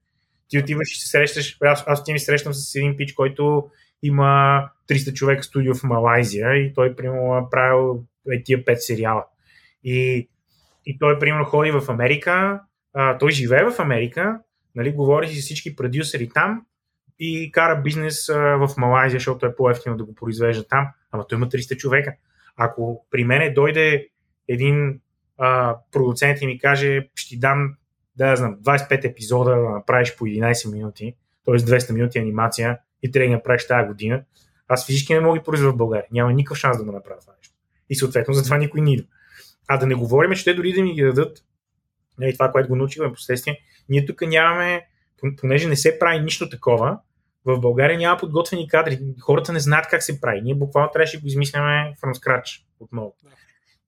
Ти 0.49 0.59
отиваш 0.59 0.93
и 0.93 1.01
се 1.01 1.09
срещаш, 1.09 1.57
аз, 1.61 1.84
аз 1.87 2.05
ти 2.05 2.12
ми 2.12 2.20
срещам 2.20 2.55
с 2.55 2.74
един 2.74 2.97
пич, 2.97 3.12
който 3.12 3.70
има 4.03 4.62
300 4.89 5.12
човека 5.12 5.43
студио 5.43 5.74
в 5.74 5.82
Малайзия 5.82 6.57
и 6.57 6.72
той 6.74 6.97
примерно 6.97 7.37
е 7.37 7.51
правил 7.51 8.05
е, 8.32 8.43
тия 8.43 8.64
5 8.64 8.74
сериала. 8.74 9.24
И, 9.84 10.28
и 10.87 10.99
той 10.99 11.18
примерно 11.18 11.45
ходи 11.45 11.70
в 11.70 11.84
Америка, 11.89 12.61
а, 12.95 13.18
той 13.18 13.30
живее 13.30 13.70
в 13.70 13.80
Америка, 13.80 14.39
нали, 14.74 14.93
говори 14.93 15.28
си 15.28 15.41
с 15.41 15.45
всички 15.45 15.76
продюсери 15.76 16.28
там, 16.28 16.62
и 17.18 17.53
кара 17.53 17.82
бизнес 17.82 18.26
в 18.32 18.70
Малайзия, 18.76 19.18
защото 19.18 19.47
е 19.47 19.57
по-ефтино 19.57 19.97
да 19.97 20.05
го 20.05 20.14
произвежда 20.14 20.68
там. 20.68 20.89
Ама 21.12 21.26
той 21.26 21.39
има 21.39 21.49
300 21.49 21.76
човека. 21.76 22.14
Ако 22.57 23.07
при 23.11 23.24
мене 23.24 23.51
дойде 23.51 24.09
един 24.49 25.01
а, 25.39 25.76
продуцент 25.93 26.43
и 26.43 26.47
ми 26.47 26.59
каже, 26.59 27.09
ще 27.14 27.28
ти 27.28 27.39
дам, 27.39 27.74
да 28.16 28.37
знам, 28.37 28.57
25 28.62 29.05
епизода 29.05 29.51
да 29.51 29.70
направиш 29.70 30.16
по 30.16 30.24
11 30.24 30.72
минути, 30.72 31.14
т.е. 31.45 31.55
200 31.55 31.93
минути 31.93 32.18
анимация 32.18 32.78
и 33.03 33.11
трябва 33.11 33.28
да 33.28 33.37
направиш 33.37 33.66
тази 33.66 33.89
година, 33.89 34.22
аз 34.68 34.87
физически 34.87 35.14
не 35.14 35.20
мога 35.20 35.39
да 35.39 35.45
произведа 35.45 35.72
в 35.72 35.76
България. 35.76 36.07
Няма 36.12 36.32
никакъв 36.32 36.59
шанс 36.59 36.78
да 36.78 36.84
го 36.84 36.93
направя 36.93 37.20
това 37.20 37.32
нещо. 37.39 37.55
И 37.91 37.95
съответно 37.95 38.34
затова 38.34 38.59
никой 38.59 38.80
не 38.80 38.93
идва. 38.93 39.07
А 39.68 39.76
да 39.76 39.86
не 39.86 39.94
говорим, 39.94 40.32
че 40.32 40.44
те 40.44 40.54
дори 40.54 40.72
да 40.72 40.82
ми 40.82 40.94
ги 40.94 41.02
дадат, 41.02 41.38
нали, 42.18 42.32
това, 42.32 42.52
което 42.52 42.68
го 42.68 42.76
научихме 42.76 43.12
последствие, 43.12 43.58
ние 43.88 44.06
тук 44.06 44.20
нямаме, 44.20 44.86
понеже 45.36 45.68
не 45.68 45.76
се 45.76 45.98
прави 45.98 46.20
нищо 46.20 46.48
такова, 46.48 46.98
в 47.44 47.60
България 47.60 47.98
няма 47.98 48.18
подготвени 48.18 48.68
кадри. 48.68 48.98
Хората 49.20 49.52
не 49.52 49.60
знаят 49.60 49.86
как 49.86 50.02
се 50.02 50.20
прави. 50.20 50.42
Ние 50.42 50.54
буквално 50.54 50.90
трябваше 50.92 51.16
да 51.16 51.20
го 51.20 51.26
измисляме 51.26 51.94
from 52.02 52.14
scratch 52.14 52.62
отново. 52.80 53.14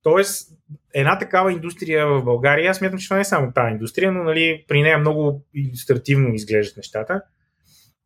Тоест, 0.03 0.53
една 0.95 1.18
такава 1.18 1.53
индустрия 1.53 2.07
в 2.07 2.24
България, 2.24 2.70
аз 2.70 2.76
смятам, 2.76 2.99
че 2.99 3.07
това 3.07 3.16
не 3.16 3.20
е 3.20 3.24
само 3.24 3.53
тази 3.53 3.72
индустрия, 3.72 4.12
но 4.12 4.24
нали, 4.24 4.64
при 4.68 4.83
нея 4.83 4.99
много 4.99 5.45
иллюстративно 5.55 6.35
изглеждат 6.35 6.76
нещата, 6.76 7.22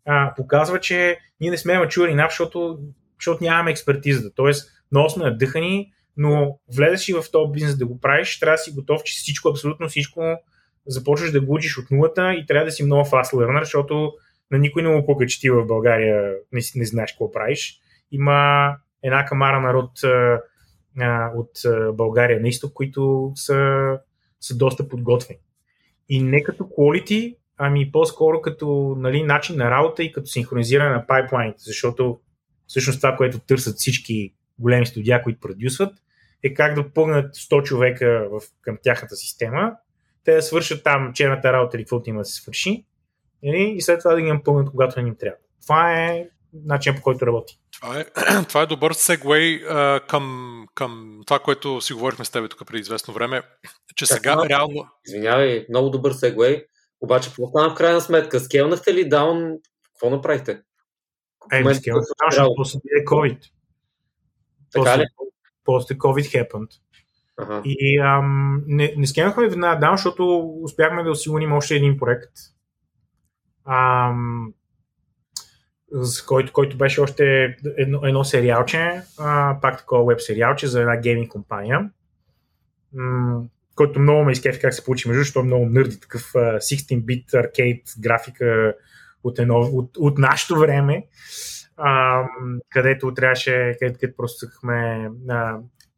а, 0.05 0.35
показва, 0.37 0.81
че 0.81 1.19
ние 1.41 1.51
не 1.51 1.59
сме 1.59 1.79
мачури 1.79 2.15
нап, 2.15 2.31
защото, 2.31 2.79
защото 3.19 3.45
нямаме 3.45 3.71
експертизата. 3.71 4.35
Тоест, 4.35 4.71
много 4.93 5.11
сме 5.11 5.25
надъхани, 5.25 5.93
но 6.17 6.59
влезеш 6.77 7.09
и 7.09 7.13
в 7.13 7.25
този 7.33 7.53
бизнес 7.53 7.77
да 7.79 7.87
го 7.87 8.01
правиш, 8.01 8.41
трябва 8.41 8.55
да 8.55 8.59
си 8.59 8.73
готов, 8.73 9.03
че 9.03 9.13
всичко, 9.13 9.49
абсолютно 9.49 9.89
всичко 9.89 10.21
започваш 10.87 11.33
да 11.33 11.41
го 11.41 11.55
учиш 11.55 11.79
от 11.79 11.91
нулата 11.91 12.35
и 12.35 12.47
трябва 12.47 12.65
да 12.65 12.73
си 12.73 12.85
много 12.85 13.09
fast 13.09 13.33
learner, 13.33 13.63
защото 13.63 14.13
на 14.51 14.59
никой 14.59 14.83
не 14.83 14.89
му 14.89 15.07
пука, 15.07 15.27
че 15.27 15.41
ти 15.41 15.51
в 15.51 15.67
България 15.67 16.35
не, 16.53 16.61
не 16.75 16.85
знаеш 16.85 17.13
какво 17.13 17.31
правиш. 17.31 17.81
Има 18.11 18.69
една 19.03 19.25
камара 19.25 19.61
народ 19.61 19.91
от 21.37 21.51
България 21.97 22.41
на 22.41 22.49
изток, 22.49 22.73
които 22.73 23.33
са, 23.35 23.83
са 24.41 24.57
доста 24.57 24.89
подготвени. 24.89 25.41
И 26.09 26.23
не 26.23 26.43
като 26.43 26.65
quality, 26.65 27.37
ами 27.57 27.93
по-скоро 27.93 28.41
като 28.41 28.97
нали, 28.99 29.23
начин 29.23 29.57
на 29.57 29.71
работа 29.71 30.03
и 30.03 30.13
като 30.13 30.27
синхронизиране 30.27 30.91
на 30.91 31.07
пайплайните, 31.07 31.59
защото 31.59 32.21
всъщност 32.67 33.01
това, 33.01 33.17
което 33.17 33.39
търсят 33.39 33.77
всички 33.77 34.35
големи 34.63 34.87
студия, 34.87 35.23
които 35.23 35.41
продюсват, 35.41 35.95
е 36.43 36.55
как 36.55 36.75
да 36.75 36.93
пълнат 36.93 37.35
100 37.37 37.63
човека 37.63 38.29
в, 38.31 38.41
към 38.61 38.79
тяхната 38.83 39.17
система, 39.17 39.73
те 40.25 40.35
да 40.35 40.43
свършат 40.43 40.85
там 40.85 41.13
черната 41.15 41.53
работа 41.53 41.77
или 41.77 41.85
каквото 41.85 42.11
има 42.11 42.19
да 42.19 42.25
се 42.25 42.35
свърши, 42.35 42.85
нали, 43.43 43.75
и 43.77 43.83
след 43.83 43.99
това 43.99 44.15
да 44.15 44.21
ги 44.21 44.33
напълнят, 44.33 44.71
когато 44.71 45.01
не 45.03 45.09
им 45.09 45.17
трябва. 45.17 45.37
Това 45.63 45.93
е 45.93 46.29
начин 46.65 46.95
по 46.97 47.03
който 47.03 47.27
работи. 47.27 47.59
Това 47.73 48.01
е, 48.01 48.05
това 48.49 48.63
е 48.63 48.67
добър 48.67 48.93
сегвей 48.93 49.61
към, 50.09 50.67
към 50.75 51.21
това, 51.27 51.39
което 51.39 51.81
си 51.81 51.93
говорихме 51.93 52.25
с 52.25 52.31
теб 52.31 52.51
тук 52.51 52.67
преди 52.67 52.81
известно 52.81 53.15
време, 53.15 53.43
че 53.97 54.07
так, 54.07 54.17
сега 54.17 54.49
реално... 54.49 54.87
Извинявай, 55.07 55.67
много 55.69 55.91
добър 55.91 56.13
сегвей, 56.13 56.65
обаче 57.01 57.29
какво 57.29 57.47
стана 57.47 57.71
в 57.71 57.75
крайна 57.75 58.01
сметка? 58.01 58.41
Скелнахте 58.41 58.95
ли 58.95 59.09
даун? 59.09 59.59
Какво 59.93 60.11
направихте? 60.11 60.61
Е, 61.53 61.75
скелнахте 61.75 62.11
защото 62.31 62.55
после 62.57 62.79
е 63.01 63.05
COVID. 63.05 63.39
Така 64.73 64.99
ли? 64.99 65.05
После 65.65 65.95
COVID 65.95 66.51
happened. 66.51 66.71
Ага. 67.37 67.63
И 67.65 67.99
ам, 67.99 68.63
не, 68.67 68.95
не 68.97 69.07
скемахме 69.07 69.49
веднага 69.49 69.81
даун, 69.81 69.97
защото 69.97 70.53
успяхме 70.63 71.03
да 71.03 71.11
осигурим 71.11 71.53
още 71.53 71.75
един 71.75 71.99
проект. 71.99 72.31
Ам, 73.65 74.53
с 75.93 76.23
който, 76.23 76.53
който 76.53 76.77
беше 76.77 77.01
още 77.01 77.57
едно, 77.77 78.01
едно 78.05 78.25
сериалче, 78.25 79.03
а, 79.19 79.59
пак 79.63 79.79
такова 79.79 80.05
веб 80.05 80.21
сериалче 80.21 80.67
за 80.67 80.81
една 80.81 80.97
гейминг 80.97 81.31
компания, 81.31 81.91
м- 82.93 83.43
който 83.75 84.01
много 84.01 84.25
ме 84.25 84.33
изкефи 84.33 84.61
как 84.61 84.75
се 84.75 84.85
получи 84.85 85.09
между, 85.09 85.23
защото 85.23 85.41
е 85.45 85.47
много 85.47 85.67
нърди, 85.67 86.01
такъв 86.01 86.33
16-бит 86.35 87.35
аркейд 87.35 87.83
графика 88.01 88.75
от, 89.25 89.39
едно, 89.39 89.59
от, 89.59 89.97
от 89.97 90.19
нашето 90.19 90.59
време, 90.59 91.07
а, 91.77 92.25
където 92.71 93.15
трябваше, 93.15 93.77
където, 93.79 93.99
където 94.01 94.17
просто 94.17 94.39
съхме 94.39 95.09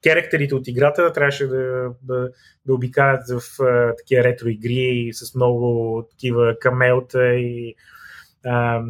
керактерите 0.03 0.55
от 0.55 0.69
играта 0.69 1.13
трябваше 1.13 1.47
да, 1.47 1.91
да, 2.03 2.31
да 2.67 2.75
обикалят 2.75 3.21
в 3.29 3.63
а, 3.63 3.97
такива 3.97 4.25
ретро 4.25 4.49
игри 4.49 5.11
с 5.13 5.35
много 5.35 6.07
такива 6.11 6.57
камелта 6.61 7.35
и 7.35 7.75
а, 8.47 8.83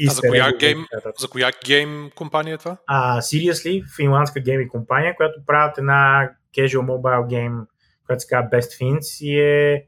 за, 0.00 0.20
коя 0.28 0.52
гейм, 0.58 0.86
за 1.18 1.28
коя 1.28 1.50
гейм 1.66 2.10
компания 2.14 2.54
е 2.54 2.58
това? 2.58 2.76
А, 2.86 3.20
Seriously, 3.20 3.96
финландска 3.96 4.40
гейминг 4.40 4.70
компания, 4.70 5.16
която 5.16 5.40
правят 5.46 5.78
една 5.78 6.30
casual 6.56 6.80
mobile 6.80 7.26
game, 7.26 7.66
която 8.06 8.20
се 8.22 8.28
казва 8.28 8.48
Best 8.50 8.80
Fins 8.80 9.24
и 9.24 9.40
е 9.40 9.86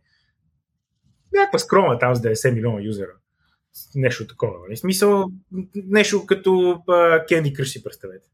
някаква 1.35 1.59
скромна 1.59 1.99
там 1.99 2.15
с 2.15 2.21
90 2.21 2.55
милиона 2.55 2.83
юзера. 2.83 3.13
Нещо 3.95 4.27
такова. 4.27 4.59
Нали? 4.63 4.77
смисъл, 4.77 5.25
нещо 5.75 6.27
като 6.27 6.51
Candy 7.31 7.53
Crush 7.53 7.65
си 7.65 7.85
представете. 7.85 8.27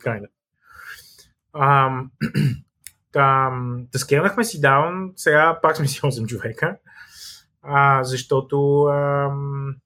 Крайна. 0.00 0.26
Um, 1.54 2.08
там, 3.12 3.86
си 4.44 4.60
даун, 4.60 5.12
сега 5.16 5.58
пак 5.62 5.76
сме 5.76 5.88
си 5.88 6.00
8 6.00 6.26
човека, 6.26 6.76
а, 7.62 8.04
защото 8.04 8.84
ам, 8.84 9.76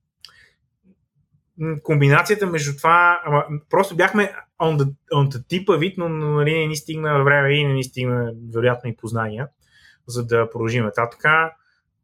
комбинацията 1.82 2.46
между 2.46 2.76
това, 2.76 3.22
ама, 3.24 3.44
просто 3.70 3.96
бяхме 3.96 4.34
on 4.60 4.78
the, 4.78 4.94
on 5.12 5.28
the 5.28 5.38
tip 5.38 5.78
вид, 5.78 5.98
но 5.98 6.08
нали, 6.08 6.58
не 6.58 6.66
ни 6.66 6.76
стигна 6.76 7.24
време 7.24 7.52
и 7.52 7.64
не 7.64 7.72
ни 7.72 7.84
стигна 7.84 8.32
вероятно 8.54 8.90
и 8.90 8.96
познания, 8.96 9.48
за 10.06 10.26
да 10.26 10.50
продължим 10.50 10.84
нататък. 10.84 11.20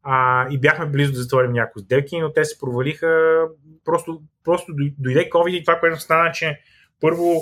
А, 0.07 0.47
и 0.49 0.59
бяхме 0.59 0.85
близо 0.85 1.13
да 1.13 1.19
затворим 1.19 1.51
някои 1.51 1.81
сделки, 1.81 2.19
но 2.19 2.33
те 2.33 2.45
се 2.45 2.59
провалиха. 2.59 3.41
Просто, 3.85 4.21
просто 4.43 4.73
дойде 4.99 5.29
COVID 5.29 5.49
и 5.49 5.63
това, 5.63 5.79
което 5.79 5.99
стана, 5.99 6.31
че 6.31 6.59
първо 7.01 7.41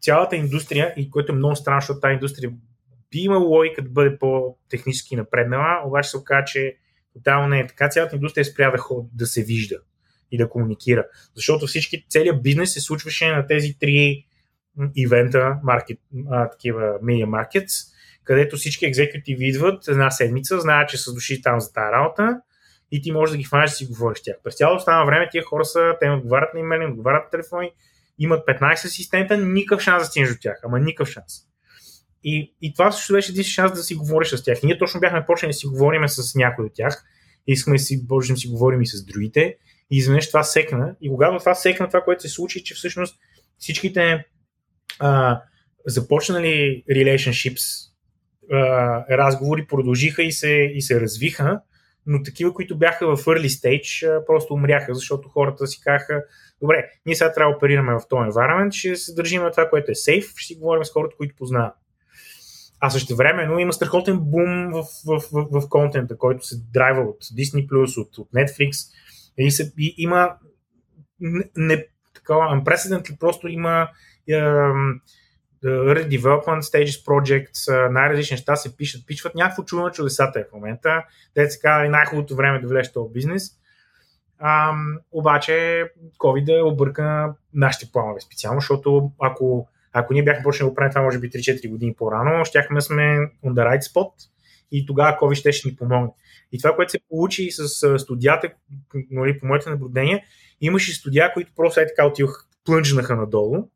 цялата 0.00 0.36
индустрия, 0.36 0.94
и 0.96 1.10
което 1.10 1.32
е 1.32 1.34
много 1.34 1.56
странно, 1.56 1.80
защото 1.80 2.00
тази 2.00 2.14
индустрия 2.14 2.50
би 3.10 3.18
имала 3.18 3.44
логика 3.44 3.82
да 3.82 3.88
бъде 3.90 4.18
по-технически 4.18 5.16
напреднала, 5.16 5.82
обаче 5.84 6.10
се 6.10 6.16
оказа, 6.16 6.44
че 6.44 6.76
тотално 7.12 7.48
не 7.48 7.60
е 7.60 7.66
така. 7.66 7.88
Цялата 7.88 8.16
индустрия 8.16 8.44
спря 8.44 8.70
да, 8.70 8.78
ход, 8.78 9.06
да 9.12 9.26
се 9.26 9.42
вижда 9.42 9.76
и 10.30 10.38
да 10.38 10.48
комуникира. 10.48 11.06
Защото 11.34 11.66
всички, 11.66 12.06
целият 12.08 12.42
бизнес 12.42 12.72
се 12.72 12.80
случваше 12.80 13.28
на 13.28 13.46
тези 13.46 13.78
три 13.78 14.26
ивента, 14.96 15.56
маркет, 15.62 15.98
а, 16.30 16.50
такива 16.50 16.82
media 16.82 17.26
markets, 17.26 17.93
където 18.24 18.56
всички 18.56 18.86
екзекутиви 18.86 19.48
идват 19.48 19.88
една 19.88 20.10
седмица, 20.10 20.60
знаят, 20.60 20.88
че 20.88 20.98
са 20.98 21.14
дошли 21.14 21.42
там 21.42 21.60
за 21.60 21.72
тази 21.72 21.92
работа 21.92 22.40
и 22.90 23.02
ти 23.02 23.12
можеш 23.12 23.30
да 23.32 23.38
ги 23.38 23.44
хванеш 23.44 23.70
да 23.70 23.76
си 23.76 23.86
говориш 23.86 24.18
с 24.18 24.22
тях. 24.22 24.36
През 24.44 24.56
цялото 24.56 24.76
останало 24.76 25.06
време 25.06 25.28
тия 25.32 25.44
хора 25.44 25.64
са, 25.64 25.96
те 26.00 26.10
отговарят 26.10 26.54
на 26.54 26.60
имейли, 26.60 26.84
отговарят 26.84 27.24
на 27.24 27.30
телефони, 27.30 27.70
имат 28.18 28.46
15 28.46 28.84
асистента, 28.84 29.36
никакъв 29.36 29.82
шанс 29.82 30.02
да 30.02 30.06
стигнеш 30.06 30.30
до 30.30 30.36
тях, 30.40 30.60
ама 30.64 30.80
никакъв 30.80 31.08
шанс. 31.08 31.32
И, 32.24 32.54
и 32.62 32.72
това 32.72 32.92
също 32.92 33.12
беше 33.12 33.32
един 33.32 33.44
шанс 33.44 33.72
да 33.72 33.82
си 33.82 33.94
говориш 33.94 34.28
с 34.28 34.42
тях. 34.42 34.58
Ние 34.62 34.78
точно 34.78 35.00
бяхме 35.00 35.26
почнали 35.26 35.50
да 35.50 35.54
си 35.54 35.66
говорим 35.66 36.08
с 36.08 36.34
някой 36.34 36.64
от 36.64 36.74
тях. 36.74 37.04
Искаме 37.46 37.78
си, 37.78 38.06
можем 38.10 38.34
да 38.34 38.40
си 38.40 38.48
говорим 38.48 38.82
и 38.82 38.86
с 38.86 39.04
другите. 39.04 39.56
И 39.90 39.96
изведнъж 39.96 40.28
това 40.28 40.42
секна. 40.42 40.96
И 41.00 41.08
когато 41.08 41.38
това 41.38 41.54
секна, 41.54 41.86
това, 41.86 42.00
което 42.00 42.22
се 42.22 42.28
случи, 42.28 42.64
че 42.64 42.74
всъщност 42.74 43.16
всичките 43.58 44.24
а, 44.98 45.42
започнали 45.86 46.84
relationships, 46.90 47.90
разговори 49.10 49.66
продължиха 49.66 50.22
и 50.22 50.32
се, 50.32 50.72
и 50.74 50.82
се 50.82 51.00
развиха, 51.00 51.60
но 52.06 52.22
такива, 52.22 52.54
които 52.54 52.78
бяха 52.78 53.16
в 53.16 53.24
early 53.24 53.46
stage, 53.46 54.26
просто 54.26 54.54
умряха, 54.54 54.94
защото 54.94 55.28
хората 55.28 55.66
си 55.66 55.80
казаха, 55.80 56.22
добре, 56.60 56.90
ние 57.06 57.14
сега 57.14 57.32
трябва 57.32 57.52
да 57.52 57.56
оперираме 57.56 57.92
в 57.92 58.00
този 58.08 58.30
environment, 58.30 58.72
ще 58.72 58.96
се 58.96 59.14
държим 59.14 59.42
на 59.42 59.50
това, 59.50 59.68
което 59.70 59.90
е 59.90 59.94
сейф, 59.94 60.32
ще 60.36 60.46
си 60.46 60.60
говорим 60.60 60.84
с 60.84 60.92
хората, 60.92 61.16
които 61.16 61.36
познават. 61.36 61.74
А 62.80 62.90
също 62.90 63.16
време, 63.16 63.46
но 63.46 63.58
има 63.58 63.72
страхотен 63.72 64.18
бум 64.20 64.72
в, 64.72 64.84
в, 65.06 65.22
в, 65.32 65.60
в 65.60 65.68
контента, 65.68 66.18
който 66.18 66.46
се 66.46 66.56
драйва 66.72 67.00
от 67.00 67.24
Disney+, 67.24 68.00
от, 68.00 68.18
от 68.18 68.28
Netflix, 68.32 68.90
и, 69.38 69.50
се, 69.50 69.72
и 69.78 69.94
има 69.98 70.32
не, 71.56 71.86
такова, 72.14 72.40
unprecedented, 72.40 73.18
просто 73.18 73.48
има 73.48 73.88
uh, 74.30 75.00
early 75.64 76.18
development 76.18 76.62
stages 76.62 77.04
projects, 77.06 77.88
най-различни 77.90 78.34
неща 78.34 78.56
се 78.56 78.76
пишат, 78.76 79.06
пичват 79.06 79.34
някакво 79.34 79.62
чудо 79.62 79.82
на 79.82 79.90
чудесата 79.90 80.40
е 80.40 80.44
в 80.44 80.52
момента. 80.52 81.04
Те 81.34 81.50
се 81.50 81.60
казва 81.60 81.88
най-хубавото 81.88 82.36
време 82.36 82.60
да 82.60 82.68
влезеш 82.68 82.92
в 82.96 83.12
бизнес. 83.12 83.50
Um, 84.44 84.98
обаче 85.12 85.84
COVID 86.18 86.58
е 86.58 86.62
обърка 86.62 87.34
нашите 87.54 87.92
планове 87.92 88.20
специално, 88.20 88.60
защото 88.60 89.10
ако, 89.20 89.68
ако 89.92 90.12
ние 90.12 90.24
бяхме 90.24 90.42
почнали 90.42 90.66
да 90.66 90.70
го 90.70 90.74
правим 90.74 90.90
това 90.90 91.02
може 91.02 91.18
би 91.18 91.30
3-4 91.30 91.70
години 91.70 91.94
по-рано, 91.94 92.44
щяхме 92.44 92.80
сме 92.80 93.02
on 93.44 93.52
the 93.52 93.68
right 93.68 93.82
spot 93.92 94.12
и 94.72 94.86
тогава 94.86 95.16
COVID 95.20 95.34
ще, 95.34 95.52
ще 95.52 95.68
ни 95.68 95.76
помогне. 95.76 96.10
И 96.52 96.58
това, 96.58 96.74
което 96.74 96.90
се 96.90 96.98
получи 97.08 97.50
с 97.50 97.98
студията, 97.98 98.48
нали, 99.10 99.38
по 99.38 99.46
моите 99.46 99.70
наблюдения, 99.70 100.22
Имаше 100.60 100.94
студия, 100.94 101.32
които 101.32 101.52
просто 101.56 101.80
е 101.80 101.86
така 101.86 102.06
отивах, 102.06 102.46
плънжнаха 102.64 103.16
надолу 103.16 103.68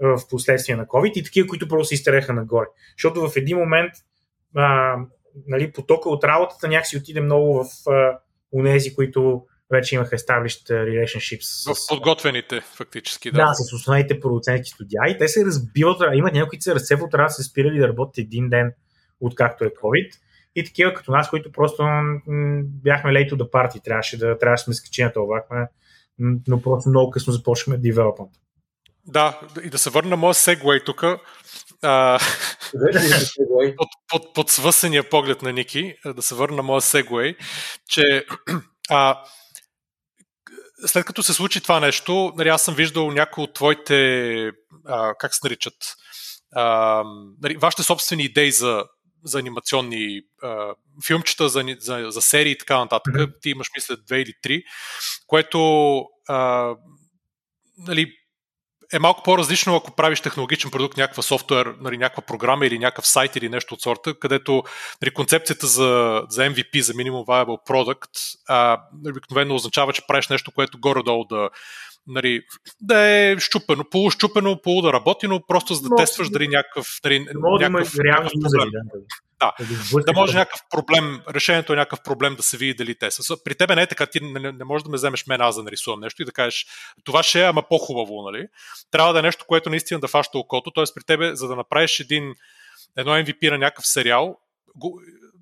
в 0.00 0.28
последствие 0.30 0.76
на 0.76 0.86
COVID 0.86 1.12
и 1.12 1.24
такива, 1.24 1.48
които 1.48 1.68
просто 1.68 1.88
се 1.88 1.94
изтреха 1.94 2.32
нагоре. 2.32 2.66
Защото 2.96 3.28
в 3.28 3.36
един 3.36 3.58
момент 3.58 3.92
а, 4.56 4.96
нали, 5.46 5.72
потока 5.72 6.08
от 6.08 6.24
работата 6.24 6.68
някакси 6.68 6.96
отиде 6.96 7.20
много 7.20 7.64
в 7.64 7.90
а, 7.90 8.18
унези, 8.52 8.94
които 8.94 9.42
вече 9.70 9.94
имаха 9.94 10.16
established 10.16 10.70
relationships. 10.70 11.74
В 11.74 11.88
подготвените, 11.88 12.60
фактически, 12.60 13.30
да. 13.30 13.36
Да, 13.36 13.54
с 13.54 13.72
основните 13.72 14.20
продуцентски 14.20 14.70
студия 14.70 15.00
и 15.08 15.18
те 15.18 15.28
се 15.28 15.44
разбиват, 15.44 16.02
имат 16.14 16.34
някои, 16.34 16.48
които 16.48 16.62
се 16.62 16.74
разсепват, 16.74 17.10
трябва 17.10 17.26
да 17.26 17.32
се 17.32 17.42
спирали 17.42 17.78
да 17.78 17.88
работят 17.88 18.18
един 18.18 18.48
ден, 18.48 18.72
откакто 19.20 19.64
е 19.64 19.68
COVID. 19.68 20.10
И 20.54 20.64
такива 20.64 20.94
като 20.94 21.10
нас, 21.10 21.30
които 21.30 21.52
просто 21.52 21.82
м- 21.82 22.62
бяхме 22.64 23.10
late 23.10 23.32
to 23.32 23.34
the 23.34 23.50
party, 23.50 23.84
трябваше 23.84 24.18
да, 24.18 24.38
трябваше 24.38 24.62
да 24.62 24.64
сме 24.64 24.74
скачи 24.74 25.02
на 25.02 25.12
това, 25.12 25.44
но 26.48 26.62
просто 26.62 26.88
много 26.88 27.10
късно 27.10 27.32
започнахме 27.32 27.78
девелопмент. 27.78 28.30
Да, 29.06 29.40
и 29.64 29.70
да 29.70 29.78
се 29.78 29.90
върна 29.90 30.10
на 30.10 30.16
моя 30.16 30.34
сегвей 30.34 30.84
тук. 30.84 31.04
Под, 33.76 33.88
под, 34.08 34.34
под 34.34 34.50
свъсения 34.50 35.10
поглед 35.10 35.42
на 35.42 35.52
Ники, 35.52 35.94
да 36.06 36.22
се 36.22 36.34
върна 36.34 36.56
на 36.56 36.62
моя 36.62 36.80
сегвей, 36.80 37.36
че 37.88 38.26
а, 38.90 39.22
след 40.86 41.04
като 41.04 41.22
се 41.22 41.32
случи 41.32 41.60
това 41.60 41.80
нещо, 41.80 42.32
нали, 42.36 42.48
аз 42.48 42.64
съм 42.64 42.74
виждал 42.74 43.10
някои 43.10 43.44
от 43.44 43.54
твоите, 43.54 44.52
а, 44.86 45.14
как 45.18 45.34
се 45.34 45.40
наричат, 45.44 45.74
а, 46.54 47.02
нали, 47.42 47.56
вашите 47.56 47.82
собствени 47.82 48.22
идеи 48.22 48.52
за, 48.52 48.84
за 49.24 49.38
анимационни 49.38 50.20
а, 50.42 50.74
филмчета, 51.06 51.48
за, 51.48 51.64
за, 51.78 52.06
за 52.08 52.22
серии 52.22 52.52
и 52.52 52.58
така 52.58 52.78
нататък. 52.78 53.14
Ти 53.42 53.50
имаш, 53.50 53.66
мисля, 53.76 53.96
две 54.06 54.20
или 54.20 54.32
три, 54.42 54.62
което 55.26 55.98
а, 56.28 56.74
нали, 57.78 58.12
е 58.92 58.98
малко 58.98 59.22
по-различно, 59.22 59.76
ако 59.76 59.90
правиш 59.96 60.20
технологичен 60.20 60.70
продукт, 60.70 60.96
някаква 60.96 61.22
софтуер, 61.22 61.74
нали, 61.80 61.98
някаква 61.98 62.22
програма 62.22 62.66
или 62.66 62.78
някакъв 62.78 63.06
сайт 63.06 63.36
или 63.36 63.48
нещо 63.48 63.74
от 63.74 63.82
сорта, 63.82 64.18
където 64.18 64.62
нали, 65.02 65.14
концепцията 65.14 65.66
за, 65.66 66.22
за 66.28 66.42
MVP, 66.42 66.80
за 66.80 66.92
Minimum 66.92 67.26
Viable 67.26 67.68
Product, 67.68 68.38
а, 68.48 68.80
нали, 69.02 69.12
обикновено 69.12 69.54
означава, 69.54 69.92
че 69.92 70.06
правиш 70.06 70.28
нещо, 70.28 70.52
което 70.52 70.78
горе-долу 70.80 71.24
да, 71.24 71.48
нали, 72.06 72.42
да 72.80 73.00
е 73.00 73.38
щупено, 73.38 73.84
полущупено, 73.90 74.62
полу 74.62 74.82
да 74.82 74.92
работи, 74.92 75.26
но 75.28 75.46
просто 75.46 75.74
за 75.74 75.82
да 75.82 75.88
но, 75.88 75.96
тестваш 75.96 76.30
дали 76.30 76.48
някакъв, 76.48 76.86
нали, 77.04 77.26
някакъв, 77.34 77.94
някакъв 78.04 78.32
проблем. 78.42 78.70
Да. 78.70 79.00
Да, 79.40 79.52
да 80.06 80.12
може 80.12 80.38
някакъв 80.38 80.60
проблем, 80.70 81.20
решението 81.34 81.72
е 81.72 81.76
някакъв 81.76 82.02
проблем 82.02 82.34
да 82.34 82.42
се 82.42 82.56
види 82.56 82.74
дали 82.74 82.94
те 82.94 83.10
са. 83.10 83.44
При 83.44 83.54
тебе 83.54 83.74
не 83.74 83.82
е 83.82 83.86
така, 83.86 84.06
ти 84.06 84.20
не, 84.20 84.52
не 84.52 84.64
можеш 84.64 84.84
да 84.84 84.90
ме 84.90 84.96
вземеш 84.96 85.26
мен 85.26 85.40
аз 85.40 85.56
да 85.56 85.62
нарисувам 85.62 86.00
нещо 86.00 86.22
и 86.22 86.24
да 86.24 86.32
кажеш 86.32 86.66
това 87.04 87.22
ще 87.22 87.40
е, 87.40 87.44
ама 87.44 87.62
по-хубаво, 87.62 88.22
нали? 88.22 88.46
Трябва 88.90 89.12
да 89.12 89.18
е 89.18 89.22
нещо, 89.22 89.44
което 89.48 89.70
наистина 89.70 90.00
да 90.00 90.08
фаща 90.08 90.38
окото, 90.38 90.70
т.е. 90.70 90.84
при 90.94 91.04
тебе, 91.04 91.34
за 91.34 91.48
да 91.48 91.56
направиш 91.56 92.00
един, 92.00 92.34
едно 92.96 93.12
MVP 93.12 93.50
на 93.50 93.58
някакъв 93.58 93.86
сериал, 93.86 94.38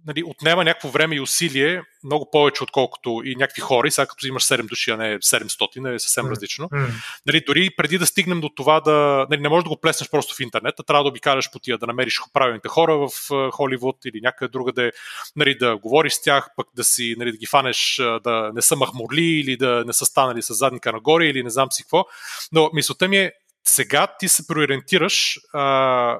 нали, 0.06 0.22
отнема 0.26 0.64
някакво 0.64 0.88
време 0.88 1.16
и 1.16 1.20
усилие, 1.20 1.82
много 2.04 2.30
повече, 2.30 2.62
отколкото 2.62 3.22
и 3.24 3.36
някакви 3.36 3.60
хора. 3.60 3.88
И 3.88 3.90
сега 3.90 4.06
като 4.06 4.26
имаш 4.26 4.44
7 4.44 4.68
души, 4.68 4.90
а 4.90 4.96
не 4.96 5.18
700, 5.18 5.94
е 5.94 5.98
съвсем 5.98 6.24
mm. 6.24 6.30
различно. 6.30 6.68
Mm. 6.68 6.90
Нали, 7.26 7.44
дори 7.46 7.70
преди 7.76 7.98
да 7.98 8.06
стигнем 8.06 8.40
до 8.40 8.48
това 8.48 8.80
да. 8.80 9.26
Нали, 9.30 9.40
не 9.40 9.48
можеш 9.48 9.64
да 9.64 9.68
го 9.68 9.80
плеснеш 9.80 10.10
просто 10.10 10.34
в 10.34 10.40
интернет, 10.40 10.74
а 10.80 10.82
трябва 10.82 11.04
да 11.04 11.08
обикаляш 11.08 11.50
по 11.50 11.58
тия, 11.58 11.78
да 11.78 11.86
намериш 11.86 12.20
правилните 12.32 12.68
хора 12.68 12.98
в 12.98 13.10
Холивуд 13.52 13.96
или 14.04 14.20
някъде 14.20 14.52
друга 14.52 14.72
да, 14.72 14.90
нали, 15.36 15.58
да 15.58 15.76
говориш 15.76 16.12
с 16.12 16.22
тях, 16.22 16.48
пък 16.56 16.66
да 16.76 16.84
си 16.84 17.14
нали, 17.18 17.32
да 17.32 17.38
ги 17.38 17.46
фанеш 17.46 17.96
да 18.24 18.50
не 18.54 18.62
са 18.62 18.76
махмурли 18.76 19.24
или 19.24 19.56
да 19.56 19.84
не 19.86 19.92
са 19.92 20.06
станали 20.06 20.42
с 20.42 20.54
задника 20.54 20.92
нагоре 20.92 21.26
или 21.26 21.42
не 21.42 21.50
знам 21.50 21.72
си 21.72 21.82
какво. 21.82 22.04
Но 22.52 22.70
мисълта 22.74 23.08
ми 23.08 23.16
е, 23.16 23.32
сега 23.64 24.06
ти 24.18 24.28
се 24.28 24.46
преориентираш 24.46 25.38
а, 25.52 26.18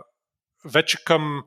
вече 0.65 1.05
към 1.05 1.45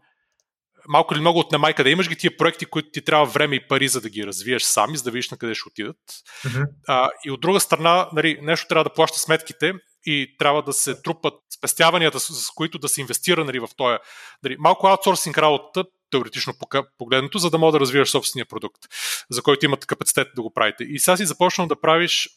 малко 0.87 1.13
или 1.13 1.21
много 1.21 1.39
отнемай 1.39 1.73
къде 1.73 1.89
имаш 1.89 2.09
ги 2.09 2.15
тия 2.15 2.37
проекти, 2.37 2.65
които 2.65 2.89
ти 2.91 3.01
трябва 3.01 3.25
време 3.25 3.55
и 3.55 3.67
пари 3.67 3.87
за 3.87 4.01
да 4.01 4.09
ги 4.09 4.25
развиеш 4.25 4.63
сами, 4.63 4.97
за 4.97 5.03
да 5.03 5.11
видиш 5.11 5.29
на 5.29 5.37
къде 5.37 5.55
ще 5.55 5.69
отидат. 5.69 5.97
Uh-huh. 6.45 6.65
А, 6.87 7.09
и 7.25 7.31
от 7.31 7.41
друга 7.41 7.59
страна, 7.59 8.09
нали, 8.13 8.39
нещо 8.41 8.67
трябва 8.67 8.83
да 8.83 8.93
плаща 8.93 9.19
сметките 9.19 9.73
и 10.05 10.35
трябва 10.39 10.63
да 10.63 10.73
се 10.73 11.01
трупат 11.01 11.33
спестяванията, 11.57 12.19
с, 12.19 12.45
с 12.45 12.49
които 12.49 12.79
да 12.79 12.89
се 12.89 13.01
инвестира 13.01 13.45
нали, 13.45 13.59
в 13.59 13.67
този. 13.77 13.97
Нали, 14.43 14.55
малко 14.59 14.87
аутсорсинг 14.87 15.37
работата, 15.37 15.89
теоретично 16.11 16.53
погледнато, 16.97 17.37
за 17.37 17.49
да 17.49 17.57
мога 17.57 17.71
да 17.71 17.79
развиваш 17.79 18.09
собствения 18.09 18.45
продукт, 18.45 18.81
за 19.29 19.41
който 19.41 19.65
имат 19.65 19.85
капацитет 19.85 20.27
да 20.35 20.41
го 20.41 20.53
правите. 20.53 20.83
И 20.83 20.99
сега 20.99 21.17
си 21.17 21.25
започнал 21.25 21.67
да 21.67 21.81
правиш 21.81 22.29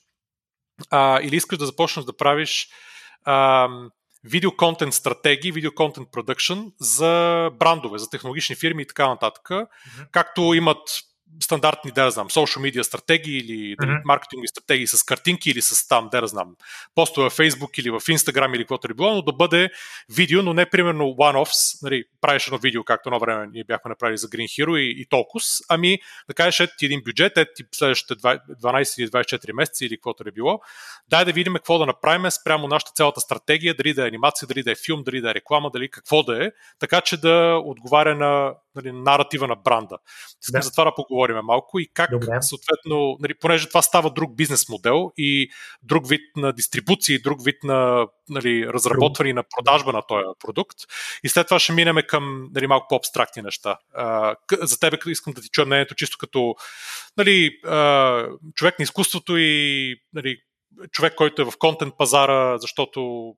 а, 0.90 1.20
или 1.22 1.36
искаш 1.36 1.58
да 1.58 1.66
започнеш 1.66 2.04
да 2.04 2.16
правиш 2.16 2.68
а, 3.24 3.68
видеоконтент 4.24 4.94
стратегии, 4.94 5.52
видеоконтент 5.52 6.08
продъкшн 6.12 6.58
за 6.80 7.50
брандове, 7.58 7.98
за 7.98 8.10
технологични 8.10 8.56
фирми 8.56 8.82
и 8.82 8.86
така 8.86 9.08
нататък, 9.08 9.48
mm-hmm. 9.50 10.10
както 10.12 10.54
имат 10.54 10.78
стандартни, 11.42 11.90
да 11.90 12.10
знам, 12.10 12.28
social 12.28 12.70
media 12.70 12.82
стратегии 12.82 13.38
или 13.38 13.76
mm-hmm. 13.76 14.00
маркетингови 14.04 14.48
стратегии 14.48 14.86
с 14.86 15.02
картинки 15.02 15.50
или 15.50 15.62
с 15.62 15.88
там, 15.88 16.08
да 16.12 16.26
знам, 16.26 16.56
постове 16.94 17.30
в 17.30 17.36
Facebook 17.36 17.80
или 17.80 17.90
в 17.90 18.00
Instagram 18.00 18.56
или 18.56 18.62
каквото 18.62 18.88
е 18.90 18.94
било, 18.94 19.14
но 19.14 19.22
да 19.22 19.32
бъде 19.32 19.70
видео, 20.08 20.42
но 20.42 20.54
не 20.54 20.66
примерно 20.66 21.04
one-offs, 21.04 21.82
нали, 21.82 22.04
правиш 22.20 22.46
едно 22.46 22.58
видео, 22.58 22.84
както 22.84 23.08
едно 23.08 23.18
време 23.18 23.48
ние 23.52 23.64
бяхме 23.64 23.88
направили 23.88 24.18
за 24.18 24.28
Green 24.28 24.64
Hero 24.64 24.78
и, 24.78 25.02
и 25.02 25.06
толкова, 25.06 25.40
ами 25.68 25.98
да 26.28 26.34
кажеш, 26.34 26.60
ето 26.60 26.72
ти 26.78 26.86
един 26.86 27.02
бюджет, 27.04 27.32
ето 27.36 27.52
ти 27.56 27.64
следващите 27.72 28.14
12 28.14 29.02
или 29.02 29.08
24 29.08 29.52
месеца 29.52 29.84
или 29.84 29.96
каквото 29.96 30.24
е 30.26 30.32
било, 30.32 30.60
дай 31.08 31.24
да 31.24 31.32
видим 31.32 31.54
какво 31.54 31.78
да 31.78 31.86
направим 31.86 32.30
спрямо 32.30 32.68
нашата 32.68 32.92
цялата 32.94 33.20
стратегия, 33.20 33.74
дали 33.74 33.94
да 33.94 34.04
е 34.04 34.08
анимация, 34.08 34.48
дали 34.48 34.62
да 34.62 34.72
е 34.72 34.74
филм, 34.86 35.02
дали 35.02 35.20
да 35.20 35.30
е 35.30 35.34
реклама, 35.34 35.70
дали 35.70 35.90
какво 35.90 36.22
да 36.22 36.46
е, 36.46 36.50
така 36.78 37.00
че 37.00 37.16
да 37.16 37.60
отговаря 37.64 38.14
на 38.14 38.54
нали, 38.74 38.92
наратива 38.92 39.48
на 39.48 39.54
бранда. 39.56 39.98
Искам 40.42 40.60
да. 40.60 40.62
за 40.62 40.70
това 40.70 40.84
да 40.84 40.94
поговорим 40.94 41.36
малко 41.42 41.78
и 41.78 41.88
как 41.94 42.10
Добре. 42.10 42.38
съответно, 42.40 43.16
нали, 43.20 43.34
понеже 43.34 43.68
това 43.68 43.82
става 43.82 44.10
друг 44.10 44.36
бизнес 44.36 44.68
модел 44.68 45.12
и 45.16 45.50
друг 45.82 46.08
вид 46.08 46.20
на 46.36 46.52
дистрибуция 46.52 47.14
и 47.14 47.22
друг 47.22 47.44
вид 47.44 47.56
на 47.64 48.06
нали, 48.28 48.66
разработване 48.66 49.30
и 49.30 49.32
на 49.32 49.44
продажба 49.56 49.92
на 49.92 50.02
този 50.02 50.24
продукт. 50.40 50.76
И 51.24 51.28
след 51.28 51.46
това 51.46 51.58
ще 51.58 51.72
минем 51.72 51.96
към 52.08 52.48
нали, 52.54 52.66
малко 52.66 52.86
по-абстрактни 52.88 53.42
неща. 53.42 53.78
А, 53.94 54.36
за 54.62 54.80
тебе 54.80 54.98
искам 55.06 55.32
да 55.32 55.42
ти 55.42 55.48
чуя 55.48 55.66
мнението 55.66 55.94
чисто 55.94 56.16
като 56.20 56.54
нали, 57.16 57.60
а, 57.66 58.26
човек 58.54 58.78
на 58.78 58.82
изкуството 58.82 59.36
и 59.36 59.96
нали, 60.12 60.36
човек, 60.90 61.14
който 61.14 61.42
е 61.42 61.44
в 61.44 61.52
контент 61.58 61.94
пазара, 61.98 62.58
защото 62.58 63.34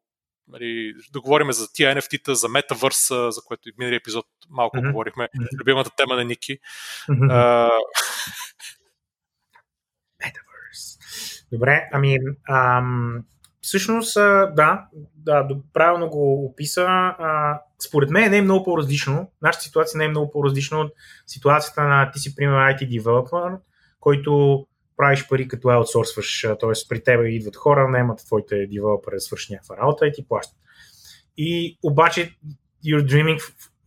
нали, 0.49 0.95
да 1.13 1.21
говорим 1.21 1.53
за 1.53 1.73
тия 1.73 1.97
NFT-та, 1.97 2.35
за 2.35 2.49
метавърса, 2.49 3.31
за 3.31 3.41
което 3.47 3.69
и 3.69 3.73
в 3.73 3.79
миналия 3.79 3.97
епизод 3.97 4.27
малко 4.51 4.77
mm-hmm. 4.77 4.91
говорихме, 4.91 5.29
любимата 5.61 5.91
тема 5.97 6.17
на 6.17 6.25
Ники. 6.25 6.59
Mm-hmm. 7.09 7.71
Метавърс. 10.25 10.99
Добре, 11.53 11.89
ами 11.93 12.19
ам, 12.51 13.25
всъщност 13.61 14.15
да, 14.55 14.87
да, 15.17 15.49
правилно 15.73 16.09
го 16.09 16.47
описа. 16.47 16.85
А, 16.89 17.61
според 17.87 18.11
мен 18.11 18.31
не 18.31 18.39
е 18.39 18.43
много 18.43 18.65
по-различно. 18.65 19.31
Нашата 19.43 19.65
ситуация 19.65 19.99
не 19.99 20.05
е 20.05 20.09
много 20.09 20.31
по-различна 20.31 20.79
от 20.79 20.93
ситуацията 21.27 21.83
на 21.83 22.11
ти 22.11 22.19
си, 22.19 22.37
пример, 22.37 22.55
IT 22.55 23.01
developer, 23.01 23.59
който 24.01 24.67
правиш 24.97 25.29
пари 25.29 25.49
като 25.49 25.69
аутсорсваш, 25.69 26.47
т.е. 26.61 26.89
при 26.89 27.03
тебе 27.03 27.29
идват 27.29 27.57
хора, 27.57 27.89
наемат 27.89 28.19
твоите 28.27 28.67
девелопери 28.67 29.15
да 29.17 29.21
свършат 29.21 29.51
някаква 29.51 29.77
работа 29.77 30.07
и 30.07 30.13
ти 30.13 30.29
плащат. 30.29 30.57
И 31.37 31.79
обаче 31.83 32.37
you're 32.87 33.05
dreaming 33.05 33.39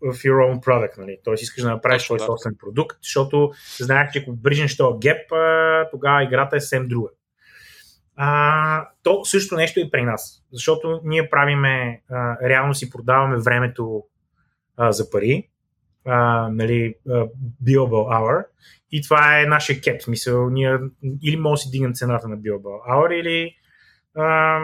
of 0.03 0.29
your 0.29 0.53
own 0.53 0.65
product, 0.65 0.97
нали? 0.97 1.17
Т.е. 1.23 1.33
искаш 1.33 1.63
да 1.63 1.69
направиш 1.69 2.03
твой 2.03 2.17
да. 2.17 2.25
собствен 2.25 2.55
продукт, 2.59 2.97
защото 3.03 3.51
знаеш, 3.79 4.11
че 4.13 4.19
ако 4.19 4.35
брижнеш 4.35 4.77
този 4.77 4.99
геп, 4.99 5.31
тогава 5.91 6.23
играта 6.23 6.55
е 6.55 6.59
съвсем 6.59 6.87
друга. 6.87 7.09
А, 8.15 8.87
то 9.03 9.25
също 9.25 9.55
нещо 9.55 9.79
и 9.79 9.91
при 9.91 10.03
нас, 10.03 10.43
защото 10.51 11.01
ние 11.03 11.29
правиме, 11.29 12.01
а, 12.09 12.37
реално 12.49 12.73
си 12.73 12.89
продаваме 12.89 13.37
времето 13.37 14.03
а, 14.77 14.91
за 14.91 15.09
пари, 15.09 15.49
а, 16.05 16.49
нали, 16.51 16.95
billable 17.63 17.89
hour 17.89 18.45
и 18.91 19.01
това 19.01 19.39
е 19.39 19.45
нашия 19.45 19.81
кеп, 19.81 20.01
смисъл, 20.01 20.49
ние 20.49 20.79
или 21.23 21.37
може 21.37 21.59
да 21.59 21.63
си 21.63 21.71
дигнем 21.71 21.93
цената 21.93 22.27
на 22.27 22.37
billable 22.37 22.89
hour 22.89 23.13
или 23.13 23.55
а, 24.15 24.59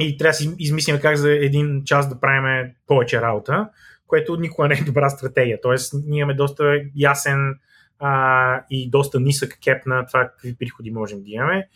и 0.00 0.18
трябва 0.18 0.30
да 0.30 0.34
си 0.34 0.54
измислим 0.58 1.00
как 1.00 1.16
за 1.16 1.32
един 1.32 1.84
час 1.84 2.08
да 2.08 2.20
правим 2.20 2.72
повече 2.86 3.22
работа, 3.22 3.68
което 4.06 4.36
никога 4.36 4.68
не 4.68 4.74
е 4.74 4.84
добра 4.84 5.08
стратегия. 5.08 5.58
Тоест, 5.62 5.94
ние 6.06 6.18
имаме 6.18 6.34
доста 6.34 6.80
ясен 6.96 7.54
а, 7.98 8.62
и 8.70 8.90
доста 8.90 9.20
нисък 9.20 9.58
кеп 9.64 9.86
на 9.86 10.06
това 10.06 10.28
какви 10.28 10.56
приходи 10.56 10.90
можем 10.90 11.22
да 11.22 11.30
имаме. 11.30 11.68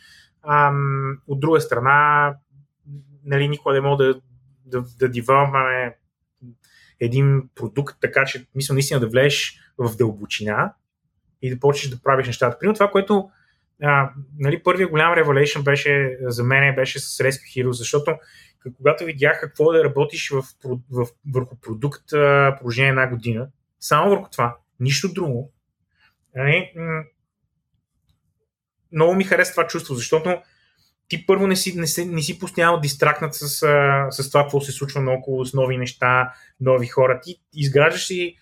А, 0.42 0.72
от 1.26 1.40
друга 1.40 1.60
страна, 1.60 2.34
нали, 3.24 3.48
никога 3.48 3.74
не 3.74 3.80
мога 3.80 4.04
да, 4.04 4.20
да, 4.66 4.84
да 4.98 5.08
девелопваме 5.08 5.96
един 7.04 7.42
продукт, 7.54 7.96
така 8.00 8.24
че 8.24 8.46
мисля 8.54 8.74
наистина 8.74 9.00
да 9.00 9.08
влезеш 9.08 9.58
в 9.78 9.96
дълбочина 9.96 10.74
и 11.42 11.50
да 11.50 11.60
почнеш 11.60 11.90
да 11.90 12.02
правиш 12.02 12.26
нещата. 12.26 12.58
Примерно 12.58 12.74
това, 12.74 12.90
което 12.90 13.30
а, 13.82 14.10
нали, 14.38 14.62
първият 14.62 14.90
голям 14.90 15.14
Revelation 15.14 15.62
беше, 15.62 16.18
за 16.20 16.44
мен 16.44 16.74
беше 16.74 17.00
с 17.00 17.18
Rescue 17.18 17.64
Hero, 17.64 17.70
защото 17.70 18.16
когато 18.76 19.04
видях 19.04 19.40
какво 19.40 19.72
да 19.72 19.84
работиш 19.84 20.30
в, 20.30 20.42
в, 20.90 21.06
върху 21.32 21.56
продукт 21.60 22.10
в 22.10 22.56
продължение 22.58 22.90
една 22.90 23.06
година, 23.06 23.48
само 23.80 24.10
върху 24.10 24.30
това, 24.30 24.56
нищо 24.80 25.12
друго, 25.12 25.52
нали, 26.34 26.72
много 28.92 29.14
ми 29.14 29.24
харесва 29.24 29.52
това 29.52 29.66
чувство, 29.66 29.94
защото 29.94 30.42
ти 31.08 31.26
първо 31.26 31.46
не 31.46 31.56
си, 31.56 31.78
не 31.78 31.86
си, 31.86 32.04
не 32.04 32.22
си 32.22 32.38
постоянно 32.38 32.80
дистракнат 32.80 33.34
с, 33.34 33.48
с 34.10 34.30
това, 34.30 34.42
какво 34.42 34.60
се 34.60 34.72
случва 34.72 35.00
наоколо, 35.00 35.44
с 35.44 35.54
нови 35.54 35.76
неща, 35.76 36.32
нови 36.60 36.86
хора. 36.86 37.20
Ти 37.22 37.36
изграждаш 37.54 38.06
си 38.06 38.36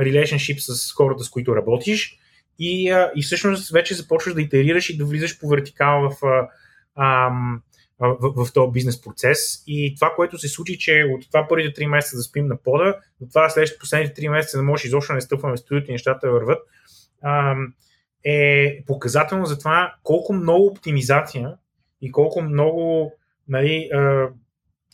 relationship 0.00 0.58
с 0.58 0.92
хората, 0.92 1.24
с 1.24 1.30
които 1.30 1.56
работиш 1.56 2.18
и, 2.58 2.92
uh, 2.92 3.12
и 3.16 3.22
всъщност 3.22 3.70
вече 3.70 3.94
започваш 3.94 4.34
да 4.34 4.42
итерираш 4.42 4.90
и 4.90 4.96
да 4.96 5.04
влизаш 5.04 5.40
по 5.40 5.48
вертикала 5.48 6.10
в, 6.10 6.20
uh, 6.20 6.48
um, 6.98 7.60
в, 7.98 8.46
в, 8.46 8.52
този 8.52 8.72
бизнес 8.72 9.00
процес. 9.00 9.62
И 9.66 9.94
това, 9.94 10.12
което 10.16 10.38
се 10.38 10.48
случи, 10.48 10.78
че 10.78 11.04
от 11.14 11.26
това 11.26 11.48
първите 11.48 11.80
3 11.80 11.86
месеца 11.86 12.16
да 12.16 12.22
спим 12.22 12.46
на 12.46 12.56
пода, 12.56 12.96
до 13.20 13.28
това 13.28 13.48
следващите 13.48 13.80
последните 13.80 14.22
3 14.22 14.28
месеца 14.28 14.56
да 14.56 14.62
можеш 14.62 14.84
изобщо 14.84 15.12
да 15.12 15.14
не 15.14 15.20
стъпваме 15.20 15.56
в 15.56 15.60
студиото 15.60 15.90
и 15.90 15.92
нещата 15.92 16.26
да 16.26 16.32
върват, 16.32 16.58
um, 17.26 17.72
е 18.24 18.78
показателно 18.86 19.46
за 19.46 19.58
това 19.58 19.94
колко 20.02 20.32
много 20.32 20.66
оптимизация 20.66 21.54
и 22.02 22.12
колко 22.12 22.42
много 22.42 23.12
нали, 23.48 23.90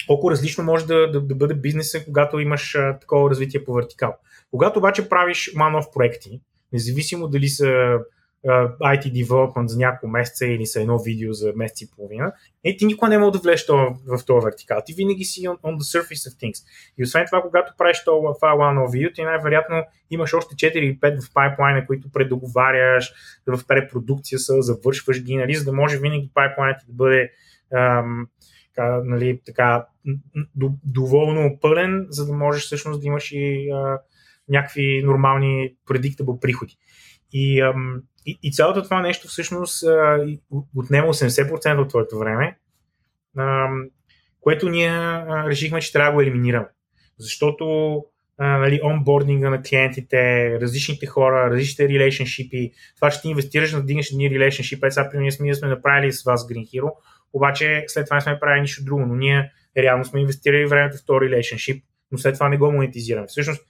колко 0.07 0.31
различно 0.31 0.65
може 0.65 0.87
да, 0.87 1.11
да, 1.11 1.21
да 1.21 1.35
бъде 1.35 1.55
бизнеса, 1.55 2.05
когато 2.05 2.39
имаш 2.39 2.77
такова 3.01 3.31
развитие 3.31 3.65
по 3.65 3.75
вертикал. 3.75 4.17
Когато 4.51 4.79
обаче 4.79 5.09
правиш 5.09 5.53
one-off 5.55 5.93
проекти, 5.95 6.41
независимо 6.73 7.29
дали 7.29 7.49
са 7.49 7.99
IT 8.47 9.25
development 9.25 9.67
за 9.67 9.79
няколко 9.79 10.09
месеца 10.09 10.47
или 10.47 10.67
са 10.67 10.81
едно 10.81 10.99
видео 10.99 11.33
за 11.33 11.53
месец 11.57 11.81
и 11.81 11.91
половина, 11.91 12.33
е, 12.65 12.77
ти 12.77 12.87
никога 12.87 13.09
не 13.09 13.19
мога 13.19 13.33
да 13.33 13.39
влезеш 13.39 13.67
в 14.07 14.25
този 14.27 14.45
вертикал. 14.45 14.83
Ти 14.87 14.95
винаги 14.95 15.25
си 15.25 15.41
on, 15.41 15.61
on 15.61 15.77
the 15.77 16.01
surface 16.01 16.31
of 16.31 16.43
things. 16.43 16.65
И 16.99 17.03
освен 17.03 17.27
това, 17.27 17.43
когато 17.43 17.73
правиш 17.79 18.05
това 18.05 18.35
one-off 18.43 18.93
видео, 18.93 19.11
ти 19.15 19.23
най-вероятно 19.23 19.85
имаш 20.11 20.35
още 20.35 20.55
4 20.55 20.73
или 20.73 21.01
5 21.01 21.23
в 21.23 21.35
пайплайна, 21.35 21.87
които 21.87 22.13
предоговаряш, 22.13 23.13
в 23.47 23.67
препродукция 23.67 24.39
са, 24.39 24.63
завършваш 24.63 25.23
ги, 25.23 25.37
нали, 25.37 25.55
за 25.55 25.65
да 25.65 25.73
може 25.73 25.99
винаги 25.99 26.31
пайплайнът 26.35 26.77
да 26.89 26.93
бъде 26.93 27.31
ам, 27.75 28.29
така, 28.75 29.01
нали, 29.05 29.41
така 29.47 29.87
доволно 30.85 31.59
пълен, 31.61 32.07
за 32.11 32.27
да 32.27 32.33
можеш 32.33 32.65
всъщност 32.65 33.01
да 33.01 33.07
имаш 33.07 33.33
и 33.33 33.71
а, 33.71 33.99
някакви 34.49 35.03
нормални 35.05 35.75
predictable 35.89 36.41
приходи. 36.41 36.77
И, 37.33 37.61
ам, 37.61 38.03
и, 38.27 38.39
и 38.43 38.53
цялото 38.53 38.83
това 38.83 39.01
нещо 39.01 39.29
всъщност 39.29 39.85
а, 39.85 40.27
отнема 40.77 41.09
80% 41.09 41.83
от 41.83 41.89
твоето 41.89 42.19
време, 42.19 42.59
ам, 43.39 43.85
което 44.41 44.69
ние 44.69 44.91
а, 44.91 45.45
решихме, 45.49 45.81
че 45.81 45.93
трябва 45.93 46.11
да 46.11 46.15
го 46.15 46.21
елиминираме. 46.21 46.69
Защото 47.19 47.95
а, 48.39 48.59
нали, 48.59 48.81
онбординга 48.85 49.51
на 49.51 49.63
клиентите, 49.63 50.51
различните 50.61 51.07
хора, 51.07 51.51
различните 51.51 51.89
релейшншипи, 51.89 52.73
това, 52.97 53.11
че 53.11 53.21
ти 53.21 53.29
инвестираш 53.29 53.71
да 53.71 53.83
дигнеш 53.83 54.11
едни 54.11 54.31
релейшншипи, 54.31 54.87
е 54.87 54.91
сега 54.91 55.11
при 55.11 55.19
ние 55.19 55.33
сме, 55.33 55.69
направили 55.69 56.13
с 56.13 56.25
вас 56.25 56.49
Green 56.49 56.67
Hero, 56.67 56.91
обаче 57.33 57.85
след 57.87 58.05
това 58.05 58.15
не 58.15 58.21
сме 58.21 58.41
правили 58.41 58.61
нищо 58.61 58.85
друго, 58.85 59.07
но 59.07 59.15
ние 59.15 59.53
реално 59.77 60.05
сме 60.05 60.21
инвестирали 60.21 60.67
времето 60.67 60.97
в 60.97 61.07
този 61.07 61.19
relationship, 61.19 61.83
но 62.13 62.19
след 62.19 62.35
това 62.35 62.49
не 62.49 62.57
го 62.57 62.73
монетизираме. 62.73 63.27
Всъщност, 63.27 63.63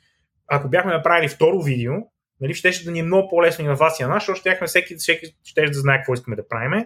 ако 0.46 0.68
бяхме 0.68 0.92
направили 0.92 1.28
второ 1.28 1.62
видео, 1.62 1.92
нали, 2.40 2.54
ще 2.54 2.84
да 2.84 2.90
ни 2.90 2.98
е 2.98 3.02
много 3.02 3.28
по-лесно 3.28 3.64
и 3.64 3.68
на 3.68 3.74
вас 3.74 4.00
и 4.00 4.02
на 4.02 4.08
нас, 4.08 4.22
защото 4.22 4.40
щяхме 4.40 4.66
всеки, 4.66 4.96
всеки 4.96 5.34
ще 5.44 5.66
да 5.66 5.78
знае 5.78 5.96
какво 5.96 6.14
искаме 6.14 6.36
да 6.36 6.48
правим. 6.48 6.84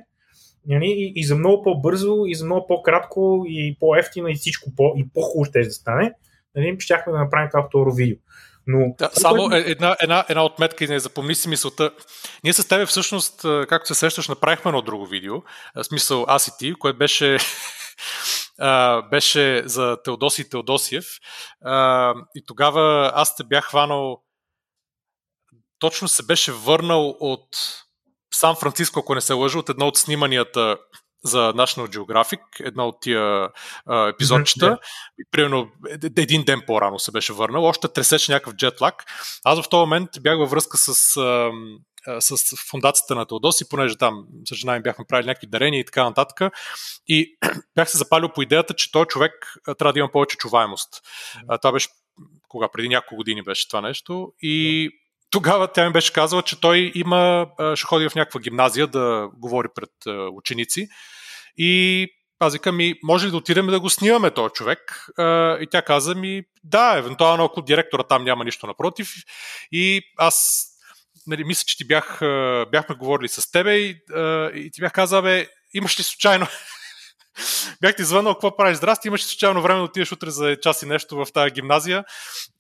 Нали, 0.67 0.87
и, 0.87 1.13
и, 1.17 1.25
за 1.25 1.37
много 1.37 1.63
по-бързо, 1.63 2.27
и 2.27 2.35
за 2.35 2.45
много 2.45 2.67
по-кратко, 2.67 3.45
и 3.49 3.77
по-ефтино, 3.81 4.29
и 4.29 4.35
всичко 4.35 4.71
по- 4.77 4.95
и 4.97 5.09
по-хубаво 5.15 5.45
ще 5.45 5.63
да 5.63 5.71
стане, 5.71 6.13
нали, 6.57 6.77
щяхме 6.79 7.13
да 7.13 7.19
направим 7.19 7.51
това 7.51 7.67
второ 7.69 7.93
видео. 7.93 8.17
Но, 8.67 8.95
да, 8.99 9.11
само 9.13 9.55
е... 9.55 9.59
една, 9.59 9.97
една, 10.03 10.25
една 10.29 10.45
отметка 10.45 10.85
и 10.85 10.89
не 10.89 10.99
запомни 10.99 11.35
си 11.35 11.49
мисълта. 11.49 11.91
Ние 12.45 12.53
с 12.53 12.69
тебе 12.69 12.87
всъщност, 12.87 13.43
както 13.69 13.89
се 13.89 13.95
сещаш, 13.95 14.29
направихме 14.29 14.69
едно 14.69 14.83
друго 14.83 15.07
видео, 15.07 15.35
в 15.77 15.85
смисъл 15.85 16.25
аз 16.29 16.49
и 16.49 16.51
ти, 16.59 16.75
което 16.75 16.99
беше 16.99 17.39
беше 19.11 19.63
за 19.65 20.03
Теодоси 20.05 20.51
Теодосиев. 20.51 21.05
и 22.35 22.45
тогава 22.47 23.13
аз 23.15 23.37
те 23.37 23.45
бях 23.45 23.65
хванал 23.65 24.23
точно 25.83 26.09
се 26.09 26.23
беше 26.23 26.53
върнал 26.53 27.17
от 27.21 27.49
Сан 28.35 28.57
Франциско, 28.57 29.01
ако 29.01 29.15
не 29.15 29.21
се 29.21 29.33
лъжа, 29.33 29.59
от 29.59 29.69
едно 29.69 29.87
от 29.87 29.97
сниманията 29.97 30.77
за 31.25 31.53
National 31.53 31.97
Geographic, 31.97 32.41
една 32.61 32.87
от 32.87 32.97
тия 33.01 33.49
а, 33.87 34.09
епизодчета. 34.09 34.67
Mm-hmm. 34.67 35.27
Примерно 35.31 35.69
един 36.17 36.45
ден 36.45 36.63
по-рано 36.67 36.99
се 36.99 37.13
беше 37.13 37.33
върнал, 37.33 37.65
още 37.65 37.89
тресеше 37.89 38.33
някакъв 38.33 38.55
джетлак. 38.55 39.05
Аз 39.45 39.63
в 39.63 39.69
този 39.69 39.81
момент 39.81 40.11
бях 40.21 40.39
във 40.39 40.51
връзка 40.51 40.79
с, 40.79 41.17
а, 41.17 41.51
с 42.21 42.57
фундацията 42.71 43.15
на 43.15 43.27
Теодоси, 43.27 43.69
понеже 43.69 43.97
там 43.97 44.25
с 44.49 44.55
жена 44.55 44.75
ми 44.75 44.83
бяхме 44.83 45.05
правили 45.09 45.27
някакви 45.27 45.47
дарения 45.47 45.81
и 45.81 45.85
така 45.85 46.05
нататък. 46.05 46.53
И 47.07 47.37
бях 47.75 47.91
се 47.91 47.99
запалил 47.99 48.29
по 48.29 48.43
идеята, 48.43 48.75
че 48.75 48.93
този 48.93 49.07
човек 49.07 49.33
трябва 49.79 49.93
да 49.93 49.99
има 49.99 50.13
повече 50.13 50.37
чуваемост. 50.37 50.93
Mm-hmm. 50.93 51.63
Това 51.63 51.73
беше 51.73 51.89
кога 52.49 52.69
преди 52.69 52.89
няколко 52.89 53.17
години 53.17 53.43
беше 53.43 53.69
това 53.69 53.81
нещо. 53.81 54.33
И 54.43 54.91
тогава 55.33 55.73
тя 55.73 55.87
ми 55.87 55.93
беше 55.93 56.13
казала, 56.13 56.43
че 56.43 56.61
той 56.61 56.93
има, 56.95 57.47
ще 57.75 57.87
ходи 57.87 58.09
в 58.09 58.15
някаква 58.15 58.41
гимназия 58.41 58.87
да 58.87 59.29
говори 59.37 59.69
пред 59.75 59.91
ученици. 60.33 60.89
И 61.57 62.09
аз 62.39 62.53
викам 62.53 62.77
ми, 62.77 62.95
може 63.03 63.27
ли 63.27 63.31
да 63.31 63.37
отидем 63.37 63.67
да 63.67 63.81
го 63.81 63.91
снимаме 63.91 64.31
този 64.31 64.53
човек? 64.53 65.07
И 65.61 65.67
тя 65.71 65.83
каза 65.83 66.15
ми, 66.15 66.43
да, 66.65 66.99
евентуално 66.99 67.45
ако 67.45 67.63
директора 67.63 68.03
там 68.03 68.25
няма 68.25 68.45
нищо 68.45 68.67
напротив. 68.67 69.09
И 69.73 70.03
аз 70.19 70.67
нали, 71.27 71.45
мисля, 71.45 71.65
че 71.67 71.77
ти 71.77 71.87
бях, 71.87 72.19
бяхме 72.71 72.95
говорили 72.95 73.29
с 73.29 73.51
тебе 73.51 73.77
и, 73.77 73.97
и 74.55 74.71
ти 74.73 74.81
бях 74.81 74.93
казал, 74.93 75.23
бе, 75.23 75.47
имаш 75.75 75.99
ли 75.99 76.03
случайно 76.03 76.47
Бях 77.81 77.97
ти 77.97 78.05
звънал, 78.05 78.35
какво 78.35 78.57
правиш? 78.57 78.77
Здрасти, 78.77 79.09
имаш 79.09 79.21
ли 79.21 79.27
случайно 79.29 79.63
време 79.63 79.79
да 79.79 79.85
отидеш 79.85 80.13
утре 80.13 80.31
за 80.31 80.57
час 80.61 80.83
и 80.83 80.87
нещо 80.87 81.17
в 81.17 81.33
тази 81.33 81.51
гимназия? 81.51 82.05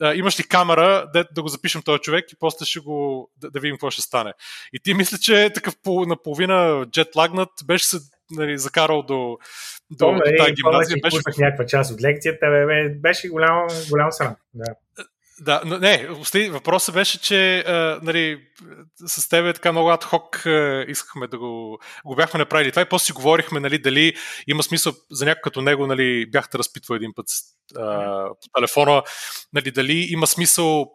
А, 0.00 0.14
имаш 0.14 0.38
ли 0.40 0.44
камера 0.44 1.06
да, 1.12 1.24
да 1.34 1.42
го 1.42 1.48
запишем 1.48 1.82
този 1.82 2.00
човек 2.00 2.32
и 2.32 2.36
после 2.38 2.66
ще 2.66 2.80
го 2.80 3.30
да, 3.36 3.50
да 3.50 3.60
видим 3.60 3.76
какво 3.76 3.90
ще 3.90 4.02
стане. 4.02 4.32
И 4.72 4.80
ти 4.80 4.94
мисля, 4.94 5.18
че 5.18 5.50
такъв 5.54 5.74
по, 5.82 6.06
наполовина 6.06 6.86
джетлагнат 6.90 7.50
беше 7.66 7.86
се 7.86 7.96
нали, 8.30 8.58
закарал 8.58 9.02
до, 9.02 9.38
до, 9.90 10.12
до 10.12 10.20
тази 10.38 10.52
гимназия. 10.52 10.96
Беше... 11.02 11.18
някаква 11.38 11.66
част 11.66 11.92
от 11.92 12.02
лекцията, 12.02 12.46
бе, 12.50 12.88
беше 12.88 13.28
голям, 13.28 13.66
голям 13.90 14.12
срам. 14.12 14.36
Да. 14.54 14.74
Да, 15.40 15.62
но 15.64 15.78
не, 15.78 16.08
въпросът 16.50 16.94
беше, 16.94 17.20
че 17.20 17.58
а, 17.58 18.00
нали, 18.02 18.40
с 19.06 19.28
тебе 19.28 19.52
така 19.52 19.72
много 19.72 19.90
адхок 19.90 20.42
искахме 20.88 21.26
да 21.26 21.38
го, 21.38 21.78
го 22.04 22.16
бяхме 22.16 22.38
направили. 22.38 22.70
Това 22.70 22.82
и 22.82 22.88
после 22.88 23.04
си 23.04 23.12
говорихме 23.12 23.60
нали, 23.60 23.78
дали 23.78 24.14
има 24.46 24.62
смисъл 24.62 24.92
за 25.10 25.24
някой 25.24 25.40
като 25.42 25.60
него, 25.60 25.86
нали, 25.86 26.30
бяхте 26.30 26.58
разпитвали 26.58 26.96
един 26.96 27.12
път 27.16 27.26
а, 27.76 28.28
по 28.28 28.60
телефона, 28.60 29.02
нали, 29.52 29.70
дали 29.70 30.06
има 30.10 30.26
смисъл 30.26 30.86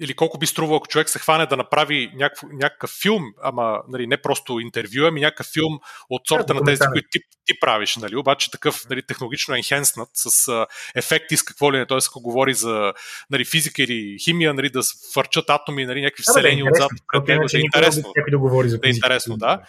или 0.00 0.14
колко 0.14 0.38
би 0.38 0.46
струвало, 0.46 0.76
ако 0.76 0.88
човек 0.88 1.08
се 1.08 1.18
хване 1.18 1.46
да 1.46 1.56
направи 1.56 2.12
някакъв, 2.14 2.48
някакъв 2.52 2.90
филм, 3.02 3.24
ама 3.42 3.82
нали, 3.88 4.06
не 4.06 4.22
просто 4.22 4.60
интервю, 4.60 5.06
ами 5.06 5.20
някакъв 5.20 5.46
филм 5.46 5.78
от 6.10 6.22
сорта 6.28 6.54
на 6.54 6.64
тези, 6.64 6.82
които 6.92 7.08
ти, 7.10 7.20
ти 7.46 7.60
правиш, 7.60 7.96
нали, 7.96 8.16
обаче 8.16 8.50
такъв 8.50 8.88
нали, 8.90 9.02
технологично 9.02 9.54
енхенснат 9.54 10.08
с 10.14 10.48
а, 10.48 10.66
ефекти 10.94 11.36
с 11.36 11.42
какво 11.42 11.72
ли 11.72 11.78
не, 11.78 11.86
т.е. 11.86 11.98
ако 12.08 12.20
говори 12.20 12.54
за 12.54 12.92
нали, 13.30 13.44
физика 13.44 13.82
или 13.82 14.16
химия, 14.24 14.54
нали, 14.54 14.70
да 14.70 14.80
фърчат 15.14 15.50
атоми, 15.50 15.86
нали, 15.86 16.02
някакви 16.02 16.22
вселени 16.22 16.62
да, 16.62 16.70
отзад 16.70 16.90
пред 17.12 17.28
него, 17.28 17.44
да 17.52 17.58
е 17.58 17.60
интересно. 17.60 18.12
Да, 18.30 18.38
говори 18.38 18.68
за 18.68 18.78
да 18.78 18.88
е 18.88 18.90
интересно, 18.90 19.36
да. 19.36 19.62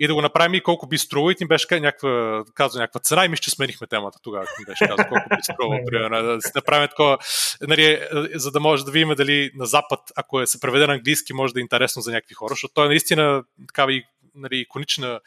И 0.00 0.06
да 0.06 0.14
го 0.14 0.22
направим 0.22 0.54
и 0.54 0.62
колко 0.62 0.86
би 0.86 0.98
струвало 0.98 1.30
и 1.30 1.34
ти 1.34 1.46
беше 1.46 1.80
някаква, 1.80 2.44
казва 2.54 2.80
някаква 2.80 3.00
цена 3.00 3.24
и 3.24 3.28
мисля, 3.28 3.42
че 3.42 3.50
сменихме 3.50 3.86
темата 3.86 4.18
тогава, 4.22 4.46
ми 4.58 4.64
беше 4.64 4.86
казал 4.86 5.06
колко 5.08 5.28
би 5.28 5.42
струвало, 5.42 5.80
примерно, 5.90 6.22
да 6.22 6.42
си 6.42 6.52
направим 6.54 6.88
такова, 6.88 7.18
нали, 7.60 8.00
за 8.34 8.50
да 8.50 8.60
може 8.60 8.84
да 8.84 8.90
видим 8.90 9.14
дали 9.16 9.50
на 9.54 9.66
Запад, 9.66 10.00
ако 10.16 10.40
е 10.40 10.46
се 10.46 10.60
преведе 10.60 10.86
на 10.86 10.92
английски, 10.92 11.32
може 11.32 11.54
да 11.54 11.60
е 11.60 11.62
интересно 11.62 12.02
за 12.02 12.12
някакви 12.12 12.34
хора, 12.34 12.52
защото 12.52 12.74
той 12.74 12.88
наистина 12.88 13.42
такава 13.68 13.92
и 13.92 14.04
нали, 14.34 14.56
иконична 14.56 15.20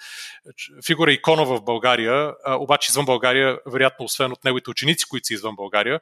фигура 0.85 1.11
икона 1.11 1.45
в 1.45 1.61
България, 1.61 2.33
обаче 2.47 2.91
извън 2.91 3.05
България, 3.05 3.59
вероятно, 3.65 4.05
освен 4.05 4.31
от 4.31 4.43
неговите 4.43 4.69
ученици, 4.69 5.05
които 5.09 5.27
са 5.27 5.33
извън 5.33 5.55
България, 5.55 5.99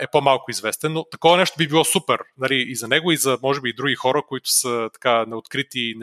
е 0.00 0.06
по-малко 0.12 0.50
известен, 0.50 0.92
но 0.92 1.04
такова 1.04 1.36
нещо 1.36 1.54
би 1.58 1.68
било 1.68 1.84
супер 1.84 2.18
нали, 2.38 2.64
и 2.68 2.76
за 2.76 2.88
него, 2.88 3.12
и 3.12 3.16
за 3.16 3.38
може 3.42 3.60
би 3.60 3.68
и 3.68 3.74
други 3.74 3.94
хора, 3.94 4.22
които 4.28 4.50
са 4.50 4.90
така 4.92 5.24
неоткрити, 5.28 5.94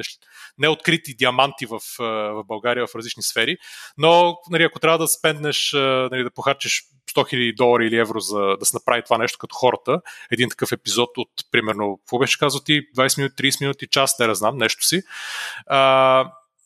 неоткрити 0.58 1.14
диаманти 1.14 1.66
в, 1.66 1.80
в 2.00 2.44
България 2.44 2.88
в 2.88 2.96
различни 2.96 3.24
сфери. 3.24 3.58
Но 3.98 4.38
нали, 4.50 4.64
ако 4.64 4.80
трябва 4.80 4.98
да 4.98 5.08
спенднеш, 5.08 5.72
нали, 6.12 6.24
да 6.24 6.32
похарчиш 6.32 6.84
100 7.16 7.34
000 7.34 7.56
долари 7.56 7.88
или 7.88 7.98
евро 7.98 8.20
за 8.20 8.40
да 8.60 8.66
се 8.66 8.76
направи 8.76 9.04
това 9.04 9.18
нещо 9.18 9.38
като 9.38 9.56
хората, 9.56 10.02
един 10.32 10.50
такъв 10.50 10.72
епизод 10.72 11.10
от, 11.18 11.30
примерно, 11.52 11.98
какво 11.98 12.20
беше 12.20 12.40
казал 12.40 12.62
ти, 12.62 12.82
20 12.98 13.18
минути, 13.18 13.44
30 13.44 13.62
минути, 13.62 13.88
час, 13.88 14.20
не 14.20 14.28
да 14.28 14.36
знам, 14.36 14.58
нещо 14.58 14.86
си. 14.86 15.02
А, 15.68 15.78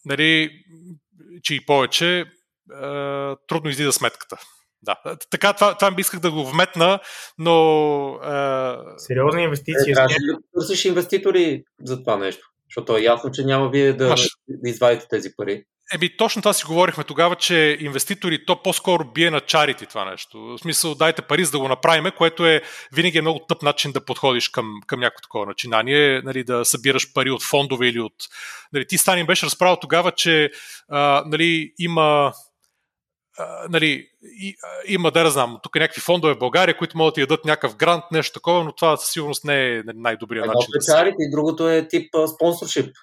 нали, 0.05 0.51
че 1.43 1.55
и 1.55 1.65
повече, 1.65 2.25
а, 2.71 3.35
трудно 3.47 3.69
излиза 3.69 3.93
сметката. 3.93 4.37
Да, 4.81 4.95
така 5.29 5.53
това, 5.53 5.77
това 5.77 5.95
исках 5.97 6.19
да 6.19 6.31
го 6.31 6.45
вметна, 6.45 6.99
но... 7.37 7.53
А... 8.13 8.77
Сериозни 8.97 9.43
инвестиции. 9.43 9.91
Е, 9.91 9.93
трябваше 9.93 10.17
да 10.19 10.37
търсиш 10.53 10.85
инвеститори 10.85 11.63
за 11.83 11.99
това 11.99 12.17
нещо, 12.17 12.47
защото 12.69 12.97
е 12.97 13.01
ясно, 13.01 13.31
че 13.31 13.43
няма 13.43 13.69
вие 13.69 13.93
да, 13.93 14.07
Маш... 14.07 14.27
да 14.47 14.69
извадите 14.69 15.07
тези 15.09 15.29
пари. 15.37 15.63
Еми, 15.93 16.17
точно 16.17 16.41
това 16.41 16.53
си 16.53 16.65
говорихме 16.65 17.03
тогава, 17.03 17.35
че 17.35 17.77
инвеститори, 17.79 18.45
то 18.45 18.61
по-скоро 18.61 19.11
бие 19.13 19.31
на 19.31 19.41
чарите 19.41 19.85
това 19.85 20.05
нещо. 20.05 20.39
В 20.39 20.57
смисъл, 20.57 20.95
дайте 20.95 21.21
пари 21.21 21.45
за 21.45 21.51
да 21.51 21.59
го 21.59 21.67
направиме, 21.67 22.11
което 22.11 22.45
е 22.45 22.61
винаги 22.93 23.17
е 23.17 23.21
много 23.21 23.39
тъп 23.39 23.61
начин 23.61 23.91
да 23.91 24.05
подходиш 24.05 24.49
към, 24.49 24.73
към 24.87 24.99
някакво 24.99 25.21
такова 25.21 25.45
начинание, 25.45 26.21
нали, 26.21 26.43
да 26.43 26.65
събираш 26.65 27.13
пари 27.13 27.31
от 27.31 27.43
фондове 27.43 27.87
или 27.87 27.99
от... 27.99 28.13
Нали, 28.73 28.87
ти 28.87 28.97
Станин 28.97 29.25
беше 29.25 29.45
разправил 29.45 29.75
тогава, 29.75 30.11
че 30.11 30.51
а, 30.89 31.23
нали, 31.27 31.73
има 31.79 32.33
а, 33.37 33.67
нали, 33.69 34.07
и, 34.23 34.55
а, 34.63 34.67
има, 34.87 35.11
да 35.11 35.31
знам, 35.31 35.59
тук 35.63 35.75
някакви 35.75 36.01
фондове 36.01 36.33
в 36.33 36.39
България, 36.39 36.77
които 36.77 36.97
могат 36.97 37.11
да 37.11 37.15
ти 37.15 37.21
дадат 37.21 37.45
някакъв 37.45 37.75
грант, 37.75 38.03
нещо 38.11 38.33
такова, 38.33 38.63
но 38.63 38.75
това 38.75 38.97
със 38.97 39.11
сигурност 39.11 39.45
не 39.45 39.69
е 39.69 39.81
най-добрият 39.85 40.47
начин. 40.47 40.61
Едното 40.61 40.91
е 40.91 40.95
чарите 40.95 41.15
и 41.19 41.31
другото 41.31 41.69
е 41.69 41.87
тип 41.87 42.09
спонсоршип. 42.35 42.95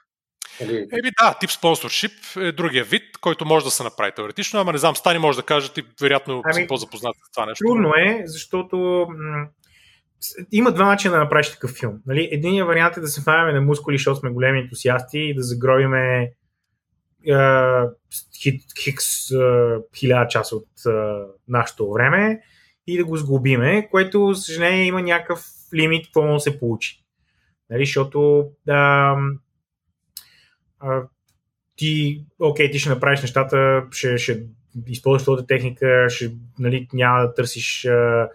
Нали? 0.61 0.77
Еми 0.77 1.11
да, 1.23 1.35
тип 1.41 1.51
спонсоршип 1.51 2.13
е 2.37 2.53
другия 2.53 2.85
вид, 2.85 3.03
който 3.21 3.45
може 3.45 3.65
да 3.65 3.71
се 3.71 3.83
направи 3.83 4.13
теоретично, 4.13 4.61
ама 4.61 4.73
не 4.73 4.79
знам, 4.79 4.97
Стани 4.97 5.19
може 5.19 5.39
да 5.39 5.43
каже, 5.43 5.73
ти 5.73 5.83
вероятно 6.03 6.43
ами, 6.45 6.55
си 6.55 6.67
по-запознат 6.67 7.17
с 7.29 7.33
това 7.33 7.47
нещо. 7.47 7.65
Трудно 7.65 7.93
е, 7.97 8.23
защото 8.25 9.07
м- 9.11 9.47
има 10.53 10.73
два 10.73 10.85
начина 10.85 11.15
да 11.15 11.21
направиш 11.21 11.51
такъв 11.51 11.71
филм. 11.71 11.95
Нали? 12.07 12.29
Единият 12.33 12.69
вариант 12.69 12.97
е 12.97 13.01
да 13.01 13.09
се 13.09 13.23
фаваме 13.23 13.53
на 13.53 13.61
мускули, 13.61 13.97
защото 13.97 14.21
сме 14.21 14.31
големи 14.31 14.59
ентусиасти 14.59 15.19
и 15.19 15.35
да 15.35 15.43
загробиме 15.43 16.33
хикс 18.83 19.07
хиляда 19.97 20.29
часа 20.29 20.57
от 20.57 20.69
uh, 20.87 21.27
нашето 21.49 21.93
време 21.93 22.41
и 22.87 22.99
да 22.99 23.05
го 23.05 23.17
сглобиме, 23.17 23.89
което, 23.91 24.33
за 24.33 24.43
съжаление, 24.43 24.85
има 24.85 25.03
някакъв 25.03 25.45
лимит, 25.75 26.07
какво 26.07 26.23
може 26.23 26.35
да 26.35 26.41
се 26.41 26.59
получи. 26.59 27.05
Нали, 27.71 27.85
защото 27.85 28.47
да, 28.67 29.15
ти, 31.77 32.25
окей, 32.39 32.71
ти 32.71 32.79
ще 32.79 32.91
направиш 32.91 33.21
нещата, 33.21 33.87
ще, 33.91 34.19
ще 34.19 34.43
използваш 34.87 35.23
твоята 35.23 35.47
техника, 35.47 36.07
ще, 36.09 36.31
нали, 36.59 36.89
няма 36.93 37.21
да 37.21 37.35
търсиш 37.35 37.85
а, 37.85 38.29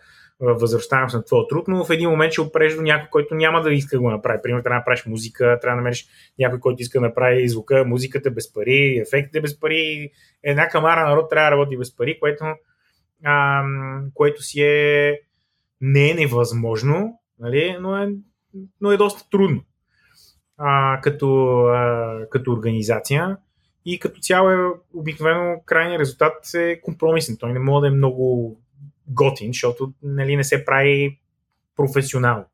на 1.14 1.24
твоя 1.26 1.48
труд, 1.48 1.68
но 1.68 1.86
в 1.86 1.89
един 1.89 2.10
момент 2.10 2.32
ще 2.32 2.41
опреш 2.41 2.76
до 2.76 2.82
някой, 2.82 3.10
който 3.10 3.36
няма 3.36 3.62
да 3.62 3.74
иска 3.74 3.96
да 3.96 4.02
го 4.02 4.10
направи. 4.10 4.39
Примерно 4.43 4.64
трябва 4.64 4.76
да 4.76 4.80
направиш 4.80 5.06
музика, 5.06 5.60
трябва 5.62 5.76
да 5.76 5.82
намериш 5.82 6.06
някой, 6.39 6.60
който 6.60 6.82
иска 6.82 7.00
да 7.00 7.06
направи 7.06 7.50
звука, 7.50 7.86
музиката 7.86 8.32
без 8.32 8.54
пари, 8.54 8.98
ефектите 8.98 9.41
без 9.41 9.60
пари. 9.60 10.12
Една 10.43 10.70
камара 10.70 11.10
народ 11.10 11.30
трябва 11.30 11.50
да 11.50 11.52
работи 11.52 11.78
без 11.78 11.96
пари, 11.96 12.20
което, 12.20 12.46
а, 13.24 13.64
което 14.14 14.43
си 14.43 14.62
е 14.62 15.20
не 15.82 16.12
е 16.12 16.14
невъзможно, 16.14 17.20
нали, 17.39 17.78
но, 17.82 17.98
е, 17.98 18.10
но 18.82 18.91
е 18.91 18.98
доста 18.98 19.30
трудно 19.30 19.64
а, 20.58 21.01
като, 21.01 21.58
а, 21.66 22.20
като 22.30 22.51
организация 22.51 23.38
и 23.86 23.99
като 23.99 24.20
цяло 24.20 24.49
е 24.49 24.58
обикновено 24.93 25.62
крайният 25.66 25.99
резултат 25.99 26.53
е 26.56 26.82
компромисен. 26.82 27.38
Той 27.39 27.53
не 27.53 27.60
може 27.60 27.82
да 27.82 27.88
е 27.88 27.97
много 27.97 28.58
готин, 29.08 29.47
защото 29.47 29.93
нали, 30.03 30.36
не 30.36 30.43
се 30.43 30.66
прави 30.66 31.20
професионално. 31.76 32.45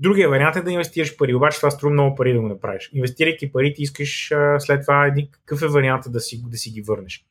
Другия 0.00 0.28
вариант 0.28 0.56
е 0.56 0.62
да 0.62 0.72
инвестираш 0.72 1.16
пари, 1.16 1.34
обаче 1.34 1.56
това 1.56 1.70
струва 1.70 1.92
много 1.92 2.16
пари 2.16 2.32
да 2.32 2.40
го 2.40 2.48
направиш. 2.48 2.90
Инвестирайки 2.92 3.52
пари, 3.52 3.74
ти 3.74 3.82
искаш 3.82 4.32
а, 4.32 4.60
след 4.60 4.82
това 4.82 5.06
един, 5.06 5.28
какъв 5.30 5.62
е 5.62 5.68
вариантът 5.68 6.12
да 6.12 6.20
си, 6.20 6.42
да 6.46 6.56
си 6.56 6.70
ги 6.70 6.82
върнеш. 6.82 7.24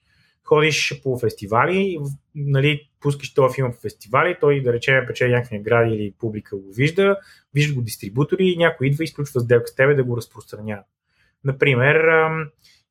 Ходиш 0.47 1.01
по 1.03 1.19
фестивали, 1.19 1.99
нали, 2.35 2.89
пускаш 3.01 3.33
този 3.33 3.55
филм 3.55 3.71
по 3.71 3.81
фестивали, 3.81 4.37
той 4.41 4.61
да 4.61 4.73
речем 4.73 5.03
печели 5.07 5.31
някакви 5.31 5.57
награди 5.57 5.95
или 5.95 6.13
публика 6.19 6.57
го 6.57 6.73
вижда, 6.73 7.17
вижда 7.53 7.75
го 7.75 7.81
дистрибутори 7.81 8.45
и 8.45 8.57
някой 8.57 8.87
идва 8.87 9.03
и 9.03 9.05
изключва 9.05 9.39
сделка 9.39 9.67
с 9.67 9.75
тебе 9.75 9.95
да 9.95 10.03
го 10.03 10.17
разпространява. 10.17 10.83
Например, 11.43 12.05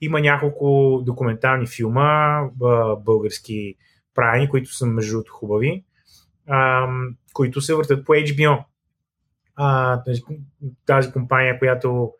има 0.00 0.20
няколко 0.20 1.00
документални 1.06 1.66
филма, 1.66 2.40
български 2.98 3.74
правени, 4.14 4.48
които 4.48 4.74
са 4.74 4.86
между 4.86 5.12
другото 5.12 5.32
хубави, 5.32 5.84
които 7.32 7.60
се 7.60 7.74
въртат 7.74 8.04
по 8.04 8.12
HBO. 8.12 8.64
Тази 10.86 11.12
компания, 11.12 11.58
която 11.58 12.12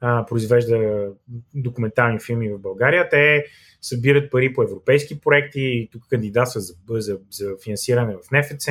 а, 0.00 0.26
произвежда 0.26 1.08
документални 1.54 2.18
филми 2.26 2.52
в 2.52 2.58
България. 2.58 3.08
Те 3.08 3.44
събират 3.80 4.30
пари 4.30 4.52
по 4.52 4.62
европейски 4.62 5.20
проекти, 5.20 5.88
тук 5.92 6.02
кандидатства 6.10 6.60
за, 6.60 6.74
за, 6.90 7.18
за 7.30 7.50
финансиране 7.64 8.16
в 8.16 8.30
НФЦ, 8.32 8.68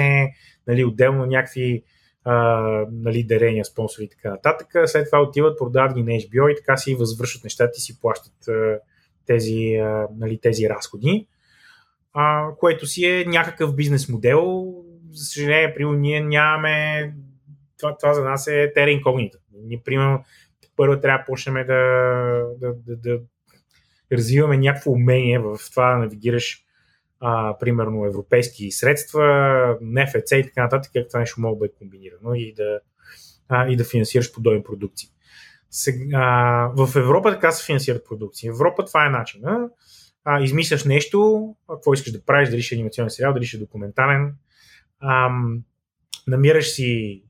нали, 0.67 0.85
отделно 0.85 1.25
някакви 1.25 1.83
а, 2.23 2.85
нали, 2.91 3.23
дарения, 3.23 3.65
спонсори 3.65 4.05
и 4.05 4.09
така 4.09 4.29
нататък. 4.29 4.67
След 4.85 5.05
това 5.05 5.21
отиват, 5.21 5.57
продават 5.57 5.93
ги 5.93 6.03
на 6.03 6.11
HBO 6.11 6.51
и 6.51 6.55
така 6.55 6.77
си 6.77 6.95
възвършат 6.95 7.43
нещата 7.43 7.71
и 7.77 7.81
си 7.81 7.99
плащат 7.99 8.47
а, 8.47 8.79
тези, 9.25 9.75
а, 9.75 10.07
нали, 10.17 10.39
тези 10.41 10.69
разходи, 10.69 11.27
а, 12.13 12.47
което 12.59 12.85
си 12.85 13.05
е 13.05 13.25
някакъв 13.25 13.75
бизнес 13.75 14.09
модел. 14.09 14.73
За 15.11 15.25
съжаление, 15.25 15.73
при 15.73 15.85
ние 15.85 16.21
нямаме 16.21 17.13
това, 17.79 17.97
това 17.97 18.13
за 18.13 18.23
нас 18.23 18.47
е 18.47 18.71
тера 18.75 18.91
инкогнита. 18.91 19.37
Ние, 19.63 19.81
примерно, 19.85 20.23
първо 20.79 20.99
трябва 20.99 21.17
да 21.17 21.25
почнем 21.25 21.53
да, 21.53 21.83
да, 22.59 22.73
да, 22.87 22.95
да 22.97 23.19
развиваме 24.11 24.57
някакво 24.57 24.91
умение 24.91 25.39
в 25.39 25.57
това 25.71 25.91
да 25.91 25.97
навигираш 25.97 26.63
а, 27.19 27.57
примерно 27.59 28.05
европейски 28.05 28.71
средства, 28.71 29.77
НФЦ 29.81 30.31
и 30.31 30.43
така 30.43 30.63
нататък, 30.63 30.91
как 30.93 31.07
това 31.07 31.19
нещо 31.19 31.41
може 31.41 31.53
да 31.53 31.59
бъде 31.59 31.73
комбинирано 31.73 32.33
и 32.33 32.53
да, 32.53 32.79
а, 33.49 33.67
и 33.67 33.75
да 33.75 33.83
финансираш 33.83 34.33
подобни 34.33 34.63
продукции. 34.63 35.09
Сега, 35.69 36.71
в 36.75 36.95
Европа 36.95 37.31
така 37.31 37.51
се 37.51 37.65
финансират 37.65 38.05
продукции. 38.05 38.49
В 38.49 38.53
Европа 38.53 38.85
това 38.85 39.05
е 39.05 39.09
начина. 39.09 39.69
А, 40.23 40.41
измисляш 40.43 40.85
нещо, 40.85 41.49
какво 41.69 41.93
искаш 41.93 42.11
да 42.11 42.25
правиш, 42.25 42.49
дали 42.49 42.61
ще 42.61 42.75
е 42.75 42.77
анимационен 42.77 43.09
сериал, 43.09 43.33
дали 43.33 43.45
ще 43.45 43.57
е 43.57 43.59
документален. 43.59 44.35
Ам, 45.01 45.63
намираш 46.27 46.71
си 46.71 47.23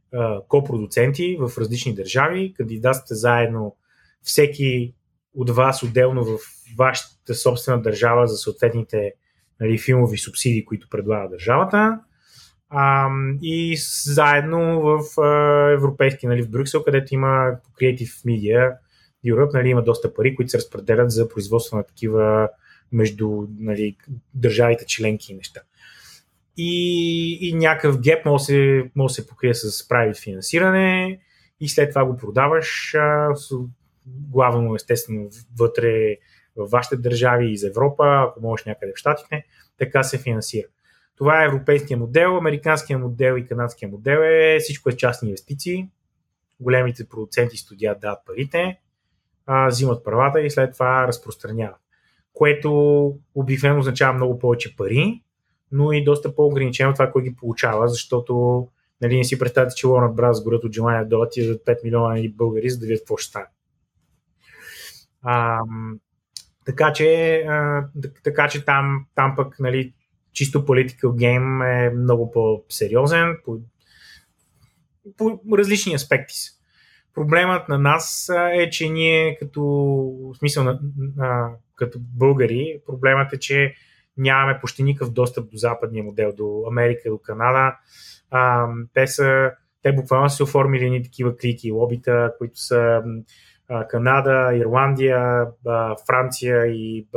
копродуценти 0.47 1.37
в 1.39 1.57
различни 1.57 1.95
държави, 1.95 2.53
кандидатствате 2.57 3.15
заедно 3.15 3.75
всеки 4.23 4.93
от 5.35 5.49
вас 5.49 5.83
отделно 5.83 6.23
в 6.25 6.39
вашата 6.77 7.35
собствена 7.35 7.81
държава 7.81 8.27
за 8.27 8.37
съответните 8.37 9.13
нали, 9.59 9.77
филмови 9.77 10.17
субсидии, 10.17 10.65
които 10.65 10.89
предлага 10.89 11.29
държавата. 11.29 11.99
А, 12.69 13.09
и 13.41 13.77
заедно 14.03 14.81
в 14.81 15.21
а, 15.21 15.71
европейски, 15.71 16.27
нали, 16.27 16.41
в 16.41 16.49
Брюксел, 16.49 16.83
където 16.83 17.13
има 17.13 17.51
Creative 17.81 18.25
Media 18.25 18.75
Europe, 19.25 19.53
нали, 19.53 19.69
има 19.69 19.83
доста 19.83 20.13
пари, 20.13 20.35
които 20.35 20.51
се 20.51 20.57
разпределят 20.57 21.11
за 21.11 21.29
производство 21.29 21.77
на 21.77 21.83
такива 21.83 22.49
между 22.91 23.47
нали, 23.59 23.97
държавите 24.33 24.85
членки 24.85 25.31
и 25.31 25.35
неща 25.35 25.61
и, 26.61 27.37
и 27.41 27.53
някакъв 27.53 27.99
геп 27.99 28.25
може 28.25 28.41
да 28.41 28.45
се, 28.45 29.21
се 29.21 29.27
покрие 29.27 29.53
с 29.53 29.87
правит 29.87 30.17
финансиране 30.17 31.19
и 31.59 31.69
след 31.69 31.89
това 31.89 32.05
го 32.05 32.17
продаваш 32.17 32.95
а, 32.95 33.35
с, 33.35 33.55
главно 34.05 34.75
естествено 34.75 35.29
вътре 35.59 36.15
в 36.55 36.67
вашите 36.71 36.97
държави 36.97 37.51
и 37.51 37.57
за 37.57 37.67
Европа, 37.67 38.25
ако 38.27 38.41
можеш 38.41 38.65
някъде 38.65 38.91
в 38.95 38.99
Штатите, 38.99 39.45
така 39.77 40.03
се 40.03 40.17
финансира. 40.17 40.67
Това 41.17 41.43
е 41.43 41.47
европейския 41.47 41.97
модел, 41.97 42.37
американския 42.37 42.99
модел 42.99 43.37
и 43.37 43.45
канадския 43.45 43.89
модел 43.89 44.19
е 44.19 44.57
всичко 44.59 44.89
е 44.89 44.97
частни 44.97 45.29
инвестиции. 45.29 45.89
Големите 46.59 47.09
продуценти 47.09 47.57
студия 47.57 47.95
дават 47.99 48.19
парите, 48.25 48.79
а, 49.45 49.67
взимат 49.67 50.03
правата 50.03 50.41
и 50.41 50.49
след 50.49 50.73
това 50.73 51.07
разпространяват. 51.07 51.81
Което 52.33 52.71
обикновено 53.35 53.79
означава 53.79 54.13
много 54.13 54.39
повече 54.39 54.75
пари, 54.75 55.21
но 55.71 55.91
и 55.91 56.03
доста 56.03 56.35
по-ограничено 56.35 56.93
това, 56.93 57.11
кой 57.11 57.23
ги 57.23 57.35
получава, 57.35 57.87
защото 57.87 58.67
нали, 59.01 59.17
не 59.17 59.23
си 59.23 59.39
представяте, 59.39 59.75
че 59.75 59.87
Warner 59.87 60.15
Bros. 60.15 60.43
горят 60.43 60.63
от 60.63 60.73
желание 60.73 61.03
да 61.03 61.07
дойдат 61.07 61.37
и 61.37 61.43
за 61.43 61.53
5 61.53 61.83
милиона 61.83 62.09
нали, 62.09 62.29
българи, 62.29 62.69
за 62.69 62.79
да 62.79 62.85
видят 62.85 63.01
какво 63.01 63.17
ще 63.17 63.29
стане. 63.29 63.45
А, 65.21 65.59
така 66.65 66.93
че, 66.93 67.35
а, 67.47 67.85
така 68.23 68.47
че 68.47 68.65
там, 68.65 69.05
там 69.15 69.33
пък 69.37 69.59
нали, 69.59 69.93
чисто 70.33 70.65
политикал 70.65 71.13
гейм 71.13 71.61
е 71.61 71.89
много 71.89 72.31
по-сериозен 72.31 73.37
по, 73.45 73.59
по 75.17 75.57
различни 75.57 75.93
аспекти. 75.93 76.35
Проблемът 77.13 77.69
на 77.69 77.77
нас 77.77 78.29
е, 78.53 78.69
че 78.69 78.89
ние 78.89 79.37
като, 79.37 79.61
в 80.33 80.37
смисъл 80.37 80.63
на, 80.63 80.79
на, 81.15 81.49
като 81.75 81.99
българи, 81.99 82.79
проблемът 82.85 83.33
е, 83.33 83.39
че 83.39 83.75
нямаме 84.19 84.59
почти 84.59 84.83
никакъв 84.83 85.13
достъп 85.13 85.51
до 85.51 85.57
западния 85.57 86.03
модел, 86.03 86.33
до 86.37 86.63
Америка, 86.67 87.09
до 87.09 87.17
Канада. 87.17 87.75
А, 88.31 88.67
те 88.93 89.07
са 89.07 89.51
те 89.81 89.91
буквално 89.91 90.29
са 90.29 90.43
оформили 90.43 90.85
едни 90.85 91.03
такива 91.03 91.37
клики 91.37 91.71
лобита, 91.71 92.33
които 92.37 92.59
са 92.59 93.03
а, 93.67 93.87
Канада, 93.87 94.51
Ирландия, 94.55 95.47
а, 95.67 95.95
Франция 96.07 96.65
и, 96.65 97.07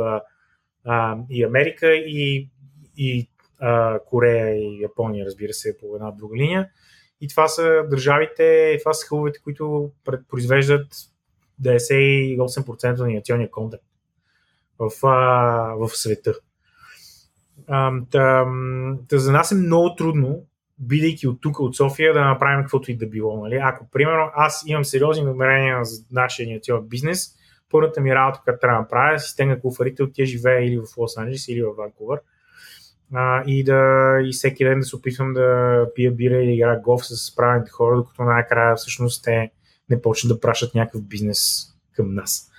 а, 0.85 1.17
и 1.29 1.43
Америка 1.43 1.93
и, 1.93 2.49
и 2.97 3.29
а, 3.59 3.99
Корея 3.99 4.55
и 4.55 4.81
Япония, 4.81 5.25
разбира 5.25 5.53
се, 5.53 5.77
по 5.77 5.95
една 5.95 6.11
друга 6.11 6.35
линия. 6.35 6.69
И 7.21 7.27
това 7.27 7.47
са 7.47 7.83
държавите, 7.89 8.77
това 8.79 8.93
са 8.93 9.07
хълвете, 9.07 9.39
които 9.43 9.91
произвеждат 10.29 10.87
98% 11.61 12.97
на 12.97 13.03
анимационния 13.03 13.51
контент 13.51 13.83
в, 14.79 15.07
а, 15.07 15.75
в 15.75 15.89
света. 15.89 16.33
А, 17.67 17.91
та, 18.11 18.45
за 19.11 19.31
нас 19.31 19.51
е 19.51 19.55
много 19.55 19.95
трудно, 19.95 20.39
бидейки 20.79 21.27
от 21.27 21.41
тук, 21.41 21.59
от 21.59 21.75
София, 21.75 22.13
да 22.13 22.25
направим 22.25 22.63
каквото 22.63 22.91
и 22.91 22.97
да 22.97 23.07
било. 23.07 23.43
Нали? 23.43 23.59
Ако, 23.63 23.87
примерно, 23.91 24.31
аз 24.35 24.63
имам 24.67 24.85
сериозни 24.85 25.23
намерения 25.23 25.85
за 25.85 26.03
нашия 26.11 26.45
анимационен 26.45 26.87
бизнес, 26.87 27.29
първата 27.71 28.01
ми 28.01 28.15
работа, 28.15 28.41
която 28.43 28.59
трябва 28.59 28.77
да 28.77 28.81
направя, 28.81 29.15
е 29.15 29.19
си 29.19 29.29
стегна 29.29 29.59
куфарите 29.59 30.03
от 30.03 30.11
тя 30.13 30.25
живее 30.25 30.65
или 30.65 30.77
в 30.77 30.97
Лос 30.97 31.17
Анджелес, 31.17 31.47
или 31.47 31.63
в 31.63 31.73
Ванкувър. 31.77 32.19
А, 33.13 33.43
и, 33.47 33.63
да, 33.63 34.17
и 34.23 34.31
всеки 34.31 34.65
ден 34.65 34.79
да 34.79 34.85
се 34.85 34.95
опитвам 34.95 35.33
да 35.33 35.87
пия 35.95 36.11
бира 36.11 36.35
или 36.35 36.53
игра 36.53 36.79
голф 36.79 37.05
с 37.05 37.35
правилните 37.35 37.71
хора, 37.71 37.95
докато 37.95 38.23
най-накрая 38.23 38.75
всъщност 38.75 39.23
те 39.23 39.51
не 39.89 40.01
почнат 40.01 40.35
да 40.35 40.39
пращат 40.39 40.75
някакъв 40.75 41.03
бизнес 41.03 41.65
към 41.95 42.13
нас. 42.13 42.49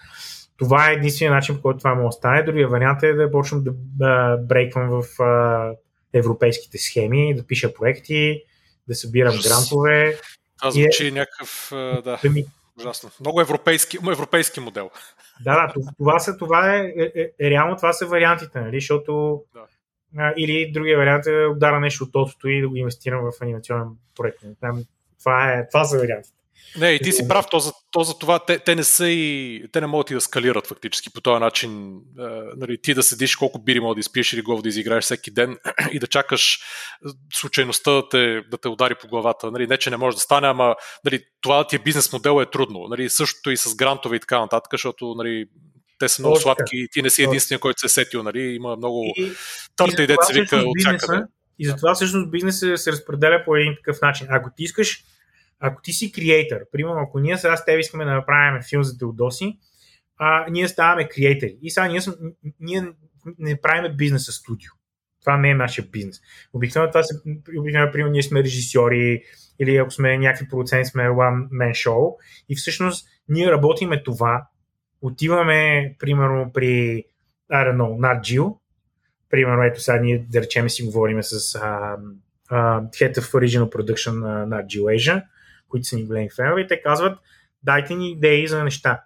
Това 0.59 0.91
е 0.91 0.95
единствения 0.95 1.35
начин, 1.35 1.57
по 1.57 1.63
който 1.63 1.79
това 1.79 1.95
може 1.95 2.07
да 2.07 2.13
стане. 2.13 2.43
Другия 2.43 2.69
вариант 2.69 3.03
е 3.03 3.13
да 3.13 3.31
почнем 3.31 3.63
да, 3.65 3.73
да 3.75 4.37
брейквам 4.37 4.89
в 4.89 5.23
а, 5.23 5.73
европейските 6.13 6.79
схеми, 6.79 7.35
да 7.35 7.47
пиша 7.47 7.75
проекти, 7.75 8.43
да 8.89 8.95
събирам 8.95 9.35
грантове. 9.45 10.19
Това 10.59 10.71
звучи 10.71 11.07
е... 11.07 11.11
някакъв, 11.11 11.69
да, 12.05 12.19
ми... 12.31 12.45
ужасно. 12.79 13.11
Много 13.21 13.41
европейски, 13.41 13.99
европейски 14.13 14.61
модел. 14.61 14.91
Да, 15.41 15.67
да, 15.67 15.73
това, 15.99 16.19
са, 16.19 16.37
това 16.37 16.77
е, 16.77 16.95
е, 16.97 17.13
е, 17.15 17.31
е, 17.41 17.51
реално 17.51 17.77
това 17.77 17.93
са 17.93 18.07
вариантите, 18.07 18.61
нали, 18.61 18.81
защото 18.81 19.43
да. 19.55 19.61
а, 20.19 20.35
или 20.37 20.73
другия 20.73 20.99
вариант 20.99 21.27
е 21.27 21.33
да 21.33 21.49
удара 21.49 21.81
нещо 21.81 22.05
от 22.05 22.13
тотото 22.13 22.49
и 22.49 22.61
да 22.61 22.69
го 22.69 22.77
инвестирам 22.77 23.25
в 23.25 23.43
анимационен 23.43 23.89
проект. 24.17 24.39
Това, 25.19 25.53
е, 25.53 25.69
това 25.69 25.85
са 25.85 25.99
вариантите. 25.99 26.35
Не, 26.79 26.91
и 26.91 26.99
ти 26.99 27.13
си 27.13 27.29
прав, 27.29 27.47
то 27.51 27.59
за, 27.59 27.73
то 27.95 28.05
за 28.05 28.19
това 28.19 28.39
те, 28.39 28.59
те 28.59 28.75
не 28.75 28.85
са 28.85 29.09
и, 29.09 29.65
те 29.73 29.81
не 29.81 29.87
могат 29.87 30.11
и 30.11 30.15
да 30.15 30.21
скалират 30.21 30.67
фактически 30.67 31.13
по 31.13 31.21
този 31.21 31.41
начин. 31.41 31.97
Е, 31.97 32.23
нали, 32.57 32.79
ти 32.83 32.95
да 32.95 33.03
седиш 33.03 33.37
колко 33.37 33.59
бири 33.59 33.81
мога 33.81 33.95
да 33.95 34.01
изпиеш 34.01 34.33
или 34.33 34.43
гол 34.43 34.63
да 34.63 34.69
изиграеш 34.69 35.05
всеки 35.05 35.31
ден 35.31 35.59
и 35.93 35.99
да 35.99 36.07
чакаш 36.07 36.59
случайността 37.35 37.91
да 37.91 38.09
те, 38.09 38.41
да 38.51 38.59
те 38.59 38.69
удари 38.69 38.95
по 38.95 39.09
главата. 39.09 39.51
Нали, 39.51 39.67
не, 39.67 39.77
че 39.77 39.91
не 39.91 39.97
може 39.97 40.17
да 40.17 40.21
стане, 40.21 40.47
ама 40.47 40.77
нали, 41.05 41.21
това 41.41 41.67
ти 41.67 41.77
е 41.77 41.79
бизнес 41.79 42.13
модел 42.13 42.43
е 42.43 42.51
трудно. 42.51 42.87
Нали, 42.89 43.09
същото 43.09 43.51
и 43.51 43.57
с 43.57 43.75
грантове 43.75 44.17
и 44.17 44.21
така 44.21 44.41
нататък, 44.41 44.73
защото 44.73 45.15
нали, 45.19 45.47
те 45.99 46.09
са 46.09 46.23
много 46.23 46.37
сладки 46.37 46.77
и 46.77 46.89
ти 46.93 47.03
не 47.03 47.11
си 47.11 47.23
единствения, 47.23 47.61
който 47.61 47.81
се 47.81 47.87
е 47.87 48.05
сетил. 48.05 48.23
Нали, 48.23 48.41
има 48.41 48.77
много 48.77 49.05
търта 49.77 50.03
и 50.03 50.07
деца 50.07 50.33
вика 50.33 50.57
от 50.57 50.77
всякъде. 50.79 51.23
И 51.59 51.67
затова 51.67 51.95
всъщност 51.95 52.31
бизнесът 52.31 52.81
се 52.81 52.93
разпределя 52.93 53.43
по 53.45 53.57
един 53.57 53.75
такъв 53.77 54.03
начин. 54.03 54.27
Ако 54.31 54.51
ти 54.57 54.63
искаш 54.63 55.05
ако 55.61 55.83
ти 55.83 55.93
си 55.93 56.13
креатор, 56.13 56.57
примерно 56.73 57.01
ако 57.01 57.19
ние 57.19 57.39
сега 57.39 57.57
с 57.57 57.65
теб 57.65 57.81
искаме 57.81 58.05
да 58.05 58.15
направим 58.15 58.63
филм 58.63 58.83
за 58.83 58.99
Теодоси, 58.99 59.59
а, 60.17 60.47
ние 60.51 60.69
ставаме 60.69 61.09
креатори. 61.09 61.57
И 61.63 61.71
сега 61.71 61.89
ние, 61.89 62.01
сме, 62.01 62.15
ние 62.61 62.93
не 63.39 63.61
правим 63.61 63.97
бизнес 63.97 64.27
с 64.27 64.33
студио. 64.33 64.71
Това 65.21 65.37
не 65.37 65.51
е 65.51 65.55
нашия 65.55 65.85
бизнес. 65.93 66.21
Обикновено 66.53 66.91
това 66.91 67.03
се, 67.03 67.15
обикновено, 67.59 67.93
примерно, 67.93 68.13
ние 68.13 68.23
сме 68.23 68.43
режисьори 68.43 69.23
или 69.59 69.77
ако 69.77 69.91
сме 69.91 70.19
някакви 70.19 70.49
продуценти, 70.49 70.91
сме 70.91 71.03
one 71.03 71.49
man 71.49 71.71
show 71.71 72.17
и 72.49 72.57
всъщност 72.57 73.09
ние 73.29 73.51
работиме 73.51 74.03
това, 74.03 74.47
отиваме, 75.03 75.95
примерно, 75.99 76.51
при, 76.53 77.05
I 77.53 77.73
don't 77.73 77.77
know, 77.77 78.21
Geo, 78.21 78.57
примерно, 79.31 79.63
ето 79.63 79.81
сега 79.81 79.99
ние, 79.99 80.27
да 80.29 80.41
речеме, 80.41 80.69
си 80.69 80.83
говорим 80.83 81.23
с 81.23 81.39
uh, 81.39 81.97
uh, 82.51 82.91
Head 82.91 83.19
of 83.19 83.33
Original 83.33 83.73
Production 83.73 84.13
на 84.13 84.49
Nat 84.49 84.67
Geo 84.67 84.83
Asia, 84.83 85.25
които 85.75 85.87
са 85.87 85.97
ни 85.97 86.07
големи 86.07 86.31
фенове, 86.31 86.67
те 86.67 86.83
казват, 86.83 87.19
дайте 87.63 87.95
ни 87.95 88.11
идеи 88.11 88.47
за 88.47 88.65
неща. 88.65 89.03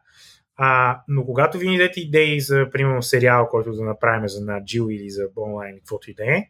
А, 0.56 1.00
но 1.08 1.24
когато 1.24 1.58
ви 1.58 1.68
ни 1.68 1.78
дадете 1.78 2.00
идеи 2.00 2.40
за, 2.40 2.66
примерно, 2.72 3.02
сериал, 3.02 3.48
който 3.48 3.72
да 3.72 3.84
направим 3.84 4.28
за 4.28 4.40
Nat 4.40 4.90
или 4.90 5.10
за 5.10 5.28
онлайн, 5.36 5.78
каквото 5.78 6.10
и 6.10 6.14
да 6.14 6.24
е, 6.24 6.44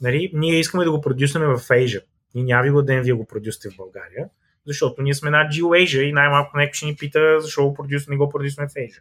нали, 0.00 0.30
ние 0.34 0.58
искаме 0.58 0.84
да 0.84 0.90
го 0.90 1.00
продюсваме 1.00 1.46
в 1.46 1.58
Asia. 1.58 2.02
Ние 2.34 2.44
няма 2.44 2.62
ви 2.62 2.70
го 2.70 2.82
ден 2.82 3.02
вие 3.02 3.12
го 3.12 3.26
продюсите 3.26 3.70
в 3.70 3.76
България, 3.76 4.28
защото 4.66 5.02
ние 5.02 5.14
сме 5.14 5.30
Nat 5.30 5.48
Geo 5.50 5.84
Asia 5.84 6.00
и 6.00 6.12
най-малко 6.12 6.56
някой 6.56 6.72
ще 6.72 6.86
ни 6.86 6.96
пита 6.96 7.40
защо 7.40 7.64
го 7.64 7.74
продюс, 7.74 8.08
не 8.08 8.16
го 8.16 8.28
продюсваме 8.28 8.68
в 8.68 8.72
Asia. 8.72 9.00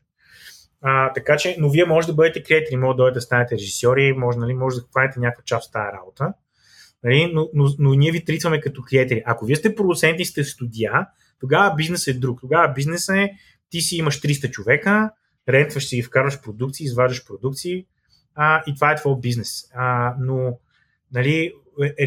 А, 0.81 1.13
така 1.13 1.37
че, 1.37 1.55
но 1.59 1.69
вие 1.69 1.85
може 1.85 2.07
да 2.07 2.13
бъдете 2.13 2.43
креатори, 2.43 2.77
може 2.77 2.95
да 2.95 3.03
дойдете 3.03 3.17
да 3.17 3.21
станете 3.21 3.55
режисьори, 3.55 4.13
може, 4.13 4.37
нали, 4.37 4.53
може 4.53 4.75
да 4.75 4.85
хванете 4.91 5.19
някаква 5.19 5.43
част 5.45 5.67
от 5.67 5.73
тази 5.73 5.97
работа. 5.97 6.33
Нали? 7.03 7.31
Но, 7.33 7.49
но, 7.53 7.69
но 7.79 7.93
ние 7.93 8.11
ви 8.11 8.25
тритваме 8.25 8.61
като 8.61 8.81
креатори. 8.81 9.23
Ако 9.25 9.45
вие 9.45 9.55
сте 9.55 9.75
продуценти, 9.75 10.25
сте 10.25 10.43
студия, 10.43 11.07
тогава 11.39 11.75
бизнес 11.75 12.07
е 12.07 12.13
друг. 12.13 12.41
Тогава 12.41 12.73
бизнес 12.73 13.09
е, 13.09 13.31
ти 13.69 13.81
си 13.81 13.95
имаш 13.95 14.21
300 14.21 14.51
човека, 14.51 15.11
рентваш 15.49 15.87
си 15.87 15.95
ги, 15.95 16.03
вкарваш 16.03 16.41
продукции, 16.41 16.83
изваждаш 16.83 17.25
продукции 17.25 17.85
а, 18.35 18.63
и 18.67 18.75
това 18.75 18.91
е 18.91 18.95
твой 18.95 19.15
бизнес. 19.19 19.63
А, 19.73 20.15
но 20.19 20.59
нали, 21.13 21.53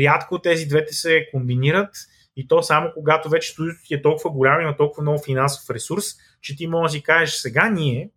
рядко 0.01 0.39
тези 0.39 0.67
двете 0.67 0.95
се 0.95 1.27
комбинират 1.33 1.91
и 2.37 2.49
то 2.49 2.63
само 2.63 2.91
когато 2.95 3.29
вече 3.29 3.53
студиото 3.53 3.81
ти 3.87 3.95
е 3.95 4.03
толкова 4.03 4.31
голямо 4.31 4.61
и 4.61 4.63
има 4.63 4.77
толкова 4.77 5.03
много 5.03 5.23
финансов 5.25 5.71
ресурс, 5.71 6.05
че 6.41 6.57
ти 6.57 6.67
можеш 6.67 6.93
да 6.93 6.99
си 6.99 7.03
кажеш 7.03 7.35
сега 7.35 7.71
ние 7.71 8.11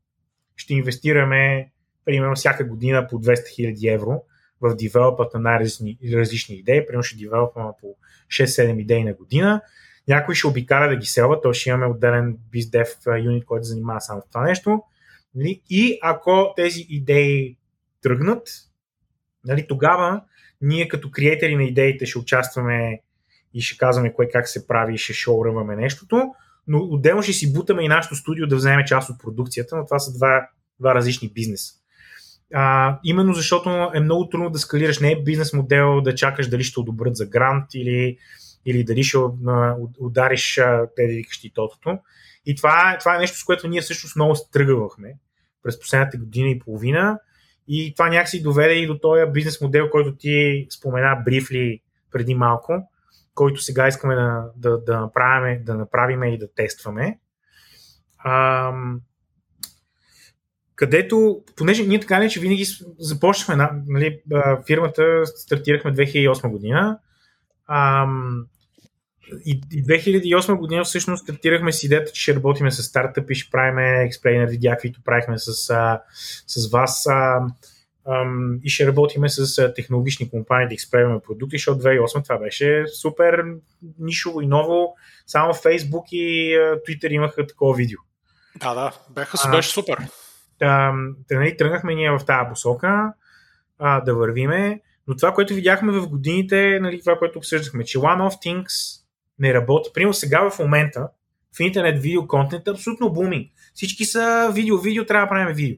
ще 0.56 0.74
инвестираме 0.74 1.72
примерно 2.06 2.36
всяка 2.36 2.66
година 2.66 3.08
по 3.10 3.16
200 3.16 3.34
000 3.34 3.94
евро 3.94 4.22
в 4.70 4.76
девелопата 4.76 5.40
на 5.40 5.60
различни, 5.60 5.98
различни 6.14 6.56
идеи, 6.56 6.86
примерно 6.86 7.04
ще 7.04 7.18
девелопваме 7.18 7.72
по 7.82 7.96
6-7 8.28 8.82
идеи 8.82 9.04
на 9.04 9.14
година, 9.14 9.62
някой 10.08 10.36
ще 10.36 10.48
обикаля 10.48 10.90
да 10.90 10.96
ги 10.96 11.06
селва, 11.06 11.42
то 11.42 11.54
ще 11.54 11.70
имаме 11.70 11.86
отделен 11.86 12.38
BizDev 12.54 13.24
юнит, 13.26 13.46
който 13.46 13.64
занимава 13.64 14.02
само 14.02 14.22
това 14.32 14.44
нещо. 14.44 14.84
Нали? 15.36 15.62
И 15.70 16.00
ако 16.02 16.54
тези 16.56 16.86
идеи 16.90 17.58
тръгнат, 18.02 18.50
нали, 19.46 19.68
тогава 19.68 20.22
ние 20.62 20.88
като 20.88 21.12
креатори 21.12 21.56
на 21.56 21.64
идеите 21.64 22.06
ще 22.06 22.20
участваме 22.20 23.02
и 23.54 23.62
ще 23.62 23.78
казваме 23.78 24.14
кое 24.14 24.30
как 24.30 24.48
се 24.48 24.68
прави 24.68 24.94
и 24.94 24.98
ще 24.98 25.14
шоуръваме 25.14 25.76
нещото, 25.76 26.32
но 26.68 26.78
отделно 26.78 27.22
ще 27.22 27.34
си 27.34 27.54
бутаме 27.54 27.84
и 27.84 27.88
нашото 27.88 28.16
студио 28.16 28.48
да 28.48 28.56
вземе 28.56 28.86
част 28.86 29.10
от 29.10 29.20
продукцията, 29.20 29.76
но 29.76 29.86
това 29.86 30.00
са 30.00 30.18
два, 30.18 30.50
два 30.80 30.96
различни 30.96 31.32
бизнеса. 31.34 31.74
А, 32.54 33.00
именно 33.04 33.34
защото 33.34 33.92
е 33.94 34.00
много 34.00 34.30
трудно 34.30 34.50
да 34.50 34.60
скалираш. 34.60 35.00
Не 35.00 35.12
е 35.12 35.24
бизнес 35.24 35.54
модел 35.54 36.02
да 36.02 36.16
чакаш 36.16 36.48
дали 36.48 36.64
ще 36.64 36.80
одобрят 36.80 37.16
за 37.16 37.26
грант 37.26 37.66
или, 37.74 38.18
или 38.66 38.84
дали 38.84 39.04
ще 39.04 39.18
удариш 40.00 40.60
тези 40.96 41.16
викащи 41.16 41.52
тотото. 41.54 42.00
И 42.46 42.56
това, 42.56 42.98
това 43.00 43.16
е 43.16 43.20
нещо, 43.20 43.38
с 43.38 43.44
което 43.44 43.68
ние 43.68 43.82
всъщност 43.82 44.16
много 44.16 44.36
стръгвахме 44.36 45.18
през 45.64 45.80
последната 45.80 46.18
година 46.18 46.50
и 46.50 46.60
половина. 46.60 47.20
И 47.68 47.94
това 47.94 48.10
някакси 48.10 48.44
доведе 48.44 48.74
и 48.74 48.88
до 48.88 48.98
този 48.98 49.32
бизнес 49.32 49.62
модел, 49.62 49.90
който 49.90 50.16
ти 50.16 50.68
спомена 50.70 51.22
брифли 51.26 51.82
преди 52.12 52.36
малко, 52.36 52.90
който 53.36 53.62
сега 53.62 53.88
искаме 53.88 54.16
да, 54.16 54.46
да, 54.56 54.78
да, 54.78 55.00
направим, 55.00 55.64
да 55.64 55.76
направим 55.76 56.24
и 56.24 56.38
да 56.38 56.54
тестваме. 56.54 57.20
Ам, 58.26 59.02
където, 60.76 61.42
понеже 61.56 61.84
ние 61.84 62.00
така 62.00 62.20
не, 62.20 62.30
че 62.30 62.40
винаги 62.40 62.66
започнахме, 63.00 63.70
нали, 63.88 64.20
фирмата 64.68 65.26
стартирахме 65.26 65.94
2008 65.94 66.50
година 66.50 67.00
ам, 67.68 68.46
и, 69.46 69.62
и 69.72 69.84
2008 69.84 70.56
година 70.56 70.84
всъщност 70.84 71.24
стартирахме 71.24 71.72
с 71.72 71.84
идеята, 71.84 72.12
че 72.12 72.22
ще 72.22 72.36
работиме 72.36 72.72
с 72.72 72.84
стартъпи, 72.84 73.36
ще 73.36 73.52
правим 73.52 73.78
експлейнер 74.06 74.50
видеа, 74.50 74.78
които 74.82 75.02
правихме 75.06 75.38
с, 75.38 75.70
а, 75.70 76.02
с 76.48 76.72
вас 76.72 77.08
а, 77.08 77.40
ам, 78.08 78.60
и 78.64 78.70
ще 78.70 78.88
работиме 78.88 79.30
с 79.30 79.58
а, 79.58 79.74
технологични 79.74 80.30
компании 80.30 80.68
да 80.68 80.74
изправяме 80.74 81.20
продукти, 81.20 81.58
защото 81.58 81.82
2008 81.82 82.24
това 82.24 82.38
беше 82.38 82.86
супер 83.02 83.44
нишово 84.00 84.42
и 84.42 84.48
ново. 84.48 84.96
Само 85.28 85.54
Facebook 85.54 86.10
и 86.12 86.56
а, 86.56 86.60
Twitter 86.60 87.12
имаха 87.12 87.48
такова 87.48 87.76
видео. 87.76 88.00
Да, 88.60 88.74
да, 88.74 88.92
бяха, 89.10 89.50
беше 89.52 89.70
супер. 89.70 89.98
Та, 90.60 90.94
нали, 91.32 91.58
тръгнахме 91.58 91.96
ние 91.96 92.12
в 92.12 92.26
тази 92.26 92.50
посока 92.50 93.14
а, 93.80 94.02
да 94.02 94.16
вървиме, 94.16 94.82
но 95.08 95.16
това, 95.16 95.34
което 95.34 95.54
видяхме 95.54 95.92
в 95.92 96.08
годините, 96.10 96.80
нали, 96.82 97.00
това, 97.00 97.18
което 97.18 97.40
обсъждахме, 97.40 97.84
че 97.84 97.98
One 97.98 98.30
of 98.30 98.46
Things 98.46 99.02
не 99.40 99.54
работи. 99.54 99.90
Примерно 99.94 100.14
сега 100.14 100.50
в 100.50 100.60
момента 100.60 101.10
в 101.58 101.60
интернет 101.60 102.02
видео 102.02 102.28
контент 102.28 102.68
е 102.68 102.72
абсолютно 102.72 103.14
буминг. 103.14 103.52
Всички 103.74 104.06
са 104.06 104.52
видео, 104.54 104.78
видео, 104.78 105.06
трябва 105.06 105.26
да 105.26 105.30
правим 105.30 105.56
видео. 105.56 105.78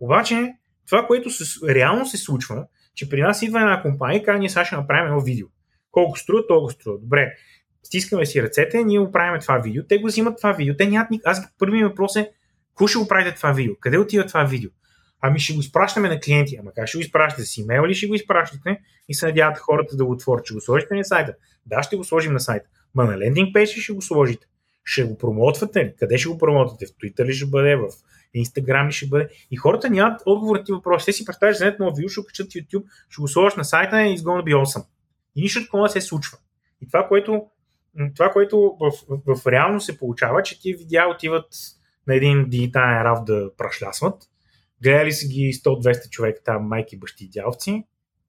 Обаче, 0.00 0.54
това, 0.88 1.06
което 1.06 1.30
се, 1.30 1.74
реално 1.74 2.06
се 2.06 2.16
случва, 2.16 2.66
че 2.94 3.08
при 3.08 3.22
нас 3.22 3.42
идва 3.42 3.60
една 3.60 3.82
компания 3.82 4.20
и 4.20 4.22
казва, 4.22 4.38
ние 4.38 4.48
сега 4.48 4.64
ще 4.64 4.76
направим 4.76 5.06
едно 5.06 5.20
видео. 5.20 5.46
Колко 5.90 6.18
струва, 6.18 6.46
толкова 6.46 6.72
струва. 6.72 6.98
Добре, 6.98 7.32
стискаме 7.82 8.26
си 8.26 8.42
ръцете, 8.42 8.84
ние 8.84 8.98
го 8.98 9.12
правим 9.12 9.40
това 9.40 9.58
видео, 9.58 9.82
те 9.88 9.98
го 9.98 10.06
взимат 10.06 10.36
това 10.36 10.52
видео, 10.52 10.76
те 10.76 10.86
нямат 10.86 11.10
ник... 11.10 11.22
Аз 11.24 11.56
първият 11.58 11.90
въпрос 11.90 12.16
е, 12.16 12.30
какво 12.78 12.86
ще 12.86 12.98
го 12.98 13.08
правите 13.08 13.36
това 13.36 13.52
видео? 13.52 13.74
Къде 13.80 13.98
отива 13.98 14.26
това 14.26 14.44
видео? 14.44 14.70
Ами 15.20 15.38
ще 15.38 15.54
го 15.54 15.60
изпращаме 15.60 16.08
на 16.08 16.20
клиенти. 16.20 16.56
Ама 16.60 16.70
как 16.74 16.88
ще 16.88 16.98
го 16.98 17.02
изпращате? 17.02 17.42
С 17.42 17.56
имейл 17.56 17.86
ли 17.86 17.94
ще 17.94 18.06
го 18.06 18.14
изпращате 18.14 18.80
и 19.08 19.14
се 19.14 19.26
надяват 19.26 19.58
хората 19.58 19.96
да 19.96 20.04
го 20.04 20.12
отворят? 20.12 20.44
Ще 20.44 20.54
го 20.54 20.60
сложите 20.60 20.94
на 20.94 21.04
сайта? 21.04 21.34
Да, 21.66 21.82
ще 21.82 21.96
го 21.96 22.04
сложим 22.04 22.32
на 22.32 22.40
сайта. 22.40 22.68
Ма 22.94 23.04
на 23.04 23.18
лендинг 23.18 23.54
пейдж 23.54 23.70
ще 23.70 23.92
го 23.92 24.02
сложите? 24.02 24.46
Ще 24.84 25.04
го 25.04 25.18
промотвате 25.18 25.84
ли? 25.84 25.94
Къде 25.98 26.18
ще 26.18 26.28
го 26.28 26.38
промотвате? 26.38 26.86
В 26.86 26.90
Twitter 26.90 27.24
ли 27.24 27.32
ще 27.32 27.46
бъде? 27.46 27.76
В 27.76 27.88
Instagram 28.36 28.88
ли 28.88 28.92
ще 28.92 29.06
бъде? 29.06 29.28
И 29.50 29.56
хората 29.56 29.90
нямат 29.90 30.22
отговор 30.26 30.56
на 30.56 30.64
тези 30.64 30.72
въпроси. 30.72 31.06
Те 31.06 31.12
си 31.12 31.24
представят, 31.24 31.56
че 31.56 31.76
ново 31.80 31.96
видео, 31.96 32.08
ще 32.08 32.20
качат 32.26 32.46
YouTube, 32.46 32.84
ще 33.10 33.20
го 33.20 33.28
сложиш 33.28 33.56
на 33.56 33.64
сайта 33.64 34.02
и 34.02 34.14
изгона 34.14 34.42
би 34.42 34.54
8. 34.54 34.84
И 35.36 35.42
нищо 35.42 35.62
такова 35.62 35.88
се 35.88 36.00
случва. 36.00 36.38
И 36.82 36.86
това, 36.86 37.08
което, 37.08 37.46
това, 38.16 38.30
което 38.30 38.76
в, 38.80 38.92
в, 39.08 39.36
в 39.36 39.46
реално 39.46 39.80
се 39.80 39.98
получава, 39.98 40.42
че 40.42 40.60
тия 40.60 40.76
видеа 40.76 41.08
отиват 41.08 41.46
на 42.08 42.14
един 42.14 42.48
дигитален 42.48 43.02
раф 43.02 43.24
да 43.24 43.50
прашлясват, 43.56 44.22
гледали 44.82 45.12
са 45.12 45.28
ги 45.28 45.52
100-200 45.52 46.10
човека 46.10 46.42
там, 46.44 46.62
майки, 46.62 46.98
бащи, 46.98 47.28
дялци 47.28 47.84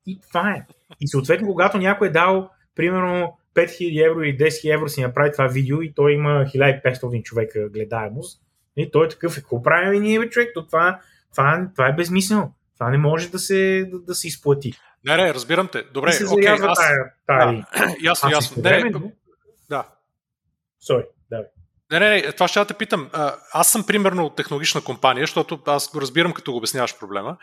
и 0.06 0.20
това 0.28 0.52
е. 0.52 0.66
И 1.02 1.08
съответно, 1.08 1.48
когато 1.48 1.78
някой 1.78 2.08
е 2.08 2.12
дал 2.12 2.50
примерно 2.76 3.38
5000 3.56 4.10
евро 4.10 4.24
или 4.24 4.38
10 4.38 4.48
000 4.48 4.74
евро 4.74 4.90
си 4.90 5.02
направи 5.02 5.32
това 5.32 5.48
видео 5.48 5.82
и 5.82 5.94
той 5.94 6.14
има 6.14 6.30
1500 6.30 7.24
човека 7.24 7.70
гледаемост, 7.70 8.42
и 8.78 8.92
той 8.92 9.06
е 9.06 9.10
такъв, 9.10 9.38
е, 9.38 9.42
какво 9.42 9.64
правим 9.64 9.94
и 9.94 10.08
ние, 10.08 10.20
бе, 10.20 10.30
човек? 10.30 10.52
То 10.54 10.66
това, 10.66 11.00
това, 11.32 11.70
това 11.76 11.88
е 11.88 11.94
безмислено. 11.94 12.54
Това 12.76 12.90
не 12.90 12.98
може 12.98 13.30
да 13.30 13.40
се, 13.40 13.90
да, 13.92 14.00
да 14.00 14.16
се 14.16 14.28
изплати. 14.28 14.74
Не, 15.06 15.18
не, 15.18 15.34
разбирам 15.34 15.70
те. 15.72 15.84
Добре, 15.94 16.12
окей, 16.32 16.48
okay, 16.48 16.70
аз... 16.70 16.78
Тая, 16.78 17.14
тая... 17.28 17.52
Да, 17.52 17.96
ясно, 18.04 18.30
ясно. 18.32 18.64
Не, 18.64 18.92
да. 19.70 19.88
Sorry, 20.90 21.06
давай. 21.30 21.46
Не, 21.92 22.00
не, 22.00 22.10
не, 22.10 22.32
това 22.32 22.48
ще 22.48 22.60
да 22.60 22.66
те 22.66 22.74
питам. 22.74 23.10
Аз 23.54 23.72
съм 23.72 23.84
примерно 23.84 24.30
технологична 24.30 24.82
компания, 24.82 25.24
защото 25.24 25.60
аз 25.66 25.92
го 25.92 26.02
разбирам 26.02 26.34
като 26.34 26.52
го 26.52 26.58
обясняваш 26.58 26.98
проблема, 27.00 27.38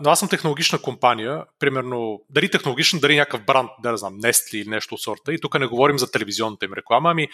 но 0.00 0.10
аз 0.10 0.18
съм 0.18 0.28
технологична 0.28 0.78
компания, 0.78 1.44
примерно, 1.58 2.20
дали 2.30 2.50
технологична, 2.50 3.00
дали 3.00 3.16
някакъв 3.16 3.44
бранд, 3.44 3.70
да 3.82 3.90
не 3.90 3.96
знам, 3.96 4.20
Nestle 4.20 4.54
или 4.56 4.68
нещо 4.68 4.94
от 4.94 5.00
сорта. 5.00 5.34
И 5.34 5.40
тук 5.40 5.58
не 5.58 5.66
говорим 5.66 5.98
за 5.98 6.10
телевизионната 6.10 6.64
им 6.64 6.72
реклама, 6.72 7.10
ами, 7.10 7.28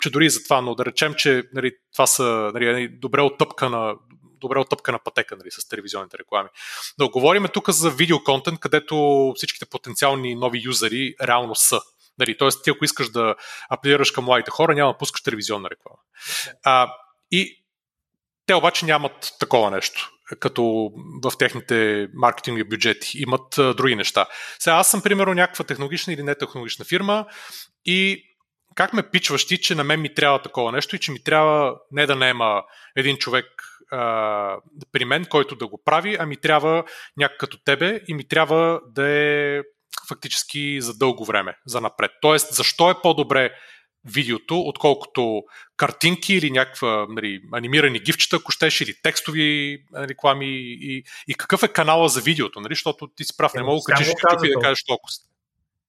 че 0.00 0.10
дори 0.10 0.30
за 0.30 0.44
това, 0.44 0.60
но 0.60 0.74
да 0.74 0.84
речем, 0.84 1.14
че 1.14 1.42
нали, 1.54 1.72
това 1.92 2.06
са 2.06 2.50
нали, 2.54 2.88
добре 2.88 3.20
оттъпкана, 3.20 3.94
добре 4.40 4.58
оттъпкана 4.58 4.98
пътека 5.04 5.36
нали, 5.36 5.50
с 5.50 5.68
телевизионните 5.68 6.18
реклами. 6.18 6.48
Но 6.98 7.08
говорим 7.08 7.46
тук 7.52 7.70
за 7.70 7.90
видеоконтент, 7.90 8.60
където 8.60 9.32
всичките 9.36 9.66
потенциални 9.66 10.34
нови 10.34 10.62
юзери 10.64 11.14
реално 11.22 11.54
са. 11.54 11.80
Нали, 12.18 12.38
Тоест, 12.38 12.64
ти 12.64 12.70
ако 12.70 12.84
искаш 12.84 13.08
да 13.10 13.34
апелираш 13.70 14.10
към 14.10 14.24
младите 14.24 14.50
хора, 14.50 14.74
няма 14.74 14.92
да 14.92 14.98
пускаш 14.98 15.22
телевизионна 15.22 15.70
реклама. 15.70 15.98
А, 16.64 16.92
и 17.30 17.64
те 18.46 18.54
обаче 18.54 18.86
нямат 18.86 19.32
такова 19.40 19.70
нещо 19.70 20.10
като 20.40 20.90
в 21.24 21.32
техните 21.38 22.08
маркетингови 22.14 22.64
бюджети. 22.64 23.10
Имат 23.14 23.58
а, 23.58 23.74
други 23.74 23.96
неща. 23.96 24.26
Сега 24.58 24.76
аз 24.76 24.90
съм, 24.90 25.02
примерно, 25.02 25.34
някаква 25.34 25.64
технологична 25.64 26.12
или 26.12 26.22
нетехнологична 26.22 26.84
фирма 26.84 27.26
и 27.84 28.22
как 28.74 28.92
ме 28.92 29.10
пичваш 29.10 29.46
ти, 29.46 29.60
че 29.60 29.74
на 29.74 29.84
мен 29.84 30.00
ми 30.00 30.14
трябва 30.14 30.42
такова 30.42 30.72
нещо 30.72 30.96
и 30.96 30.98
че 30.98 31.12
ми 31.12 31.22
трябва 31.22 31.76
не 31.90 32.06
да 32.06 32.16
наема 32.16 32.62
един 32.96 33.16
човек 33.16 33.46
а, 33.92 34.56
при 34.92 35.04
мен, 35.04 35.24
който 35.24 35.56
да 35.56 35.66
го 35.66 35.82
прави, 35.84 36.16
а 36.20 36.26
ми 36.26 36.36
трябва 36.36 36.84
някак 37.16 37.38
като 37.38 37.58
тебе 37.64 38.00
и 38.08 38.14
ми 38.14 38.28
трябва 38.28 38.80
да 38.86 39.08
е 39.08 39.62
фактически 40.08 40.80
за 40.80 40.94
дълго 40.94 41.24
време, 41.24 41.56
за 41.66 41.80
напред. 41.80 42.10
Тоест, 42.20 42.54
защо 42.54 42.90
е 42.90 43.00
по-добре 43.02 43.50
видеото, 44.06 44.60
отколкото 44.60 45.42
картинки 45.76 46.34
или 46.34 46.50
някаква 46.50 47.06
нали, 47.08 47.40
анимирани 47.52 47.98
гифчета, 47.98 48.36
ако 48.36 48.52
щеш, 48.52 48.80
или 48.80 48.94
текстови 49.02 49.78
реклами 49.96 50.46
и, 50.46 51.04
и 51.28 51.34
какъв 51.34 51.62
е 51.62 51.68
канала 51.68 52.08
за 52.08 52.20
видеото, 52.20 52.60
нали? 52.60 52.74
защото 52.74 53.08
ти 53.08 53.24
си 53.24 53.36
прав, 53.36 53.54
не 53.54 53.62
мога 53.62 53.80
да 53.86 53.94
качиш 53.94 54.08
YouTube 54.08 54.46
и 54.46 54.54
да 54.54 54.60
кажеш 54.60 54.84
толкова. 54.84 55.12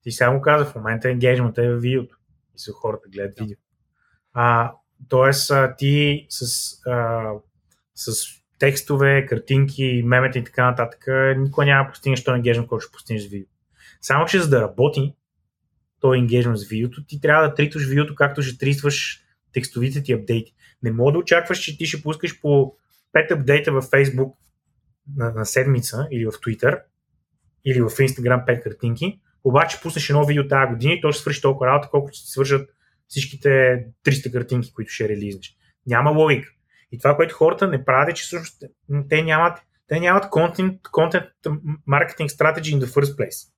Ти 0.04 0.12
само 0.12 0.42
каза, 0.42 0.66
в 0.66 0.76
момента 0.76 1.10
енгейджмента 1.10 1.64
е 1.64 1.70
в 1.70 1.80
видеото 1.80 2.16
и 2.56 2.60
са 2.60 2.72
хората 2.72 3.10
гледат 3.10 3.36
да. 3.36 3.44
видео. 3.44 3.58
А, 4.34 4.74
тоест, 5.10 5.52
ти 5.78 6.26
с, 6.30 6.46
а, 6.86 7.32
с 7.96 8.12
текстове, 8.60 9.26
картинки, 9.26 10.02
мемета 10.06 10.40
и 10.40 10.44
така 10.44 10.66
нататък, 10.66 11.06
никога 11.38 11.66
няма 11.66 11.86
да 11.86 11.92
постигнеш 11.92 12.24
този 12.24 12.36
енгейджмент, 12.36 12.68
който 12.68 12.84
ще 12.84 12.92
постигнеш 12.92 13.24
с 13.24 13.28
видео. 13.28 13.48
Само, 14.02 14.26
че 14.26 14.42
за 14.42 14.50
да 14.50 14.62
работи 14.62 15.14
този 16.00 16.20
енгейджмент 16.20 16.58
с 16.58 16.68
видеото, 16.68 17.06
ти 17.08 17.22
трябва 17.22 17.48
да 17.48 17.54
тритваш 17.54 17.88
видеото, 17.88 18.16
както 18.16 18.42
ще 18.42 18.58
тритваш 18.58 19.22
текстовите 19.54 20.04
ти 20.04 20.14
апдейти. 20.14 20.54
Не 20.84 20.92
мога 20.92 21.12
да 21.12 21.18
очакваш, 21.18 21.60
че 21.60 21.78
ти 21.78 21.86
ще 21.86 22.02
пускаш 22.02 22.42
по 22.42 22.74
5 23.16 23.32
апдейта 23.32 23.72
във 23.72 23.86
Facebook 23.86 24.34
на, 25.16 25.32
на 25.32 25.46
седмица 25.46 26.08
или 26.12 26.26
в 26.26 26.32
Twitter 26.32 26.82
или 27.66 27.82
в 27.82 27.90
Instagram 27.90 28.46
5 28.46 28.64
картинки, 28.64 29.20
обаче 29.44 29.82
пуснеш 29.82 30.10
едно 30.10 30.26
видео 30.26 30.48
тази 30.48 30.74
година 30.74 30.94
и 30.94 31.02
то 31.02 31.12
ще 31.12 31.22
свърши 31.22 31.42
толкова 31.42 31.68
работа, 31.68 31.90
колкото 31.92 32.18
ще 32.18 32.30
свършат 32.30 32.70
всичките 33.08 33.50
300 34.06 34.32
картинки, 34.32 34.74
които 34.74 34.92
ще 34.92 35.10
релизнеш. 35.10 35.56
Няма 35.86 36.12
логика. 36.12 36.50
И 36.92 36.98
това, 36.98 37.16
което 37.16 37.36
хората 37.36 37.68
не 37.68 37.86
правят, 37.86 38.10
е, 38.10 38.14
че 38.14 38.24
всъщност 38.24 38.64
те 39.10 39.24
нямат, 39.24 39.60
те 39.88 40.00
нямат 40.00 40.24
content, 40.24 40.82
content 40.82 41.30
marketing 41.88 42.28
strategy 42.28 42.76
in 42.76 42.80
the 42.80 42.86
first 42.86 43.18
place. 43.18 43.57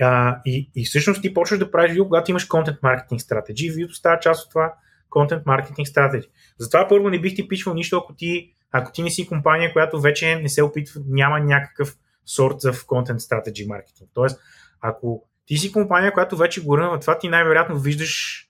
А, 0.00 0.40
и, 0.46 0.70
и 0.76 0.84
всъщност 0.84 1.22
ти 1.22 1.34
почваш 1.34 1.58
да 1.58 1.70
правиш 1.70 1.90
видео, 1.90 2.04
когато 2.04 2.30
имаш 2.30 2.48
Content 2.48 2.80
Marketing 2.80 3.18
Strategy 3.18 3.66
и 3.66 3.70
видеото 3.70 3.94
става 3.94 4.20
част 4.20 4.44
от 4.44 4.50
това 4.50 4.74
Content 5.10 5.44
Marketing 5.44 5.94
Strategy. 5.94 6.28
Затова 6.58 6.88
първо 6.88 7.10
не 7.10 7.20
бих 7.20 7.34
ти 7.34 7.48
пишвал 7.48 7.74
нищо, 7.74 7.96
ако 7.96 8.14
ти, 8.14 8.52
ако 8.72 8.92
ти 8.92 9.02
не 9.02 9.10
си 9.10 9.26
компания, 9.26 9.72
която 9.72 10.00
вече 10.00 10.36
не 10.36 10.48
се 10.48 10.62
опитва, 10.62 11.00
няма 11.06 11.40
някакъв 11.40 11.96
сорт 12.26 12.60
за 12.60 12.72
Content 12.72 13.18
Strategy 13.18 13.66
Marketing. 13.66 14.08
Тоест, 14.14 14.40
ако 14.80 15.28
ти 15.46 15.56
си 15.56 15.72
компания, 15.72 16.12
която 16.12 16.36
вече 16.36 16.64
го 16.64 16.78
рънва 16.78 17.00
това, 17.00 17.18
ти 17.18 17.28
най-вероятно 17.28 17.78
виждаш, 17.78 18.46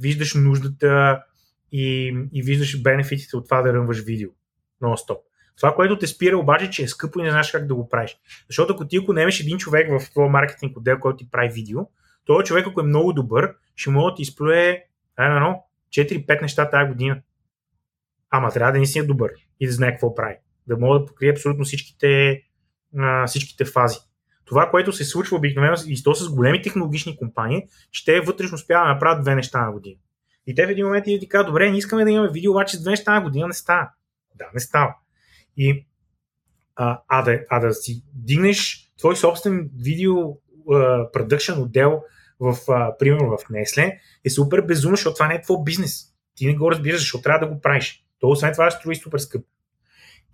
виждаш 0.00 0.34
нуждата 0.34 1.22
и, 1.72 2.14
и 2.32 2.42
виждаш 2.42 2.82
бенефитите 2.82 3.36
от 3.36 3.44
това 3.44 3.62
да 3.62 3.72
рънваш 3.72 4.00
видео. 4.00 4.28
Non-stop. 4.82 5.18
Това, 5.56 5.74
което 5.74 5.98
те 5.98 6.06
спира 6.06 6.38
обаче, 6.38 6.70
че 6.70 6.82
е 6.82 6.88
скъпо 6.88 7.18
и 7.18 7.22
не 7.22 7.30
знаеш 7.30 7.50
как 7.50 7.66
да 7.66 7.74
го 7.74 7.88
правиш. 7.88 8.16
Защото 8.48 8.72
ако 8.72 8.86
ти 8.86 8.96
ако 8.96 9.12
немеш 9.12 9.40
един 9.40 9.58
човек 9.58 9.90
в 9.90 10.10
твоя 10.10 10.28
маркетинг 10.28 10.76
отдел, 10.76 10.98
който 10.98 11.16
ти 11.16 11.30
прави 11.30 11.48
видео, 11.48 11.80
този 12.24 12.44
човек, 12.44 12.66
ако 12.66 12.80
е 12.80 12.84
много 12.84 13.12
добър, 13.12 13.54
ще 13.76 13.90
може 13.90 14.12
да 14.12 14.16
ти 14.16 14.22
изплюе, 14.22 14.84
едно, 15.18 15.64
4-5 15.90 16.42
неща 16.42 16.70
тази 16.70 16.88
година. 16.88 17.20
Ама 18.30 18.50
трябва 18.50 18.72
да 18.72 18.78
не 18.78 18.86
си 18.86 18.98
е 18.98 19.02
добър 19.02 19.30
и 19.60 19.66
да 19.66 19.72
знае 19.72 19.90
какво 19.90 20.14
прави. 20.14 20.36
Да 20.66 20.76
мога 20.76 20.98
да 20.98 21.06
покрие 21.06 21.30
абсолютно 21.30 21.64
всичките, 21.64 22.42
а, 22.98 23.26
всичките 23.26 23.64
фази. 23.64 23.98
Това, 24.44 24.70
което 24.70 24.92
се 24.92 25.04
случва 25.04 25.36
обикновено 25.36 25.76
и 25.86 26.02
то 26.02 26.14
с 26.14 26.34
големи 26.34 26.62
технологични 26.62 27.16
компании, 27.16 27.62
че 27.90 28.04
те 28.04 28.20
вътрешно 28.20 28.54
успяват 28.54 28.86
да 28.86 28.92
направят 28.94 29.22
две 29.22 29.34
неща 29.34 29.64
на 29.64 29.72
година. 29.72 29.96
И 30.46 30.54
те 30.54 30.66
в 30.66 30.70
един 30.70 30.86
момент 30.86 31.04
ти 31.04 31.28
казват, 31.28 31.46
добре, 31.46 31.70
не 31.70 31.78
искаме 31.78 32.04
да 32.04 32.10
имаме 32.10 32.30
видео, 32.32 32.52
обаче 32.52 32.76
с 32.76 32.80
две 32.82 32.90
неща 32.90 33.14
на 33.14 33.20
година 33.20 33.46
не 33.46 33.54
става. 33.54 33.90
Да, 34.34 34.44
не 34.54 34.60
става. 34.60 34.94
И, 35.56 35.86
а, 36.76 37.00
а, 37.08 37.22
да, 37.22 37.40
а 37.50 37.60
да 37.60 37.74
си 37.74 38.02
дигнеш 38.14 38.90
твой 38.98 39.16
собствен 39.16 39.70
видео 39.76 40.14
продъкшн 41.12 41.60
отдел 41.60 42.02
в, 42.40 42.56
а, 42.68 42.98
примерно 42.98 43.38
в 43.38 43.48
Несле, 43.50 43.98
е 44.24 44.30
супер 44.30 44.60
безумно, 44.60 44.96
защото 44.96 45.14
това 45.14 45.28
не 45.28 45.34
е 45.34 45.42
твой 45.42 45.56
бизнес. 45.64 46.04
Ти 46.34 46.46
не 46.46 46.54
го 46.54 46.70
разбираш, 46.70 47.00
защото 47.00 47.22
трябва 47.22 47.46
да 47.46 47.54
го 47.54 47.60
правиш. 47.60 48.04
То 48.18 48.28
освен 48.28 48.52
това 48.52 48.70
ще 48.70 48.78
струва 48.78 48.94
супер 48.94 49.18
скъп. 49.18 49.44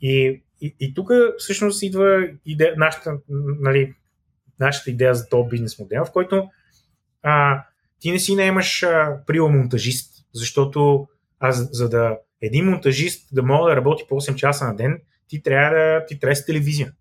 И, 0.01 0.43
и, 0.61 0.77
и 0.81 0.95
тук 0.95 1.11
всъщност 1.39 1.83
идва 1.83 2.29
идея, 2.47 2.75
нашата, 2.77 3.19
нали, 3.61 3.95
нашата 4.61 4.91
идея 4.91 5.15
за 5.15 5.29
този 5.29 5.49
бизнес 5.49 5.79
модел, 5.79 6.05
в 6.05 6.13
който 6.13 6.49
а, 7.23 7.65
ти 7.99 8.11
не 8.11 8.19
си 8.19 8.35
наемаш 8.35 8.85
приема 9.27 9.49
монтажист, 9.49 10.27
защото 10.35 11.09
аз 11.39 11.77
за 11.77 11.89
да 11.89 12.19
един 12.41 12.65
монтажист 12.65 13.29
да 13.33 13.43
мога 13.43 13.71
да 13.71 13.77
работи 13.77 14.05
по 14.09 14.15
8 14.15 14.35
часа 14.35 14.67
на 14.67 14.77
ден, 14.77 15.01
ти 15.31 15.43
трябва 15.43 15.79
да 15.79 16.07
ти 16.07 16.19
трябва 16.19 16.37
с 16.37 16.47
телевизия. 16.47 16.93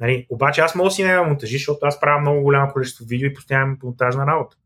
Нали? 0.00 0.26
Обаче 0.30 0.60
аз 0.60 0.74
мога 0.74 0.88
да 0.88 0.94
си 0.94 1.04
наема 1.04 1.24
монтажи, 1.24 1.56
защото 1.56 1.86
аз 1.86 2.00
правя 2.00 2.20
много 2.20 2.42
голямо 2.42 2.72
количество 2.72 3.04
видео 3.04 3.26
и 3.26 3.34
постоянно 3.34 3.76
монтажна 3.82 4.26
работа. 4.26 4.56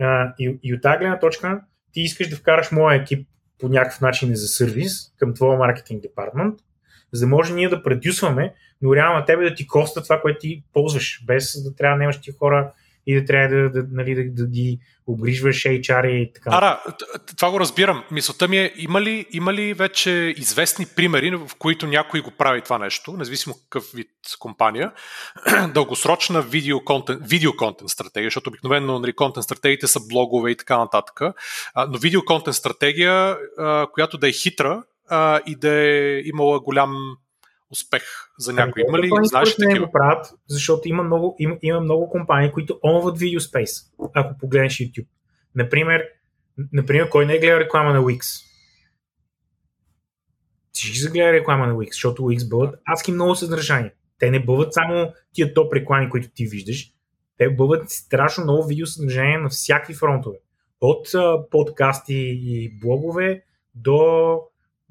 А, 0.00 0.34
и, 0.38 0.58
и 0.62 0.74
от 0.74 0.82
тази 0.82 0.98
гледна 0.98 1.18
точка 1.18 1.60
ти 1.92 2.00
искаш 2.00 2.28
да 2.28 2.36
вкараш 2.36 2.72
моя 2.72 2.96
екип 2.96 3.28
по 3.60 3.68
някакъв 3.68 4.00
начин 4.00 4.34
за 4.34 4.48
сервис 4.48 5.14
към 5.18 5.34
твоя 5.34 5.58
маркетинг 5.58 6.02
департмент, 6.02 6.54
за 7.12 7.20
да 7.20 7.30
може 7.30 7.54
ние 7.54 7.68
да 7.68 7.82
предюсваме, 7.82 8.54
но 8.82 8.96
реално 8.96 9.18
на 9.18 9.24
тебе 9.24 9.50
да 9.50 9.54
ти 9.54 9.66
коста 9.66 10.02
това, 10.02 10.20
което 10.20 10.38
ти 10.38 10.64
ползваш, 10.72 11.24
без 11.26 11.62
да 11.62 11.74
трябва 11.74 11.96
да 11.96 11.98
немаш 11.98 12.20
ти 12.20 12.30
хора 12.38 12.72
и 13.06 13.14
да 13.14 13.24
трябва 13.24 13.56
да, 13.56 13.70
да, 13.70 13.86
нали, 13.90 14.14
да, 14.14 14.42
да 14.42 14.50
ги 14.50 14.78
обгрижваш 15.06 15.56
HR 15.56 16.06
и 16.06 16.32
така. 16.32 16.50
Ара, 16.52 16.82
това 17.36 17.50
го 17.50 17.60
разбирам. 17.60 18.04
Мисълта 18.10 18.48
ми 18.48 18.58
е, 18.58 18.72
има 18.76 19.02
ли, 19.02 19.26
има 19.30 19.54
ли 19.54 19.74
вече 19.74 20.10
известни 20.36 20.86
примери, 20.96 21.36
в 21.36 21.50
които 21.58 21.86
някой 21.86 22.20
го 22.20 22.30
прави 22.30 22.60
това 22.60 22.78
нещо, 22.78 23.12
независимо 23.12 23.54
какъв 23.54 23.84
вид 23.94 24.10
компания, 24.38 24.92
дългосрочна 25.74 26.42
видеоконтент 26.42 27.90
стратегия, 27.90 28.26
защото 28.26 28.50
обикновено 28.50 28.98
нали, 28.98 29.12
контент 29.12 29.44
стратегиите 29.44 29.86
са 29.86 30.00
блогове 30.08 30.50
и 30.50 30.56
така 30.56 30.78
нататък, 30.78 31.20
но 31.88 31.98
видеоконтент 31.98 32.56
стратегия, 32.56 33.36
която 33.92 34.18
да 34.18 34.28
е 34.28 34.32
хитра 34.32 34.82
и 35.46 35.56
да 35.56 35.70
е 35.70 36.20
имала 36.24 36.60
голям 36.60 37.16
успех 37.74 38.02
за 38.38 38.50
ами, 38.50 38.56
някой. 38.56 38.82
Има 38.88 38.98
ли, 38.98 39.10
знаеш 39.22 39.58
не 39.58 39.78
го 39.78 39.92
правят, 39.92 40.26
защото 40.48 40.88
има 40.88 41.02
много, 41.02 41.36
има, 41.38 41.56
има 41.62 41.80
много 41.80 42.10
компании, 42.10 42.52
които 42.52 42.78
онват 42.82 43.18
видеоспейс, 43.18 43.70
ако 44.14 44.38
погледнеш 44.38 44.74
YouTube. 44.74 45.06
Например, 45.54 46.04
например, 46.72 47.08
кой 47.08 47.26
не 47.26 47.34
е 47.34 47.38
гледал 47.38 47.58
реклама 47.58 47.92
на 47.92 48.00
Wix? 48.00 48.22
Всички 50.72 50.98
са 50.98 51.10
гледали 51.10 51.32
реклама 51.32 51.66
на 51.66 51.74
Wix, 51.74 51.92
защото 51.92 52.22
Wix 52.22 52.48
бъдат 52.48 52.80
адски 52.84 53.12
много 53.12 53.34
съдържание. 53.34 53.94
Те 54.18 54.30
не 54.30 54.44
бъдат 54.44 54.74
само 54.74 55.12
тия 55.32 55.54
топ 55.54 55.72
реклами, 55.72 56.10
които 56.10 56.28
ти 56.34 56.46
виждаш. 56.46 56.90
Те 57.38 57.50
бъдат 57.50 57.90
страшно 57.90 58.44
много 58.44 58.66
видеосъдържание 58.66 59.38
на 59.38 59.48
всякакви 59.48 59.94
фронтове. 59.94 60.36
От 60.80 61.08
подкасти 61.50 62.38
и 62.42 62.78
блогове 62.80 63.44
до 63.74 64.38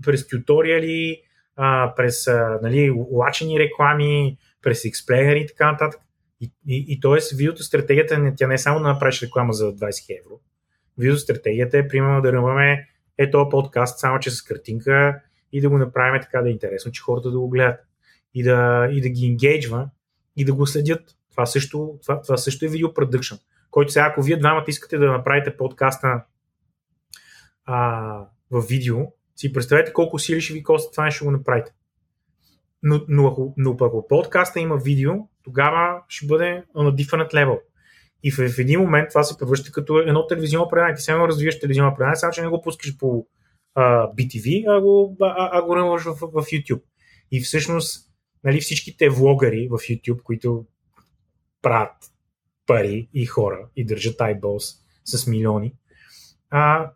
през 0.04 0.28
тюториали, 0.28 1.22
а, 1.56 1.94
през 1.96 2.28
а, 2.28 2.60
нали, 2.62 2.90
лачени 3.12 3.60
реклами, 3.60 4.38
през 4.62 4.86
експлейнери 4.86 5.40
и 5.40 5.48
така 5.48 5.72
нататък. 5.72 6.02
И, 6.42 6.52
и, 6.68 6.86
и 6.88 7.00
т.е. 7.00 7.36
видеостратегията 7.36 8.20
не, 8.20 8.36
тя 8.36 8.48
не 8.48 8.54
е 8.54 8.58
само 8.58 8.80
да 8.80 8.88
направиш 8.88 9.24
реклама 9.24 9.54
за 9.54 9.76
20 9.76 10.20
евро. 10.20 10.40
Видеостратегията 10.98 11.78
е 11.78 11.88
примерно 11.88 12.22
да 12.22 12.34
ръваме 12.34 12.88
е 13.18 13.32
този 13.32 13.50
подкаст, 13.50 14.00
само 14.00 14.20
че 14.20 14.32
с 14.32 14.42
картинка 14.42 15.22
и 15.52 15.62
да 15.62 15.70
го 15.70 15.78
направим 15.78 16.22
така 16.22 16.42
да 16.42 16.50
е 16.50 16.52
интересно, 16.52 16.92
че 16.92 17.02
хората 17.02 17.32
да 17.32 17.40
го 17.40 17.50
гледат 17.50 17.80
и 18.34 18.44
да, 18.44 18.88
и 18.92 19.02
да 19.02 19.10
ги 19.10 19.26
енгейджва 19.26 19.90
и 20.36 20.46
да 20.46 20.54
го 20.54 20.68
следят. 20.68 21.02
Това 21.32 21.46
също, 21.46 22.00
това, 22.02 22.22
това 22.22 22.38
също 22.38 22.66
е 22.66 22.70
видеопродъкшн, 22.70 23.36
който 23.72 23.92
сега, 23.92 24.06
ако 24.06 24.22
вие 24.22 24.38
двамата 24.38 24.66
искате 24.68 24.98
да 24.98 25.12
направите 25.12 25.58
подкаста 25.58 26.24
а, 27.66 27.78
в 28.52 28.62
видео, 28.70 28.98
си 29.36 29.54
представете 29.54 29.94
колко 29.94 30.20
сили 30.20 30.42
ще 30.42 30.54
ви 30.54 30.64
коства 30.64 30.92
това 30.92 31.12
ще 31.12 31.26
го 31.26 31.32
направите. 31.32 31.72
Но, 32.84 33.06
но, 33.08 33.28
ако, 33.28 33.54
но 33.58 33.78
ако 33.82 34.08
подкаста 34.08 34.60
има 34.60 34.78
видео, 34.78 35.14
тогава 35.44 36.02
ще 36.08 36.26
бъде 36.26 36.64
на 36.76 36.96
different 36.96 37.34
level. 37.34 37.60
И 38.24 38.32
в, 38.32 38.50
в 38.50 38.60
един 38.60 38.80
момент 38.80 39.10
това 39.10 39.24
се 39.24 39.38
превръща 39.38 39.72
като 39.72 40.00
едно 40.00 40.28
телевизионно 40.28 40.70
предание. 40.70 40.96
Ти 40.96 41.02
само 41.02 41.28
развиваш 41.28 41.60
телевизионно 41.60 41.96
предание, 41.96 42.16
само 42.16 42.34
че 42.34 42.42
не 42.42 42.48
го 42.48 42.62
пускаш 42.62 42.98
по 42.98 43.28
а, 43.76 44.08
BTV, 44.08 44.78
а 44.78 44.82
го, 44.82 45.18
а, 45.22 45.50
а 45.54 45.62
го 45.62 45.76
в, 45.76 46.00
в, 46.00 46.20
в 46.20 46.46
YouTube. 46.46 46.82
И 47.32 47.42
всъщност 47.42 48.10
нали, 48.44 48.62
всичките 48.62 49.10
влогари 49.10 49.68
в 49.72 49.78
YouTube, 49.78 50.22
които 50.22 50.66
правят 51.62 51.96
пари 52.66 53.10
и 53.14 53.26
хора 53.26 53.68
и 53.76 53.86
държат 53.86 54.18
eyeballs 54.18 54.80
с 55.06 55.28
милиони, 55.28 55.74
а, 56.50 56.92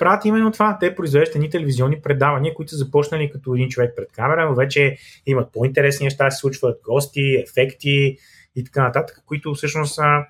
правят 0.00 0.24
именно 0.24 0.52
това. 0.52 0.78
Те 0.80 0.94
произвеждат 0.94 1.34
едни 1.34 1.50
телевизионни 1.50 2.00
предавания, 2.00 2.54
които 2.54 2.70
са 2.70 2.76
започнали 2.76 3.30
като 3.30 3.54
един 3.54 3.68
човек 3.68 3.92
пред 3.96 4.12
камера, 4.12 4.48
но 4.48 4.54
вече 4.54 4.96
имат 5.26 5.52
по-интересни 5.52 6.04
неща, 6.04 6.30
се 6.30 6.38
случват 6.38 6.80
гости, 6.84 7.44
ефекти 7.48 8.16
и 8.56 8.64
така 8.64 8.82
нататък, 8.82 9.22
които 9.26 9.54
всъщност 9.54 9.98
а, 9.98 10.26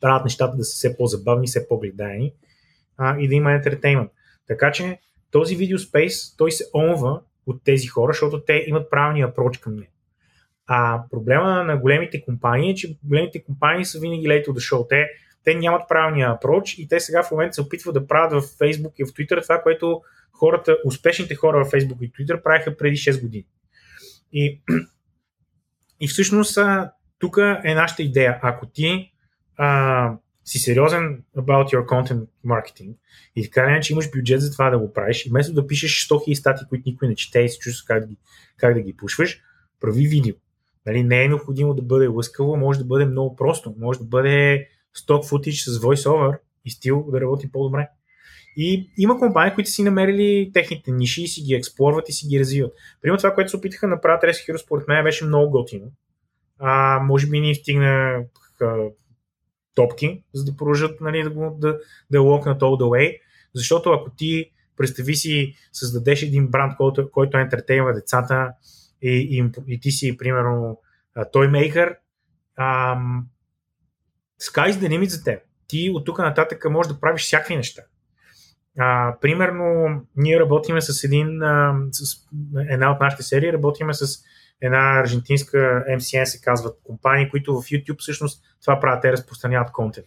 правят 0.00 0.24
нещата 0.24 0.56
да 0.56 0.64
са 0.64 0.74
все 0.74 0.96
по-забавни, 0.96 1.46
все 1.46 1.68
по-гледаеми 1.68 2.32
а, 2.96 3.18
и 3.18 3.28
да 3.28 3.34
има 3.34 3.52
ентертеймент. 3.52 4.10
Така 4.46 4.72
че 4.72 4.98
този 5.30 5.56
видеоспейс, 5.56 6.36
той 6.36 6.52
се 6.52 6.64
онва 6.74 7.20
от 7.46 7.64
тези 7.64 7.86
хора, 7.86 8.12
защото 8.12 8.40
те 8.40 8.64
имат 8.66 8.90
правилния 8.90 9.26
апроч 9.26 9.58
към 9.58 9.74
него. 9.74 9.92
А 10.66 11.02
проблема 11.10 11.64
на 11.64 11.76
големите 11.76 12.22
компании 12.24 12.70
е, 12.70 12.74
че 12.74 12.98
големите 13.04 13.44
компании 13.44 13.84
са 13.84 13.98
винаги 14.00 14.28
late 14.28 14.46
to 14.46 14.50
the 14.50 14.74
show. 14.74 14.88
Те 14.88 15.08
те 15.44 15.54
нямат 15.54 15.88
правилния 15.88 16.30
апроч 16.30 16.78
и 16.78 16.88
те 16.88 17.00
сега 17.00 17.22
в 17.22 17.30
момента 17.30 17.54
се 17.54 17.62
опитват 17.62 17.94
да 17.94 18.06
правят 18.06 18.32
в 18.32 18.46
Facebook 18.46 18.92
и 18.98 19.04
в 19.04 19.08
Twitter 19.08 19.42
това, 19.42 19.62
което 19.62 20.02
хората, 20.32 20.76
успешните 20.84 21.34
хора 21.34 21.64
в 21.64 21.70
Facebook 21.70 22.00
и 22.00 22.12
Twitter 22.12 22.42
правиха 22.42 22.76
преди 22.76 22.96
6 22.96 23.22
години. 23.22 23.46
И, 24.32 24.60
и 26.00 26.08
всъщност 26.08 26.58
тук 27.18 27.36
е 27.64 27.74
нашата 27.74 28.02
идея. 28.02 28.38
Ако 28.42 28.66
ти 28.66 29.12
а, 29.56 30.12
си 30.44 30.58
сериозен 30.58 31.22
about 31.36 31.74
your 31.74 31.86
content 31.86 32.26
marketing 32.46 32.94
и 33.36 33.44
така 33.44 33.70
не, 33.70 33.80
че 33.80 33.92
имаш 33.92 34.10
бюджет 34.10 34.40
за 34.40 34.52
това 34.52 34.70
да 34.70 34.78
го 34.78 34.92
правиш 34.92 35.26
и 35.26 35.28
вместо 35.30 35.54
да 35.54 35.66
пишеш 35.66 36.08
100 36.08 36.12
000 36.12 36.34
статии, 36.34 36.66
които 36.68 36.82
никой 36.86 37.08
не 37.08 37.14
чете 37.14 37.40
и 37.40 37.48
се 37.48 37.58
чувства 37.58 37.86
как 37.86 38.00
да 38.00 38.06
ги, 38.06 38.16
как 38.56 38.74
да 38.74 38.80
ги 38.80 38.96
пушваш, 38.96 39.42
прави 39.80 40.06
видео. 40.06 40.34
Нали, 40.86 41.02
не 41.02 41.24
е 41.24 41.28
необходимо 41.28 41.74
да 41.74 41.82
бъде 41.82 42.06
лъскаво, 42.06 42.56
може 42.56 42.78
да 42.78 42.84
бъде 42.84 43.04
много 43.04 43.36
просто. 43.36 43.74
Може 43.78 43.98
да 43.98 44.04
бъде 44.04 44.68
сток 44.94 45.26
футич 45.26 45.62
с 45.62 45.80
voiceover 45.80 46.38
и 46.64 46.70
стил 46.70 47.06
да 47.10 47.20
работи 47.20 47.52
по-добре. 47.52 47.88
И 48.56 48.90
има 48.98 49.18
компании, 49.18 49.54
които 49.54 49.70
си 49.70 49.82
намерили 49.82 50.50
техните 50.54 50.90
ниши 50.92 51.22
и 51.22 51.28
си 51.28 51.42
ги 51.42 51.54
експлорват 51.54 52.08
и 52.08 52.12
си 52.12 52.26
ги 52.26 52.40
развиват. 52.40 52.72
Примерно 53.02 53.18
това, 53.18 53.34
което 53.34 53.50
се 53.50 53.56
опитаха 53.56 53.86
да 53.86 53.94
направят 53.94 54.22
Rescue 54.22 54.52
Hero, 54.52 54.56
според 54.56 54.88
мен 54.88 55.04
беше 55.04 55.24
много 55.24 55.50
готино. 55.50 55.92
А, 56.58 57.00
може 57.00 57.26
би 57.26 57.40
ни 57.40 57.54
стигна 57.54 58.22
топки, 59.74 60.24
за 60.34 60.44
да 60.44 60.56
продължат 60.56 61.00
нали, 61.00 61.22
да, 61.22 61.30
го, 61.30 61.56
да, 61.60 61.78
да 62.10 62.20
локнат 62.20 62.60
all 62.60 62.82
the 62.82 62.84
way. 62.84 63.18
Защото 63.54 63.90
ако 63.90 64.10
ти 64.10 64.50
представи 64.76 65.14
си, 65.14 65.54
създадеш 65.72 66.22
един 66.22 66.48
бранд, 66.48 66.76
който, 66.76 67.10
който 67.10 67.38
ентертейва 67.38 67.92
децата 67.92 68.52
и, 69.02 69.10
и, 69.10 69.50
и 69.66 69.80
ти 69.80 69.90
си, 69.90 70.16
примерно, 70.16 70.80
той 71.32 71.48
мейкър, 71.48 71.96
sky's 74.42 74.72
the 74.72 74.88
limit 74.88 75.08
за 75.08 75.24
теб. 75.24 75.42
Ти 75.66 75.90
от 75.94 76.04
тук 76.04 76.18
нататък 76.18 76.64
можеш 76.70 76.92
да 76.92 77.00
правиш 77.00 77.22
всякакви 77.22 77.56
неща. 77.56 77.82
А, 78.78 79.16
примерно, 79.20 80.00
ние 80.16 80.40
работиме 80.40 80.80
с 80.80 81.04
един, 81.04 81.42
а, 81.42 81.74
с 81.92 82.16
една 82.70 82.92
от 82.92 83.00
нашите 83.00 83.22
серии, 83.22 83.52
работиме 83.52 83.94
с 83.94 84.18
една 84.60 85.00
аржентинска 85.00 85.84
MCN, 85.90 86.24
се 86.24 86.40
казват 86.40 86.78
компании, 86.84 87.30
които 87.30 87.60
в 87.60 87.64
YouTube 87.64 87.98
всъщност 87.98 88.44
това 88.60 88.80
правят, 88.80 89.02
те 89.02 89.12
разпространяват 89.12 89.72
контент. 89.72 90.06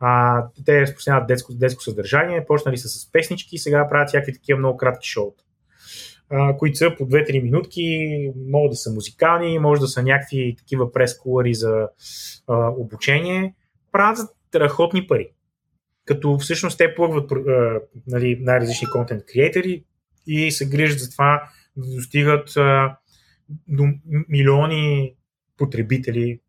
А, 0.00 0.42
те 0.66 0.80
разпространяват 0.80 1.26
детско, 1.26 1.54
детско 1.54 1.82
съдържание, 1.82 2.46
почнали 2.46 2.78
са 2.78 2.88
с 2.88 3.12
песнички, 3.12 3.58
сега 3.58 3.88
правят 3.88 4.08
всякакви 4.08 4.32
такива 4.32 4.58
много 4.58 4.76
кратки 4.76 5.08
шоута, 5.08 5.44
които 6.58 6.76
са 6.76 6.94
по 6.98 7.04
2-3 7.04 7.42
минутки, 7.42 8.08
могат 8.48 8.70
да 8.70 8.76
са 8.76 8.92
музикални, 8.92 9.58
може 9.58 9.80
да 9.80 9.88
са 9.88 10.02
някакви 10.02 10.54
такива 10.58 10.92
прескулари 10.92 11.54
за 11.54 11.88
а, 12.48 12.68
обучение, 12.68 13.54
правят 13.92 14.18
страхотни 14.48 15.06
пари. 15.06 15.32
Като 16.04 16.38
всъщност 16.38 16.78
те 16.78 16.94
плъгват 16.94 17.32
а, 17.32 17.80
нали, 18.06 18.38
най-различни 18.40 18.90
контент 18.90 19.22
креатори 19.32 19.84
и 20.26 20.50
се 20.50 20.68
грижат 20.68 20.98
за 20.98 21.10
това 21.10 21.42
да 21.76 21.94
достигат 21.94 22.56
а, 22.56 22.96
до 23.68 23.84
милиони 24.28 25.14
потребители 25.58 26.40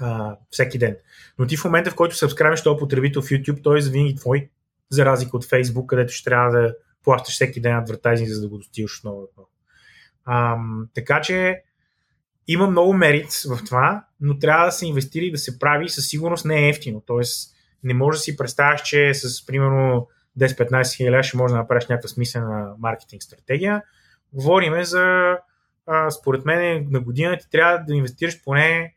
а, 0.00 0.36
всеки 0.50 0.78
ден. 0.78 0.96
Но 1.38 1.46
ти 1.46 1.56
в 1.56 1.64
момента, 1.64 1.90
в 1.90 1.94
който 1.94 2.16
събскравиш 2.16 2.62
този 2.62 2.78
потребител 2.78 3.22
в 3.22 3.28
YouTube, 3.28 3.62
той 3.62 3.78
е 3.78 3.82
завинаги 3.82 4.14
твой, 4.14 4.48
за 4.90 5.04
разлика 5.04 5.36
от 5.36 5.44
Facebook, 5.44 5.86
където 5.86 6.12
ще 6.12 6.30
трябва 6.30 6.60
да 6.60 6.74
плащаш 7.04 7.34
всеки 7.34 7.60
ден 7.60 7.76
адвертайзинг, 7.76 8.30
за 8.30 8.40
да 8.40 8.48
го 8.48 8.58
достигаш 8.58 8.98
отново. 8.98 9.28
А, 10.24 10.56
така 10.94 11.20
че 11.20 11.62
има 12.48 12.66
много 12.66 12.92
мерит 12.92 13.32
в 13.48 13.64
това, 13.66 14.04
но 14.20 14.38
трябва 14.38 14.66
да 14.66 14.72
се 14.72 14.86
инвестира 14.86 15.24
и 15.24 15.30
да 15.30 15.38
се 15.38 15.58
прави 15.58 15.88
със 15.88 16.08
сигурност 16.08 16.44
не 16.44 16.66
е 16.66 16.68
ефтино. 16.68 17.02
Тоест, 17.06 17.54
не 17.82 17.94
може 17.94 18.16
да 18.16 18.20
си 18.20 18.36
представяш, 18.36 18.82
че 18.82 19.14
с 19.14 19.46
примерно 19.46 20.08
10-15 20.38 20.96
хиляди 20.96 21.28
ще 21.28 21.36
може 21.36 21.52
да 21.52 21.58
направиш 21.58 21.86
някаква 21.86 22.08
смислена 22.08 22.74
маркетинг 22.78 23.22
стратегия. 23.22 23.82
Говориме 24.32 24.84
за, 24.84 25.36
а, 25.86 26.10
според 26.10 26.44
мен, 26.44 26.86
на 26.90 27.00
година 27.00 27.38
ти 27.38 27.50
трябва 27.50 27.78
да 27.78 27.94
инвестираш 27.94 28.42
поне, 28.44 28.94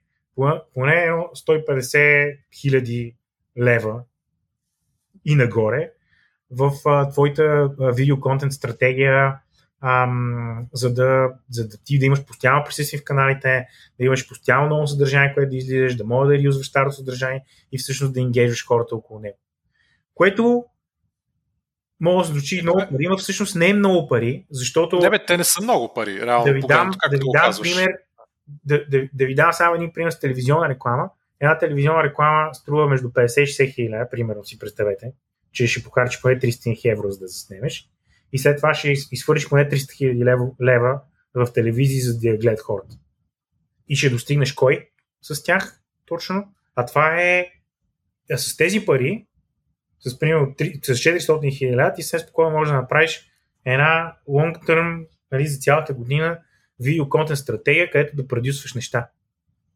поне 0.74 1.12
150 1.36 2.38
хиляди 2.62 3.16
лева 3.60 4.02
и 5.26 5.36
нагоре 5.36 5.92
в 6.52 6.72
а, 6.86 7.10
твоята 7.10 7.70
видеоконтент 7.80 8.54
стратегия, 8.54 9.40
ам, 9.82 10.68
за, 10.74 10.94
да, 10.94 11.30
за 11.50 11.68
да 11.68 11.78
ти 11.78 12.00
да 12.00 12.06
имаш 12.06 12.26
постоянно 12.26 12.64
присъствие 12.66 13.00
в 13.00 13.04
каналите, 13.04 13.68
да 14.00 14.06
имаш 14.06 14.28
постоянно 14.28 14.70
ново 14.70 14.88
съдържание, 14.88 15.34
което 15.34 15.50
да 15.50 15.58
излизаш, 15.58 15.96
да 15.96 16.04
може 16.04 16.28
да 16.28 16.44
юзваш 16.44 16.68
старо 16.68 16.92
съдържание 16.92 17.44
и 17.72 17.78
всъщност 17.78 18.14
да 18.14 18.20
ингейджваш 18.20 18.66
хората 18.68 18.96
около 18.96 19.20
него. 19.20 19.38
Което 20.16 20.66
може 22.00 22.28
да 22.28 22.34
звучи 22.34 22.62
много 22.62 22.82
пари, 22.92 23.08
но 23.10 23.18
всъщност 23.18 23.56
не 23.56 23.70
е 23.70 23.74
много 23.74 24.08
пари, 24.08 24.46
защото... 24.50 25.00
Не, 25.00 25.10
бе, 25.10 25.26
те 25.26 25.38
не 25.38 25.44
са 25.44 25.64
много 25.64 25.94
пари, 25.94 26.26
реално. 26.26 26.46
Да 26.46 26.54
ви 26.54 26.62
дам, 26.62 26.92
да 27.12 27.18
ви 27.18 27.24
дам 27.34 27.52
пример, 27.62 27.98
да, 28.66 28.86
да, 28.90 29.10
да 29.14 29.26
ви 29.26 29.36
дам 29.36 29.54
само 29.54 29.76
един 29.76 29.94
пример 29.94 30.12
с 30.12 30.20
телевизионна 30.20 30.70
реклама. 30.70 31.10
една 31.40 31.58
телевизионна 31.58 32.04
реклама 32.04 32.54
струва 32.54 32.88
между 32.88 33.08
50 33.08 33.42
и 33.42 33.46
60 33.46 33.74
хиляди, 33.74 34.10
примерно 34.12 34.46
си 34.46 34.60
представете, 34.60 35.12
че 35.58 35.68
ще 35.68 35.84
покарчиш 35.84 36.22
поне 36.22 36.40
300 36.40 36.92
евро, 36.92 37.12
за 37.12 37.20
да 37.20 37.28
заснемеш. 37.28 37.90
И 38.34 38.38
след 38.38 38.58
това 38.58 38.74
ще 38.74 38.92
изхвърлиш 39.12 39.50
поне 39.50 39.70
300 39.70 39.98
хиляди 39.98 40.26
лева, 40.62 41.02
в 41.34 41.54
телевизии, 41.54 42.02
за 42.02 42.20
да 42.20 42.28
я 42.28 42.38
гледат 42.38 42.62
хората. 42.62 42.96
И 43.88 43.96
ще 43.96 44.10
достигнеш 44.10 44.54
кой 44.54 44.90
с 45.22 45.44
тях 45.44 45.82
точно? 46.06 46.54
А 46.76 46.86
това 46.86 47.22
е 47.22 47.48
с 48.36 48.58
тези 48.58 48.86
пари, 48.86 49.26
с 50.00 50.20
примерно 50.20 50.56
с 50.84 50.94
400 50.94 51.58
хиляди, 51.58 51.96
ти 51.96 52.04
се 52.04 52.20
спокойно 52.20 52.52
можеш 52.52 52.72
да 52.72 52.78
направиш 52.78 53.32
една 53.66 54.18
long 54.30 54.66
term 54.68 55.08
нали, 55.32 55.48
за 55.48 55.60
цялата 55.60 55.94
година 55.94 56.40
видео 56.80 57.10
контент 57.10 57.40
стратегия, 57.40 57.92
където 57.92 58.16
да 58.16 58.28
продюсваш 58.28 58.74
неща 58.74 59.10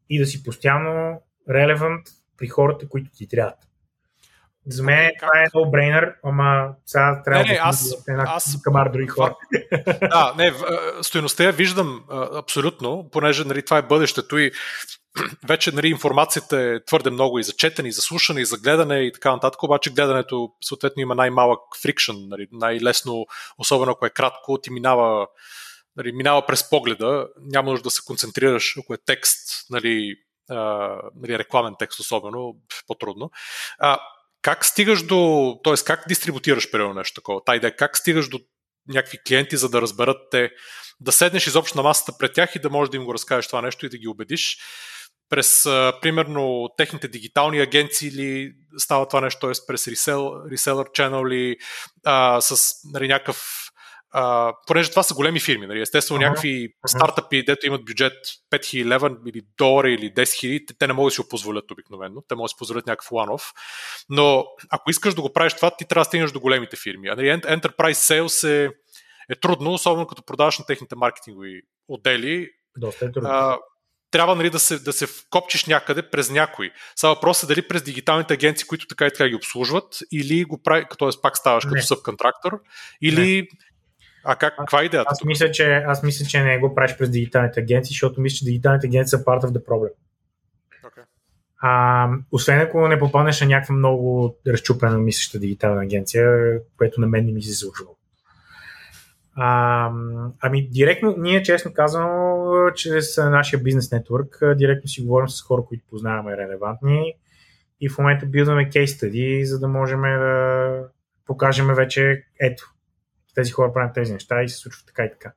и 0.08 0.18
да 0.18 0.26
си 0.26 0.42
постоянно 0.42 1.22
релевант 1.50 2.06
при 2.38 2.48
хората, 2.48 2.88
които 2.88 3.10
ти 3.10 3.28
трябват. 3.28 3.58
За 4.66 4.82
мен 4.82 4.98
okay, 4.98 5.18
това 5.20 5.42
е 5.42 5.46
no-brainer, 5.46 6.14
ама 6.24 6.74
сега 6.86 7.22
трябва 7.24 7.42
не, 7.42 7.48
не, 7.48 7.54
да 7.54 7.60
аз, 7.62 7.94
една 8.08 8.24
аз, 8.26 8.62
камар 8.62 8.88
други 8.88 9.06
хора. 9.06 9.36
Да, 10.00 10.34
не, 10.36 10.52
стоеността 11.02 11.44
я 11.44 11.52
виждам 11.52 12.04
абсолютно, 12.34 13.08
понеже 13.12 13.44
нали, 13.44 13.64
това 13.64 13.78
е 13.78 13.82
бъдещето 13.82 14.38
и 14.38 14.50
вече 15.48 15.72
нали, 15.72 15.88
информацията 15.88 16.60
е 16.60 16.84
твърде 16.84 17.10
много 17.10 17.38
и 17.38 17.42
за 17.42 17.52
четене, 17.52 17.88
и 17.88 17.92
за 17.92 18.02
слушане, 18.02 18.40
и 18.40 18.44
за 18.44 18.58
гледане 18.58 18.98
и 18.98 19.12
така 19.12 19.32
нататък, 19.32 19.62
обаче 19.62 19.90
гледането 19.90 20.52
съответно 20.64 21.02
има 21.02 21.14
най-малък 21.14 21.60
фрикшн, 21.82 22.14
нали, 22.16 22.48
най-лесно, 22.52 23.26
особено 23.58 23.92
ако 23.92 24.06
е 24.06 24.10
кратко, 24.10 24.58
ти 24.58 24.70
минава, 24.70 25.26
нали, 25.96 26.12
минава 26.12 26.46
през 26.46 26.70
погледа, 26.70 27.28
няма 27.40 27.70
нужда 27.70 27.84
да 27.84 27.90
се 27.90 28.02
концентрираш, 28.06 28.76
ако 28.78 28.94
е 28.94 28.98
текст, 29.06 29.66
нали, 29.70 30.14
а, 30.50 30.56
нали, 31.14 31.38
рекламен 31.38 31.74
текст 31.78 32.00
особено, 32.00 32.56
по-трудно. 32.86 33.30
А, 33.78 33.98
как 34.42 34.64
стигаш 34.64 35.02
до, 35.02 35.60
т.е. 35.64 35.74
как 35.86 36.04
дистрибутираш 36.08 36.70
примерно 36.70 36.94
нещо 36.94 37.14
такова? 37.14 37.44
Та 37.44 37.56
идея, 37.56 37.76
как 37.76 37.96
стигаш 37.96 38.28
до 38.28 38.40
някакви 38.88 39.18
клиенти, 39.28 39.56
за 39.56 39.68
да 39.68 39.82
разберат 39.82 40.16
те, 40.30 40.50
да 41.00 41.12
седнеш 41.12 41.46
изобщо 41.46 41.78
на 41.78 41.82
масата 41.82 42.18
пред 42.18 42.32
тях 42.32 42.56
и 42.56 42.58
да 42.58 42.70
можеш 42.70 42.90
да 42.90 42.96
им 42.96 43.04
го 43.04 43.14
разкажеш 43.14 43.46
това 43.46 43.62
нещо 43.62 43.86
и 43.86 43.88
да 43.88 43.98
ги 43.98 44.08
убедиш 44.08 44.58
през, 45.28 45.62
примерно, 46.02 46.68
техните 46.76 47.08
дигитални 47.08 47.60
агенции 47.60 48.08
или 48.08 48.52
става 48.78 49.08
това 49.08 49.20
нещо, 49.20 49.40
т.е. 49.40 49.66
през 49.66 49.88
ресел, 49.88 50.32
реселър 50.50 50.86
channel 50.86 51.28
или 51.28 51.56
а, 52.04 52.40
с 52.40 52.74
нали, 52.92 53.08
някакъв 53.08 53.61
а, 54.12 54.54
понеже 54.66 54.90
това 54.90 55.02
са 55.02 55.14
големи 55.14 55.40
фирми, 55.40 55.66
нали? 55.66 55.80
естествено 55.80 56.20
uh-huh. 56.20 56.28
някакви 56.28 56.68
uh-huh. 56.68 56.96
стартъпи, 56.96 57.44
дето 57.44 57.66
имат 57.66 57.84
бюджет 57.84 58.12
5000 58.50 58.84
лева 58.84 59.16
или 59.26 59.42
долара 59.58 59.90
или 59.90 60.14
10 60.14 60.22
000, 60.22 60.68
те, 60.68 60.74
те 60.78 60.86
не 60.86 60.92
могат 60.92 61.10
да 61.10 61.14
си 61.14 61.20
го 61.20 61.28
позволят 61.28 61.70
обикновено, 61.70 62.22
те 62.28 62.34
могат 62.34 62.44
да 62.44 62.48
си 62.48 62.58
позволят 62.58 62.86
някакъв 62.86 63.10
one-off, 63.10 63.42
но 64.08 64.44
ако 64.70 64.90
искаш 64.90 65.14
да 65.14 65.22
го 65.22 65.32
правиш 65.32 65.54
това, 65.54 65.70
ти 65.76 65.84
трябва 65.84 66.00
да 66.00 66.04
стигнеш 66.04 66.32
до 66.32 66.40
големите 66.40 66.76
фирми. 66.76 67.08
Нали, 67.08 67.26
Enterprise 67.26 68.22
Sales 68.22 68.48
е, 68.48 68.70
е 69.30 69.34
трудно, 69.40 69.72
особено 69.72 70.06
като 70.06 70.22
продаваш 70.22 70.58
на 70.58 70.66
техните 70.66 70.96
маркетингови 70.96 71.62
отдели. 71.88 72.48
Доста 72.78 73.04
е 73.04 73.12
трудно. 73.12 73.30
А, 73.30 73.58
трябва 74.12 74.34
нали, 74.34 74.50
да, 74.50 74.58
се, 74.58 74.78
да 74.78 74.92
се 74.92 75.06
вкопчиш 75.06 75.64
някъде 75.64 76.10
през 76.10 76.30
някой. 76.30 76.70
Сега 76.96 77.10
въпросът 77.10 77.50
е 77.50 77.54
дали 77.54 77.68
през 77.68 77.82
дигиталните 77.82 78.34
агенции, 78.34 78.66
които 78.66 78.86
така 78.86 79.06
и 79.06 79.10
така 79.10 79.28
ги 79.28 79.34
обслужват, 79.34 79.98
или 80.12 80.44
го 80.44 80.62
прави, 80.62 80.84
т.е. 80.98 81.08
пак 81.22 81.36
ставаш 81.36 81.64
като 81.64 81.82
събконтрактор, 81.82 82.60
или 83.02 83.36
не. 83.36 83.48
А 84.24 84.36
как, 84.36 84.56
каква 84.56 84.82
е 84.82 84.84
идеята? 84.84 85.08
Аз 85.10 85.24
мисля, 85.24 85.50
че, 85.50 85.72
аз 85.86 86.02
мисля, 86.02 86.26
че 86.26 86.42
не 86.42 86.58
го 86.58 86.74
правиш 86.74 86.96
през 86.98 87.10
дигиталните 87.10 87.60
агенции, 87.60 87.94
защото 87.94 88.20
мисля, 88.20 88.36
че 88.36 88.44
дигиталните 88.44 88.86
агенции 88.86 89.18
са 89.18 89.24
part 89.24 89.44
of 89.44 89.48
the 89.48 89.64
problem. 89.64 89.90
Okay. 90.84 91.02
А, 91.60 92.08
освен 92.32 92.60
ако 92.60 92.88
не 92.88 92.98
попаднеш 92.98 93.40
на 93.40 93.46
някаква 93.46 93.74
много 93.74 94.36
разчупена 94.46 94.98
мислеща 94.98 95.38
дигитална 95.38 95.82
агенция, 95.82 96.58
което 96.76 97.00
на 97.00 97.06
мен 97.06 97.26
не 97.26 97.32
ми 97.32 97.42
се 97.42 97.54
случва. 97.54 97.86
А, 99.34 99.90
ами, 100.40 100.68
директно, 100.68 101.14
ние 101.18 101.42
честно 101.42 101.72
казано, 101.72 102.70
чрез 102.74 103.16
нашия 103.16 103.62
бизнес 103.62 103.92
нетворк, 103.92 104.38
директно 104.56 104.88
си 104.88 105.02
говорим 105.02 105.28
с 105.28 105.42
хора, 105.42 105.62
които 105.68 105.84
познаваме 105.90 106.36
релевантни 106.36 107.14
и 107.80 107.88
в 107.88 107.98
момента 107.98 108.26
билдаме 108.26 108.70
кейс 108.70 108.92
стади, 108.92 109.44
за 109.44 109.58
да 109.58 109.68
можем 109.68 110.02
да 110.02 110.84
покажем 111.26 111.74
вече, 111.74 112.24
ето, 112.40 112.71
тези 113.34 113.50
хора 113.50 113.72
правят 113.72 113.94
тези 113.94 114.12
неща 114.12 114.42
и 114.42 114.48
се 114.48 114.56
случва 114.56 114.86
така 114.86 115.04
и 115.04 115.10
така. 115.10 115.32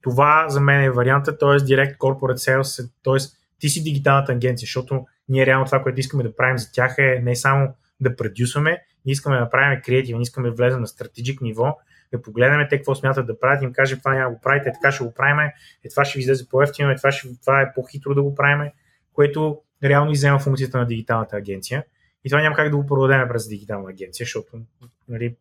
Това 0.00 0.46
за 0.48 0.60
мен 0.60 0.82
е 0.82 0.90
варианта, 0.90 1.38
т.е. 1.38 1.64
директ 1.64 1.98
corporate 1.98 2.60
sales, 2.60 2.90
т.е. 3.04 3.36
ти 3.58 3.68
си 3.68 3.82
дигиталната 3.82 4.32
агенция, 4.32 4.66
защото 4.66 5.06
ние 5.28 5.46
реално 5.46 5.66
това, 5.66 5.82
което 5.82 6.00
искаме 6.00 6.22
да 6.22 6.36
правим 6.36 6.58
за 6.58 6.72
тях 6.72 6.94
е 6.98 7.20
не 7.22 7.36
само 7.36 7.74
да 8.00 8.16
продюсваме, 8.16 8.70
ние 9.04 9.12
искаме 9.12 9.36
да 9.36 9.40
направим 9.40 9.80
креативен, 9.84 10.20
искаме 10.20 10.48
да 10.48 10.54
влезем 10.54 10.80
на 10.80 10.86
стратегик 10.86 11.40
ниво, 11.40 11.76
да 12.12 12.22
погледнем 12.22 12.66
те 12.70 12.76
какво 12.76 12.94
смятат 12.94 13.26
да 13.26 13.40
правят, 13.40 13.62
им 13.62 13.72
кажем 13.72 13.98
това 13.98 14.14
няма 14.14 14.30
го 14.30 14.40
правите, 14.40 14.72
така 14.72 14.92
ще 14.92 15.04
го 15.04 15.14
правим, 15.14 15.50
е 15.84 15.88
това 15.88 16.04
ще 16.04 16.18
ви 16.18 16.22
излезе 16.22 16.48
по-ефтино, 16.48 16.90
е 16.90 16.96
това, 16.96 17.12
ще, 17.12 17.40
това 17.40 17.60
е 17.60 17.72
по-хитро 17.74 18.14
да 18.14 18.22
го 18.22 18.34
правим, 18.34 18.70
което 19.12 19.60
реално 19.84 20.10
иззема 20.12 20.38
функцията 20.38 20.78
на 20.78 20.86
дигиталната 20.86 21.36
агенция. 21.36 21.84
И 22.24 22.30
това 22.30 22.42
няма 22.42 22.56
как 22.56 22.70
да 22.70 22.76
го 22.76 22.86
продадем 22.86 23.28
през 23.28 23.48
дигитална 23.48 23.90
агенция, 23.90 24.24
защото 24.24 24.60
нали, 25.08 25.36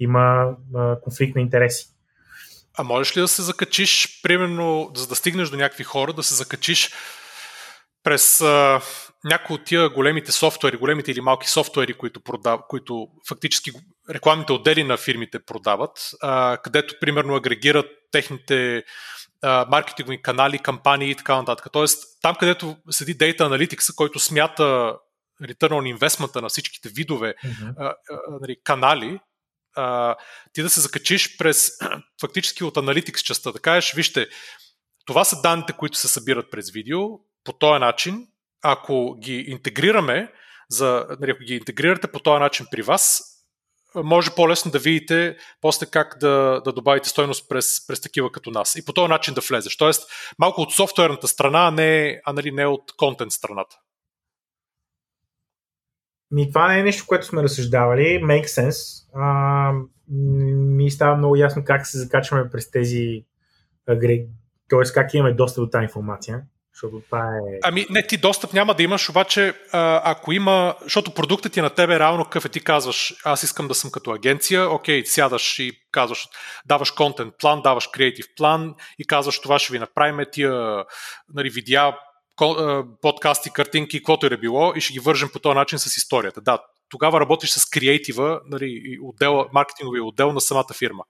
има 0.00 0.54
а, 0.74 1.00
конфликт 1.00 1.36
на 1.36 1.42
интереси. 1.42 1.86
А 2.78 2.82
можеш 2.82 3.16
ли 3.16 3.20
да 3.20 3.28
се 3.28 3.42
закачиш, 3.42 4.20
примерно, 4.22 4.90
за 4.94 5.06
да 5.06 5.14
стигнеш 5.14 5.48
до 5.48 5.56
някакви 5.56 5.84
хора, 5.84 6.12
да 6.12 6.22
се 6.22 6.34
закачиш 6.34 6.90
през 8.02 8.40
а, 8.40 8.80
някои 9.24 9.54
от 9.54 9.64
тия 9.64 9.88
големите 9.88 10.32
софтуери, 10.32 10.76
големите 10.76 11.10
или 11.10 11.20
малки 11.20 11.48
софтуери, 11.48 11.94
които, 11.94 12.20
продав, 12.20 12.60
които 12.68 13.08
фактически 13.28 13.70
рекламните 14.10 14.52
отдели 14.52 14.84
на 14.84 14.96
фирмите 14.96 15.38
продават, 15.38 16.10
а, 16.22 16.58
където 16.64 16.94
примерно 17.00 17.34
агрегират 17.34 17.86
техните 18.12 18.84
а, 19.42 19.66
маркетингови 19.70 20.22
канали, 20.22 20.58
кампании 20.58 21.10
и 21.10 21.16
така 21.16 21.36
нататък. 21.36 21.66
Тоест, 21.72 22.22
там 22.22 22.34
където 22.34 22.76
седи 22.90 23.18
Data 23.18 23.40
Analytics, 23.40 23.94
който 23.94 24.18
смята 24.18 24.96
return 25.42 25.70
on 25.70 25.98
investment 25.98 26.40
на 26.40 26.48
всичките 26.48 26.88
видове 26.88 27.34
mm-hmm. 27.44 27.74
а, 27.78 27.84
а, 27.84 27.94
нали, 28.40 28.56
канали, 28.64 29.20
а, 29.76 30.16
ти 30.52 30.62
да 30.62 30.70
се 30.70 30.80
закачиш 30.80 31.36
през 31.36 31.70
фактически 32.20 32.64
от 32.64 32.74
Analytics 32.74 33.22
частта, 33.22 33.52
да 33.52 33.58
кажеш, 33.58 33.92
вижте, 33.94 34.26
това 35.06 35.24
са 35.24 35.40
данните, 35.42 35.72
които 35.72 35.98
се 35.98 36.08
събират 36.08 36.50
през 36.50 36.70
видео, 36.70 37.00
по 37.44 37.52
този 37.52 37.80
начин, 37.80 38.26
ако 38.62 39.16
ги 39.18 39.44
интегрираме, 39.48 40.32
за, 40.68 41.06
нали, 41.20 41.30
ако 41.30 41.44
ги 41.44 41.54
интегрирате 41.54 42.06
по 42.06 42.18
този 42.18 42.40
начин 42.40 42.66
при 42.70 42.82
вас, 42.82 43.32
може 43.94 44.30
по-лесно 44.30 44.70
да 44.70 44.78
видите 44.78 45.36
после 45.60 45.86
как 45.86 46.16
да, 46.20 46.60
да 46.64 46.72
добавите 46.72 47.08
стойност 47.08 47.48
през, 47.48 47.86
през 47.86 48.00
такива 48.00 48.32
като 48.32 48.50
нас 48.50 48.74
и 48.74 48.84
по 48.84 48.92
този 48.92 49.08
начин 49.08 49.34
да 49.34 49.40
влезеш. 49.40 49.76
Тоест, 49.76 50.10
малко 50.38 50.60
от 50.60 50.72
софтуерната 50.72 51.28
страна, 51.28 51.66
а 51.66 51.70
не, 51.70 52.20
а 52.24 52.32
нали, 52.32 52.52
не 52.52 52.66
от 52.66 52.92
контент 52.96 53.32
страната. 53.32 53.76
Ми, 56.32 56.48
това 56.48 56.68
не 56.68 56.80
е 56.80 56.82
нещо, 56.82 57.04
което 57.06 57.26
сме 57.26 57.42
разсъждавали. 57.42 58.02
Make 58.02 58.46
sense. 58.46 59.08
А, 59.14 59.72
ми 60.08 60.90
става 60.90 61.16
много 61.16 61.36
ясно 61.36 61.64
как 61.64 61.86
се 61.86 61.98
закачваме 61.98 62.50
през 62.50 62.70
тези 62.70 63.24
агрег... 63.88 64.28
т.е. 64.68 64.92
как 64.94 65.14
имаме 65.14 65.34
достъп 65.34 65.64
до 65.64 65.70
тази 65.70 65.82
информация. 65.82 66.42
Защото 66.74 67.00
това 67.00 67.18
е... 67.18 67.58
Ами 67.62 67.86
не, 67.90 68.06
ти 68.06 68.16
достъп 68.16 68.52
няма 68.52 68.74
да 68.74 68.82
имаш, 68.82 69.08
обаче 69.08 69.54
ако 69.72 70.32
има, 70.32 70.74
защото 70.82 71.14
продуктът 71.14 71.52
ти 71.52 71.60
на 71.60 71.70
тебе 71.70 71.98
реално 71.98 72.24
какъв 72.24 72.44
е, 72.44 72.48
ти 72.48 72.60
казваш, 72.60 73.14
аз 73.24 73.42
искам 73.42 73.68
да 73.68 73.74
съм 73.74 73.90
като 73.90 74.10
агенция, 74.10 74.70
окей, 74.70 75.04
сядаш 75.04 75.58
и 75.58 75.72
казваш, 75.90 76.28
даваш 76.66 76.90
контент 76.90 77.34
план, 77.40 77.62
даваш 77.62 77.86
креатив 77.86 78.26
план 78.36 78.74
и 78.98 79.06
казваш, 79.06 79.40
това 79.40 79.58
ще 79.58 79.72
ви 79.72 79.78
направим 79.78 80.26
тия 80.32 80.84
нали, 81.34 81.50
видеа, 81.50 81.94
подкасти, 83.02 83.50
картинки, 83.50 83.98
каквото 83.98 84.26
е 84.26 84.28
да 84.28 84.38
било 84.38 84.72
и 84.76 84.80
ще 84.80 84.92
ги 84.92 85.00
вържем 85.00 85.28
по 85.32 85.38
този 85.38 85.54
начин 85.54 85.78
с 85.78 85.96
историята. 85.96 86.40
Да, 86.40 86.58
тогава 86.88 87.20
работиш 87.20 87.50
с 87.50 87.70
креатива, 87.70 88.40
нали, 88.46 88.98
отдел, 89.02 89.46
маркетинговия 89.52 90.04
отдел 90.04 90.32
на 90.32 90.40
самата 90.40 90.74
фирма. 90.78 91.04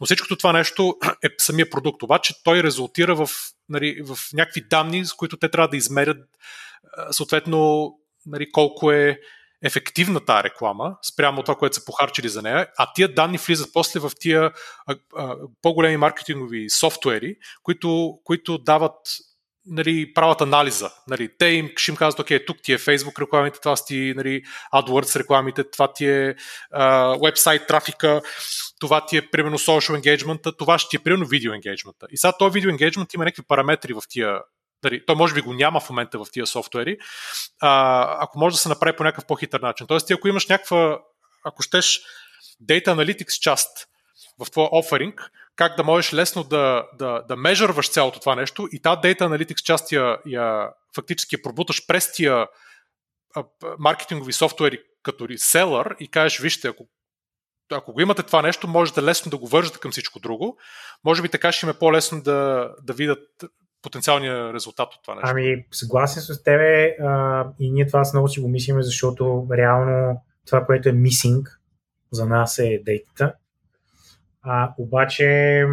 Но 0.00 0.06
всичкото 0.06 0.36
това 0.36 0.52
нещо 0.52 0.96
е 1.24 1.28
самия 1.38 1.70
продукт, 1.70 2.02
обаче 2.02 2.34
той 2.44 2.62
резултира 2.62 3.14
в, 3.14 3.30
нали, 3.68 4.02
в 4.04 4.18
някакви 4.32 4.60
данни, 4.60 5.04
с 5.04 5.12
които 5.12 5.36
те 5.36 5.48
трябва 5.50 5.68
да 5.68 5.76
измерят 5.76 6.18
съответно 7.10 7.92
нали, 8.26 8.52
колко 8.52 8.92
е 8.92 9.20
ефективна 9.62 10.20
тази 10.20 10.44
реклама 10.44 10.96
спрямо 11.12 11.42
това, 11.42 11.54
което 11.54 11.76
са 11.76 11.84
похарчили 11.84 12.28
за 12.28 12.42
нея, 12.42 12.66
а 12.78 12.92
тия 12.92 13.14
данни 13.14 13.38
влизат 13.38 13.70
после 13.72 14.00
в 14.00 14.12
тия 14.20 14.52
а, 14.86 14.96
а, 15.16 15.36
по-големи 15.62 15.96
маркетингови 15.96 16.70
софтуери, 16.70 17.36
които, 17.62 18.18
които 18.24 18.58
дават 18.58 18.96
нали, 19.70 20.14
правят 20.14 20.40
анализа. 20.40 20.90
Нали, 21.08 21.28
те 21.38 21.46
им, 21.46 21.70
ще 21.76 21.90
им 21.90 21.96
казват, 21.96 22.20
окей, 22.20 22.44
тук 22.44 22.56
ти 22.62 22.72
е 22.72 22.78
Facebook 22.78 23.20
рекламите, 23.20 23.58
това 23.62 23.74
ти 23.86 24.14
нали, 24.16 24.42
AdWords 24.74 25.16
рекламите, 25.18 25.64
това 25.70 25.92
ти 25.92 26.06
е 26.06 26.34
вебсайт 27.24 27.66
трафика, 27.66 28.22
това 28.80 29.06
ти 29.06 29.16
е 29.16 29.30
примерно 29.30 29.58
social 29.58 30.00
engagement, 30.00 30.58
това 30.58 30.78
ще 30.78 30.90
ти 30.90 30.96
е 30.96 30.98
примерно 31.04 31.26
видео 31.26 31.52
engagement. 31.52 32.06
И 32.10 32.16
сега 32.16 32.32
този 32.38 32.52
видео 32.52 32.70
engagement 32.70 33.14
има 33.14 33.24
някакви 33.24 33.42
параметри 33.48 33.92
в 33.92 34.02
тия 34.08 34.38
Дали, 34.82 35.06
той 35.06 35.16
може 35.16 35.34
би 35.34 35.40
го 35.40 35.54
няма 35.54 35.80
в 35.80 35.90
момента 35.90 36.18
в 36.18 36.26
тия 36.32 36.46
софтуери, 36.46 36.96
а, 37.60 38.24
ако 38.24 38.38
може 38.38 38.54
да 38.54 38.60
се 38.60 38.68
направи 38.68 38.96
по 38.96 39.04
някакъв 39.04 39.26
по-хитър 39.26 39.60
начин. 39.60 39.86
Тоест, 39.86 40.06
ти 40.06 40.12
ако 40.12 40.28
имаш 40.28 40.46
някаква, 40.46 40.98
ако 41.44 41.62
щеш 41.62 42.00
Data 42.68 42.86
Analytics 42.86 43.40
част 43.40 43.88
в 44.44 44.50
твоя 44.50 44.68
оферинг, 44.72 45.30
как 45.56 45.76
да 45.76 45.84
можеш 45.84 46.14
лесно 46.14 46.44
да, 46.44 46.86
да, 46.98 47.22
да 47.28 47.36
межърваш 47.36 47.90
цялото 47.90 48.20
това 48.20 48.34
нещо 48.34 48.68
и 48.72 48.82
тази 48.82 48.96
Data 48.96 49.20
Analytics 49.20 49.62
част 49.62 49.92
я, 49.92 50.18
я 50.26 50.70
фактически 50.94 51.34
я 51.34 51.42
пробуташ 51.42 51.86
през 51.86 52.12
тия 52.12 52.46
маркетингови 53.78 54.32
софтуери 54.32 54.78
като 55.02 55.28
реселър 55.28 55.96
и 56.00 56.08
кажеш, 56.08 56.40
вижте, 56.40 56.68
ако, 56.68 56.86
ако 57.72 57.92
го 57.92 58.00
имате 58.00 58.22
това 58.22 58.42
нещо, 58.42 58.68
можете 58.68 59.02
лесно 59.02 59.30
да 59.30 59.38
го 59.38 59.46
вържете 59.46 59.78
към 59.78 59.90
всичко 59.90 60.20
друго. 60.20 60.58
Може 61.04 61.22
би 61.22 61.28
така 61.28 61.52
ще 61.52 61.66
им 61.66 61.70
е 61.70 61.78
по-лесно 61.78 62.22
да, 62.22 62.70
да 62.82 62.92
видят 62.92 63.28
потенциалния 63.82 64.52
резултат 64.52 64.94
от 64.94 65.02
това 65.02 65.14
нещо. 65.14 65.30
Ами, 65.30 65.64
съгласен 65.72 66.22
с 66.22 66.42
тебе 66.42 66.96
а, 67.00 67.44
и 67.60 67.70
ние 67.70 67.86
това 67.86 68.02
много 68.12 68.28
си 68.28 68.40
го 68.40 68.48
мислиме, 68.48 68.82
защото 68.82 69.46
реално 69.52 70.20
това, 70.46 70.64
което 70.64 70.88
е 70.88 70.92
мисинг 70.92 71.60
за 72.10 72.26
нас 72.26 72.58
е 72.58 72.82
дейтата. 72.84 73.34
А, 74.42 74.74
обаче, 74.78 75.64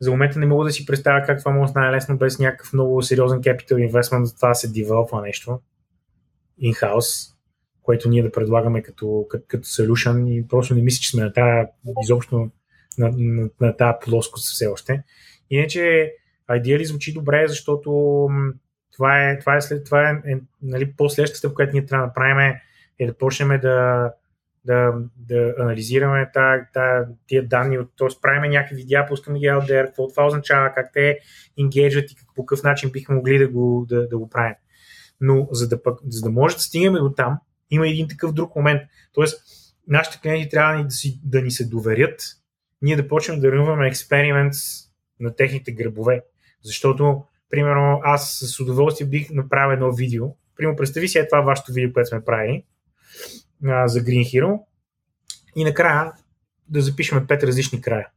за 0.00 0.10
момента 0.10 0.38
не 0.38 0.46
мога 0.46 0.64
да 0.64 0.70
си 0.70 0.86
представя 0.86 1.26
как 1.26 1.38
това 1.38 1.52
може 1.52 1.72
най-лесно 1.74 2.18
без 2.18 2.38
някакъв 2.38 2.72
много 2.72 3.02
сериозен 3.02 3.38
capital 3.38 3.90
investment 3.90 4.22
за 4.22 4.36
това 4.36 4.48
да 4.48 4.54
се 4.54 4.72
девелопва 4.72 5.22
нещо 5.22 5.60
in-house, 6.62 7.34
което 7.82 8.08
ние 8.08 8.22
да 8.22 8.32
предлагаме 8.32 8.82
като, 8.82 9.26
като, 9.30 9.44
като 9.48 9.64
solution 9.64 10.28
и 10.28 10.48
просто 10.48 10.74
не 10.74 10.82
мисля, 10.82 11.00
че 11.00 11.10
сме 11.10 11.22
на 11.22 11.32
тази, 11.32 11.68
изобщо 12.02 12.50
на, 12.98 13.10
на, 13.16 13.48
на 13.60 13.76
тази 13.76 13.96
плоскост 14.00 14.54
все 14.54 14.66
още. 14.66 15.02
Иначе, 15.50 16.12
Ideally 16.50 16.84
звучи 16.84 17.12
добре, 17.12 17.48
защото 17.48 17.90
това 18.92 19.30
е, 19.30 19.38
това 19.38 19.56
е, 19.56 19.60
след, 19.60 19.84
това 19.84 20.10
е, 20.10 20.32
е 20.32 20.40
нали, 20.62 20.92
по-следващата 20.92 21.38
стъпка, 21.38 21.54
която 21.54 21.72
ние 21.72 21.86
трябва 21.86 22.02
да 22.02 22.06
направим 22.06 22.38
е, 22.38 22.60
е 22.98 23.06
да 23.06 23.18
почнем 23.18 23.60
да, 23.60 24.10
да, 24.64 24.92
да 25.16 25.54
анализираме 25.58 26.30
тия 27.26 27.48
данни, 27.48 27.78
т.е. 27.98 28.08
правим 28.22 28.50
някакви 28.50 28.76
видеа, 28.76 29.06
пускаме 29.08 29.38
ги 29.38 29.46
there, 29.46 29.86
какво 29.86 30.08
това 30.08 30.26
означава, 30.26 30.72
как 30.74 30.92
те 30.92 31.18
ингейджват 31.56 32.10
и 32.10 32.16
по 32.36 32.46
какъв 32.46 32.64
начин 32.64 32.90
бихме 32.90 33.14
могли 33.14 33.38
да 33.38 33.48
го, 33.48 33.86
да, 33.88 34.08
да 34.08 34.18
го 34.18 34.30
правим. 34.30 34.54
Но 35.20 35.48
за 35.50 35.68
да, 35.68 35.82
пък, 35.82 35.98
за 36.08 36.20
да 36.20 36.30
може 36.30 36.56
да 36.56 36.62
стигнем 36.62 36.92
до 36.92 37.12
там, 37.12 37.38
има 37.70 37.88
един 37.88 38.08
такъв 38.08 38.32
друг 38.32 38.56
момент. 38.56 38.82
Тоест, 39.12 39.42
нашите 39.88 40.20
клиенти 40.20 40.48
трябва 40.48 40.84
да, 40.84 40.90
си, 40.90 41.20
да 41.24 41.42
ни 41.42 41.50
се 41.50 41.64
доверят, 41.64 42.22
ние 42.82 42.96
да 42.96 43.08
почнем 43.08 43.40
да 43.40 43.52
рънваме 43.52 43.88
експеримент 43.88 44.52
на 45.20 45.36
техните 45.36 45.72
гръбове. 45.72 46.22
Защото, 46.62 47.24
примерно, 47.50 48.00
аз 48.04 48.38
с 48.42 48.60
удоволствие 48.60 49.06
бих 49.06 49.30
направил 49.30 49.74
едно 49.74 49.92
видео. 49.92 50.26
Примерно, 50.56 50.76
представи 50.76 51.08
си 51.08 51.18
е 51.18 51.28
това 51.28 51.40
вашето 51.40 51.72
видео, 51.72 51.92
което 51.92 52.08
сме 52.08 52.24
правили 52.24 52.64
а, 53.66 53.88
за 53.88 54.00
Green 54.00 54.24
Hero. 54.24 54.60
И 55.56 55.64
накрая 55.64 56.12
да 56.68 56.80
запишем 56.80 57.26
пет 57.26 57.42
различни 57.42 57.80
края. 57.80 58.08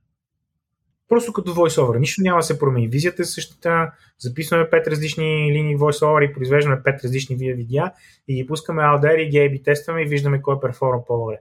Просто 1.10 1.34
като 1.34 1.56
voiceover. 1.56 2.00
Нищо 2.00 2.22
няма 2.22 2.40
да 2.40 2.44
се 2.44 2.60
промени. 2.60 2.88
Визията 2.88 3.22
е 3.22 3.26
същата, 3.26 3.92
записваме 4.20 4.70
пет 4.70 4.88
различни 4.88 5.54
линии 5.54 5.78
voiceover 5.78 6.30
и 6.30 6.34
произвеждаме 6.34 6.84
пет 6.84 7.04
различни 7.04 7.36
видеа 7.36 7.92
и 8.28 8.36
ги 8.36 8.48
пускаме 8.48 8.82
out 8.82 9.02
there 9.02 9.18
и 9.18 9.50
ги 9.50 9.64
тестваме 9.64 10.02
и 10.02 10.08
виждаме 10.08 10.42
кой 10.42 10.60
перформа 10.60 11.06
по-добре. 11.06 11.40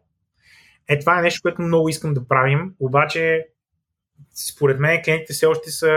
Е, 0.88 0.98
това 0.98 1.18
е 1.18 1.22
нещо, 1.22 1.42
което 1.42 1.62
много 1.62 1.88
искам 1.88 2.14
да 2.14 2.28
правим, 2.28 2.74
обаче 2.80 3.46
според 4.34 4.80
мен 4.80 5.02
клиентите 5.04 5.32
все 5.32 5.46
още 5.46 5.70
са 5.70 5.90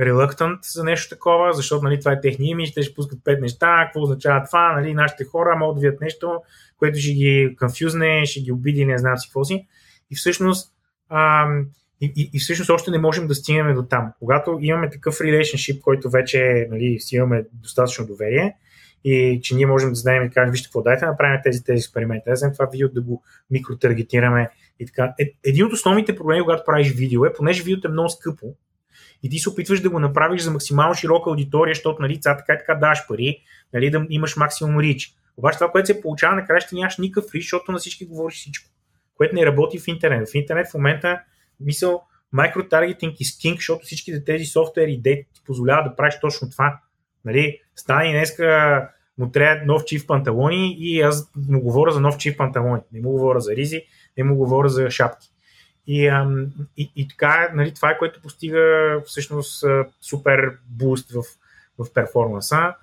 reluctant 0.00 0.58
за 0.72 0.84
нещо 0.84 1.14
такова, 1.14 1.52
защото 1.52 1.84
нали, 1.84 2.00
това 2.00 2.12
е 2.12 2.20
техния 2.20 2.50
имидж, 2.50 2.74
те 2.74 2.82
ще 2.82 2.94
пускат 2.94 3.24
пет 3.24 3.40
неща, 3.40 3.84
какво 3.84 4.02
означава 4.02 4.46
това, 4.46 4.72
нали, 4.72 4.94
нашите 4.94 5.24
хора 5.24 5.56
могат 5.56 5.76
да 5.76 5.80
видят 5.80 6.00
нещо, 6.00 6.42
което 6.78 6.98
ще 6.98 7.12
ги 7.12 7.56
конфюзне, 7.58 8.26
ще 8.26 8.40
ги 8.40 8.52
обиди, 8.52 8.84
не 8.84 8.98
знам 8.98 9.18
си 9.18 9.28
какво 9.28 9.44
си. 9.44 9.66
И 10.10 10.16
всъщност, 10.16 10.72
ам, 11.08 11.66
и, 12.00 12.12
и, 12.16 12.30
и 12.32 12.38
всъщност 12.38 12.70
още 12.70 12.90
не 12.90 12.98
можем 12.98 13.26
да 13.26 13.34
стигнем 13.34 13.74
до 13.74 13.82
там. 13.82 14.12
Когато 14.18 14.58
имаме 14.60 14.90
такъв 14.90 15.18
relationship, 15.18 15.80
който 15.80 16.10
вече 16.10 16.66
нали, 16.70 17.00
си 17.00 17.16
имаме 17.16 17.44
достатъчно 17.52 18.06
доверие, 18.06 18.56
и 19.04 19.40
че 19.42 19.54
ние 19.54 19.66
можем 19.66 19.88
да 19.88 19.94
знаем 19.94 20.22
и 20.22 20.28
да 20.28 20.34
кажем, 20.34 20.50
вижте 20.52 20.66
какво, 20.66 20.82
дайте 20.82 21.04
да 21.04 21.10
направим 21.10 21.40
тези, 21.44 21.64
тези 21.64 21.78
експерименти, 21.78 22.24
да 22.26 22.52
това 22.52 22.66
видео 22.72 22.88
да 22.88 23.02
го 23.02 23.22
микротаргетираме 23.50 24.48
и 24.80 24.86
така. 24.86 25.14
Е, 25.18 25.32
един 25.44 25.66
от 25.66 25.72
основните 25.72 26.16
проблеми, 26.16 26.42
когато 26.42 26.64
правиш 26.66 26.92
видео 26.92 27.24
е, 27.24 27.32
понеже 27.32 27.62
видеото 27.62 27.88
е 27.88 27.90
много 27.90 28.08
скъпо, 28.08 28.54
и 29.22 29.30
ти 29.30 29.38
се 29.38 29.50
опитваш 29.50 29.80
да 29.80 29.90
го 29.90 29.98
направиш 29.98 30.42
за 30.42 30.50
максимално 30.50 30.94
широка 30.94 31.30
аудитория, 31.30 31.74
защото 31.74 32.02
нали, 32.02 32.20
ця, 32.20 32.36
така 32.36 32.52
и 32.52 32.58
така 32.58 32.74
даваш 32.74 33.06
пари, 33.08 33.42
нали, 33.72 33.90
да 33.90 34.06
имаш 34.10 34.36
максимум 34.36 34.80
рич. 34.80 35.14
Обаче 35.36 35.58
това, 35.58 35.70
което 35.70 35.86
се 35.86 36.00
получава 36.00 36.36
накрая, 36.36 36.60
ще 36.60 36.74
нямаш 36.74 36.98
никакъв 36.98 37.34
рич, 37.34 37.42
защото 37.42 37.72
на 37.72 37.78
всички 37.78 38.06
говориш 38.06 38.36
всичко, 38.36 38.70
което 39.14 39.34
не 39.34 39.46
работи 39.46 39.78
в 39.78 39.88
интернет. 39.88 40.28
В 40.28 40.34
интернет 40.34 40.70
в 40.70 40.74
момента, 40.74 41.20
мисъл, 41.60 42.02
микротаргетинг 42.32 43.20
и 43.20 43.24
скинг, 43.24 43.56
защото 43.56 43.86
всичките 43.86 44.24
тези 44.24 44.44
софтуери 44.44 44.92
и 44.92 45.02
ти 45.02 45.44
позволяват 45.46 45.84
да 45.84 45.96
правиш 45.96 46.20
точно 46.20 46.50
това. 46.50 46.80
Нали, 47.24 47.60
стане 47.76 48.12
днеска 48.12 48.88
му 49.18 49.30
трябва 49.30 49.66
нов 49.66 49.84
чиф 49.84 50.06
панталони 50.06 50.76
и 50.78 51.00
аз 51.00 51.30
му 51.48 51.60
говоря 51.60 51.92
за 51.92 52.00
нов 52.00 52.18
чиф 52.18 52.36
панталони. 52.36 52.82
Не 52.92 53.00
му 53.00 53.10
говоря 53.10 53.40
за 53.40 53.56
ризи, 53.56 53.82
не 54.18 54.24
му 54.24 54.36
говоря 54.36 54.68
за 54.68 54.90
шапки. 54.90 55.31
И, 55.86 56.08
ам, 56.08 56.46
и, 56.76 56.92
и 56.96 57.08
така, 57.08 57.50
нали, 57.54 57.74
това 57.74 57.90
е 57.90 57.98
което 57.98 58.22
постига 58.22 58.96
всъщност 59.06 59.64
супер 60.00 60.52
буст 60.70 61.12
в, 61.12 61.22
в 61.78 61.92
перформанса. 61.94 62.74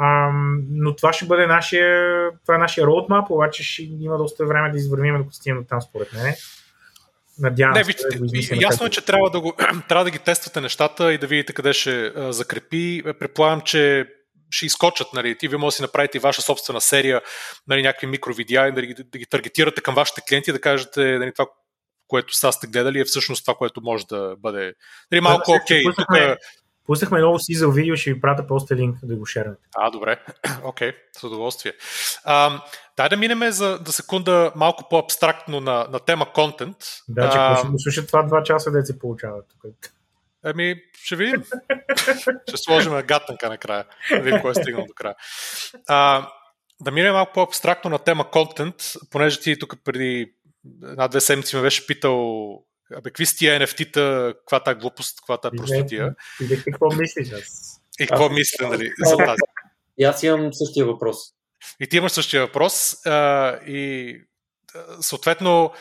Ам, 0.00 0.62
но 0.70 0.96
това 0.96 1.12
ще 1.12 1.26
бъде 1.26 1.46
нашия, 1.46 2.30
това 2.42 2.54
е 2.54 2.58
нашия 2.58 2.86
роудмап, 2.86 3.30
обаче 3.30 3.64
ще 3.64 3.82
има 3.82 4.18
доста 4.18 4.46
време 4.46 4.70
да 4.70 4.76
извървим 4.76 5.24
да 5.24 5.32
стигнем 5.32 5.64
там, 5.68 5.82
според 5.82 6.12
мен. 6.12 6.34
Надявам 7.38 7.74
не, 7.74 7.84
вижте, 7.84 8.54
да 8.54 8.62
ясно 8.62 8.86
е, 8.86 8.90
че 8.90 9.04
трябва 9.04 9.30
да, 9.30 9.40
го, 9.40 9.52
трябва 9.88 10.04
да 10.04 10.10
ги 10.10 10.18
тествате 10.18 10.60
нещата 10.60 11.12
и 11.12 11.18
да 11.18 11.26
видите 11.26 11.52
къде 11.52 11.72
ще 11.72 12.06
а, 12.06 12.32
закрепи. 12.32 13.02
Предполагам, 13.18 13.60
че 13.60 14.06
ще 14.50 14.66
изкочат. 14.66 15.08
Нали. 15.14 15.38
Ти 15.38 15.48
ви 15.48 15.56
може 15.56 15.74
да 15.74 15.76
си 15.76 15.82
направите 15.82 16.18
ваша 16.18 16.42
собствена 16.42 16.80
серия, 16.80 17.20
нали, 17.68 17.82
някакви 17.82 18.06
микровидеа 18.06 18.68
и 18.68 18.72
да 18.72 18.82
ги, 18.82 18.94
да 18.94 19.18
ги 19.18 19.26
таргетирате 19.26 19.80
към 19.80 19.94
вашите 19.94 20.20
клиенти 20.28 20.50
и 20.50 20.52
да 20.52 20.60
кажете 20.60 21.18
нали, 21.18 21.32
това, 21.32 21.46
което 22.08 22.36
сега 22.36 22.52
сте 22.52 22.66
гледали, 22.66 23.00
е 23.00 23.04
всъщност 23.04 23.44
това, 23.44 23.54
което 23.54 23.80
може 23.80 24.06
да 24.06 24.36
бъде. 24.38 24.74
Нали, 25.12 25.20
малко 25.20 25.50
окей. 25.62 25.84
Okay, 25.84 25.96
тук... 25.96 26.38
Пуснахме 26.88 27.18
много 27.18 27.38
си 27.38 27.54
за 27.54 27.70
видео, 27.70 27.96
ще 27.96 28.12
ви 28.12 28.20
пратя 28.20 28.46
просто 28.46 28.74
линк 28.74 28.98
да 29.02 29.16
го 29.16 29.26
шернете. 29.26 29.60
А, 29.76 29.90
добре. 29.90 30.16
Окей, 30.64 30.90
okay, 30.90 30.94
с 31.18 31.24
удоволствие. 31.24 31.72
А, 32.24 32.62
дай 32.96 33.08
да 33.08 33.16
минем 33.16 33.50
за 33.50 33.78
да 33.78 33.92
секунда 33.92 34.52
малко 34.56 34.88
по-абстрактно 34.90 35.60
на, 35.60 35.86
на 35.90 36.00
тема 36.00 36.32
контент. 36.32 36.76
Да, 37.08 37.30
че 37.30 37.38
а, 37.38 37.56
ще 37.56 37.68
го 37.68 37.78
слушат 37.78 38.06
това 38.06 38.22
два 38.22 38.42
часа 38.42 38.70
да 38.70 38.86
се 38.86 38.98
получава 38.98 39.42
тук. 39.42 39.72
Ами, 40.42 40.82
ще 41.02 41.16
видим. 41.16 41.44
ще 42.48 42.56
сложим 42.56 42.92
гатанка 42.92 43.48
накрая. 43.48 43.84
Да 44.10 44.20
видим 44.20 44.40
кой 44.40 44.50
е 44.50 44.54
стигнал 44.54 44.86
до 44.86 44.94
края. 44.94 45.14
А, 45.88 46.28
да 46.80 46.90
минем 46.90 47.12
малко 47.12 47.32
по-абстрактно 47.32 47.90
на 47.90 47.98
тема 47.98 48.30
контент, 48.30 48.74
понеже 49.10 49.40
ти 49.40 49.58
тук 49.58 49.74
преди 49.84 50.32
една-две 50.82 51.20
седмици 51.20 51.56
ме 51.56 51.62
беше 51.62 51.86
питал 51.86 52.48
Абе, 52.94 53.10
какви 53.10 53.26
са 53.26 53.36
тия 53.36 53.60
NFT-та, 53.60 54.34
каква 54.38 54.62
та 54.62 54.74
глупост, 54.74 55.20
каква 55.20 55.40
та 55.40 55.50
простотия. 55.50 56.14
И 56.40 56.62
какво 56.62 56.94
мислиш 56.94 57.32
аз? 57.32 57.80
И 58.00 58.06
какво 58.06 58.28
мисля, 58.28 58.68
нали, 58.68 58.92
за 58.98 59.16
тази? 59.16 59.40
И 59.98 60.04
аз 60.04 60.22
имам 60.22 60.54
същия 60.54 60.86
въпрос. 60.86 61.16
И 61.80 61.86
ти 61.86 61.96
имаш 61.96 62.12
същия 62.12 62.46
въпрос. 62.46 63.06
А, 63.06 63.56
и 63.66 64.16
съответно, 65.00 65.72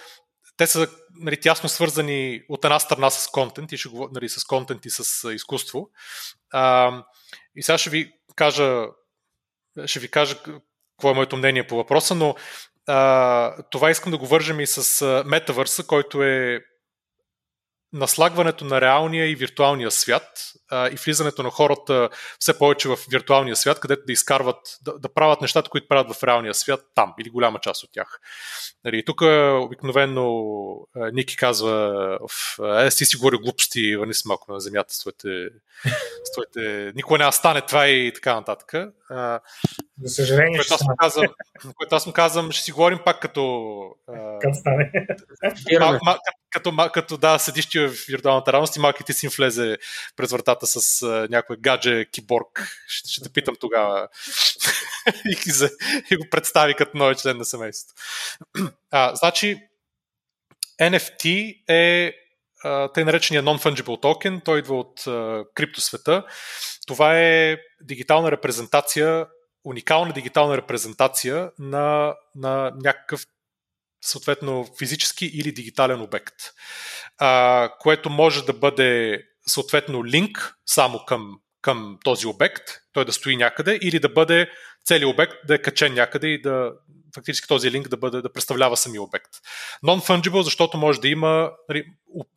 те 0.58 0.68
са 0.68 0.88
нали, 1.16 1.40
тясно 1.40 1.70
свързани 1.70 2.42
от 2.50 2.66
една 2.66 2.80
страна 2.80 3.10
с 3.10 3.28
контент, 3.28 3.72
и 3.72 3.78
ще 3.78 3.90
говоря, 3.90 4.10
нали, 4.14 4.30
с 4.30 4.44
контент 4.44 4.86
и 4.86 4.90
с 4.90 5.34
изкуство. 5.34 5.90
А, 6.52 6.92
и 7.56 7.64
сега 7.64 7.78
ще 7.78 7.90
ви 7.90 8.14
кажа 8.36 8.86
ще 9.86 10.00
ви 10.00 10.12
кажа 10.12 10.38
какво 10.38 11.12
е 11.12 11.14
моето 11.14 11.38
мнение 11.38 11.68
по 11.68 11.76
въпроса, 11.76 12.16
но 12.16 12.36
това 13.70 13.90
искам 13.90 14.12
да 14.12 14.18
го 14.18 14.28
вържем 14.28 14.60
и 14.60 14.68
с 14.68 15.24
метавърса, 15.26 15.84
който 15.84 16.24
е 16.24 16.60
наслагването 17.94 18.66
на 18.66 18.82
реалния 18.82 19.32
и 19.32 19.36
виртуалния 19.36 19.92
свят 19.92 20.54
а, 20.70 20.88
и 20.88 20.96
влизането 20.96 21.44
на 21.44 21.50
хората 21.50 22.10
все 22.40 22.58
повече 22.58 22.90
в 22.90 22.98
виртуалния 23.12 23.56
свят, 23.56 23.80
където 23.80 24.06
да 24.06 24.14
изкарват, 24.14 24.78
да, 24.82 25.00
да 25.00 25.14
правят 25.14 25.42
нещата, 25.42 25.70
които 25.70 25.88
правят 25.88 26.16
в 26.16 26.24
реалния 26.24 26.54
свят 26.54 26.80
там, 26.96 27.14
или 27.20 27.30
голяма 27.30 27.60
част 27.60 27.84
от 27.84 27.90
тях. 27.94 28.20
Нали, 28.86 29.06
тук 29.06 29.22
обикновено 29.62 30.44
Ники 30.96 31.38
казва, 31.38 32.20
е, 32.86 32.92
си 32.92 33.06
си 33.06 33.18
говори 33.18 33.38
глупости, 33.38 33.98
върни 33.98 34.14
се 34.14 34.28
малко 34.28 34.52
на 34.52 34.60
земята 34.60 34.94
с 34.94 35.00
твоите, 35.00 35.50
с 36.24 36.32
твоите 36.32 36.92
никога 36.96 37.18
няма 37.18 37.32
стане 37.32 37.62
това 37.62 37.88
и 37.88 38.14
така 38.14 38.36
нататък. 38.36 38.74
За 40.04 40.10
съжаление, 40.10 40.58
което 40.58 40.74
аз, 40.74 40.82
му 40.82 40.96
казвам, 40.98 41.28
което 41.76 41.96
аз 41.96 42.06
му 42.06 42.14
казвам, 42.14 42.52
ще 42.52 42.64
си 42.64 42.72
говорим 42.72 43.00
пак 43.06 43.22
като... 43.22 43.82
Как 44.42 44.56
стане? 44.56 44.92
като, 46.50 46.90
като 46.94 47.18
да, 47.18 47.40
седиш 47.40 47.70
ти 47.70 47.80
в 47.80 47.94
виртуалната 48.08 48.52
реалност 48.52 48.76
и 48.76 48.80
малките 48.80 49.14
си 49.14 49.28
влезе 49.28 49.78
през 50.16 50.32
вратата 50.32 50.68
с 50.68 51.02
а, 51.02 51.28
някой 51.30 51.58
гадже 51.60 52.06
киборг. 52.06 52.78
Ще, 52.88 53.10
ще 53.10 53.24
те 53.24 53.30
питам 53.30 53.56
тогава. 53.60 54.08
и, 55.26 55.52
за, 55.52 55.70
и 56.12 56.16
го 56.16 56.26
представи 56.32 56.74
като 56.74 56.98
нови 56.98 57.16
член 57.16 57.38
на 57.38 57.46
семейството. 57.46 58.02
а, 58.92 59.16
значи, 59.16 59.60
NFT 60.82 61.56
е 61.68 62.14
тъй 62.94 63.04
наречения 63.04 63.44
non-fungible 63.44 64.02
токен. 64.02 64.42
Той 64.46 64.60
идва 64.60 64.80
от 64.80 65.08
а, 65.08 65.44
криптосвета. 65.56 66.24
Това 66.88 67.20
е 67.20 67.58
дигитална 67.82 68.32
репрезентация, 68.32 69.28
уникална 69.64 70.14
дигитална 70.14 70.58
репрезентация 70.58 71.52
на, 71.60 72.16
на 72.36 72.72
някакъв 72.84 73.22
съответно 74.08 74.68
физически 74.80 75.26
или 75.26 75.52
дигитален 75.52 76.02
обект, 76.02 76.36
а, 77.18 77.70
което 77.80 78.10
може 78.10 78.46
да 78.46 78.54
бъде 78.54 79.22
съответно 79.48 80.06
линк 80.06 80.54
само 80.66 81.06
към, 81.06 81.40
към 81.62 81.98
този 82.04 82.28
обект, 82.28 82.64
той 82.94 83.06
да 83.06 83.14
стои 83.14 83.36
някъде, 83.36 83.80
или 83.82 84.00
да 84.00 84.10
бъде 84.10 84.50
целият 84.86 85.14
обект 85.14 85.34
да 85.48 85.56
е 85.56 85.62
качен 85.62 85.94
някъде 85.94 86.28
и 86.28 86.42
да 86.42 86.72
фактически 87.16 87.48
този 87.48 87.72
линк 87.72 87.88
да, 87.88 87.98
бъде, 87.98 88.22
да 88.22 88.34
представлява 88.34 88.78
самия 88.78 89.02
обект. 89.02 89.30
Non-fungible, 89.86 90.42
защото 90.42 90.78
може 90.78 91.00
да 91.00 91.08
има, 91.08 91.52
нали, 91.70 91.86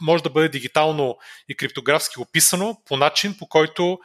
може 0.02 0.22
да 0.22 0.30
бъде 0.30 0.48
дигитално 0.48 1.18
и 1.48 1.56
криптографски 1.56 2.20
описано 2.20 2.82
по 2.86 2.96
начин, 2.96 3.36
по 3.38 3.48
който 3.48 3.98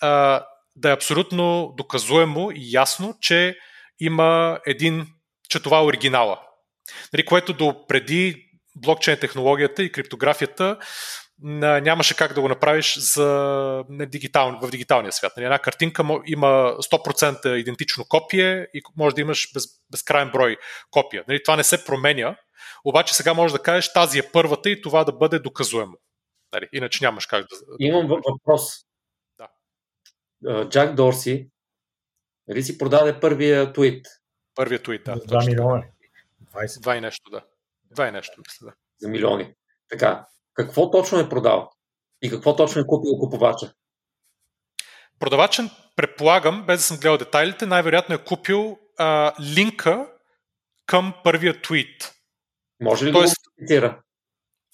а, 0.00 0.42
да 0.76 0.90
е 0.90 0.92
абсолютно 0.92 1.74
доказуемо 1.76 2.50
и 2.54 2.72
ясно, 2.72 3.14
че 3.20 3.56
има 4.00 4.60
един, 4.66 5.06
че 5.48 5.60
това 5.60 5.78
е 5.78 5.82
оригинала. 5.82 6.40
Нали, 7.12 7.24
което 7.24 7.52
до 7.52 7.86
преди 7.86 8.48
блокчейн 8.76 9.18
технологията 9.18 9.82
и 9.82 9.92
криптографията 9.92 10.78
нямаше 11.42 12.16
как 12.16 12.32
да 12.32 12.40
го 12.40 12.48
направиш 12.48 12.98
за 12.98 13.84
дигитал, 13.90 14.58
в 14.62 14.70
дигиталния 14.70 15.12
свят. 15.12 15.32
Нали, 15.36 15.44
една 15.44 15.58
картинка 15.58 16.02
има 16.26 16.46
100% 16.46 17.54
идентично 17.54 18.04
копие 18.08 18.66
и 18.74 18.82
може 18.96 19.14
да 19.14 19.20
имаш 19.20 19.48
без, 19.54 19.64
безкрайен 19.90 20.30
брой 20.30 20.56
копия. 20.90 21.24
Нали, 21.28 21.42
това 21.42 21.56
не 21.56 21.64
се 21.64 21.84
променя, 21.84 22.36
обаче 22.84 23.14
сега 23.14 23.34
можеш 23.34 23.52
да 23.52 23.62
кажеш 23.62 23.92
тази 23.92 24.18
е 24.18 24.30
първата 24.32 24.70
и 24.70 24.82
това 24.82 25.04
да 25.04 25.12
бъде 25.12 25.38
доказуемо. 25.38 25.96
Нали, 26.52 26.68
иначе 26.72 27.04
нямаш 27.04 27.26
как 27.26 27.40
да... 27.40 27.56
Имам 27.78 28.06
въпрос. 28.06 28.72
Да. 29.38 30.68
Джак 30.68 30.94
Дорси 30.94 31.48
нали 32.48 32.62
си 32.62 32.78
продаде 32.78 33.20
първия 33.20 33.72
твит? 33.72 34.06
Първия 34.54 34.82
твит, 34.82 35.04
да. 35.04 35.16
2 35.16 35.46
милиона. 35.46 35.82
20. 36.54 36.80
Два 36.80 36.96
и 36.96 37.00
нещо, 37.00 37.30
да. 37.30 37.44
Два 37.90 38.08
и 38.08 38.12
нещо, 38.12 38.32
мисля, 38.38 38.66
да. 38.66 38.72
За 39.00 39.08
милиони. 39.08 39.54
Така, 39.88 40.26
какво 40.54 40.90
точно 40.90 41.18
е 41.18 41.28
продал? 41.28 41.70
И 42.22 42.30
какво 42.30 42.56
точно 42.56 42.80
е 42.80 42.86
купил 42.86 43.18
купувача? 43.18 43.72
Продавачен, 45.18 45.70
предполагам, 45.96 46.66
без 46.66 46.80
да 46.80 46.82
съм 46.82 46.96
гледал 46.96 47.18
детайлите, 47.18 47.66
най-вероятно 47.66 48.14
е 48.14 48.24
купил 48.24 48.78
а, 48.98 49.32
линка 49.56 50.06
към 50.86 51.14
първия 51.24 51.62
твит. 51.62 52.12
Може 52.80 53.06
ли 53.06 53.12
Тоест... 53.12 53.34
да 53.34 53.50
го 53.50 53.54
модифицира? 53.60 54.00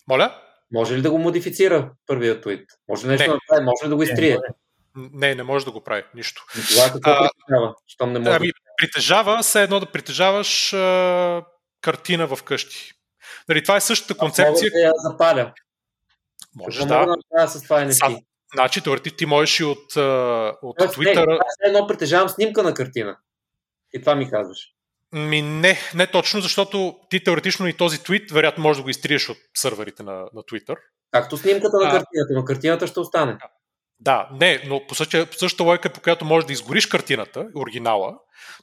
Моля? 0.08 0.42
Може 0.72 0.96
ли 0.96 1.02
да 1.02 1.10
го 1.10 1.18
модифицира 1.18 1.92
първия 2.06 2.40
твит? 2.40 2.70
Може 2.88 3.06
ли 3.06 3.10
нещо 3.10 3.22
не. 3.22 3.28
да 3.28 3.34
направи? 3.34 3.64
Може 3.64 3.84
ли 3.84 3.88
да 3.88 3.96
го 3.96 4.02
изтрие? 4.02 4.38
Не, 4.96 5.34
не 5.34 5.42
може 5.42 5.64
да 5.64 5.70
го 5.70 5.84
прави. 5.84 6.04
Нищо. 6.14 6.44
Това 6.68 6.92
какво 6.92 7.10
а, 7.10 7.30
притежава? 7.30 7.74
Щом 7.86 8.12
не 8.12 8.18
може 8.18 8.36
ами, 8.36 8.52
притежава 8.76 9.42
все 9.42 9.62
едно 9.62 9.80
да 9.80 9.86
притежаваш 9.86 10.72
а, 10.72 11.44
картина 11.80 12.26
в 12.26 12.42
къщи. 12.42 12.92
Нали, 13.48 13.62
това 13.62 13.76
е 13.76 13.80
същата 13.80 14.14
концепция. 14.14 14.50
Мога 14.50 14.70
да 14.72 14.78
я 14.78 14.92
запаля. 14.96 15.52
Може 16.54 16.86
да. 16.86 16.98
Мога 16.98 17.16
да 17.32 17.48
с 17.48 17.62
това 17.62 17.84
NFT. 17.84 18.24
Значи, 18.54 18.80
теоретично 18.80 19.16
ти 19.16 19.26
можеш 19.26 19.60
и 19.60 19.64
от, 19.64 19.96
от 20.62 20.76
Тоест, 20.78 20.94
Twitter. 20.94 21.26
Не, 21.26 21.34
аз 21.34 21.54
едно 21.64 21.86
притежавам 21.86 22.28
снимка 22.28 22.62
на 22.62 22.74
картина. 22.74 23.16
И 23.92 24.00
това 24.00 24.14
ми 24.14 24.30
казваш. 24.30 24.58
Ми 25.12 25.42
не, 25.42 25.78
не 25.94 26.06
точно, 26.06 26.40
защото 26.40 26.98
ти 27.10 27.24
теоретично 27.24 27.68
и 27.68 27.76
този 27.76 28.02
твит, 28.02 28.30
вероятно, 28.30 28.62
можеш 28.62 28.78
да 28.80 28.82
го 28.82 28.90
изтриеш 28.90 29.28
от 29.28 29.36
сървърите 29.56 30.02
на, 30.02 30.12
на 30.12 30.42
Twitter. 30.42 30.76
Както 31.10 31.36
снимката 31.36 31.76
на 31.76 31.82
картината, 31.82 32.34
но 32.34 32.44
картината 32.44 32.86
ще 32.86 33.00
остане. 33.00 33.38
Да, 34.00 34.28
не, 34.40 34.62
но 34.66 34.86
по 34.86 34.94
същата, 34.94 35.30
по 35.30 35.36
същата 35.36 35.64
логика, 35.64 35.92
по 35.92 36.00
която 36.00 36.24
можеш 36.24 36.46
да 36.46 36.52
изгориш 36.52 36.86
картината, 36.86 37.46
оригинала, 37.56 38.14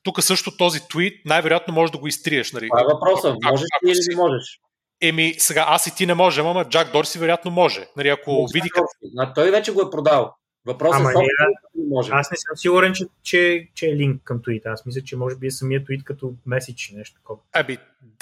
тук 0.03 0.23
също 0.23 0.57
този 0.57 0.87
твит 0.89 1.13
най-вероятно 1.25 1.73
можеш 1.73 1.91
да 1.91 1.97
го 1.97 2.07
изтриеш. 2.07 2.51
Нали? 2.51 2.69
Това 2.69 2.81
е 2.81 2.93
въпросът. 2.93 3.37
Можеш 3.43 3.65
ли 3.85 3.91
или 3.91 3.99
не 4.09 4.15
можеш? 4.15 4.59
Еми, 5.01 5.35
сега 5.37 5.65
аз 5.67 5.87
и 5.87 5.95
ти 5.95 6.05
не 6.05 6.13
можем, 6.13 6.47
ама 6.47 6.65
Джак 6.65 6.91
Дорси 6.91 7.19
вероятно 7.19 7.51
може. 7.51 7.87
Нали, 7.97 8.09
ако 8.09 8.31
не, 8.31 8.45
види... 8.53 8.69
Дорси. 8.75 9.33
той 9.35 9.51
вече 9.51 9.71
го 9.71 9.81
е 9.81 9.89
продал. 9.89 10.31
Въпросът 10.65 11.01
е 11.01 11.03
не 11.03 11.74
може. 11.89 12.11
Аз 12.13 12.31
не 12.31 12.37
съм 12.37 12.57
сигурен, 12.57 12.93
че, 12.93 13.05
че, 13.23 13.67
че 13.73 13.85
е 13.85 13.95
линк 13.95 14.21
към 14.23 14.41
твита. 14.41 14.69
Аз 14.69 14.85
мисля, 14.85 15.01
че 15.01 15.17
може 15.17 15.35
би 15.35 15.47
е 15.47 15.51
самия 15.51 15.85
твит 15.85 16.03
като 16.03 16.33
меседж 16.45 16.91
нещо 16.95 17.15
такова. 17.15 17.39
Ами, 17.53 17.77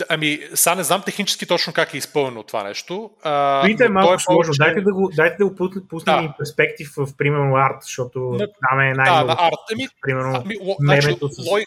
ами, 0.10 0.40
сега 0.54 0.76
не 0.76 0.84
знам 0.84 1.02
технически 1.06 1.46
точно 1.46 1.74
как 1.74 1.94
е 1.94 1.98
изпълнено 1.98 2.44
това 2.44 2.64
нещо. 2.64 3.12
Твита 3.64 3.86
е 3.86 3.90
малко 3.90 4.14
е 4.14 4.20
сложно. 4.20 4.54
Дайте 4.58 4.82
да 4.82 4.94
го, 4.94 5.12
дайте 5.16 5.38
да 5.38 5.46
го 5.46 5.56
пуснем 5.90 6.28
да. 6.28 6.36
перспектив 6.38 6.94
в, 6.98 7.08
примерно, 7.18 7.56
арт, 7.56 7.78
защото 7.82 8.20
на, 8.20 8.48
там 8.70 8.80
е 8.80 8.94
най 8.94 9.06
Да, 9.06 9.24
на 9.24 9.34
арт. 9.34 9.54
Ами, 9.74 9.88
примерно, 10.02 10.42
ами, 10.46 10.56
значи, 10.80 11.18
с... 11.32 11.50
лой... 11.52 11.64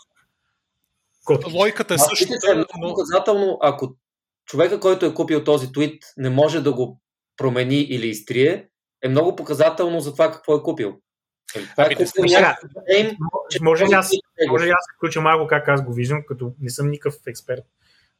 Лойката 1.52 1.94
е 1.94 1.98
също. 1.98 2.32
Е 2.32 2.54
но... 2.54 2.88
показателно, 2.88 3.58
ако 3.62 3.96
човека, 4.46 4.80
който 4.80 5.06
е 5.06 5.14
купил 5.14 5.44
този 5.44 5.72
твит, 5.72 6.02
не 6.16 6.30
може 6.30 6.60
да 6.60 6.72
го 6.72 7.00
промени 7.36 7.80
или 7.80 8.06
изтрие, 8.06 8.68
е 9.02 9.08
много 9.08 9.36
показателно 9.36 10.00
за 10.00 10.12
това 10.12 10.30
какво 10.30 10.56
е 10.56 10.62
купил. 10.62 10.96
Е 12.88 13.16
може, 13.62 13.86
ли 13.86 13.92
аз, 13.92 14.10
може 14.48 14.66
ли 14.66 14.70
аз 14.70 14.84
включа 14.96 15.20
малко 15.20 15.46
как 15.46 15.68
аз 15.68 15.84
го 15.84 15.92
виждам, 15.92 16.22
като 16.28 16.52
не 16.60 16.70
съм 16.70 16.90
никакъв 16.90 17.14
експерт 17.26 17.64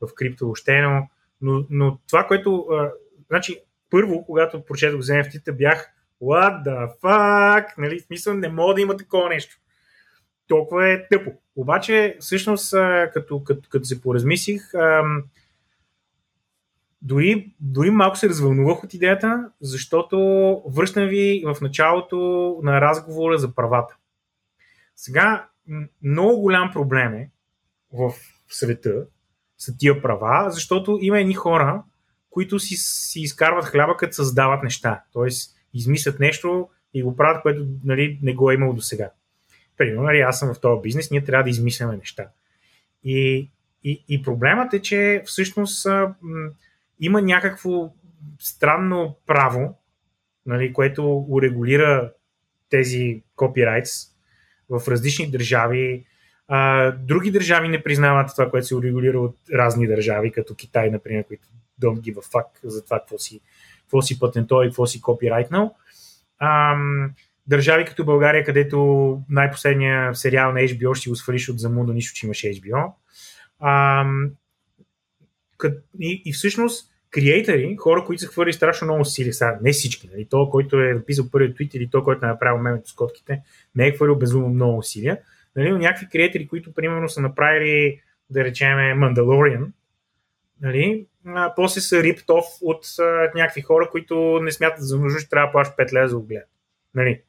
в 0.01 0.15
крипто 0.15 0.45
въобще, 0.45 0.81
но, 0.83 1.09
но, 1.41 1.67
но 1.71 1.99
това, 2.09 2.27
което... 2.27 2.67
А, 2.71 2.91
значи, 3.29 3.61
първо, 3.91 4.25
когато 4.25 4.65
прочетох 4.65 5.01
за 5.01 5.13
NFT-та, 5.13 5.53
бях 5.53 5.91
what 6.23 6.65
the 6.67 7.01
fuck, 7.01 7.67
нали, 7.79 8.01
смисъл 8.01 8.35
не 8.35 8.49
мога 8.49 8.75
да 8.75 8.81
има 8.81 8.97
такова 8.97 9.29
нещо. 9.29 9.57
Толкова 10.49 10.93
е 10.93 11.09
тъпо. 11.09 11.33
Обаче, 11.57 12.17
всъщност, 12.21 12.71
като, 13.15 13.45
като, 13.45 13.69
като 13.69 13.85
се 13.85 14.01
поразмислих, 14.01 14.75
ам, 14.75 15.25
дори, 17.07 17.55
дори 17.61 17.91
малко 17.91 18.17
се 18.17 18.29
развълнувах 18.29 18.85
от 18.85 18.95
идеята, 18.95 19.51
защото 19.61 20.19
връщам 20.69 21.07
ви 21.07 21.45
в 21.47 21.61
началото 21.61 22.17
на 22.63 22.81
разговора 22.81 23.39
за 23.39 23.55
правата. 23.55 23.97
Сега 24.97 25.49
много 26.03 26.41
голям 26.41 26.71
проблем 26.73 27.15
е 27.15 27.31
в 27.93 28.13
света 28.49 29.07
са 29.59 29.77
тия 29.79 30.03
права, 30.03 30.51
защото 30.51 30.99
има 31.01 31.21
едни 31.21 31.35
хора, 31.35 31.83
които 32.31 32.59
си, 32.59 32.77
си 32.77 33.21
изкарват 33.21 33.65
хляба, 33.65 33.97
като 33.97 34.15
създават 34.15 34.63
неща. 34.63 35.03
Тоест, 35.13 35.57
измислят 35.75 36.21
нещо 36.21 36.69
и 36.95 37.03
го 37.03 37.17
правят, 37.17 37.43
което 37.43 37.67
нали, 37.85 38.19
не 38.23 38.35
го 38.35 38.51
е 38.51 38.55
имало 38.55 38.73
до 38.73 38.81
сега. 38.81 39.11
Примерно, 39.77 40.03
нали, 40.03 40.21
аз 40.21 40.39
съм 40.39 40.55
в 40.55 40.61
този 40.61 40.83
бизнес, 40.83 41.11
ние 41.11 41.25
трябва 41.25 41.45
да 41.45 41.51
измисляме 41.51 41.97
неща. 41.97 42.29
И, 43.05 43.51
и, 43.85 44.05
и 44.09 44.23
проблемът 44.23 44.75
е, 44.75 44.83
че 44.83 45.23
всъщност 45.27 45.87
има 47.01 47.23
някакво 47.23 47.93
странно 48.39 49.17
право, 49.27 49.79
нали, 50.47 50.73
което 50.73 51.27
урегулира 51.29 52.13
тези 52.71 53.23
копирайтс 53.37 53.91
в 54.71 54.89
различни 54.89 55.31
държави. 55.31 56.05
А, 56.49 56.91
други 56.91 57.31
държави 57.31 57.69
не 57.69 57.83
признават 57.83 58.31
това, 58.37 58.51
което 58.51 58.67
се 58.67 58.75
урегулира 58.75 59.21
от 59.21 59.37
разни 59.55 59.87
държави, 59.87 60.33
като 60.33 60.55
Китай, 60.55 60.91
например, 60.91 61.25
които 61.27 61.49
don't 61.83 62.01
give 62.01 62.15
a 62.15 62.33
fuck 62.33 62.47
за 62.65 62.85
това 62.85 62.99
какво 62.99 63.19
си, 63.19 63.41
какво 63.81 64.03
си 64.03 64.19
патентова 64.19 64.65
и 64.65 64.69
какво 64.69 64.87
си 64.87 65.01
копирайтнал. 65.01 65.75
Ам, 66.41 67.11
държави 67.47 67.85
като 67.85 68.05
България, 68.05 68.45
където 68.45 69.21
най-последния 69.29 70.15
сериал 70.15 70.53
на 70.53 70.61
HBO 70.61 70.95
ще 70.95 71.11
го 71.11 71.17
свалиш 71.17 71.49
от 71.49 71.59
Замуда, 71.59 71.93
нищо, 71.93 72.15
че 72.15 72.27
имаше 72.27 72.47
HBO. 72.47 72.93
Ам, 73.61 74.31
и, 76.01 76.23
и 76.25 76.33
всъщност 76.33 76.93
креатори, 77.11 77.77
хора, 77.77 78.05
които 78.05 78.23
са 78.23 78.29
хвърли 78.29 78.53
страшно 78.53 78.87
много 78.87 79.05
сили, 79.05 79.33
сега 79.33 79.59
не 79.63 79.73
всички, 79.73 80.11
нали, 80.13 80.27
то, 80.31 80.51
който 80.51 80.81
е 80.81 80.95
написал 80.95 81.31
първият 81.33 81.55
твит 81.55 81.75
или 81.75 81.91
то, 81.91 82.05
който 82.05 82.25
е 82.25 82.29
направил 82.29 82.63
мемето 82.63 82.91
с 82.91 82.93
котките, 82.93 83.43
не 83.75 83.87
е 83.87 83.93
хвърлил 83.93 84.17
безумно 84.17 84.49
много 84.49 84.79
усилия, 84.79 85.19
нали, 85.57 85.71
но 85.71 85.79
някакви 85.79 86.09
креатори, 86.09 86.49
които 86.49 86.75
примерно 86.75 87.09
са 87.09 87.21
направили, 87.21 88.01
да 88.31 88.45
речем, 88.45 88.99
Мандалориан, 88.99 89.73
нали, 90.61 91.07
а, 91.27 91.53
после 91.57 91.81
са 91.81 91.97
off 91.97 92.59
от 92.61 92.87
а, 93.01 93.31
някакви 93.35 93.61
хора, 93.61 93.89
които 93.91 94.41
не 94.43 94.53
смятат 94.53 94.89
за 94.89 94.99
нужно, 94.99 95.21
че 95.21 95.29
трябва 95.29 95.47
да 95.47 95.53
плащат 95.53 95.79
5 95.79 95.93
лева 95.93 96.09
за 96.09 96.17
го 96.17 96.23
гледат. 96.23 96.49
Нали. 96.95 97.21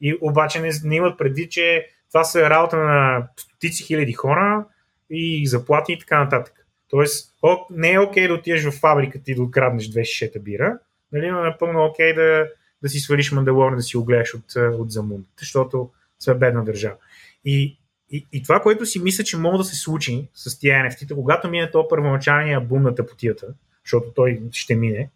И 0.00 0.18
обаче 0.20 0.60
не, 0.60 0.70
не 0.84 0.96
имат 0.96 1.18
предвид, 1.18 1.50
че 1.50 1.86
това 2.08 2.24
са 2.24 2.50
работа 2.50 2.76
на 2.76 3.28
стотици 3.36 3.84
хиляди 3.84 4.12
хора 4.12 4.66
и 5.10 5.46
заплати 5.46 5.92
и 5.92 5.98
така 5.98 6.24
нататък. 6.24 6.66
Тоест, 6.90 7.34
не 7.70 7.92
е 7.92 7.98
окей 7.98 8.28
да 8.28 8.34
отидеш 8.34 8.64
в 8.64 8.70
фабриката 8.70 9.30
и 9.30 9.34
да 9.34 9.42
откраднеш 9.42 9.88
две 9.88 10.04
шишета 10.04 10.40
бира, 10.40 10.78
нали, 11.12 11.30
но 11.30 11.40
напълно 11.40 11.84
окей 11.84 12.14
да, 12.14 12.48
да 12.82 12.88
си 12.88 12.98
свалиш 12.98 13.32
Мандалорн 13.32 13.76
да 13.76 13.82
си 13.82 13.96
го 13.96 14.04
гледаш 14.04 14.34
от, 14.34 14.56
от 14.56 14.90
Замун, 14.90 15.24
защото 15.38 15.90
сме 16.18 16.34
бедна 16.34 16.64
държава. 16.64 16.96
И, 17.44 17.78
и, 18.10 18.26
и 18.32 18.42
това, 18.42 18.60
което 18.60 18.86
си 18.86 18.98
мисля, 18.98 19.24
че 19.24 19.36
може 19.36 19.58
да 19.58 19.64
се 19.64 19.76
случи 19.76 20.28
с 20.34 20.58
тия 20.58 20.84
NFT-та, 20.84 21.14
когато 21.14 21.48
мине 21.48 21.70
то 21.70 21.88
първоначалния 21.88 22.60
бум 22.60 22.82
на 22.82 22.94
тъпотията, 22.94 23.46
защото 23.84 24.12
той 24.14 24.42
ще 24.52 24.74
мине 24.74 25.10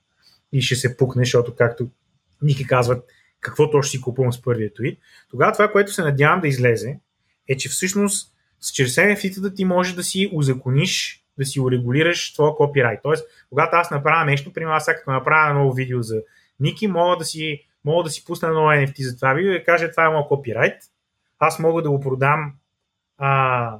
и 0.53 0.63
ще 0.63 0.75
се 0.75 0.97
пукне, 0.97 1.25
защото 1.25 1.55
както 1.55 1.89
Ники 2.43 2.67
казват, 2.67 3.05
какво 3.41 3.71
точно 3.71 3.91
си 3.91 4.01
купувам 4.01 4.33
с 4.33 4.43
първия 4.43 4.75
твит, 4.75 4.99
тогава 5.31 5.53
това, 5.53 5.73
което 5.73 5.93
се 5.93 6.03
надявам 6.03 6.41
да 6.41 6.49
излезе, 6.49 6.99
е, 7.49 7.57
че 7.57 7.69
всъщност 7.69 8.33
чрез 8.75 8.95
NFT-та 8.95 9.55
ти 9.55 9.65
можеш 9.65 9.95
да 9.95 10.03
си 10.03 10.31
узакониш, 10.33 11.22
да 11.39 11.45
си 11.45 11.61
урегулираш 11.61 12.35
твоя 12.35 12.55
копирайт. 12.55 13.01
Тоест, 13.03 13.27
когато 13.49 13.77
аз 13.77 13.91
направя 13.91 14.25
нещо, 14.25 14.53
примерно 14.53 14.77
аз 14.77 14.85
сега 14.85 14.97
като 14.97 15.11
направя 15.11 15.55
ново 15.55 15.73
видео 15.73 16.03
за 16.03 16.23
Ники, 16.61 16.87
мога 16.87 17.17
да 17.17 17.25
си, 17.25 17.61
мога 17.85 18.05
да 18.05 18.11
си 18.11 18.25
пусна 18.25 18.49
едно 18.49 18.61
NFT 18.61 19.03
за 19.03 19.17
това 19.17 19.33
видео 19.33 19.53
и 19.53 19.65
кажа, 19.65 19.91
това 19.91 20.07
е 20.07 20.09
моят 20.09 20.29
копирайт. 20.29 20.83
Аз 21.39 21.59
мога 21.59 21.83
да 21.83 21.91
го 21.91 22.01
продам 22.01 22.53
а, 23.19 23.79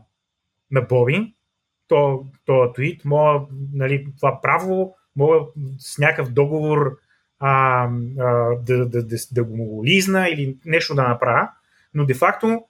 на 0.71 0.81
Боби, 0.81 1.35
то, 1.89 2.27
то 2.45 2.73
твит, 2.73 3.05
мога, 3.05 3.47
нали, 3.73 4.07
това 4.17 4.41
право, 4.43 4.95
мога 5.17 5.39
с 5.79 5.99
някакъв 5.99 6.33
договор 6.33 6.99
а, 7.41 7.85
а, 8.19 8.57
да, 8.63 8.89
да, 8.89 9.03
да, 9.03 9.17
да 9.33 9.45
го 9.45 9.85
лизна 9.85 10.29
или 10.29 10.57
нещо 10.65 10.95
да 10.95 11.09
направя, 11.09 11.49
но 11.95 12.05
де-факто 12.05 12.65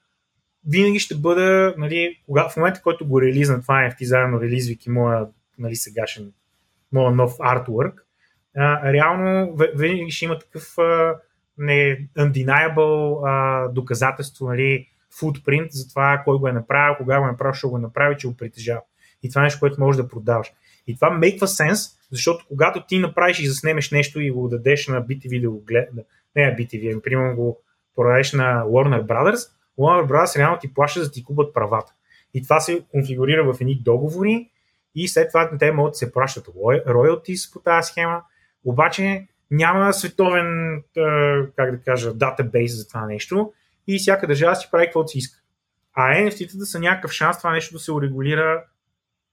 винаги 0.69 0.99
ще 0.99 1.15
бъда, 1.15 1.75
нали, 1.79 2.21
кога, 2.27 2.49
в 2.49 2.57
момента, 2.57 2.83
който 2.83 3.07
го 3.07 3.23
релизна 3.23 3.63
това 3.63 3.75
NFT, 3.75 4.05
заедно 4.05 4.41
релизвайки 4.41 4.91
моя 4.91 5.27
нали, 5.59 5.77
сегашен, 5.77 6.33
моя 6.93 7.11
нов 7.11 7.33
артворк, 7.41 8.07
а, 8.57 8.93
реално 8.93 9.57
винаги 9.77 10.11
ще 10.11 10.25
има 10.25 10.39
такъв 10.39 10.79
а, 10.79 11.15
не, 11.59 12.09
undeniable 12.19 13.21
а, 13.27 13.69
доказателство, 13.69 14.49
нали, 14.49 14.87
footprint 15.21 15.69
за 15.71 15.89
това 15.89 16.23
кой 16.25 16.39
го 16.39 16.49
е 16.49 16.53
направил, 16.53 16.97
кога 16.97 17.19
го 17.19 17.25
е 17.25 17.31
направил, 17.31 17.55
ще 17.55 17.67
го 17.67 17.77
е 17.77 17.81
направи, 17.81 18.17
че 18.19 18.29
го 18.29 18.37
притежава. 18.37 18.81
И 19.23 19.29
това 19.29 19.41
е 19.41 19.45
нещо, 19.45 19.61
което 19.61 19.81
можеш 19.81 20.03
да 20.03 20.09
продаваш. 20.09 20.53
И 20.87 20.95
това 20.95 21.11
make 21.11 21.39
sense, 21.39 21.99
защото 22.11 22.45
когато 22.49 22.87
ти 22.87 22.99
направиш 22.99 23.39
и 23.39 23.47
заснемеш 23.47 23.91
нещо 23.91 24.21
и 24.21 24.31
го 24.31 24.49
дадеш 24.49 24.89
на 24.89 25.03
BTV 25.03 25.41
да 25.41 25.51
го 25.51 25.61
гледа, 25.61 25.89
не 26.37 26.47
на 26.47 26.57
BTV, 26.57 26.93
ами 26.93 27.03
примерно 27.03 27.37
го 27.37 27.59
продадеш 27.97 28.33
на 28.33 28.65
Warner 28.65 29.07
Brothers, 29.07 29.49
Warner 29.79 30.07
Brothers 30.07 30.39
реално 30.39 30.59
ти 30.59 30.75
плаща 30.75 31.01
да 31.01 31.11
ти 31.11 31.25
купат 31.25 31.55
правата. 31.55 31.93
И 32.35 32.43
това 32.43 32.61
се 32.61 32.85
конфигурира 32.91 33.53
в 33.53 33.61
едни 33.61 33.83
договори 33.85 34.51
и 34.95 35.09
след 35.09 35.29
това 35.29 35.51
те 35.59 35.73
могат 35.73 35.93
да 35.93 35.97
се 35.97 36.13
плащат 36.13 36.47
royalties 36.47 37.53
по 37.53 37.61
тази 37.61 37.89
схема, 37.89 38.23
обаче 38.65 39.27
няма 39.51 39.93
световен, 39.93 40.83
как 41.57 41.71
да 41.71 41.81
кажа, 41.85 42.15
датабейс 42.15 42.77
за 42.77 42.89
това 42.89 43.07
нещо 43.07 43.53
и 43.87 43.99
всяка 43.99 44.27
държава 44.27 44.57
си 44.57 44.69
прави 44.71 44.87
каквото 44.87 45.09
си 45.09 45.19
иска. 45.19 45.43
А 45.95 46.15
NFT-тата 46.15 46.63
са 46.63 46.81
някакъв 46.81 47.13
шанс 47.13 47.39
това 47.39 47.53
нещо 47.53 47.75
да 47.75 47.81
се 47.81 47.93
урегулира 47.93 48.65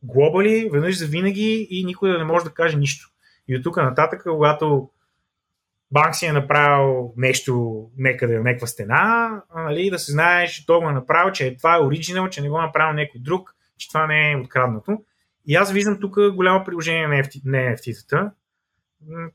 глобали, 0.03 0.69
веднъж 0.73 0.97
за 0.97 1.05
винаги 1.05 1.67
и 1.69 1.85
никой 1.85 2.11
да 2.11 2.17
не 2.17 2.23
може 2.23 2.45
да 2.45 2.51
каже 2.51 2.77
нищо. 2.77 3.09
И 3.47 3.55
от 3.55 3.63
тук 3.63 3.77
нататък, 3.77 4.23
когато 4.23 4.89
банк 5.91 6.15
си 6.15 6.25
е 6.25 6.31
направил 6.31 7.13
нещо 7.17 7.83
некъде 7.97 8.33
на 8.33 8.43
някаква 8.43 8.67
стена, 8.67 9.41
нали, 9.55 9.89
да 9.89 9.99
се 9.99 10.11
знае, 10.11 10.47
че 10.47 10.65
той 10.65 10.79
го 10.79 10.89
е 10.89 10.93
направил, 10.93 11.31
че 11.31 11.57
това 11.57 11.75
е 11.75 11.81
оригинал, 11.81 12.29
че 12.29 12.41
не 12.41 12.49
го 12.49 12.59
е 12.59 12.61
направил 12.61 12.93
някой 12.93 13.21
друг, 13.21 13.55
че 13.77 13.87
това 13.87 14.07
не 14.07 14.31
е 14.31 14.37
откраднато. 14.37 14.97
И 15.47 15.55
аз 15.55 15.71
виждам 15.71 15.99
тук 15.99 16.31
голямо 16.31 16.65
приложение 16.65 17.07
на 17.07 17.15
NFT-тата, 17.15 18.31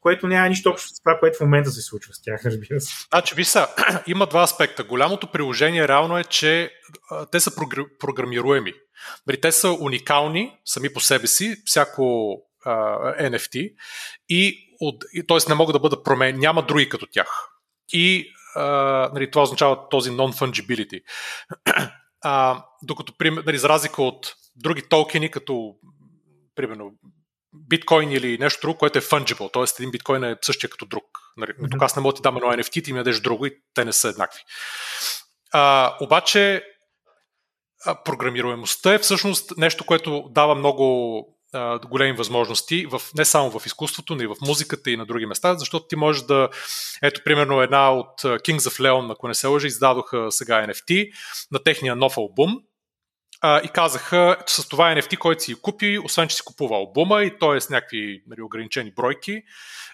което 0.01 0.29
няма 0.29 0.49
нищо 0.49 0.71
общо 0.71 0.89
с 0.89 1.01
това, 1.01 1.19
което 1.19 1.39
в 1.39 1.41
момента 1.41 1.71
се 1.71 1.83
случва 1.83 2.15
с 2.15 2.23
тях, 2.23 2.41
разбира 2.45 2.81
се. 2.81 3.07
Значи, 3.15 3.35
ви 3.35 3.45
има 4.07 4.27
два 4.27 4.43
аспекта. 4.43 4.85
Голямото 4.85 5.27
приложение 5.27 5.89
реално 5.89 6.19
е, 6.19 6.25
че 6.25 6.71
а, 7.11 7.27
те 7.27 7.41
са 7.41 7.51
програмируеми. 7.99 8.73
Нали, 9.27 9.41
те 9.41 9.53
са 9.53 9.73
уникални 9.81 10.59
сами 10.65 10.93
по 10.93 11.01
себе 11.01 11.27
си, 11.27 11.57
всяко 11.65 12.35
а, 12.65 12.73
NFT, 13.31 13.75
и, 14.29 14.74
от, 14.89 15.05
т.е. 15.29 15.39
не 15.49 15.55
могат 15.55 15.75
да 15.75 15.81
бъдат 15.81 16.05
променени, 16.05 16.39
няма 16.39 16.63
други 16.63 16.89
като 16.89 17.07
тях. 17.07 17.49
И 17.93 18.33
а, 18.55 18.63
нали, 19.15 19.31
това 19.31 19.43
означава 19.43 19.89
този 19.89 20.11
non-fungibility. 20.11 21.03
А, 22.27 22.65
докато, 22.83 23.13
нали, 23.21 23.59
за 23.59 23.69
разлика 23.69 24.03
от 24.03 24.35
други 24.57 24.83
токени, 24.89 25.31
като 25.31 25.75
примерно 26.55 26.93
биткоин 27.55 28.13
или 28.13 28.39
нещо 28.39 28.61
друго, 28.61 28.79
което 28.79 28.99
е 28.99 29.03
fungible, 29.03 29.53
т.е. 29.53 29.83
един 29.83 29.91
биткоин 29.91 30.25
е 30.25 30.37
същия 30.43 30.71
като 30.71 30.87
друг. 30.87 31.05
Нали, 31.37 31.51
mm-hmm. 31.51 31.71
Тук 31.71 31.83
аз 31.83 31.97
не 31.97 32.03
мога 32.03 32.13
да 32.13 32.17
ти 32.17 32.23
дам 32.23 32.37
едно 32.37 32.49
NFT, 32.49 32.85
ти 32.85 32.93
ми 32.93 32.99
дадеш 32.99 33.21
друго 33.21 33.47
и 33.47 33.57
те 33.75 33.85
не 33.85 33.93
са 33.93 34.09
еднакви. 34.09 34.41
А, 35.53 35.97
обаче 36.01 36.65
програмируемостта 38.05 38.95
е 38.95 38.99
всъщност 38.99 39.53
нещо, 39.57 39.87
което 39.87 40.29
дава 40.31 40.55
много 40.55 41.34
големи 41.91 42.17
възможности, 42.17 42.87
в, 42.87 43.03
не 43.17 43.25
само 43.25 43.59
в 43.59 43.67
изкуството, 43.67 44.15
но 44.15 44.23
и 44.23 44.27
в 44.27 44.37
музиката 44.43 44.91
и 44.91 44.97
на 44.97 45.07
други 45.07 45.27
места, 45.27 45.55
защото 45.55 45.87
ти 45.87 45.97
можеш 45.97 46.23
да, 46.23 46.49
ето 47.03 47.21
примерно 47.25 47.63
една 47.63 47.93
от 47.93 48.23
Kings 48.23 48.59
of 48.59 48.81
Leon, 48.81 49.13
ако 49.13 49.29
не 49.29 49.35
се 49.35 49.47
лъжа, 49.47 49.67
издадоха 49.67 50.27
сега 50.31 50.67
NFT 50.67 51.13
на 51.53 51.59
техния 51.59 51.97
нов 51.97 52.17
албум, 52.17 52.61
а, 53.47 53.61
и 53.65 53.69
казаха, 53.69 54.37
че 54.47 54.55
с 54.55 54.69
това 54.69 54.95
NFT, 54.95 55.19
който 55.19 55.43
си 55.43 55.55
купи, 55.55 55.99
освен 55.99 56.29
че 56.29 56.37
си 56.37 56.43
купува 56.45 56.77
албума 56.77 57.23
и 57.23 57.39
той 57.39 57.57
е 57.57 57.61
с 57.61 57.71
някакви 57.71 58.23
нали, 58.27 58.43
ограничени 58.43 58.93
бройки, 58.97 59.43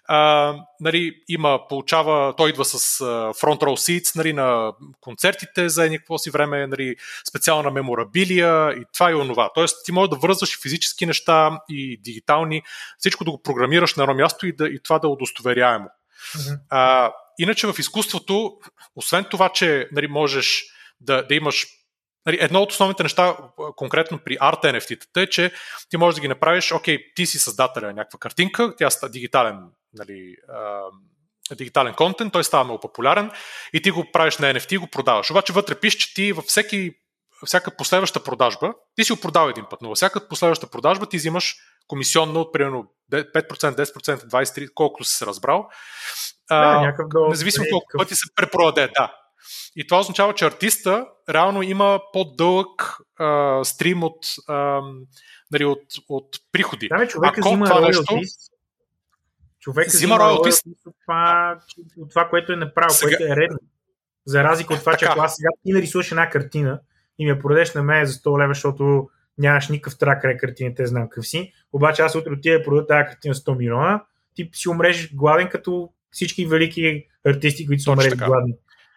а, 0.04 0.54
нали, 0.80 1.14
има, 1.28 1.60
получава, 1.68 2.36
той 2.36 2.50
идва 2.50 2.64
с 2.64 2.98
front 3.34 3.60
row 3.60 4.00
seats 4.00 4.16
нали, 4.16 4.32
на 4.32 4.72
концертите 5.00 5.68
за 5.68 5.90
някакво 5.90 6.18
си 6.18 6.30
време, 6.30 6.66
нали, 6.66 6.96
специална 7.28 7.70
меморабилия 7.70 8.72
и 8.72 8.84
това 8.94 9.10
и 9.10 9.14
онова. 9.14 9.50
Тоест 9.54 9.76
ти 9.84 9.92
можеш 9.92 10.10
да 10.10 10.16
връзваш 10.16 10.62
физически 10.62 11.06
неща 11.06 11.60
и 11.68 12.00
дигитални, 12.00 12.62
всичко 12.98 13.24
да 13.24 13.30
го 13.30 13.42
програмираш 13.42 13.94
на 13.94 14.02
едно 14.02 14.14
място 14.14 14.46
и, 14.46 14.52
да, 14.52 14.66
и 14.68 14.80
това 14.82 14.98
да 14.98 15.06
е 15.06 15.10
удостоверяемо. 15.10 15.88
Mm-hmm. 16.36 16.58
А, 16.70 17.12
иначе 17.38 17.66
в 17.66 17.78
изкуството, 17.78 18.52
освен 18.96 19.24
това, 19.24 19.48
че 19.48 19.88
нали, 19.92 20.06
можеш 20.06 20.64
да, 21.00 21.22
да 21.22 21.34
имаш 21.34 21.66
едно 22.26 22.62
от 22.62 22.72
основните 22.72 23.02
неща, 23.02 23.36
конкретно 23.76 24.18
при 24.18 24.36
арт 24.40 24.62
NFT-тата 24.62 25.22
е, 25.22 25.26
че 25.26 25.52
ти 25.88 25.96
можеш 25.96 26.14
да 26.14 26.20
ги 26.20 26.28
направиш, 26.28 26.72
окей, 26.72 26.98
ти 27.14 27.26
си 27.26 27.38
създателя 27.38 27.86
на 27.86 27.92
някаква 27.92 28.18
картинка, 28.18 28.74
тя 28.78 28.86
е 28.86 29.08
дигитален, 29.08 29.58
нали, 29.94 30.36
дигитален 31.56 31.94
контент, 31.94 32.32
той 32.32 32.44
става 32.44 32.64
много 32.64 32.80
популярен 32.80 33.30
и 33.72 33.82
ти 33.82 33.90
го 33.90 34.12
правиш 34.12 34.38
на 34.38 34.54
NFT 34.54 34.74
и 34.74 34.78
го 34.78 34.86
продаваш. 34.86 35.30
Обаче 35.30 35.52
вътре 35.52 35.74
пише, 35.74 35.98
че 35.98 36.14
ти 36.14 36.32
във 36.32 36.44
всеки, 36.44 36.92
всяка 37.46 37.76
последваща 37.76 38.24
продажба, 38.24 38.74
ти 38.96 39.04
си 39.04 39.12
го 39.12 39.20
продал 39.20 39.48
един 39.48 39.64
път, 39.70 39.82
но 39.82 39.88
във 39.88 39.96
всяка 39.96 40.28
последваща 40.28 40.66
продажба 40.66 41.06
ти 41.06 41.16
взимаш 41.16 41.56
комисионно 41.86 42.40
от 42.40 42.52
примерно 42.52 42.84
5%, 43.12 43.84
10%, 43.84 44.30
23%, 44.30 44.68
колкото 44.74 45.04
си 45.04 45.16
се 45.16 45.26
разбрал. 45.26 45.68
Да, 46.48 46.94
а, 46.98 47.28
независимо 47.28 47.66
колко 47.70 47.86
пъти 47.98 48.14
се 48.14 48.34
препродаде, 48.36 48.88
да. 48.96 49.19
И 49.76 49.86
това 49.86 50.00
означава, 50.00 50.34
че 50.34 50.44
артиста 50.44 51.06
реално 51.28 51.62
има 51.62 52.00
по-дълъг 52.12 52.96
а, 53.18 53.60
стрим 53.64 54.02
от, 54.02 54.18
а, 54.48 54.80
нали, 55.50 55.64
от, 55.64 55.82
от 56.08 56.36
приходи. 56.52 56.88
Да, 56.88 57.08
човек 57.08 57.38
Ако 57.38 57.48
взима 57.48 57.66
това 57.66 57.80
нещо... 57.80 58.20
Човек 59.60 59.86
взима 59.88 60.18
роялтис 60.18 60.62
от 60.86 60.96
това, 61.06 61.58
от 61.98 62.10
това, 62.10 62.28
което 62.28 62.52
е 62.52 62.56
направил, 62.56 62.94
сега... 62.94 63.16
което 63.16 63.32
е 63.32 63.36
редно. 63.36 63.58
За 64.26 64.44
разлика 64.44 64.74
от 64.74 64.80
това, 64.80 64.92
така. 64.92 64.98
че 64.98 65.04
ако 65.10 65.20
аз 65.20 65.36
сега 65.36 65.48
ти 65.64 65.72
нарисуваш 65.72 66.10
една 66.10 66.30
картина 66.30 66.80
и 67.18 67.24
ми 67.24 67.30
я 67.30 67.38
продадеш 67.38 67.74
на 67.74 67.82
мен 67.82 68.06
за 68.06 68.12
100 68.12 68.42
лева, 68.42 68.54
защото 68.54 69.10
нямаш 69.38 69.68
никакъв 69.68 69.98
трак 69.98 70.40
картина, 70.40 70.74
те 70.74 70.86
знам 70.86 71.02
какъв 71.02 71.26
си, 71.26 71.52
обаче 71.72 72.02
аз 72.02 72.14
утре 72.14 72.32
отида 72.32 72.58
да 72.58 72.64
продадя 72.64 72.86
тази 72.86 73.06
картина 73.06 73.34
100 73.34 73.56
милиона, 73.56 74.04
ти 74.34 74.50
си 74.52 74.68
умреш 74.68 75.14
гладен 75.14 75.48
като 75.48 75.90
всички 76.10 76.46
велики 76.46 77.06
артисти, 77.26 77.66
които 77.66 77.82
са 77.82 77.92
умрели 77.92 78.16
гладни 78.16 78.54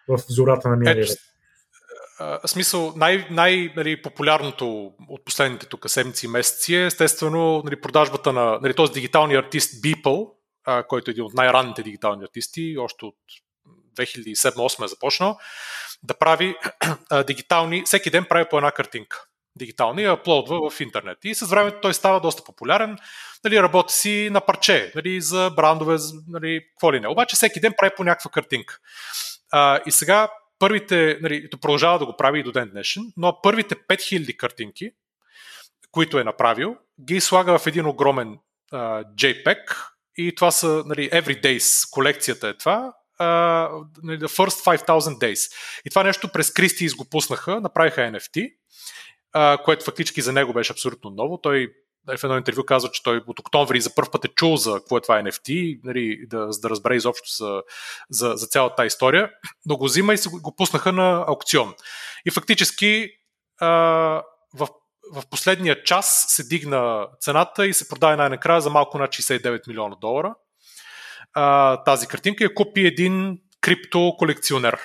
в 0.08 0.18
зората 0.28 0.68
на 0.68 0.76
миналия 0.76 1.06
век. 1.06 1.18
Смисъл, 2.46 2.92
най- 2.96 3.26
най- 3.30 3.72
нали, 3.76 4.02
от 5.08 5.24
последните 5.24 5.66
тук 5.66 5.90
седмици 5.90 6.26
и 6.26 6.28
месеци 6.28 6.74
е 6.74 6.86
естествено 6.86 7.62
нали, 7.64 7.80
продажбата 7.80 8.32
на 8.32 8.58
нали, 8.62 8.74
този 8.74 8.92
дигиталния 8.92 9.38
артист 9.38 9.82
Beeple, 9.82 10.30
а, 10.64 10.82
който 10.82 11.10
е 11.10 11.12
един 11.12 11.24
от 11.24 11.34
най-ранните 11.34 11.82
дигитални 11.82 12.24
артисти, 12.24 12.76
още 12.78 13.04
от 13.04 13.16
2007-2008 13.96 14.84
е 14.84 14.88
започнал, 14.88 15.38
да 16.02 16.14
прави 16.14 16.56
а, 17.10 17.24
дигитални, 17.24 17.82
всеки 17.82 18.10
ден 18.10 18.24
прави 18.28 18.44
по 18.50 18.56
една 18.56 18.70
картинка 18.70 19.26
дигитална 19.56 20.02
и 20.02 20.04
аплодва 20.04 20.70
в 20.70 20.80
интернет. 20.80 21.18
И 21.24 21.34
с 21.34 21.46
времето 21.46 21.80
той 21.82 21.94
става 21.94 22.20
доста 22.20 22.44
популярен, 22.44 22.98
нали, 23.44 23.62
работи 23.62 23.94
си 23.94 24.28
на 24.32 24.40
парче, 24.40 24.92
нали, 24.94 25.20
за 25.20 25.50
брандове, 25.56 25.96
нали, 26.28 26.66
какво 26.70 26.92
ли 26.92 27.00
не. 27.00 27.08
Обаче 27.08 27.36
всеки 27.36 27.60
ден 27.60 27.74
прави 27.78 27.92
по 27.96 28.04
някаква 28.04 28.30
картинка. 28.30 28.78
А, 29.56 29.80
и 29.86 29.90
сега 29.90 30.28
първите, 30.58 31.18
нали, 31.22 31.50
продължава 31.50 31.98
да 31.98 32.06
го 32.06 32.16
прави 32.16 32.40
и 32.40 32.42
до 32.42 32.52
ден 32.52 32.70
днешен, 32.70 33.12
но 33.16 33.40
първите 33.42 33.74
5000 33.74 34.36
картинки, 34.36 34.90
които 35.90 36.18
е 36.18 36.24
направил, 36.24 36.76
ги 37.00 37.20
слага 37.20 37.58
в 37.58 37.66
един 37.66 37.86
огромен 37.86 38.38
uh, 38.72 39.04
JPEG 39.14 39.58
и 40.16 40.34
това 40.34 40.50
са 40.50 40.82
нали, 40.86 41.10
Everydays, 41.10 41.90
колекцията 41.90 42.48
е 42.48 42.56
това, 42.56 42.92
uh, 43.20 43.68
The 44.04 44.26
First 44.26 44.86
5000 44.86 45.18
Days. 45.18 45.52
И 45.84 45.90
това 45.90 46.02
нещо 46.02 46.28
през 46.28 46.52
Кристис 46.52 46.94
го 46.94 47.04
пуснаха, 47.04 47.60
направиха 47.60 48.00
NFT, 48.00 48.52
uh, 49.36 49.62
което 49.62 49.84
фактически 49.84 50.20
за 50.20 50.32
него 50.32 50.52
беше 50.52 50.72
абсолютно 50.72 51.10
ново. 51.10 51.40
Той 51.40 51.72
в 52.06 52.24
едно 52.24 52.36
интервю 52.36 52.64
казва, 52.64 52.90
че 52.90 53.02
той 53.02 53.22
от 53.26 53.38
октомври 53.38 53.80
за 53.80 53.94
първ 53.94 54.10
път 54.12 54.24
е 54.24 54.28
чул 54.28 54.56
за 54.56 54.74
какво 54.74 54.96
е 54.96 55.00
това 55.00 55.22
NFT, 55.22 55.80
нали, 55.84 56.26
да, 56.26 56.48
да 56.62 56.70
разбере 56.70 56.96
изобщо 56.96 57.28
за, 57.36 57.62
за, 58.10 58.32
за 58.36 58.46
цялата 58.46 58.76
тази 58.76 58.86
история, 58.86 59.30
но 59.66 59.76
го 59.76 59.84
взима 59.84 60.14
и 60.14 60.16
го 60.32 60.56
пуснаха 60.56 60.92
на 60.92 61.24
аукцион. 61.28 61.74
И 62.26 62.30
фактически 62.30 63.08
а, 63.60 63.68
в, 64.54 64.68
в 65.12 65.22
последния 65.30 65.82
час 65.82 66.24
се 66.28 66.44
дигна 66.44 67.06
цената 67.20 67.66
и 67.66 67.74
се 67.74 67.88
продаде 67.88 68.16
най-накрая 68.16 68.60
за 68.60 68.70
малко 68.70 68.98
над 68.98 69.10
69 69.10 69.68
милиона 69.68 69.96
долара. 70.00 70.34
А, 71.32 71.76
тази 71.84 72.06
картинка 72.06 72.44
я 72.44 72.54
купи 72.54 72.86
един 72.86 73.38
крипто 73.60 74.14
колекционер 74.18 74.78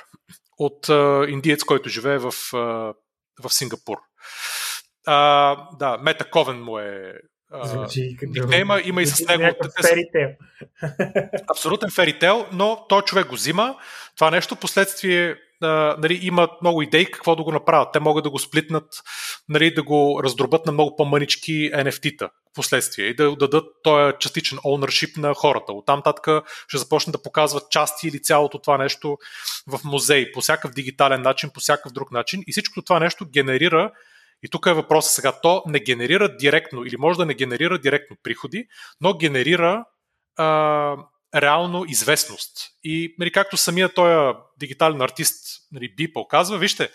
от 0.57 0.89
а, 0.89 1.25
индиец, 1.29 1.63
който 1.63 1.89
живее 1.89 2.17
в, 2.17 2.33
а, 2.53 2.57
в 3.43 3.49
Сингапур. 3.49 3.97
А, 5.11 5.57
да, 5.79 5.97
Мета 5.97 6.29
Ковен 6.29 6.63
му 6.63 6.79
е 6.79 7.13
никнейма, 8.21 8.81
има 8.83 9.01
и 9.01 9.05
с 9.05 9.27
него... 9.27 9.55
Ферител. 9.87 10.29
Абсолютен 11.51 11.89
ферител, 11.95 12.45
но 12.51 12.85
той 12.89 13.01
човек 13.01 13.27
го 13.27 13.35
взима. 13.35 13.75
Това 14.15 14.31
нещо 14.31 14.55
последствие 14.55 15.35
а, 15.61 15.95
нали, 15.99 16.19
имат 16.21 16.51
много 16.61 16.81
идеи 16.81 17.11
какво 17.11 17.35
да 17.35 17.43
го 17.43 17.51
направят. 17.51 17.89
Те 17.93 17.99
могат 17.99 18.23
да 18.23 18.29
го 18.29 18.39
сплитнат, 18.39 18.85
нали, 19.49 19.73
да 19.73 19.83
го 19.83 20.21
раздробят 20.23 20.65
на 20.65 20.71
много 20.71 20.95
по-мънички 20.95 21.71
NFT-та 21.73 22.29
последствие 22.55 23.05
и 23.05 23.15
да 23.15 23.35
дадат 23.35 23.65
този 23.83 24.13
частичен 24.19 24.57
ownership 24.57 25.17
на 25.17 25.33
хората. 25.33 25.73
Оттам 25.73 26.01
татка 26.01 26.41
ще 26.67 26.77
започнат 26.77 27.11
да 27.11 27.21
показват 27.21 27.71
части 27.71 28.07
или 28.07 28.21
цялото 28.21 28.59
това 28.59 28.77
нещо 28.77 29.17
в 29.67 29.79
музей, 29.83 30.31
по 30.31 30.41
всякакъв 30.41 30.71
дигитален 30.71 31.21
начин, 31.21 31.49
по 31.53 31.59
всякакъв 31.59 31.91
друг 31.91 32.11
начин. 32.11 32.43
И 32.47 32.51
всичко 32.51 32.81
това 32.81 32.99
нещо 32.99 33.25
генерира 33.33 33.91
и 34.43 34.49
тук 34.49 34.65
е 34.65 34.73
въпросът 34.73 35.13
сега. 35.13 35.39
То 35.41 35.63
не 35.67 35.79
генерира 35.79 36.37
директно 36.37 36.85
или 36.85 36.97
може 36.97 37.17
да 37.17 37.25
не 37.25 37.33
генерира 37.33 37.79
директно 37.79 38.17
приходи, 38.23 38.67
но 39.01 39.17
генерира 39.17 39.85
а, 40.37 40.97
реално 41.35 41.85
известност. 41.87 42.51
И 42.83 43.15
нали, 43.19 43.31
както 43.31 43.57
самия 43.57 43.93
този 43.93 44.37
дигитален 44.59 45.01
артист 45.01 45.45
нали, 45.71 45.95
би 45.95 46.13
показва, 46.13 46.57
вижте, 46.57 46.89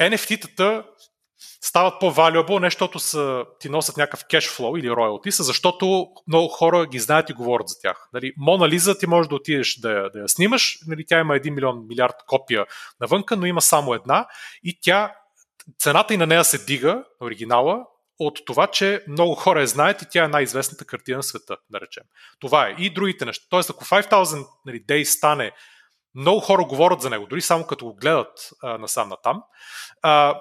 NFT-тата 0.00 0.84
стават 1.62 2.00
по-valuable, 2.00 2.60
не 2.60 2.66
защото 2.66 2.98
са, 2.98 3.44
ти 3.60 3.68
носят 3.68 3.96
някакъв 3.96 4.24
кешфлоу 4.30 4.76
или 4.76 4.90
роялти, 4.90 5.30
защото 5.30 6.06
много 6.26 6.48
хора 6.48 6.86
ги 6.86 6.98
знаят 6.98 7.30
и 7.30 7.32
говорят 7.32 7.68
за 7.68 7.80
тях. 7.82 8.08
Нали, 8.12 8.32
Мона 8.36 8.68
Лиза 8.68 8.98
ти 8.98 9.06
можеш 9.06 9.28
да 9.28 9.34
отидеш 9.34 9.76
да 9.76 9.90
я, 9.90 10.10
да 10.10 10.18
я 10.18 10.28
снимаш, 10.28 10.78
нали, 10.86 11.04
тя 11.06 11.20
има 11.20 11.34
1 11.34 11.50
милион 11.50 11.86
милиард 11.86 12.14
копия 12.26 12.66
навънка, 13.00 13.36
но 13.36 13.46
има 13.46 13.60
само 13.60 13.94
една 13.94 14.26
и 14.62 14.78
тя 14.82 15.14
цената 15.78 16.14
и 16.14 16.16
на 16.16 16.26
нея 16.26 16.44
се 16.44 16.64
дига, 16.64 17.04
оригинала, 17.22 17.84
от 18.18 18.38
това, 18.46 18.66
че 18.66 19.04
много 19.08 19.34
хора 19.34 19.60
я 19.60 19.66
знаят 19.66 20.02
и 20.02 20.06
тя 20.10 20.24
е 20.24 20.28
най-известната 20.28 20.84
картина 20.84 21.16
на 21.16 21.22
света, 21.22 21.56
да 21.70 21.80
речем. 21.80 22.02
Това 22.40 22.68
е. 22.68 22.74
И 22.78 22.94
другите 22.94 23.24
неща. 23.24 23.46
Тоест, 23.50 23.70
ако 23.70 23.84
5000 23.84 24.46
нали, 24.66 24.84
Days 24.84 25.04
стане, 25.04 25.52
много 26.14 26.40
хора 26.40 26.64
говорят 26.64 27.00
за 27.00 27.10
него, 27.10 27.26
дори 27.26 27.40
само 27.40 27.66
като 27.66 27.84
го 27.84 27.94
гледат 27.94 28.50
а, 28.62 28.78
насам 28.78 29.08
натам, 29.08 29.42
а, 30.02 30.40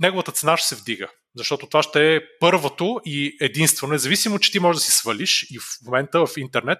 неговата 0.00 0.32
цена 0.32 0.56
ще 0.56 0.68
се 0.68 0.76
вдига. 0.76 1.08
Защото 1.36 1.66
това 1.66 1.82
ще 1.82 2.16
е 2.16 2.20
първото 2.40 3.00
и 3.04 3.36
единствено, 3.40 3.92
независимо, 3.92 4.38
че 4.38 4.52
ти 4.52 4.60
можеш 4.60 4.80
да 4.80 4.84
си 4.84 4.90
свалиш 4.90 5.46
и 5.50 5.58
в 5.58 5.86
момента 5.86 6.26
в 6.26 6.36
интернет 6.36 6.78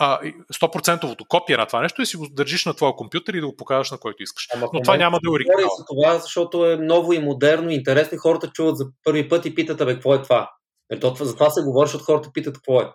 100% 0.00 1.26
копия 1.28 1.58
на 1.58 1.66
това 1.66 1.82
нещо 1.82 2.02
и 2.02 2.06
си 2.06 2.16
го 2.16 2.28
държиш 2.30 2.64
на 2.64 2.74
твоя 2.74 2.92
компютър 2.96 3.34
и 3.34 3.40
да 3.40 3.46
го 3.46 3.56
покажеш 3.56 3.90
на 3.90 3.98
който 3.98 4.22
искаш. 4.22 4.48
Ама, 4.54 4.68
Но 4.72 4.82
това 4.82 4.96
няма 4.96 5.20
да 5.22 5.28
е 5.28 5.32
оригинал. 5.32 5.68
за 5.78 5.84
това, 5.88 6.18
защото 6.18 6.70
е 6.70 6.76
ново 6.76 7.12
и 7.12 7.18
модерно 7.18 7.70
и 7.70 7.74
интересно 7.74 8.14
и 8.14 8.18
хората 8.18 8.50
чуват 8.50 8.76
за 8.76 8.86
първи 9.04 9.28
път 9.28 9.46
и 9.46 9.54
питат, 9.54 9.80
абе, 9.80 9.94
какво 9.94 10.14
е 10.14 10.22
това? 10.22 10.50
Ето, 10.90 11.14
за 11.20 11.34
това 11.34 11.50
се 11.50 11.62
говори, 11.62 11.86
защото 11.86 12.04
хората 12.04 12.30
питат 12.32 12.54
какво 12.54 12.80
е. 12.80 12.92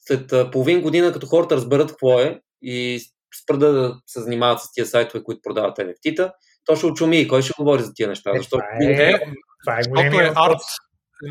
След 0.00 0.50
половин 0.52 0.80
година, 0.80 1.12
като 1.12 1.26
хората 1.26 1.56
разберат 1.56 1.90
какво 1.90 2.20
е 2.20 2.40
и 2.62 3.00
спрат 3.42 3.60
да 3.60 4.00
се 4.06 4.20
занимават 4.20 4.60
с 4.60 4.72
тия 4.72 4.86
сайтове, 4.86 5.24
които 5.24 5.40
продават 5.42 5.78
NFT-та, 5.78 6.32
то 6.64 6.76
ще 6.76 6.86
очуми 6.86 7.20
и 7.20 7.28
кой 7.28 7.42
ще 7.42 7.52
говори 7.58 7.82
за 7.82 7.94
тия 7.94 8.08
неща. 8.08 8.30
Е, 8.34 8.38
защото 8.38 8.64
това 8.80 8.92
е, 8.92 9.20
това 9.64 9.78
е, 9.78 9.82
защото 9.82 10.20
е 10.20 10.32
арт. 10.36 10.60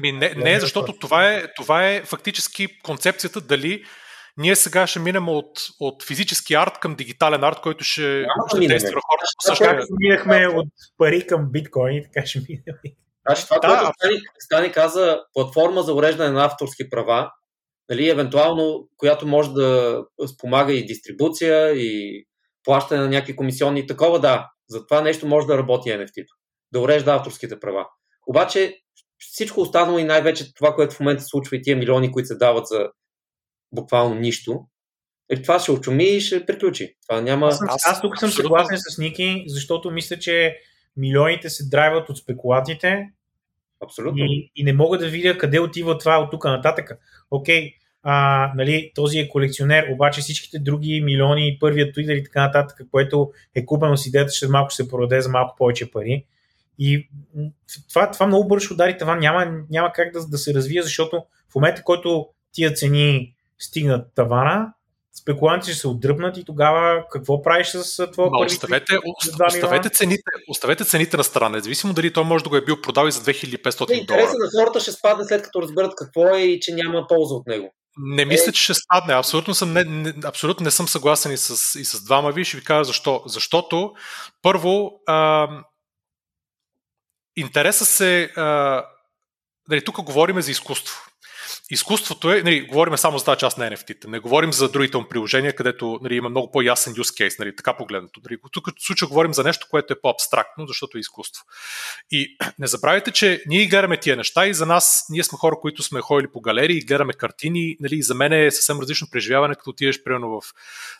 Ми, 0.01 0.11
не, 0.11 0.33
не, 0.37 0.59
защото 0.59 0.99
това 0.99 1.31
е, 1.33 1.53
това 1.55 1.87
е 1.87 2.03
фактически 2.03 2.79
концепцията 2.83 3.41
дали 3.41 3.83
ние 4.37 4.55
сега 4.55 4.87
ще 4.87 4.99
минем 4.99 5.29
от, 5.29 5.51
от 5.79 6.03
физически 6.03 6.53
арт 6.53 6.79
към 6.79 6.95
дигитален 6.95 7.43
арт, 7.43 7.61
който 7.61 7.83
ще, 7.83 8.25
ще 8.49 8.67
действа 8.67 9.01
хората 9.09 9.25
по 9.37 9.47
същия 9.47 9.79
Минахме 9.99 10.47
от 10.47 10.67
пари 10.97 11.27
към 11.27 11.51
биткоин, 11.51 12.03
така 12.03 12.25
ще 12.25 12.39
минем. 12.49 12.79
Значи 13.27 13.43
това, 13.43 13.59
да, 13.59 13.67
което 13.67 13.93
Стани, 13.95 14.19
Стани 14.39 14.71
каза, 14.71 15.19
платформа 15.33 15.83
за 15.83 15.93
уреждане 15.93 16.29
на 16.29 16.45
авторски 16.45 16.89
права, 16.89 17.31
нали, 17.89 18.09
евентуално, 18.09 18.87
която 18.97 19.27
може 19.27 19.51
да 19.51 20.01
спомага 20.33 20.73
и 20.73 20.85
дистрибуция, 20.85 21.71
и 21.71 22.23
плащане 22.63 23.01
на 23.01 23.09
някакви 23.09 23.35
комисионни, 23.35 23.87
такова 23.87 24.19
да, 24.19 24.49
за 24.69 24.87
това 24.87 25.01
нещо 25.01 25.27
може 25.27 25.47
да 25.47 25.57
работи 25.57 25.89
NFT-то, 25.89 26.33
да 26.71 26.79
урежда 26.79 27.13
авторските 27.13 27.59
права. 27.59 27.87
Обаче 28.29 28.75
всичко 29.17 29.61
останало 29.61 29.99
и 29.99 30.03
най-вече 30.03 30.53
това, 30.53 30.75
което 30.75 30.95
в 30.95 30.99
момента 30.99 31.23
случва 31.23 31.57
и 31.57 31.61
тия 31.61 31.77
милиони, 31.77 32.11
които 32.11 32.27
се 32.27 32.35
дават 32.35 32.67
за 32.67 32.89
буквално 33.71 34.15
нищо, 34.15 34.65
е, 35.29 35.41
това 35.41 35.59
ще 35.59 35.71
очуми 35.71 36.03
и 36.03 36.21
ще 36.21 36.45
приключи. 36.45 36.95
Това 37.07 37.21
няма... 37.21 37.47
Аз, 37.47 37.61
аз, 37.67 37.81
аз 37.85 38.01
тук 38.01 38.17
съм 38.17 38.31
съгласен 38.31 38.77
с 38.79 38.97
Ники, 38.97 39.43
защото 39.47 39.91
мисля, 39.91 40.19
че 40.19 40.57
милионите 40.97 41.49
се 41.49 41.69
драйват 41.69 42.09
от 42.09 42.17
спекулатите 42.17 43.09
Абсолютно. 43.83 44.25
И, 44.25 44.51
и 44.55 44.63
не 44.63 44.73
мога 44.73 44.97
да 44.97 45.09
видя 45.09 45.37
къде 45.37 45.59
отива 45.59 45.97
това 45.97 46.19
от 46.19 46.31
тук 46.31 46.45
нататък. 46.45 46.91
Окей, 47.31 47.73
а, 48.03 48.51
нали, 48.55 48.91
този 48.95 49.19
е 49.19 49.29
колекционер, 49.29 49.87
обаче 49.91 50.21
всичките 50.21 50.59
други 50.59 51.01
милиони, 51.01 51.57
първият 51.59 51.95
Twitter 51.95 52.13
и 52.13 52.23
така 52.23 52.41
нататък, 52.41 52.81
което 52.91 53.31
е 53.55 53.65
купено 53.65 53.97
с 53.97 54.05
идеята, 54.05 54.31
че 54.31 54.47
малко 54.47 54.69
ще 54.69 54.83
се 54.83 54.89
продаде 54.89 55.21
за 55.21 55.29
малко 55.29 55.55
повече 55.57 55.91
пари. 55.91 56.25
И 56.79 57.09
това, 57.89 58.11
това 58.11 58.27
много 58.27 58.47
бързо 58.47 58.73
удари 58.73 58.97
това 58.97 59.15
няма, 59.15 59.51
няма 59.69 59.91
как 59.93 60.13
да, 60.13 60.27
да 60.27 60.37
се 60.37 60.53
развие, 60.53 60.81
защото 60.81 61.23
в 61.51 61.55
момента, 61.55 61.83
който 61.83 62.27
тия 62.51 62.73
цени 62.73 63.35
стигнат 63.59 64.07
тавана, 64.15 64.73
спекулантите 65.21 65.71
ще 65.71 65.81
се 65.81 65.87
отдръпнат 65.87 66.37
и 66.37 66.43
тогава 66.45 67.03
какво 67.11 67.41
правиш 67.41 67.67
с 67.67 68.11
твоя 68.11 68.31
първи 68.31 68.45
оставете, 68.45 68.97
оставете, 69.47 69.89
цените, 69.89 70.31
оставете 70.49 70.85
цените 70.85 71.17
на 71.17 71.23
страна, 71.23 71.49
независимо 71.49 71.93
дали 71.93 72.13
той 72.13 72.23
може 72.23 72.43
да 72.43 72.49
го 72.49 72.55
е 72.55 72.65
бил 72.65 72.81
продал 72.81 73.07
и 73.07 73.11
за 73.11 73.21
2500 73.21 73.77
долара. 73.77 73.99
Интересът 73.99 74.37
на 74.39 74.61
хората 74.61 74.79
ще 74.79 74.91
спадне 74.91 75.25
след 75.25 75.41
като 75.41 75.61
разберат 75.61 75.93
какво 75.97 76.35
е 76.35 76.41
и 76.41 76.59
че 76.59 76.73
няма 76.73 77.07
полза 77.07 77.35
от 77.35 77.47
него. 77.47 77.73
Не 77.97 78.25
мисля, 78.25 78.51
че 78.51 78.63
ще 78.63 78.73
спадне. 78.73 79.13
Абсолютно, 79.13 79.53
съм, 79.53 79.73
не, 79.73 79.83
не, 79.83 80.13
абсолютно 80.25 80.63
не 80.63 80.71
съм 80.71 80.87
съгласен 80.87 81.31
и 81.31 81.37
с, 81.37 81.79
и 81.79 81.85
с 81.85 82.03
двама 82.03 82.31
ви. 82.31 82.45
Ще 82.45 82.57
ви 82.57 82.63
кажа 82.63 82.83
защо. 82.83 83.23
Защото, 83.25 83.93
първо, 84.41 84.91
а, 85.07 85.47
интереса 87.39 87.85
се. 87.85 88.31
А, 88.35 88.85
нали, 89.69 89.83
тук 89.83 90.01
говорим 90.01 90.41
за 90.41 90.51
изкуство 90.51 91.08
изкуството 91.69 92.31
е, 92.31 92.41
нали, 92.41 92.61
говорим 92.61 92.97
само 92.97 93.17
за 93.17 93.25
тази 93.25 93.39
част 93.39 93.57
на 93.57 93.71
NFT-та, 93.71 94.07
не 94.07 94.19
говорим 94.19 94.53
за 94.53 94.69
другите 94.69 94.97
му 94.97 95.07
приложения, 95.09 95.55
където 95.55 95.99
нали, 96.03 96.15
има 96.15 96.29
много 96.29 96.51
по-ясен 96.51 96.93
use 96.93 97.27
case, 97.27 97.39
нали, 97.39 97.55
така 97.55 97.77
погледнато. 97.77 98.21
Нали, 98.29 98.39
тук 98.51 98.67
в 98.67 98.85
случая 98.85 99.09
говорим 99.09 99.33
за 99.33 99.43
нещо, 99.43 99.67
което 99.69 99.93
е 99.93 100.01
по-абстрактно, 100.01 100.67
защото 100.67 100.97
е 100.97 100.99
изкуство. 100.99 101.43
И 102.11 102.37
не 102.59 102.67
забравяйте, 102.67 103.11
че 103.11 103.43
ние 103.47 103.65
гледаме 103.65 103.99
тия 103.99 104.17
неща 104.17 104.47
и 104.47 104.53
за 104.53 104.65
нас, 104.65 105.05
ние 105.09 105.23
сме 105.23 105.37
хора, 105.37 105.55
които 105.61 105.83
сме 105.83 106.01
ходили 106.01 106.31
по 106.31 106.41
галерии, 106.41 106.81
гледаме 106.81 107.13
картини, 107.13 107.77
нали, 107.79 107.95
и 107.95 108.03
за 108.03 108.15
мен 108.15 108.33
е 108.33 108.51
съвсем 108.51 108.79
различно 108.79 109.07
преживяване, 109.11 109.55
като 109.55 109.69
отидеш 109.69 110.03
примерно 110.03 110.41
в 110.41 110.53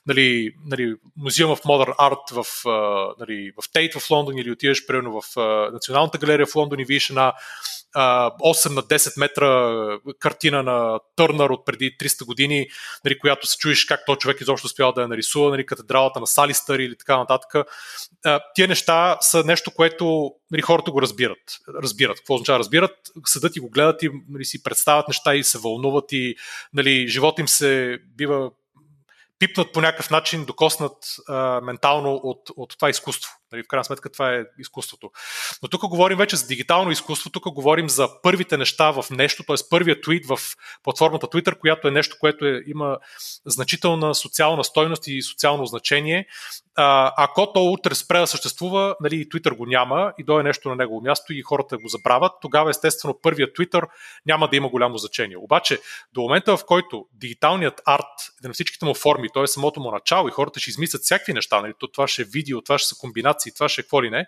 нали, 0.07 0.51
нали, 0.65 0.95
Museum 1.19 1.55
of 1.55 1.63
Modern 1.63 1.95
Art 1.95 2.43
в, 2.43 2.45
нали, 3.19 3.51
в 3.61 3.71
Тейт 3.73 3.93
в 3.93 4.09
Лондон 4.09 4.37
или 4.37 4.51
отидеш 4.51 4.85
примерно 4.85 5.21
в 5.21 5.23
Националната 5.73 6.17
галерия 6.17 6.45
в 6.45 6.55
Лондон 6.55 6.79
и 6.79 6.85
видиш 6.85 7.09
една 7.09 7.33
8 7.95 8.75
на 8.75 8.83
10 8.83 9.19
метра 9.19 9.99
картина 10.19 10.58
на 10.63 10.99
Търнър 11.15 11.49
от 11.49 11.65
преди 11.65 11.97
300 11.97 12.25
години, 12.25 12.67
нали, 13.05 13.19
която 13.19 13.47
се 13.47 13.57
чуеш 13.57 13.85
как 13.85 14.05
този 14.05 14.19
човек 14.19 14.41
изобщо 14.41 14.65
успял 14.65 14.91
да 14.91 15.01
я 15.01 15.07
нарисува, 15.07 15.49
нали, 15.49 15.65
катедралата 15.65 16.19
на 16.19 16.27
Салистър 16.27 16.79
или 16.79 16.97
така 16.97 17.17
нататък. 17.17 17.67
Тия 18.55 18.67
неща 18.67 19.17
са 19.21 19.43
нещо, 19.43 19.71
което 19.71 20.31
нали, 20.51 20.61
хората 20.61 20.91
го 20.91 21.01
разбират. 21.01 21.39
Разбират. 21.83 22.17
Какво 22.17 22.33
означава 22.33 22.59
разбират? 22.59 22.91
Съдът 23.25 23.55
и 23.55 23.59
го 23.59 23.69
гледат 23.69 24.03
и 24.03 24.09
нали, 24.29 24.45
си 24.45 24.63
представят 24.63 25.07
неща 25.07 25.35
и 25.35 25.43
се 25.43 25.57
вълнуват 25.57 26.11
и 26.11 26.35
нали, 26.73 27.07
живот 27.07 27.39
им 27.39 27.47
се 27.47 27.99
бива 28.17 28.51
пипнат 29.39 29.73
по 29.73 29.81
някакъв 29.81 30.09
начин, 30.09 30.45
докоснат 30.45 30.95
а, 31.27 31.61
ментално 31.61 32.13
от, 32.13 32.49
от 32.55 32.75
това 32.77 32.89
изкуство. 32.89 33.31
Нали, 33.51 33.63
в 33.63 33.67
крайна 33.67 33.83
сметка 33.83 34.09
това 34.09 34.35
е 34.35 34.43
изкуството. 34.59 35.11
Но 35.63 35.69
тук 35.69 35.87
говорим 35.87 36.17
вече 36.17 36.35
за 36.35 36.47
дигитално 36.47 36.91
изкуство, 36.91 37.29
тук 37.29 37.53
говорим 37.53 37.89
за 37.89 38.21
първите 38.21 38.57
неща 38.57 38.91
в 38.91 39.05
нещо, 39.11 39.43
т.е. 39.43 39.55
първият 39.69 40.03
твит 40.03 40.25
в 40.25 40.39
платформата 40.83 41.27
Twitter, 41.27 41.59
която 41.59 41.87
е 41.87 41.91
нещо, 41.91 42.15
което 42.19 42.45
е, 42.45 42.61
има 42.67 42.97
значителна 43.45 44.15
социална 44.15 44.63
стойност 44.63 45.07
и 45.07 45.21
социално 45.21 45.65
значение. 45.65 46.27
А, 46.75 47.13
ако 47.17 47.53
то 47.53 47.63
утре 47.63 47.95
спре 47.95 48.19
да 48.19 48.27
съществува, 48.27 48.95
нали, 49.01 49.15
и 49.15 49.29
Twitter 49.29 49.57
го 49.57 49.65
няма 49.65 50.13
и 50.17 50.23
дойде 50.23 50.43
нещо 50.43 50.69
на 50.69 50.75
негово 50.75 51.01
място 51.01 51.33
и 51.33 51.41
хората 51.41 51.77
го 51.77 51.87
забравят, 51.87 52.31
тогава 52.41 52.69
естествено 52.69 53.19
първият 53.21 53.57
Twitter 53.57 53.87
няма 54.25 54.47
да 54.47 54.55
има 54.55 54.69
голямо 54.69 54.97
значение. 54.97 55.37
Обаче 55.37 55.79
до 56.13 56.21
момента, 56.21 56.57
в 56.57 56.65
който 56.65 57.05
дигиталният 57.13 57.81
арт 57.85 58.05
на 58.43 58.53
всичките 58.53 58.85
му 58.85 58.93
форми, 58.93 59.27
т.е. 59.33 59.47
самото 59.47 59.79
му 59.79 59.91
начало 59.91 60.27
и 60.27 60.31
хората 60.31 60.59
ще 60.59 60.69
измислят 60.69 61.01
всякакви 61.01 61.33
неща, 61.33 61.61
нали, 61.61 61.73
това 61.93 62.07
ще 62.07 62.21
е 62.21 62.25
видео, 62.25 62.61
това 62.61 62.77
ще 62.77 62.87
са 62.87 62.95
комбинации, 62.99 63.38
това 63.53 63.69
ще 63.69 63.81
е 63.81 63.83
какво 63.83 64.03
ли 64.03 64.09
не, 64.09 64.25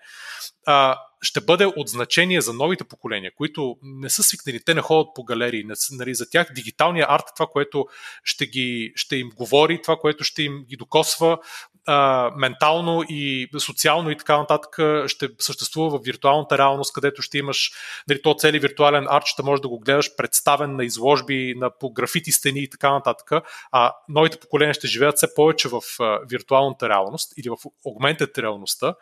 а, 0.66 0.98
ще 1.22 1.42
бъде 1.42 1.66
от 1.66 1.88
значение 1.88 2.42
за 2.42 2.54
новите 2.54 2.84
поколения, 2.84 3.32
които 3.36 3.78
не 3.82 4.10
са 4.10 4.24
свикнали, 4.24 4.64
те 4.64 4.74
не 4.74 4.82
ходят 4.82 5.08
по 5.16 5.24
галерии, 5.24 5.64
не, 5.64 5.74
нали, 5.92 6.16
за 6.16 6.30
тях 6.30 6.54
дигиталният 6.54 7.10
арт 7.10 7.24
е 7.30 7.34
това, 7.36 7.48
което 7.48 7.86
ще, 8.24 8.46
ги, 8.46 8.92
ще 8.96 9.16
им 9.16 9.30
говори, 9.36 9.82
това, 9.82 9.96
което 9.96 10.24
ще 10.24 10.44
им 10.44 10.66
ги 10.70 10.76
докосва 10.76 11.38
а, 11.88 12.32
ментално 12.36 13.04
и 13.10 13.50
социално 13.58 14.12
и 14.12 14.18
така 14.18 14.38
нататък, 14.38 14.76
ще 15.08 15.30
съществува 15.40 16.00
в 16.00 16.04
виртуалната 16.04 16.58
реалност, 16.58 16.94
където 16.94 17.22
ще 17.22 17.38
имаш 17.38 17.72
нали, 18.08 18.22
то 18.22 18.36
цели 18.38 18.60
виртуален 18.60 19.08
арт, 19.10 19.26
ще 19.26 19.44
можеш 19.44 19.62
да 19.62 19.68
го 19.68 19.80
гледаш 19.80 20.16
представен 20.16 20.76
на 20.76 20.86
изложби, 20.86 21.54
на 21.58 21.70
по 21.80 21.94
графити 21.94 22.32
стени 22.32 22.60
и 22.60 22.70
така 22.70 22.92
нататък, 22.92 23.32
а 23.72 23.94
новите 24.10 24.40
поколения 24.40 24.74
ще 24.74 24.88
живеят 24.88 25.18
все 25.18 25.34
повече 25.34 25.70
в 25.70 25.82
а, 26.00 26.20
виртуалната 26.30 26.90
реалност 26.90 27.34
или 27.38 27.50
в 27.50 27.56
augmented 27.86 28.38
реалността 28.38 28.96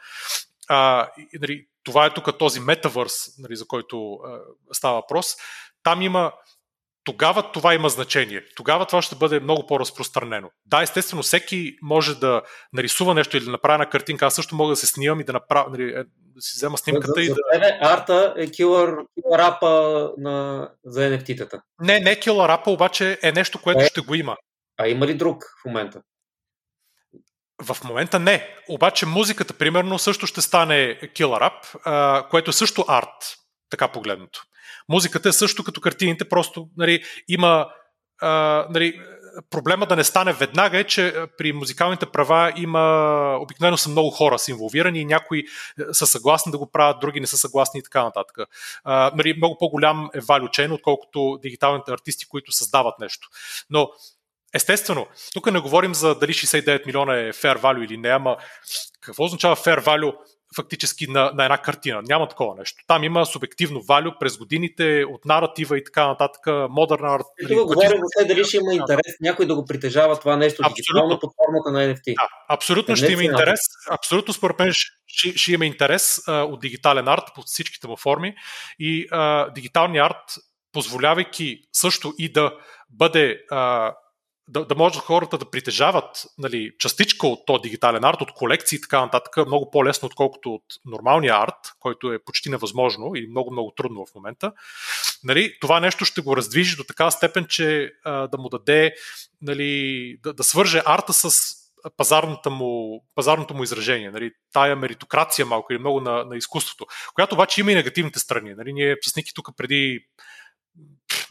а, 0.69 1.09
нали, 1.39 1.65
това 1.83 2.05
е 2.05 2.13
тук 2.13 2.37
този 2.37 2.59
метавърс, 2.59 3.37
нали, 3.39 3.55
за 3.55 3.67
който 3.67 4.13
а, 4.13 4.39
става 4.71 4.95
въпрос. 4.95 5.35
Там 5.83 6.01
има 6.01 6.31
тогава 7.09 7.51
това 7.51 7.73
има 7.73 7.89
значение. 7.89 8.43
Тогава 8.55 8.85
това 8.85 9.01
ще 9.01 9.15
бъде 9.15 9.39
много 9.39 9.67
по-разпространено. 9.67 10.49
Да, 10.65 10.81
естествено, 10.81 11.23
всеки 11.23 11.77
може 11.81 12.19
да 12.19 12.41
нарисува 12.73 13.13
нещо 13.13 13.37
или 13.37 13.45
да 13.45 13.51
направи 13.51 13.77
на 13.77 13.89
картинка. 13.89 14.25
Аз 14.25 14.35
също 14.35 14.55
мога 14.55 14.69
да 14.69 14.75
се 14.75 14.87
снимам 14.87 15.19
и 15.19 15.23
да, 15.23 15.33
направя, 15.33 15.69
нали, 15.69 15.83
е, 15.83 16.03
да 16.17 16.41
си 16.41 16.53
взема 16.55 16.77
снимката 16.77 17.13
за, 17.15 17.21
и 17.21 17.25
за 17.25 17.33
да. 17.33 17.41
Тебе, 17.53 17.77
арта 17.81 18.33
е 18.37 18.51
килър, 18.51 18.95
килър 19.13 19.39
апа 19.39 20.09
на, 20.17 20.69
за 20.85 21.01
NFT-тата. 21.01 21.61
Не, 21.81 21.99
не 21.99 22.19
килър 22.19 22.49
апа, 22.49 22.71
обаче 22.71 23.19
е 23.23 23.31
нещо, 23.31 23.61
което 23.61 23.81
е. 23.81 23.85
ще 23.85 24.01
го 24.01 24.15
има. 24.15 24.37
А 24.77 24.87
има 24.87 25.07
ли 25.07 25.13
друг 25.13 25.43
в 25.61 25.65
момента? 25.65 26.01
В 27.63 27.77
момента 27.83 28.19
не. 28.19 28.55
Обаче 28.69 29.05
музиката, 29.05 29.53
примерно, 29.53 29.99
също 29.99 30.27
ще 30.27 30.41
стане 30.41 30.99
killer 31.01 31.49
rap, 31.49 32.29
което 32.29 32.49
е 32.49 32.53
също 32.53 32.85
арт, 32.87 33.35
така 33.69 33.87
погледнато. 33.87 34.43
Музиката 34.89 35.29
е 35.29 35.31
също 35.31 35.63
като 35.63 35.81
картините, 35.81 36.29
просто 36.29 36.67
нали, 36.77 37.03
има 37.27 37.67
а, 38.21 38.65
нали, 38.69 39.01
проблема 39.49 39.85
да 39.85 39.95
не 39.95 40.03
стане 40.03 40.33
веднага 40.33 40.79
е, 40.79 40.83
че 40.83 41.15
при 41.37 41.53
музикалните 41.53 42.05
права 42.05 42.53
има 42.55 43.37
обикновено 43.41 43.77
са 43.77 43.89
много 43.89 44.09
хора 44.09 44.39
са 44.39 44.51
инволвирани 44.51 44.99
и 44.99 45.05
някои 45.05 45.43
са 45.91 46.07
съгласни 46.07 46.51
да 46.51 46.57
го 46.57 46.71
правят, 46.71 46.99
други 47.01 47.19
не 47.19 47.27
са 47.27 47.37
съгласни 47.37 47.79
и 47.79 47.83
така 47.83 48.03
нататък. 48.03 48.37
А, 48.83 49.11
нали, 49.15 49.33
много 49.37 49.57
по-голям 49.57 50.09
е 50.13 50.21
value 50.21 50.73
отколкото 50.73 51.39
дигиталните 51.41 51.91
артисти, 51.91 52.27
които 52.27 52.51
създават 52.51 52.99
нещо. 52.99 53.27
Но 53.69 53.89
Естествено, 54.53 55.07
тук 55.33 55.51
не 55.51 55.59
говорим 55.59 55.95
за 55.95 56.15
дали 56.15 56.33
69 56.33 56.85
милиона 56.85 57.19
е 57.19 57.33
fair 57.33 57.57
value 57.61 57.85
или 57.85 57.97
не, 57.97 58.09
ама 58.09 58.37
какво 59.01 59.23
означава 59.23 59.55
fair 59.55 59.83
value 59.85 60.15
фактически 60.55 61.07
на, 61.07 61.31
на 61.35 61.43
една 61.43 61.57
картина? 61.57 62.01
Няма 62.07 62.27
такова 62.27 62.55
нещо. 62.55 62.83
Там 62.87 63.03
има 63.03 63.25
субективно 63.25 63.79
value 63.79 64.19
през 64.19 64.37
годините 64.37 65.05
от 65.09 65.25
наратива 65.25 65.77
и 65.77 65.83
така 65.83 66.07
нататък, 66.07 66.69
модерн 66.69 67.05
арт. 67.05 67.25
Тук 67.47 67.67
говорим 67.67 68.01
за 68.17 68.25
дали 68.27 68.45
ще 68.45 68.57
има 68.57 68.73
интерес 68.73 69.13
някой 69.21 69.45
да 69.45 69.55
го 69.55 69.65
притежава 69.65 70.19
това 70.19 70.35
нещо 70.35 70.61
абсолютно. 70.61 70.75
дигитално 70.75 71.19
под 71.19 71.31
формата 71.45 71.71
на 71.71 71.95
NFT. 71.95 72.15
Да, 72.15 72.27
абсолютно 72.49 72.95
ще 72.95 73.11
има 73.11 73.23
интерес. 73.23 73.59
Абсолютно 73.91 74.33
според 74.33 74.59
мен 74.59 74.71
ще, 75.07 75.37
ще 75.37 75.53
има 75.53 75.65
интерес 75.65 76.21
а, 76.27 76.43
от 76.43 76.61
дигитален 76.61 77.07
арт 77.07 77.23
по 77.35 77.41
всичките 77.41 77.87
му 77.87 77.97
форми 77.97 78.35
и 78.79 79.07
а, 79.11 79.49
дигиталният 79.53 80.11
арт 80.11 80.23
позволявайки 80.71 81.59
също 81.73 82.13
и 82.17 82.31
да 82.31 82.53
бъде 82.89 83.41
а, 83.51 83.93
да, 84.49 84.65
да 84.65 84.75
може 84.75 84.99
хората 84.99 85.37
да 85.37 85.49
притежават 85.49 86.25
нали, 86.37 86.71
частичка 86.79 87.27
от 87.27 87.45
този 87.45 87.61
дигитален 87.61 88.03
арт, 88.03 88.21
от 88.21 88.33
колекции 88.33 88.75
и 88.75 88.81
така 88.81 89.01
нататък, 89.01 89.47
много 89.47 89.71
по-лесно, 89.71 90.05
отколкото 90.05 90.53
от 90.53 90.63
нормалния 90.85 91.35
арт, 91.35 91.55
който 91.79 92.13
е 92.13 92.23
почти 92.25 92.49
невъзможно 92.49 93.15
и 93.15 93.27
много-много 93.27 93.73
трудно 93.77 94.05
в 94.05 94.15
момента. 94.15 94.51
Нали, 95.23 95.57
това 95.61 95.79
нещо 95.79 96.05
ще 96.05 96.21
го 96.21 96.37
раздвижи 96.37 96.75
до 96.75 96.83
такава 96.83 97.11
степен, 97.11 97.45
че 97.49 97.91
а, 98.05 98.27
да 98.27 98.37
му 98.37 98.49
даде, 98.49 98.93
нали, 99.41 100.17
да, 100.23 100.33
да 100.33 100.43
свърже 100.43 100.81
арта 100.85 101.13
с 101.13 101.55
пазарната 101.97 102.49
му, 102.49 103.03
пазарното 103.15 103.53
му 103.53 103.63
изражение, 103.63 104.11
нали, 104.11 104.31
тая 104.53 104.75
меритокрация 104.75 105.45
малко 105.45 105.73
или 105.73 105.79
много 105.79 106.01
на, 106.01 106.25
на 106.25 106.37
изкуството, 106.37 106.85
която 107.13 107.35
обаче 107.35 107.61
има 107.61 107.71
и 107.71 107.75
негативните 107.75 108.19
страни. 108.19 108.53
Нали, 108.53 108.73
ние 108.73 108.95
с 109.01 109.15
Ники 109.15 109.33
тук 109.33 109.49
преди 109.57 109.99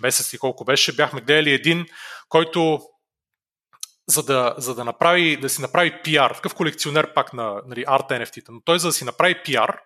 месец 0.00 0.32
и 0.32 0.38
колко 0.38 0.64
беше, 0.64 0.96
бяхме 0.96 1.20
гледали 1.20 1.52
един, 1.52 1.86
който 2.28 2.80
за 4.08 4.22
да, 4.22 4.54
за 4.58 4.74
да, 4.74 4.84
направи, 4.84 5.36
да 5.36 5.48
си 5.48 5.60
направи 5.60 6.02
пиар, 6.04 6.30
такъв 6.30 6.54
колекционер 6.54 7.14
пак 7.14 7.32
на 7.32 7.62
нали, 7.66 7.84
арт 7.86 8.08
NFT-та, 8.08 8.52
но 8.52 8.60
той 8.60 8.78
за 8.78 8.88
да 8.88 8.92
си 8.92 9.04
направи 9.04 9.42
пиар, 9.44 9.80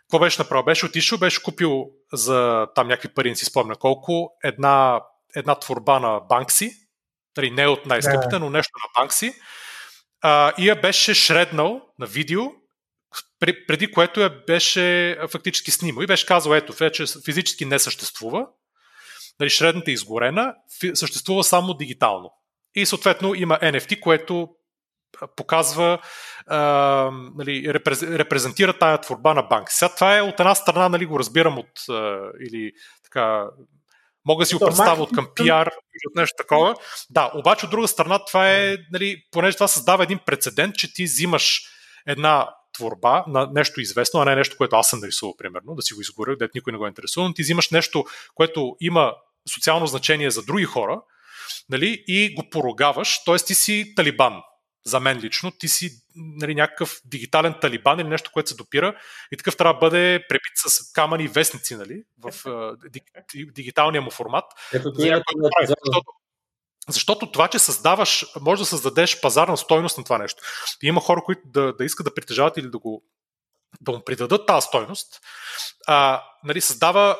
какво 0.00 0.18
беше 0.18 0.40
направил? 0.40 0.64
Беше 0.64 0.86
отишъл, 0.86 1.18
беше 1.18 1.42
купил 1.42 1.86
за 2.12 2.66
там 2.74 2.88
някакви 2.88 3.14
пари, 3.14 3.28
не 3.28 3.36
си 3.36 3.44
спомня 3.44 3.76
колко, 3.76 4.30
една, 4.44 5.00
една 5.36 5.54
творба 5.54 5.98
на 5.98 6.20
Банкси, 6.20 6.72
нали, 7.36 7.50
не 7.50 7.66
от 7.66 7.86
най-скъпите, 7.86 8.36
yeah. 8.36 8.38
но 8.38 8.50
нещо 8.50 8.72
на 8.84 9.00
Банкси, 9.00 9.34
а, 10.22 10.52
и 10.58 10.68
я 10.68 10.80
беше 10.80 11.14
шреднал 11.14 11.80
на 11.98 12.06
видео, 12.06 12.42
преди 13.40 13.92
което 13.92 14.20
я 14.20 14.30
беше 14.46 15.18
фактически 15.30 15.70
снимал 15.70 16.02
и 16.02 16.06
беше 16.06 16.26
казал, 16.26 16.52
ето, 16.52 16.72
вече 16.72 17.04
физически 17.24 17.64
не 17.64 17.78
съществува, 17.78 18.46
нали, 19.40 19.50
шредната 19.50 19.90
е 19.90 19.94
изгорена, 19.94 20.54
съществува 20.94 21.44
само 21.44 21.74
дигитално. 21.74 22.32
И 22.80 22.86
съответно 22.86 23.34
има 23.34 23.58
NFT, 23.58 24.00
което 24.00 24.48
показва, 25.36 25.98
а, 26.46 26.58
нали, 27.36 27.74
репрезентира 28.02 28.78
тая 28.78 29.00
творба 29.00 29.34
на 29.34 29.42
банк. 29.42 29.70
Сега 29.70 29.94
това 29.94 30.18
е 30.18 30.22
от 30.22 30.40
една 30.40 30.54
страна, 30.54 30.88
нали, 30.88 31.06
го 31.06 31.18
разбирам 31.18 31.58
от, 31.58 31.70
а, 31.90 32.18
или 32.40 32.72
така, 33.04 33.44
мога 34.24 34.42
да 34.42 34.46
си 34.46 34.54
го 34.54 34.66
представя 34.66 35.02
от 35.02 35.12
към 35.12 35.26
PR 35.26 35.66
или 35.66 36.10
от 36.10 36.16
нещо 36.16 36.34
такова. 36.38 36.74
Да, 37.10 37.30
обаче 37.34 37.64
от 37.64 37.70
друга 37.70 37.88
страна 37.88 38.24
това 38.24 38.52
е, 38.52 38.76
нали, 38.92 39.16
понеже 39.30 39.56
това 39.56 39.68
създава 39.68 40.02
един 40.02 40.18
прецедент, 40.26 40.74
че 40.74 40.94
ти 40.94 41.04
взимаш 41.04 41.62
една 42.06 42.48
творба 42.76 43.24
на 43.28 43.50
нещо 43.54 43.80
известно, 43.80 44.20
а 44.20 44.24
не 44.24 44.36
нещо, 44.36 44.56
което 44.56 44.76
аз 44.76 44.88
съм 44.88 45.00
нарисувал, 45.00 45.36
примерно, 45.36 45.74
да 45.74 45.82
си 45.82 45.94
го 45.94 46.00
изгоря, 46.00 46.36
дето 46.36 46.52
никой 46.54 46.72
не 46.72 46.78
го 46.78 46.86
е 46.86 46.88
интересува, 46.88 47.28
но 47.28 47.34
ти 47.34 47.42
взимаш 47.42 47.70
нещо, 47.70 48.04
което 48.34 48.76
има 48.80 49.14
социално 49.54 49.86
значение 49.86 50.30
за 50.30 50.42
други 50.42 50.64
хора, 50.64 51.00
нали, 51.68 52.04
и 52.06 52.34
го 52.34 52.50
поругаваш, 52.50 53.24
т.е. 53.24 53.36
ти 53.36 53.54
си 53.54 53.92
талибан. 53.96 54.42
За 54.86 55.00
мен 55.00 55.18
лично, 55.18 55.50
ти 55.50 55.68
си 55.68 55.90
нали, 56.14 56.54
някакъв 56.54 57.00
дигитален 57.04 57.54
талибан 57.60 58.00
или 58.00 58.08
нещо, 58.08 58.30
което 58.32 58.48
се 58.48 58.56
допира 58.56 59.00
и 59.32 59.36
такъв 59.36 59.56
трябва 59.56 59.74
да 59.74 59.78
бъде 59.78 60.24
препит 60.28 60.52
с 60.56 60.92
камъни 60.92 61.24
и 61.24 61.28
вестници 61.28 61.76
нали, 61.76 62.02
в 62.18 62.32
uh, 62.32 63.52
дигиталния 63.52 64.02
му 64.02 64.10
формат. 64.10 64.44
Ето, 64.72 64.90
за 64.94 65.08
е 65.08 65.22
защото, 65.66 66.12
защото 66.88 67.32
това, 67.32 67.48
че 67.48 67.58
създаваш, 67.58 68.26
може 68.40 68.62
да 68.62 68.66
създадеш 68.66 69.20
пазарна 69.20 69.56
стойност 69.56 69.98
на 69.98 70.04
това 70.04 70.18
нещо. 70.18 70.42
Има 70.82 71.00
хора, 71.00 71.22
които 71.24 71.40
да, 71.44 71.72
да 71.72 71.84
искат 71.84 72.04
да 72.04 72.14
притежават 72.14 72.56
или 72.56 72.70
да 72.70 72.78
го 72.78 73.04
да 73.80 73.92
му 73.92 74.04
придадат 74.04 74.46
тази 74.46 74.64
стойност, 74.66 75.20
а, 75.86 76.22
нали, 76.44 76.60
създава 76.60 77.18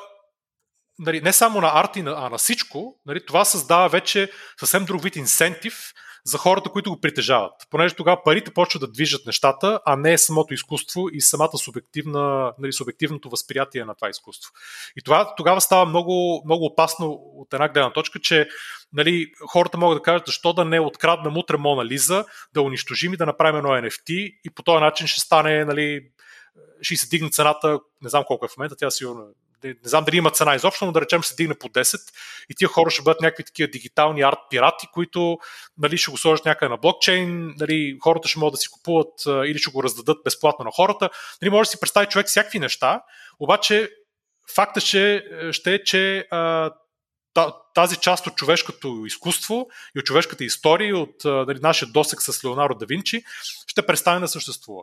нали, 0.99 1.21
не 1.21 1.33
само 1.33 1.61
на 1.61 1.71
арт, 1.75 1.97
а 1.97 2.29
на 2.29 2.39
всичко, 2.39 3.01
нали, 3.07 3.27
това 3.27 3.45
създава 3.45 3.89
вече 3.89 4.31
съвсем 4.61 4.85
друг 4.85 5.03
вид 5.03 5.17
инсентив 5.17 5.93
за 6.25 6.39
хората, 6.39 6.71
които 6.71 6.91
го 6.91 7.01
притежават. 7.01 7.53
Понеже 7.71 7.95
тогава 7.95 8.23
парите 8.25 8.51
почват 8.51 8.81
да 8.81 8.91
движат 8.91 9.27
нещата, 9.27 9.81
а 9.87 9.97
не 9.97 10.19
самото 10.19 10.55
изкуство 10.55 11.09
и 11.13 11.21
самата 11.21 11.59
субективна, 11.59 12.53
нали, 12.59 12.73
субективното 12.73 13.31
възприятие 13.31 13.85
на 13.85 13.95
това 13.95 14.09
изкуство. 14.09 14.53
И 14.97 15.03
това 15.03 15.35
тогава 15.35 15.61
става 15.61 15.87
много, 15.87 16.43
много 16.45 16.65
опасно 16.65 17.07
от 17.13 17.55
една 17.55 17.69
гледна 17.69 17.93
точка, 17.93 18.21
че 18.21 18.49
нали, 18.93 19.33
хората 19.49 19.79
могат 19.79 19.99
да 19.99 20.03
кажат, 20.03 20.27
защо 20.27 20.53
да 20.53 20.65
не 20.65 20.81
откраднем 20.81 21.37
утре 21.37 21.57
Мона 21.57 21.85
Лиза, 21.85 22.25
да 22.55 22.63
унищожим 22.63 23.13
и 23.13 23.17
да 23.17 23.27
направим 23.27 23.59
едно 23.59 23.71
NFT 23.71 24.39
и 24.45 24.51
по 24.55 24.63
този 24.63 24.81
начин 24.81 25.07
ще 25.07 25.21
стане, 25.21 25.65
нали, 25.65 26.01
ще 26.83 26.97
се 26.97 27.09
дигне 27.09 27.31
цената, 27.31 27.81
не 28.03 28.09
знам 28.09 28.25
колко 28.27 28.45
е 28.45 28.49
в 28.49 28.57
момента, 28.57 28.77
тя 28.77 28.91
сигурно 28.91 29.27
не, 29.65 29.71
не 29.71 29.89
знам 29.89 30.05
дали 30.05 30.17
има 30.17 30.31
цена 30.31 30.55
изобщо, 30.55 30.87
но 30.87 30.93
да 30.93 31.01
речем 31.01 31.25
се 31.25 31.35
дигне 31.35 31.55
по 31.55 31.69
10 31.69 32.01
и 32.51 32.55
тия 32.55 32.69
хора 32.69 32.91
ще 32.91 33.03
бъдат 33.03 33.21
някакви 33.21 33.45
такива 33.45 33.71
дигитални 33.71 34.23
арт 34.23 34.39
пирати, 34.51 34.87
които 34.93 35.39
нали, 35.79 35.99
ще 35.99 36.11
го 36.11 36.19
сложат 36.19 36.45
някъде 36.45 36.69
на 36.71 36.77
блокчейн, 36.77 37.55
нали, 37.59 37.99
хората 38.03 38.29
ще 38.29 38.39
могат 38.39 38.53
да 38.53 38.59
си 38.59 38.69
купуват 38.69 39.13
или 39.27 39.59
ще 39.59 39.71
го 39.71 39.83
раздадат 39.83 40.19
безплатно 40.25 40.65
на 40.65 40.71
хората. 40.71 41.11
Нали, 41.43 41.51
може 41.51 41.67
да 41.67 41.71
си 41.71 41.81
представи 41.81 42.07
човек 42.07 42.27
всякакви 42.27 42.59
неща, 42.59 43.03
обаче 43.39 43.91
факта 44.55 44.81
ще, 44.81 45.25
ще 45.53 45.75
е, 45.75 45.85
че 45.85 46.27
а, 46.31 46.71
тази 47.75 47.97
част 47.97 48.27
от 48.27 48.37
човешкото 48.37 49.03
изкуство 49.07 49.69
и 49.97 49.99
от 49.99 50.05
човешката 50.05 50.45
история, 50.45 50.99
от 50.99 51.25
нали, 51.25 51.59
нашия 51.63 51.89
досек 51.89 52.23
с 52.23 52.45
Леонардо 52.45 52.79
да 52.79 52.87
Винчи, 52.87 53.23
ще 53.67 53.87
престане 53.87 54.21
да 54.21 54.29
съществува. 54.29 54.83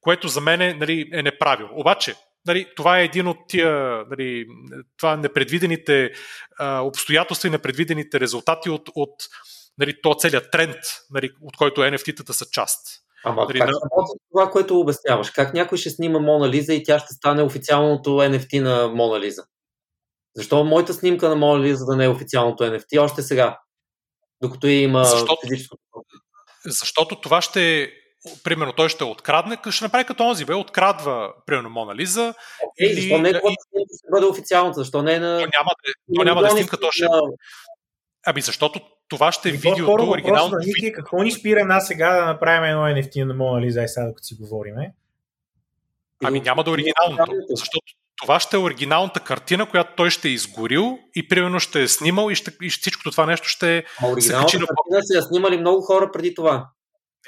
Което 0.00 0.28
за 0.28 0.40
мен 0.40 0.78
нали, 0.78 1.10
е 1.12 1.22
неправилно. 1.22 1.72
Обаче, 1.74 2.14
нали, 2.46 2.66
това 2.76 3.00
е 3.00 3.04
един 3.04 3.26
от 3.26 3.36
тия 3.48 4.04
нали, 4.10 4.46
това 4.96 5.16
непредвидените 5.16 6.10
а, 6.58 6.80
обстоятелства 6.80 7.48
и 7.48 7.50
непредвидените 7.50 8.20
резултати 8.20 8.70
от, 8.70 8.88
от 8.94 9.14
нали, 9.78 9.94
то 10.02 10.14
целият 10.18 10.50
тренд, 10.52 10.76
нали, 11.10 11.30
от 11.42 11.56
който 11.56 11.80
NFT-тата 11.80 12.32
са 12.32 12.46
част. 12.52 12.86
Ама 13.24 13.44
нали, 13.44 13.58
как 13.58 13.68
да... 13.68 13.80
това, 14.32 14.50
което 14.50 14.80
обясняваш? 14.80 15.30
Как 15.30 15.54
някой 15.54 15.78
ще 15.78 15.90
снима 15.90 16.18
Мона 16.18 16.48
Лиза 16.48 16.74
и 16.74 16.84
тя 16.84 16.98
ще 16.98 17.14
стане 17.14 17.42
официалното 17.42 18.10
NFT 18.10 18.60
на 18.60 18.88
Мона 18.88 19.20
Лиза? 19.20 19.42
Защо 20.36 20.64
моята 20.64 20.94
снимка 20.94 21.28
на 21.28 21.36
Мона 21.36 21.64
Лиза 21.64 21.84
да 21.84 21.96
не 21.96 22.04
е 22.04 22.08
официалното 22.08 22.64
NFT 22.64 23.00
още 23.00 23.22
сега? 23.22 23.58
Докато 24.42 24.66
има 24.66 25.04
защото, 25.04 25.36
физическо. 25.42 25.76
Защото 26.66 27.20
това 27.20 27.42
ще 27.42 27.92
примерно 28.44 28.72
той 28.72 28.88
ще 28.88 29.04
открадне, 29.04 29.58
ще 29.70 29.84
направи 29.84 30.04
като 30.04 30.24
онзи 30.24 30.44
бе, 30.44 30.54
открадва, 30.54 31.32
примерно, 31.46 31.70
Мона 31.70 31.94
Лиза. 31.94 32.34
Okay, 32.80 32.90
или... 32.90 33.00
Защо 33.00 33.18
не 33.18 33.28
е 33.28 33.32
това 33.32 33.50
ще 33.50 34.10
бъде 34.10 34.26
официалното? 34.26 34.78
Защо 34.78 35.02
не 35.02 35.14
е 35.14 35.18
на... 35.18 35.38
То 35.38 35.40
няма 35.40 35.70
да, 35.86 36.14
то 36.16 36.24
няма 36.24 36.40
да 36.40 36.48
е 36.48 36.50
снимка, 36.50 36.80
то 36.80 36.88
ще... 36.90 37.06
Ами 38.26 38.40
защото 38.40 38.80
това 39.08 39.32
ще 39.32 39.48
е 39.48 39.52
видеото, 39.52 40.10
оригиналното. 40.10 40.56
Ники, 40.58 40.92
какво 40.92 41.22
ни 41.22 41.32
спира 41.32 41.64
нас 41.64 41.86
сега 41.86 42.20
да 42.20 42.26
направим 42.26 42.64
едно 42.64 42.82
NFT 42.82 43.24
на 43.24 43.34
Мона 43.34 43.60
Лиза 43.60 43.82
и 43.82 43.88
сега 43.88 44.06
докато 44.06 44.26
си 44.26 44.34
говориме? 44.40 44.94
Ами 46.24 46.40
няма 46.40 46.64
да 46.64 46.70
е 46.70 46.74
оригиналното, 46.74 47.32
защото 47.50 47.86
това 48.22 48.40
ще 48.40 48.56
е 48.56 48.60
оригиналната 48.60 49.20
картина, 49.20 49.66
която 49.66 49.92
той 49.96 50.10
ще 50.10 50.28
е 50.28 50.30
изгорил 50.30 50.98
и 51.14 51.28
примерно 51.28 51.60
ще 51.60 51.82
е 51.82 51.88
снимал 51.88 52.30
и, 52.30 52.34
ще, 52.34 52.52
и 52.62 52.70
всичкото 52.70 53.10
това 53.10 53.26
нещо 53.26 53.48
ще 53.48 53.84
а 54.02 54.06
оригиналната 54.06 54.50
се 54.50 54.58
картина 54.58 55.02
са 55.02 55.14
я 55.14 55.22
снимали 55.22 55.58
много 55.58 55.82
хора 55.82 56.10
преди 56.12 56.34
това. 56.34 56.68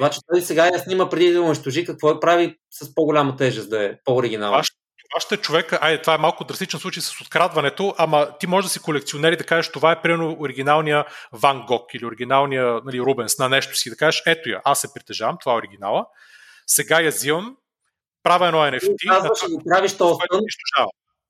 Това, 0.01 0.11
че 0.11 0.21
той 0.33 0.43
сега 0.43 0.67
я 0.67 0.79
снима 0.79 1.09
преди 1.09 1.33
да 1.33 1.43
унищожи, 1.43 1.85
какво 1.85 2.11
е 2.11 2.21
прави 2.21 2.57
с 2.71 2.95
по-голяма 2.95 3.37
тежест 3.37 3.71
да 3.71 3.85
е 3.85 3.95
по-оригинално? 4.05 4.53
Това, 4.53 4.63
това 5.11 5.21
ще 5.21 5.35
е 5.35 5.39
човека, 5.39 5.79
айде, 5.83 6.03
това 6.03 6.15
е 6.15 6.19
малко 6.19 6.45
драстичен 6.45 6.81
случай 6.81 7.03
с 7.03 7.21
открадването, 7.21 7.95
ама 7.99 8.39
ти 8.39 8.47
можеш 8.47 8.67
да 8.67 8.73
си 8.73 8.81
колекционер 8.81 9.33
и 9.33 9.37
да 9.37 9.45
кажеш, 9.45 9.73
това 9.73 9.93
е 9.93 10.03
примерно 10.03 10.37
оригиналния 10.41 11.05
Ван 11.33 11.65
Гог 11.67 11.95
или 11.95 12.07
оригиналния 12.07 12.81
нали, 12.85 13.01
Рубенс 13.01 13.39
на 13.39 13.49
нещо 13.49 13.77
си, 13.77 13.91
да 13.91 13.97
кажеш, 13.97 14.23
ето 14.27 14.49
я, 14.49 14.61
аз 14.65 14.81
се 14.81 14.95
притежавам, 14.95 15.37
това 15.41 15.53
е 15.53 15.57
оригинала, 15.57 16.07
сега 16.67 17.01
я 17.01 17.11
взимам, 17.11 17.57
правя 18.23 18.47
едно 18.47 18.59
NFT. 18.59 18.99
Ти 18.99 19.09
казваш 19.09 19.39
и 19.49 19.53
го 19.53 19.63
правиш 19.65 19.91
стън, 19.91 20.13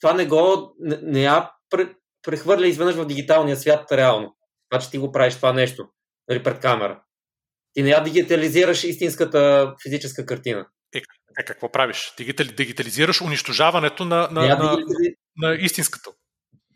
това 0.01 0.13
не 0.13 0.27
го, 0.27 0.75
не, 0.81 0.99
не 1.03 1.23
я 1.23 1.51
прехвърля 2.23 2.67
изведнъж 2.67 2.95
в 2.95 3.07
дигиталния 3.07 3.57
свят 3.57 3.93
реално. 3.93 4.37
Това, 4.71 4.81
че 4.81 4.91
ти 4.91 4.99
го 4.99 5.13
правиш 5.13 5.37
това 5.37 5.53
нещо 5.53 5.89
нали, 6.29 6.43
пред 6.43 6.61
камера. 6.61 7.03
Ти 7.73 7.83
не 7.83 7.91
я 7.91 8.03
дигитализираш 8.03 8.85
истинската 8.85 9.73
физическа 9.83 10.27
картина. 10.27 10.67
Е, 10.95 10.99
е 11.41 11.45
какво 11.45 11.73
правиш? 11.73 12.15
Дигитали, 12.17 12.53
дигитализираш 12.53 13.21
унищожаването 13.21 14.05
на, 14.05 14.29
на, 14.33 14.41
на, 14.41 14.57
на, 14.57 14.79
на 15.37 15.55
истинската. 15.55 16.11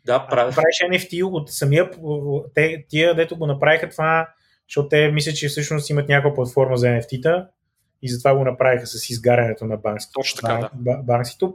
Да, 0.05 0.27
правиш. 0.27 0.55
Правиш 0.55 1.01
NFT 1.01 1.23
от 1.23 1.49
самия... 1.49 1.91
Те, 2.53 2.85
тия, 2.89 3.15
дето 3.15 3.37
го 3.37 3.47
направиха 3.47 3.89
това, 3.89 4.27
защото 4.69 4.89
те 4.89 5.11
мислят, 5.11 5.35
че 5.35 5.47
всъщност 5.47 5.89
имат 5.89 6.09
някаква 6.09 6.33
платформа 6.33 6.77
за 6.77 6.87
NFT-та 6.87 7.47
и 8.01 8.09
затова 8.09 8.35
го 8.35 8.45
направиха 8.45 8.87
с 8.87 9.09
изгарянето 9.09 9.65
на 9.65 9.77
банксито. 9.77 10.13
Точно 10.13 10.41
така, 10.41 10.69
да. 10.75 10.97
Банксито, 10.97 11.53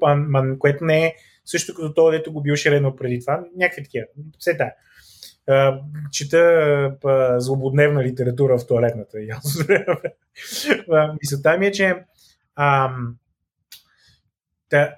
което 0.58 0.84
не 0.84 1.06
е 1.06 1.14
също 1.44 1.74
като 1.74 1.94
това, 1.94 2.10
дето 2.10 2.32
го 2.32 2.42
бил 2.42 2.56
шерено 2.56 2.96
преди 2.96 3.20
това. 3.20 3.44
Някакви 3.56 3.82
такива. 3.82 4.04
Все 4.38 4.56
тая 4.56 4.72
чета 6.12 6.96
злободневна 7.38 8.04
литература 8.04 8.58
в 8.58 8.66
туалетната. 8.66 9.18
Мисълта 11.22 11.58
ми 11.58 11.66
е, 11.66 11.72
че 11.72 12.04
ам, 12.56 13.16
та, 14.68 14.94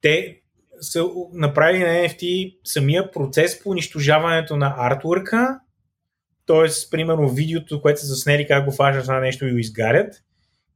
те 0.00 0.40
са 0.80 1.04
направили 1.32 1.82
на 1.82 1.88
NFT 1.88 2.56
самия 2.64 3.10
процес 3.12 3.62
по 3.62 3.70
унищожаването 3.70 4.56
на 4.56 4.74
артворка, 4.78 5.60
т.е. 6.46 6.90
примерно 6.90 7.28
видеото, 7.28 7.82
което 7.82 8.00
са 8.00 8.06
заснели 8.06 8.46
как 8.46 8.64
го 8.64 8.72
фажат 8.72 9.06
на 9.06 9.20
нещо 9.20 9.46
и 9.46 9.52
го 9.52 9.58
изгарят, 9.58 10.14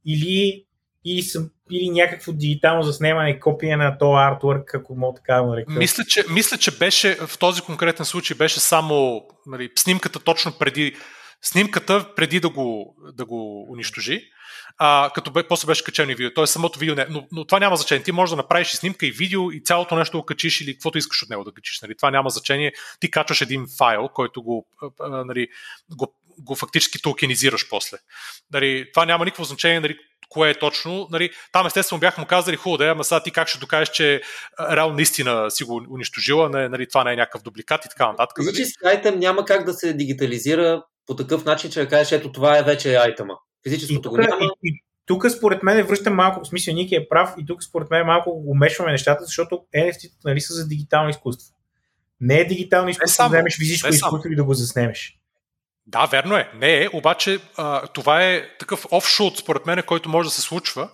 или 0.05 0.66
или, 1.07 1.21
съм, 1.21 1.49
или 1.71 1.89
някакво 1.89 2.31
дигитално 2.31 2.83
заснемане 2.83 3.39
копия 3.39 3.77
на 3.77 3.97
този 3.97 4.17
артворк, 4.17 4.75
ако 4.75 4.95
мога 4.95 5.15
така 5.15 5.33
да 5.33 5.47
нарека. 5.47 5.73
Мисля 5.73 6.03
че, 6.03 6.23
мисля, 6.29 6.57
че 6.57 6.77
беше 6.77 7.15
в 7.15 7.37
този 7.37 7.61
конкретен 7.61 8.05
случай 8.05 8.37
беше 8.37 8.59
само 8.59 9.27
нали, 9.45 9.69
снимката 9.75 10.19
точно 10.19 10.53
преди 10.59 10.95
снимката 11.41 12.15
преди 12.15 12.39
да 12.39 12.49
го, 12.49 12.95
да 13.13 13.25
го 13.25 13.71
унищожи, 13.71 14.29
а, 14.77 15.11
като 15.15 15.31
бе, 15.31 15.47
после 15.47 15.67
беше 15.67 15.83
качено 15.83 16.11
и 16.11 16.15
видео. 16.15 16.33
Тоест 16.33 16.53
самото 16.53 16.79
видео 16.79 16.95
не, 16.95 17.05
но, 17.09 17.27
но 17.31 17.45
това 17.45 17.59
няма 17.59 17.75
значение. 17.75 18.03
Ти 18.03 18.11
можеш 18.11 18.29
да 18.31 18.35
направиш 18.35 18.73
и 18.73 18.77
снимка 18.77 19.05
и 19.05 19.11
видео 19.11 19.51
и 19.51 19.63
цялото 19.63 19.95
нещо 19.95 20.17
го 20.17 20.25
качиш 20.25 20.61
или 20.61 20.73
каквото 20.73 20.97
искаш 20.97 21.23
от 21.23 21.29
него 21.29 21.43
да 21.43 21.51
качиш. 21.51 21.81
Нали? 21.81 21.97
Това 21.97 22.11
няма 22.11 22.29
значение. 22.29 22.73
Ти 22.99 23.11
качваш 23.11 23.41
един 23.41 23.65
файл, 23.77 24.09
който 24.13 24.43
го, 24.43 24.67
нали, 24.99 25.47
го, 25.95 26.13
го 26.39 26.55
фактически 26.55 27.01
токенизираш 27.01 27.69
после. 27.69 27.97
Нали, 28.53 28.91
това 28.93 29.05
няма 29.05 29.25
никакво 29.25 29.43
значение 29.43 29.79
нали, 29.79 29.97
кое 30.29 30.49
е 30.49 30.59
точно. 30.59 31.07
Нали, 31.11 31.29
там 31.51 31.67
естествено 31.67 31.99
бяхме 31.99 32.21
му 32.21 32.27
казали, 32.27 32.55
хубаво 32.55 32.77
да 32.77 32.85
е, 32.85 32.89
ама 32.89 33.03
сега 33.03 33.23
ти 33.23 33.31
как 33.31 33.47
ще 33.47 33.59
докажеш, 33.59 33.89
че 33.89 34.21
реално 34.71 34.95
наистина 34.95 35.51
си 35.51 35.63
го 35.63 35.85
унищожила, 35.89 36.49
не, 36.49 36.69
нали, 36.69 36.87
това 36.87 37.03
не 37.03 37.13
е 37.13 37.15
някакъв 37.15 37.41
дубликат 37.41 37.85
и 37.85 37.89
така 37.89 38.07
нататък. 38.07 38.37
Физически 38.39 38.79
нали? 38.83 38.95
айтем 38.95 39.19
няма 39.19 39.45
как 39.45 39.65
да 39.65 39.73
се 39.73 39.93
дигитализира 39.93 40.83
по 41.07 41.15
такъв 41.15 41.45
начин, 41.45 41.71
че 41.71 41.79
да 41.79 41.87
кажеш, 41.87 42.11
ето 42.11 42.31
това 42.31 42.57
е 42.57 42.63
вече 42.63 42.95
айтема. 42.95 43.33
Физическото 43.63 44.09
го 44.09 44.17
няма. 44.17 44.45
И, 44.45 44.49
и, 44.63 44.83
тук 45.05 45.29
според 45.29 45.63
мен 45.63 45.85
връщам 45.85 46.15
малко, 46.15 46.43
в 46.43 46.47
смисъл 46.47 46.73
Ники 46.73 46.95
е 46.95 47.07
прав 47.09 47.33
и 47.37 47.45
тук 47.45 47.63
според 47.63 47.89
мен 47.89 48.05
малко 48.05 48.43
умешваме 48.47 48.91
нещата, 48.91 49.25
защото 49.25 49.61
NFT 49.75 50.11
нали, 50.25 50.41
са 50.41 50.53
за 50.53 50.67
дигитално 50.67 51.09
изкуство. 51.09 51.55
Не 52.21 52.39
е 52.39 52.45
дигитално 52.45 52.89
изкуство 52.89 53.23
да 53.23 53.27
вземеш 53.27 53.57
физическо 53.57 53.93
изкуство 53.93 54.31
и 54.31 54.35
да 54.35 54.43
го 54.43 54.53
заснемеш. 54.53 55.19
Да, 55.87 56.05
верно 56.05 56.35
е. 56.35 56.51
Не 56.55 56.83
е, 56.83 56.89
обаче 56.93 57.39
а, 57.57 57.87
това 57.87 58.23
е 58.23 58.57
такъв 58.57 58.85
офшот, 58.91 59.37
според 59.37 59.65
мен, 59.65 59.83
който 59.87 60.09
може 60.09 60.27
да 60.27 60.35
се 60.35 60.41
случва 60.41 60.89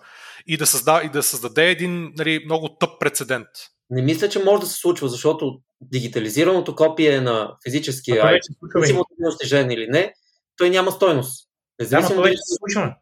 и 0.47 0.57
да, 0.57 0.67
създа, 0.67 1.01
и 1.05 1.09
да 1.09 1.23
създаде 1.23 1.69
един 1.69 2.13
нали, 2.17 2.41
много 2.45 2.69
тъп 2.79 2.99
прецедент. 2.99 3.47
Не 3.89 4.01
мисля, 4.01 4.29
че 4.29 4.43
може 4.43 4.61
да 4.61 4.67
се 4.67 4.79
случва, 4.79 5.09
защото 5.09 5.59
дигитализираното 5.81 6.75
копие 6.75 7.21
на 7.21 7.55
физическия 7.65 8.25
айт, 8.25 8.41
независимо 8.75 8.99
от 9.21 9.51
е 9.53 9.73
или 9.73 9.87
не, 9.87 10.13
той 10.57 10.69
няма 10.69 10.91
стойност. 10.91 11.49
Независимо 11.79 12.15
да, 12.15 12.21
вече 12.21 12.37
се 12.37 12.55
случва. 12.57 12.95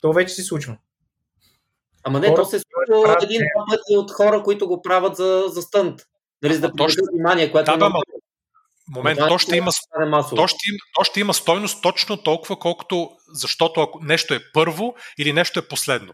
То 0.00 0.12
вече 0.12 0.34
се 0.34 0.42
случва. 0.42 0.76
Ама 2.02 2.20
не, 2.20 2.28
хора, 2.28 2.36
то 2.36 2.44
се 2.44 2.58
случва 2.58 3.16
един 3.22 3.42
път 3.68 3.80
от 3.90 4.10
хора, 4.10 4.42
които 4.42 4.68
го 4.68 4.82
правят 4.82 5.16
за, 5.16 5.44
за 5.48 5.62
стънт. 5.62 6.00
Нали, 6.42 6.54
за 6.54 6.60
да 6.60 6.72
привлекат 6.72 7.04
внимание, 7.12 7.52
което 7.52 7.78
да, 7.78 7.86
е 7.86 8.17
момент, 8.94 9.18
то 9.28 9.38
ще, 9.38 9.56
има, 9.56 9.70
то, 10.36 10.46
ще, 10.46 10.68
има, 10.68 10.78
то 10.94 11.04
ще 11.04 11.20
има 11.20 11.34
стойност 11.34 11.82
точно 11.82 12.16
толкова, 12.16 12.58
колкото 12.58 13.10
защото 13.32 13.80
ако 13.80 14.04
нещо 14.04 14.34
е 14.34 14.40
първо 14.54 14.94
или 15.18 15.32
нещо 15.32 15.58
е 15.58 15.68
последно. 15.68 16.12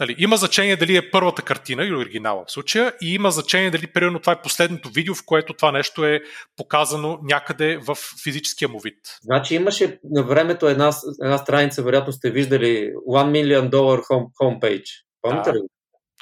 Нали, 0.00 0.14
има 0.18 0.36
значение 0.36 0.76
дали 0.76 0.96
е 0.96 1.10
първата 1.10 1.42
картина 1.42 1.84
или 1.84 1.94
оригинала 1.94 2.44
в 2.46 2.52
случая 2.52 2.92
и 3.02 3.14
има 3.14 3.30
значение 3.30 3.70
дали 3.70 3.86
примерно 3.86 4.20
това 4.20 4.32
е 4.32 4.42
последното 4.42 4.90
видео, 4.90 5.14
в 5.14 5.22
което 5.26 5.54
това 5.54 5.72
нещо 5.72 6.04
е 6.04 6.20
показано 6.56 7.18
някъде 7.22 7.76
в 7.76 7.98
физическия 8.22 8.68
му 8.68 8.80
вид. 8.80 8.98
Значи 9.22 9.54
имаше 9.54 10.00
на 10.04 10.22
времето 10.22 10.68
една, 10.68 10.92
една 11.22 11.38
страница, 11.38 11.82
вероятно 11.82 12.12
сте 12.12 12.30
виждали 12.30 12.92
One 13.08 13.30
Million 13.30 13.70
Dollar 13.70 14.00
home, 14.00 14.26
Homepage. 14.42 14.86
Помните 15.22 15.52
да, 15.52 15.58
ли? 15.58 15.62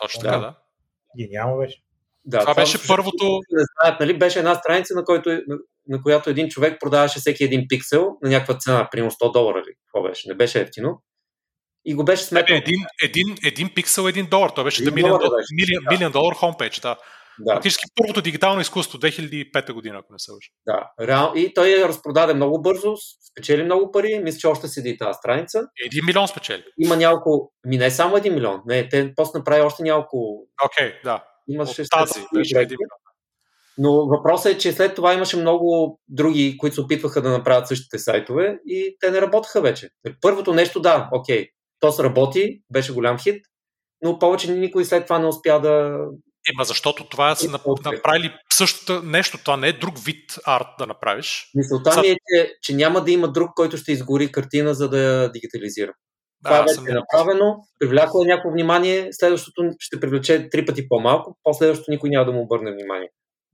Точно 0.01 0.23
да. 0.23 0.29
така, 0.29 0.39
да. 0.39 0.57
Гениално 1.19 1.59
беше. 1.59 1.86
Да, 2.27 2.39
това, 2.39 2.53
това 2.53 2.63
беше 2.63 2.87
първото. 2.89 3.41
Не 3.51 3.63
знаят, 3.73 4.01
нали? 4.01 4.19
Беше 4.19 4.39
една 4.39 4.55
страница, 4.55 4.95
на, 4.95 5.05
който, 5.05 5.31
на, 5.31 5.59
на 5.89 6.03
която 6.03 6.31
един 6.31 6.49
човек 6.49 6.81
продаваше 6.81 7.19
всеки 7.19 7.45
един 7.45 7.65
пиксел 7.69 8.09
на 8.23 8.31
някаква 8.31 8.59
цена, 8.59 8.89
примерно 8.91 9.11
100 9.11 9.33
долара. 9.33 9.59
Ли? 9.59 9.75
Какво 9.87 10.09
беше? 10.09 10.29
Не 10.29 10.35
беше 10.35 10.61
ефтино. 10.61 11.03
И 11.85 11.95
го 11.95 12.05
беше 12.05 12.25
сметнал. 12.25 12.57
Един, 12.57 12.81
един, 13.05 13.37
един 13.45 13.71
пиксел, 13.75 14.03
един 14.03 14.27
долар. 14.31 14.51
Това 14.51 14.65
беше 14.65 14.85
да 14.85 14.91
милион, 14.91 15.19
долар, 15.19 15.31
милион, 15.91 16.13
да. 16.13 16.19
долар 16.19 16.35
хомпейдж, 16.35 16.81
да. 16.81 16.97
Да. 17.41 17.55
Фактически 17.55 17.85
първото 17.95 18.23
дигитално 18.23 18.61
изкуство, 18.61 18.99
2005 18.99 19.73
година, 19.73 19.99
ако 19.99 20.13
не 20.13 20.19
се 20.19 20.31
лъжа. 20.31 20.49
Да, 20.67 21.07
реал... 21.07 21.33
и 21.37 21.55
той 21.55 21.69
я 21.69 21.89
разпродаде 21.89 22.35
много 22.35 22.63
бързо, 22.63 22.95
спечели 23.31 23.63
много 23.63 23.93
пари, 23.93 24.21
мисля, 24.23 24.39
че 24.39 24.47
още 24.47 24.69
седи 24.69 24.99
тази 24.99 25.15
страница. 25.15 25.61
Един 25.87 26.05
милион 26.07 26.29
спечели. 26.29 26.65
Има 26.79 26.97
няколко, 26.97 27.53
ми 27.67 27.79
не 27.79 27.91
само 27.91 28.17
един 28.17 28.35
милион, 28.35 28.61
не, 28.67 28.89
те 28.89 29.13
после 29.17 29.39
направи 29.39 29.63
още 29.63 29.83
няколко. 29.83 30.47
Окей, 30.65 30.89
okay, 30.89 31.03
да. 31.05 31.25
Имаше 31.49 31.85
тази. 31.91 32.27
Но 33.79 34.07
въпросът 34.07 34.53
е, 34.53 34.59
че 34.59 34.73
след 34.73 34.95
това 34.95 35.15
имаше 35.15 35.37
много 35.37 36.01
други, 36.09 36.57
които 36.59 36.75
се 36.75 36.81
опитваха 36.81 37.23
да 37.23 37.31
направят 37.31 37.69
същите 37.69 37.99
сайтове 37.99 38.59
и 38.67 38.97
те 39.01 39.11
не 39.11 39.21
работеха 39.21 39.61
вече. 39.61 39.91
Първото 40.21 40.55
нещо, 40.55 40.81
да, 40.81 41.09
окей, 41.13 41.49
то 41.81 41.93
се 41.93 42.03
работи, 42.03 42.61
беше 42.73 42.93
голям 42.93 43.19
хит, 43.19 43.45
но 44.03 44.19
повече 44.19 44.53
никой 44.53 44.85
след 44.85 45.05
това 45.05 45.19
не 45.19 45.27
успя 45.27 45.61
да... 45.61 45.99
Ема 46.55 46.65
защото 46.65 47.09
това 47.09 47.35
са 47.35 47.59
направили 47.85 48.33
същото 48.53 49.03
нещо, 49.03 49.39
това 49.39 49.57
не 49.57 49.69
е 49.69 49.73
друг 49.73 50.05
вид 50.05 50.39
арт 50.47 50.67
да 50.79 50.87
направиш. 50.87 51.51
Мисълта 51.55 52.01
ми 52.01 52.09
е, 52.09 52.17
че, 52.35 52.57
че 52.63 52.75
няма 52.75 53.05
да 53.05 53.11
има 53.11 53.33
друг, 53.33 53.51
който 53.57 53.77
ще 53.77 53.93
изгори 53.93 54.33
картина, 54.33 54.75
за 54.75 54.89
да 54.89 54.99
я 54.99 55.33
дигитализира. 55.33 55.93
Това 56.45 56.57
да, 56.57 56.63
вече 56.63 56.91
е 56.91 56.95
направено, 56.95 57.57
привлякло 57.79 58.23
е 58.23 58.27
някакво 58.27 58.51
внимание, 58.51 59.09
следващото 59.13 59.71
ще 59.79 60.01
привлече 60.01 60.49
три 60.51 60.67
пъти 60.67 60.89
по-малко, 60.89 61.39
последващото 61.43 61.91
никой 61.91 62.11
няма 62.11 62.25
да 62.25 62.33
му 62.33 62.43
обърне 62.43 62.73
внимание. 62.73 63.09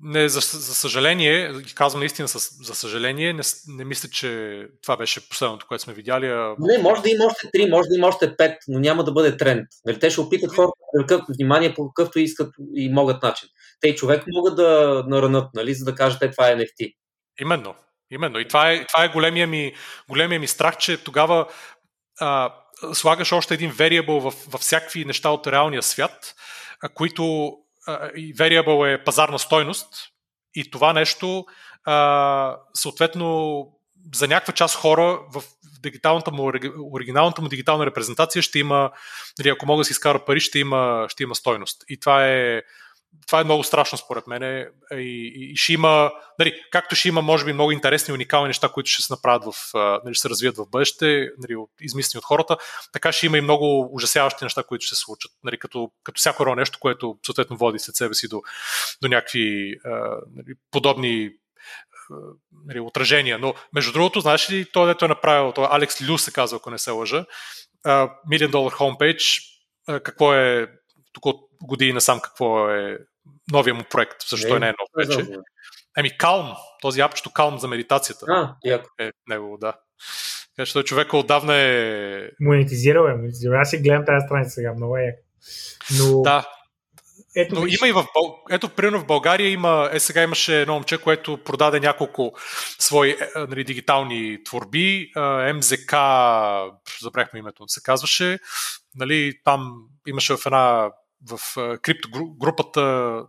Не, 0.05 0.29
за, 0.29 0.41
за 0.41 0.75
съжаление, 0.75 1.53
казвам 1.75 2.01
наистина 2.01 2.29
за 2.29 2.75
съжаление, 2.75 3.33
не, 3.33 3.43
не 3.69 3.85
мисля, 3.85 4.09
че 4.09 4.63
това 4.83 4.97
беше 4.97 5.29
последното, 5.29 5.67
което 5.69 5.85
сме 5.85 5.95
видяли. 5.95 6.27
А... 6.27 6.55
Не, 6.59 6.79
може 6.79 7.03
да 7.03 7.11
има 7.11 7.25
още 7.25 7.51
три, 7.53 7.71
може 7.71 7.89
да 7.89 7.97
има 7.97 8.07
още 8.07 8.37
пет, 8.37 8.59
но 8.69 8.79
няма 8.79 9.05
да 9.05 9.13
бъде 9.13 9.37
тренд. 9.37 9.69
Нали, 9.85 9.99
те 9.99 10.11
ще 10.11 10.21
опитат 10.21 10.55
хората 10.55 10.73
да 10.79 11.07
привлекат 11.07 11.37
внимание 11.37 11.75
по 11.75 11.89
какъвто 11.89 12.19
искат 12.19 12.55
и 12.75 12.93
могат 12.93 13.23
начин. 13.23 13.49
Те 13.81 13.89
и 13.89 13.97
човек 13.97 14.25
могат 14.27 14.57
да 14.57 15.05
наранат, 15.07 15.55
нали, 15.55 15.75
за 15.75 15.85
да 15.85 15.95
кажат, 15.95 16.23
е, 16.23 16.31
това 16.31 16.51
е 16.51 16.57
NFT. 16.57 16.95
Именно. 17.41 17.75
Именно. 18.11 18.39
И 18.39 18.49
това 18.49 18.73
е, 18.73 18.87
това 18.87 19.05
е 19.05 19.09
големия, 19.09 19.47
ми, 19.47 19.73
големия 20.09 20.41
ми 20.41 20.47
страх, 20.47 20.77
че 20.77 21.05
тогава 21.05 21.47
а, 22.21 22.55
слагаш 22.93 23.33
още 23.33 23.55
един 23.55 23.73
variable 23.73 24.21
в, 24.21 24.35
във 24.49 24.61
всякакви 24.61 25.05
неща 25.05 25.31
от 25.31 25.47
реалния 25.47 25.83
свят, 25.83 26.35
а, 26.81 26.89
които 26.89 27.53
и 28.17 28.35
variable 28.35 28.95
е 28.95 29.05
пазарна 29.05 29.39
стойност 29.39 29.89
и 30.55 30.71
това 30.71 30.93
нещо 30.93 31.47
а, 31.85 32.57
съответно 32.75 33.67
за 34.15 34.29
някаква 34.29 34.53
част 34.53 34.77
хора 34.77 35.21
в 35.33 35.43
дигиталната 35.83 36.31
му, 36.31 36.53
оригиналната 36.93 37.43
му 37.43 37.49
дигитална 37.49 37.87
репрезентация 37.87 38.43
ще 38.43 38.59
има, 38.59 38.91
нали, 39.39 39.49
ако 39.49 39.67
мога 39.67 39.81
да 39.81 39.85
си 39.85 39.93
изкара 39.93 40.25
пари, 40.25 40.41
ще 40.41 40.59
има, 40.59 41.07
ще 41.09 41.23
има 41.23 41.35
стойност. 41.35 41.85
И 41.89 42.01
това 42.01 42.27
е, 42.29 42.63
това 43.27 43.41
е 43.41 43.45
много 43.45 43.65
страшно 43.65 43.99
според 43.99 44.27
мен. 44.27 44.67
И, 44.93 45.33
и 45.35 45.57
ще 45.57 45.73
има, 45.73 46.13
нали, 46.39 46.63
както 46.71 46.95
ще 46.95 47.09
има, 47.09 47.23
може 47.23 47.45
би, 47.45 47.53
много 47.53 47.73
интересни, 47.73 48.15
уникални 48.15 48.47
неща, 48.47 48.69
които 48.69 48.91
ще 48.91 49.03
се 49.03 49.13
направят 49.13 49.45
в, 49.45 49.71
нали, 50.05 50.15
се 50.15 50.29
развият 50.29 50.57
в 50.57 50.71
бъдеще, 50.71 51.29
нали, 51.39 51.57
измислени 51.81 52.19
от 52.19 52.25
хората, 52.25 52.57
така 52.93 53.13
ще 53.13 53.27
има 53.27 53.39
и 53.39 53.41
много 53.41 53.89
ужасяващи 53.93 54.45
неща, 54.45 54.63
които 54.63 54.85
ще 54.87 54.95
се 54.95 55.01
случат. 55.01 55.33
Нали, 55.45 55.59
като, 55.59 55.91
като 56.05 56.19
всяко 56.19 56.43
едно 56.43 56.55
нещо, 56.55 56.79
което 56.81 57.19
съответно 57.27 57.57
води 57.57 57.79
след 57.79 57.97
себе 57.97 58.15
си 58.15 58.29
до, 58.29 58.43
до 59.03 59.09
някакви 59.09 59.77
нали, 60.37 60.55
подобни 60.71 61.31
нали, 62.67 62.81
отражения. 62.81 63.39
Но, 63.39 63.55
между 63.75 63.93
другото, 63.93 64.21
знаеш 64.21 64.51
ли, 64.51 64.67
той, 64.73 64.87
дето 64.87 65.05
е 65.05 65.09
направил, 65.09 65.53
това 65.53 65.69
Алекс 65.73 66.09
Лю 66.09 66.19
се 66.19 66.33
казва, 66.33 66.57
ако 66.57 66.71
не 66.71 66.79
се 66.79 66.91
лъжа, 66.91 67.25
Million 67.87 68.51
Dollar 68.51 68.73
Homepage, 68.73 69.43
какво 70.03 70.35
е 70.35 70.69
тук 71.13 71.27
от 71.27 71.37
години 71.63 71.93
насам 71.93 72.21
какво 72.21 72.71
е 72.71 72.99
новия 73.53 73.75
му 73.75 73.83
проект, 73.91 74.17
също 74.21 74.49
той 74.49 74.61
не 74.61 74.69
е 74.69 74.75
нов 74.81 75.09
вече. 75.09 75.29
Еми, 75.99 76.19
Калм, 76.19 76.53
този 76.81 77.01
апчето 77.01 77.31
Калм 77.31 77.59
за 77.59 77.69
медитацията. 77.69 78.27
А, 78.29 78.55
яко. 78.65 78.89
Е 79.01 79.11
него, 79.29 79.59
да. 79.61 79.73
Така 80.57 80.67
че 80.67 80.73
той 80.73 80.85
човек 80.85 81.15
отдавна 81.15 81.57
е... 81.57 82.29
Монетизирал 82.41 83.05
е, 83.05 83.15
монетизирал. 83.15 83.61
Аз 83.61 83.71
си 83.71 83.79
гледам 83.79 84.05
тази 84.07 84.27
страница 84.27 84.51
сега, 84.51 84.75
много 84.75 84.97
е. 84.97 85.17
Но... 85.99 86.23
Да, 86.23 86.47
ето, 87.37 87.55
Но 87.55 87.67
има 87.67 87.89
и 87.89 87.93
в, 87.93 88.07
ето, 88.51 88.69
примерно 88.69 88.99
в 88.99 89.07
България 89.07 89.51
има, 89.51 89.91
е 89.93 90.01
сега 90.01 90.23
имаше 90.23 90.61
едно 90.61 90.75
момче, 90.75 90.99
което 90.99 91.39
продаде 91.45 91.81
няколко 91.81 92.33
свои 92.79 93.11
е, 93.11 93.17
нали, 93.37 93.65
дигитални 93.65 94.45
творби, 94.45 95.13
МЗК, 95.55 95.95
забрахме 97.03 97.39
името, 97.39 97.65
се 97.67 97.83
казваше, 97.83 98.39
нали, 98.95 99.33
там 99.45 99.73
имаше 100.07 100.37
в 100.37 100.47
една 100.47 100.91
в 101.31 101.39
криптогрупата 101.83 102.83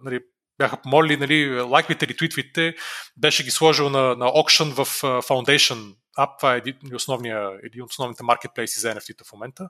нали, 0.03 0.19
бяха 0.57 0.81
помолили, 0.81 1.17
нали, 1.17 1.61
лайквите, 1.61 2.07
ретвитвите, 2.07 2.75
беше 3.17 3.43
ги 3.43 3.51
сложил 3.51 3.89
на, 3.89 4.15
на 4.15 4.25
auction 4.25 4.73
в 4.73 4.85
Foundation 5.01 5.95
App, 6.19 6.37
това 6.39 6.53
е 6.53 6.57
един, 6.57 6.95
основния, 6.95 7.51
един 7.63 7.83
от 7.83 7.91
основните 7.91 8.23
маркетплейси 8.23 8.79
за 8.79 8.95
NFT 8.95 9.27
в 9.29 9.33
момента. 9.33 9.69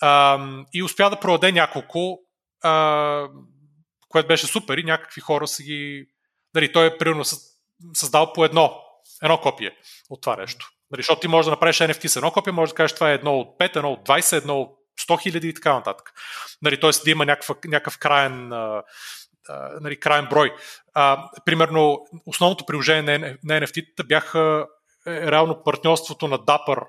А, 0.00 0.38
и 0.72 0.82
успя 0.82 1.10
да 1.10 1.20
продаде 1.20 1.52
няколко, 1.52 2.18
а, 2.62 3.28
което 4.08 4.28
беше 4.28 4.46
супер 4.46 4.78
и 4.78 4.84
някакви 4.84 5.20
хора 5.20 5.46
са 5.46 5.62
ги... 5.62 6.06
Нали, 6.54 6.72
той 6.72 6.86
е 6.86 6.98
примерно 6.98 7.24
създал 7.94 8.32
по 8.32 8.44
едно, 8.44 8.80
едно 9.22 9.40
копие 9.40 9.76
от 10.10 10.20
това 10.20 10.36
нещо. 10.36 10.70
Нали, 10.90 11.02
защото 11.02 11.20
ти 11.20 11.28
можеш 11.28 11.44
да 11.44 11.50
направиш 11.50 11.76
NFT 11.76 12.06
с 12.06 12.16
едно 12.16 12.30
копие, 12.30 12.52
може 12.52 12.72
да 12.72 12.76
кажеш 12.76 12.94
това 12.94 13.10
е 13.10 13.14
едно 13.14 13.38
от 13.38 13.58
5, 13.58 13.76
едно 13.76 13.92
от 13.92 14.08
20, 14.08 14.36
едно 14.36 14.60
от 14.60 14.78
100 15.08 15.22
хиляди 15.22 15.48
и 15.48 15.54
така 15.54 15.72
нататък. 15.74 16.12
Нали, 16.62 16.80
Тоест 16.80 17.04
да 17.04 17.10
има 17.10 17.26
някакъв, 17.26 17.56
някакъв 17.64 17.98
краен, 17.98 18.52
а, 18.52 18.82
а, 19.48 19.70
нали, 19.80 20.00
краен 20.00 20.26
брой. 20.30 20.54
А, 20.94 21.30
примерно, 21.44 22.06
основното 22.26 22.66
приложение 22.66 23.38
на, 23.44 23.60
NFT-та 23.60 24.04
бяха 24.04 24.66
е, 25.06 25.30
реално 25.30 25.62
партньорството 25.64 26.28
на 26.28 26.38
Dapper, 26.38 26.86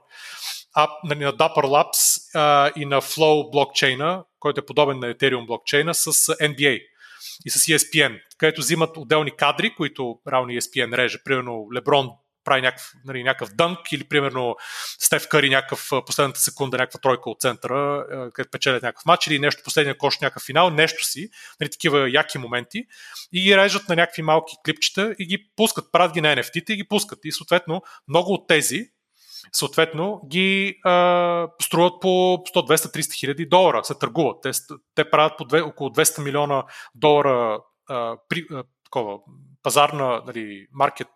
а, 0.75 0.89
нали, 1.03 1.19
на 1.19 1.33
Dapper 1.33 1.63
Labs 1.63 2.31
а, 2.35 2.71
и 2.75 2.85
на 2.85 3.01
Flow 3.01 3.51
блокчейна, 3.51 4.23
който 4.39 4.59
е 4.59 4.65
подобен 4.65 4.99
на 4.99 5.13
Ethereum 5.13 5.45
блокчейна, 5.45 5.93
с 5.93 6.11
NBA 6.27 6.81
и 7.45 7.49
с 7.49 7.59
ESPN, 7.59 8.19
където 8.37 8.61
взимат 8.61 8.97
отделни 8.97 9.31
кадри, 9.31 9.75
които 9.75 10.19
реално 10.31 10.49
ESPN 10.49 10.97
реже. 10.97 11.23
Примерно 11.23 11.67
Леброн 11.75 12.09
прави 12.45 12.61
някакъв, 12.61 12.93
нали, 13.05 13.23
някакъв 13.23 13.55
дънк 13.55 13.91
или 13.91 14.03
примерно 14.03 14.55
Стеф 14.99 15.27
Кари 15.27 15.49
някакъв 15.49 15.89
последната 16.05 16.39
секунда, 16.39 16.77
някаква 16.77 16.99
тройка 16.99 17.29
от 17.29 17.41
центъра, 17.41 18.05
където 18.33 18.51
печелят 18.51 18.83
някакъв 18.83 19.05
матч 19.05 19.27
или 19.27 19.39
нещо 19.39 19.63
последния 19.63 19.97
кош, 19.97 20.19
някакъв 20.19 20.43
финал, 20.43 20.69
нещо 20.69 21.05
си, 21.05 21.29
нали, 21.59 21.69
такива 21.69 22.09
яки 22.09 22.37
моменти 22.37 22.83
и 23.33 23.41
ги 23.41 23.57
режат 23.57 23.89
на 23.89 23.95
някакви 23.95 24.21
малки 24.21 24.55
клипчета 24.65 25.15
и 25.19 25.25
ги 25.25 25.47
пускат, 25.55 25.91
правят 25.91 26.13
ги 26.13 26.21
на 26.21 26.35
NFT 26.35 26.71
и 26.71 26.75
ги 26.75 26.87
пускат. 26.87 27.19
И 27.23 27.31
съответно 27.31 27.81
много 28.07 28.33
от 28.33 28.47
тези 28.47 28.89
съответно 29.51 30.21
ги 30.27 30.79
а, 30.83 31.47
струват 31.61 31.93
по 32.01 32.07
100-200-300 32.07 33.13
хиляди 33.13 33.45
долара, 33.45 33.83
се 33.83 33.95
търгуват. 33.95 34.37
Те, 34.41 34.51
те 34.95 35.09
правят 35.09 35.37
по 35.37 35.45
две, 35.45 35.61
около 35.61 35.89
200 35.89 36.23
милиона 36.23 36.63
долара 36.95 37.59
а, 37.89 38.17
при, 38.29 38.45
а, 38.51 38.63
такова, 38.83 39.17
пазарна 39.65 40.21
нали, 40.27 40.67
маркет 40.73 41.07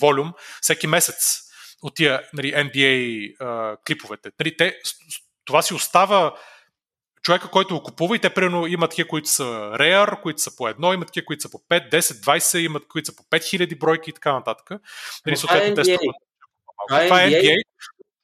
волюм 0.00 0.32
всеки 0.60 0.86
месец 0.86 1.40
от 1.82 1.94
тия 1.94 2.22
нали, 2.32 2.52
NBA 2.52 3.34
а, 3.40 3.76
клиповете. 3.86 4.30
Нали, 4.40 4.56
те, 4.56 4.76
това 5.44 5.62
си 5.62 5.74
остава 5.74 6.34
човека, 7.22 7.50
който 7.50 7.74
го 7.74 7.82
купува 7.82 8.16
и 8.16 8.18
те 8.18 8.34
примерно 8.34 8.66
имат 8.66 8.90
такива, 8.90 9.08
които 9.08 9.28
са 9.28 9.44
rare, 9.74 10.20
които 10.20 10.42
са 10.42 10.56
по 10.56 10.68
едно, 10.68 10.92
имат 10.92 11.08
такива, 11.08 11.26
които 11.26 11.42
са 11.42 11.50
по 11.50 11.58
5, 11.58 11.92
10, 11.92 11.98
20, 12.00 12.58
имат 12.58 12.88
които 12.88 13.06
са 13.06 13.16
по 13.16 13.22
5000 13.22 13.78
бройки 13.78 14.10
и 14.10 14.12
така 14.12 14.32
нататък. 14.32 14.80
Нали, 15.26 15.36
съответно, 15.36 15.74
те 15.74 15.84
струват. 15.84 16.16
Това 16.88 17.22
е 17.22 17.30
NBA, 17.30 17.56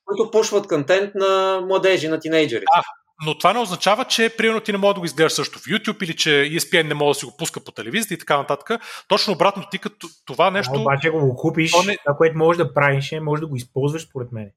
които 0.05 0.31
пушват 0.31 0.68
контент 0.68 1.14
на 1.14 1.60
младежи, 1.66 2.09
на 2.09 2.20
тинейджери. 2.20 2.64
Да, 2.77 2.82
но 3.25 3.39
това 3.39 3.53
не 3.53 3.59
означава, 3.59 4.05
че 4.05 4.35
примерно 4.37 4.61
ти 4.61 4.73
не 4.73 4.79
може 4.79 4.95
да 4.95 5.01
го 5.01 5.07
изгледаш 5.07 5.33
също 5.33 5.59
в 5.59 5.63
YouTube 5.63 6.03
или 6.03 6.17
че 6.17 6.31
ESPN 6.31 6.83
не 6.83 6.95
може 6.95 7.17
да 7.17 7.21
си 7.21 7.27
го 7.27 7.37
пуска 7.37 7.61
по 7.61 7.73
телевизията 7.73 8.15
и 8.15 8.19
така 8.19 8.37
нататък. 8.37 8.83
Точно 9.09 9.33
обратно, 9.33 9.65
ти 9.71 9.79
като 9.79 10.09
това 10.27 10.51
нещо. 10.51 10.73
А, 10.75 10.81
обаче, 10.81 11.09
ако 11.09 11.19
го 11.19 11.37
купиш, 11.37 11.73
не... 11.87 11.97
това, 11.97 12.17
което 12.17 12.39
можеш 12.39 12.59
да 12.59 12.75
правиш, 12.75 13.13
е, 13.13 13.21
може 13.21 13.41
да 13.41 13.47
го 13.47 13.57
използваш, 13.57 14.03
според 14.03 14.33
мен. 14.33 14.51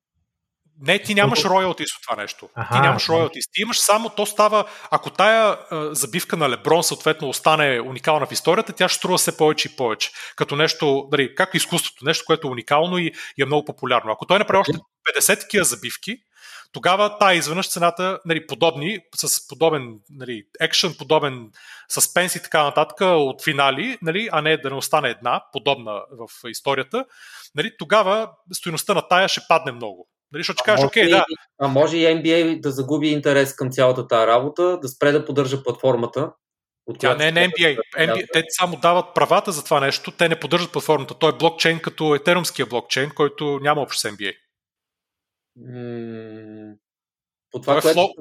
Не, 0.81 0.99
ти 0.99 1.15
нямаш 1.15 1.45
роялти 1.45 1.83
от 1.83 2.03
това 2.07 2.21
нещо. 2.21 2.49
Аха, 2.55 2.75
ти 2.75 2.81
нямаш 2.81 3.09
роялти. 3.09 3.39
Ти 3.53 3.61
имаш 3.61 3.77
само, 3.77 4.09
то 4.09 4.25
става, 4.25 4.65
ако 4.91 5.09
тая 5.09 5.57
а, 5.71 5.95
забивка 5.95 6.37
на 6.37 6.49
Леброн 6.49 6.83
съответно 6.83 7.29
остане 7.29 7.81
уникална 7.81 8.25
в 8.25 8.31
историята, 8.31 8.73
тя 8.73 8.89
ще 8.89 8.97
струва 8.97 9.17
все 9.17 9.37
повече 9.37 9.69
и 9.73 9.75
повече. 9.75 10.11
Като 10.35 10.55
нещо, 10.55 11.07
дали, 11.11 11.35
както 11.35 11.57
изкуството, 11.57 12.05
нещо, 12.05 12.23
което 12.27 12.47
е 12.47 12.51
уникално 12.51 12.97
и, 12.97 13.13
и 13.37 13.41
е 13.41 13.45
много 13.45 13.65
популярно. 13.65 14.11
Ако 14.11 14.25
той 14.25 14.39
направи 14.39 14.59
още 14.59 14.73
50 15.17 15.39
такива 15.39 15.65
забивки, 15.65 16.17
тогава 16.71 17.17
тая 17.17 17.37
изведнъж 17.37 17.69
цената, 17.69 18.19
нали, 18.25 18.47
подобни, 18.47 18.99
с 19.15 19.47
подобен 19.47 19.99
нали, 20.09 20.43
екшен, 20.59 20.95
подобен 20.97 21.51
съспенс 21.89 22.35
и 22.35 22.43
така 22.43 22.63
нататък 22.63 23.01
от 23.01 23.43
финали, 23.43 23.97
нали, 24.01 24.29
а 24.31 24.41
не 24.41 24.57
да 24.57 24.69
не 24.69 24.75
остане 24.75 25.09
една, 25.09 25.43
подобна 25.53 25.91
в 26.11 26.49
историята, 26.49 27.05
нали, 27.55 27.71
тогава 27.79 28.29
стоеността 28.53 28.93
на 28.93 29.07
тая 29.07 29.27
ще 29.27 29.41
падне 29.47 29.71
много. 29.71 30.07
Нали, 30.31 30.43
ще 30.43 30.53
кажеш, 30.65 30.85
окей, 30.85 31.09
да. 31.09 31.25
А 31.61 31.67
може 31.67 31.97
и 31.97 32.05
NBA 32.05 32.59
да 32.59 32.71
загуби 32.71 33.07
интерес 33.07 33.55
към 33.55 33.71
цялата 33.71 34.07
тази 34.07 34.27
работа, 34.27 34.79
да 34.79 34.87
спре 34.87 35.11
да 35.11 35.25
поддържа 35.25 35.63
платформата, 35.63 36.31
От 36.85 36.99
Тя 36.99 37.15
не 37.15 37.27
е 37.27 37.31
на 37.31 37.39
NBA. 37.39 37.77
NBA. 37.97 38.25
Те 38.33 38.43
само 38.49 38.77
дават 38.77 39.05
правата 39.15 39.51
за 39.51 39.63
това 39.63 39.79
нещо, 39.79 40.11
те 40.11 40.29
не 40.29 40.39
поддържат 40.39 40.71
платформата. 40.71 41.13
Той 41.13 41.29
е 41.29 41.37
блокчейн 41.37 41.79
като 41.79 42.15
етерумския 42.15 42.65
блокчейн, 42.65 43.11
който 43.15 43.59
няма 43.61 43.81
общо 43.81 43.99
с 43.99 44.11
NBA. 44.11 44.33
М- 45.59 46.73
по 47.51 47.61
това, 47.61 47.77
е 47.77 47.81
което 47.81 48.13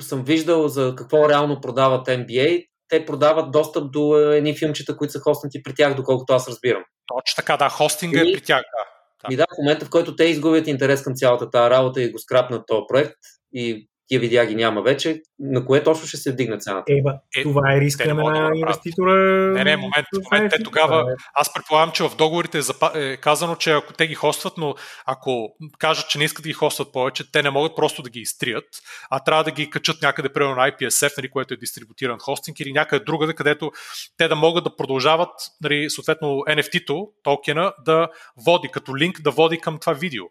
съм 0.00 0.24
виждал 0.24 0.68
за 0.68 0.94
какво 0.96 1.28
реално 1.28 1.60
продават 1.60 2.06
NBA, 2.06 2.66
те 2.88 3.06
продават 3.06 3.50
достъп 3.50 3.92
до 3.92 4.16
едни 4.16 4.56
филмчета, 4.56 4.96
които 4.96 5.12
са 5.12 5.20
хостнати 5.20 5.62
при 5.62 5.74
тях, 5.74 5.94
доколкото 5.94 6.32
аз 6.32 6.48
разбирам. 6.48 6.82
Точно 7.06 7.36
така, 7.36 7.56
да, 7.56 7.68
хостинга 7.68 8.24
и, 8.24 8.30
е 8.30 8.32
при 8.32 8.40
тях, 8.40 8.60
да. 8.60 8.96
И 9.30 9.36
да, 9.36 9.44
в 9.44 9.58
момента, 9.58 9.86
в 9.86 9.90
който 9.90 10.16
те 10.16 10.24
изгубят 10.24 10.66
интерес 10.66 11.02
към 11.02 11.14
цялата 11.14 11.50
тази 11.50 11.70
работа 11.70 12.02
и 12.02 12.12
го 12.12 12.18
скрапнат 12.18 12.66
този 12.66 12.82
проект 12.88 13.16
и 13.52 13.88
тия 14.08 14.20
видеа 14.20 14.46
ги 14.46 14.54
няма 14.54 14.82
вече, 14.82 15.22
на 15.38 15.64
кое 15.64 15.82
точно 15.82 16.06
ще 16.06 16.16
се 16.16 16.32
вдигне 16.32 16.58
цената? 16.58 16.92
Е, 17.36 17.42
това 17.42 17.74
е 17.74 17.80
риска 17.80 18.14
на 18.14 18.24
да 18.24 18.50
инвеститора. 18.54 19.14
Не, 19.52 19.64
не, 19.64 19.76
момент, 19.76 20.06
момент. 20.32 20.52
Те 20.56 20.62
тогава, 20.62 21.04
аз 21.34 21.52
предполагам, 21.52 21.90
че 21.92 22.02
в 22.02 22.16
договорите 22.18 22.58
е, 22.58 23.12
е 23.12 23.16
казано, 23.16 23.56
че 23.56 23.72
ако 23.72 23.92
те 23.92 24.06
ги 24.06 24.14
хостват, 24.14 24.52
но 24.56 24.74
ако 25.06 25.56
кажат, 25.78 26.08
че 26.08 26.18
не 26.18 26.24
искат 26.24 26.42
да 26.42 26.48
ги 26.48 26.52
хостват 26.52 26.92
повече, 26.92 27.32
те 27.32 27.42
не 27.42 27.50
могат 27.50 27.76
просто 27.76 28.02
да 28.02 28.10
ги 28.10 28.20
изтрият, 28.20 28.64
а 29.10 29.20
трябва 29.20 29.44
да 29.44 29.50
ги 29.50 29.70
качат 29.70 30.02
някъде, 30.02 30.28
примерно 30.28 30.54
на 30.56 30.70
IPSF, 30.70 31.18
нали, 31.18 31.30
което 31.30 31.54
е 31.54 31.56
дистрибутиран 31.56 32.18
хостинг, 32.18 32.60
или 32.60 32.72
някъде 32.72 33.04
другаде, 33.04 33.34
където 33.34 33.72
те 34.16 34.28
да 34.28 34.36
могат 34.36 34.64
да 34.64 34.76
продължават, 34.76 35.30
нали, 35.62 35.90
съответно 35.90 36.28
NFT-то, 36.28 37.08
токена, 37.22 37.72
да 37.84 38.08
води 38.46 38.68
като 38.72 38.96
линк, 38.96 39.22
да 39.22 39.30
води 39.30 39.60
към 39.60 39.78
това 39.78 39.92
видео. 39.92 40.24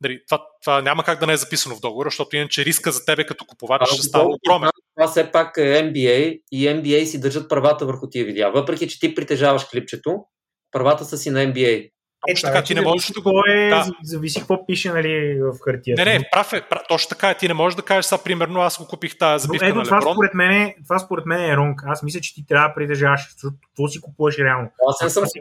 Дали, 0.00 0.20
това, 0.28 0.46
това 0.62 0.82
няма 0.82 1.04
как 1.04 1.20
да 1.20 1.26
не 1.26 1.32
е 1.32 1.36
записано 1.36 1.76
в 1.76 1.80
договора, 1.80 2.06
защото 2.06 2.36
иначе 2.36 2.64
риска 2.64 2.92
за 2.92 3.04
тебе 3.04 3.26
като 3.26 3.44
купувач 3.44 3.88
ще 3.88 4.02
става 4.02 4.24
огромен. 4.24 4.70
Това 4.96 5.10
все 5.10 5.32
пак 5.32 5.56
е 5.56 5.60
NBA 5.60 6.40
и 6.52 6.66
NBA 6.66 7.04
си 7.04 7.20
държат 7.20 7.48
правата 7.48 7.86
върху 7.86 8.08
тия 8.08 8.24
видеа. 8.24 8.50
Въпреки, 8.50 8.88
че 8.88 9.00
ти 9.00 9.14
притежаваш 9.14 9.64
клипчето, 9.64 10.24
правата 10.72 11.04
са 11.04 11.18
си 11.18 11.30
на 11.30 11.38
NBA. 11.38 11.90
Е, 12.28 12.32
точно 12.32 12.46
така, 12.46 12.62
ти 12.62 12.74
не 12.74 12.80
можеш 12.80 13.10
да 13.10 13.20
го... 13.20 13.42
Е, 13.48 13.68
да. 13.68 13.86
Зависи 14.02 14.38
какво 14.38 14.66
пише 14.66 14.92
нали, 14.92 15.40
в 15.40 15.58
хартията. 15.64 16.04
Не, 16.04 16.18
не, 16.18 16.28
прав 16.32 16.52
е, 16.52 16.68
прав, 16.68 16.82
точно 16.88 17.08
така 17.08 17.30
е. 17.30 17.36
Ти 17.36 17.48
не 17.48 17.54
можеш 17.54 17.76
да 17.76 17.82
кажеш 17.82 18.04
сега, 18.04 18.22
примерно, 18.22 18.60
аз 18.60 18.78
го 18.78 18.86
купих 18.86 19.18
тази 19.18 19.42
забивка 19.42 19.66
ето, 19.66 19.76
на 19.76 19.84
това 19.84 19.96
Леброн. 19.96 20.14
Според 20.14 20.34
мен, 20.34 20.74
това 20.84 20.98
според 20.98 21.26
мен 21.26 21.50
е 21.50 21.56
ронг. 21.56 21.82
Аз 21.86 22.02
мисля, 22.02 22.20
че 22.20 22.34
ти 22.34 22.46
трябва 22.46 22.68
да 22.68 22.74
притежаваш, 22.74 23.28
защото 23.32 23.56
какво 23.66 23.88
си 23.88 24.00
купуваш 24.00 24.38
реално. 24.38 24.70
Аз 24.88 25.02
не 25.02 25.10
съм 25.10 25.26
си 25.26 25.40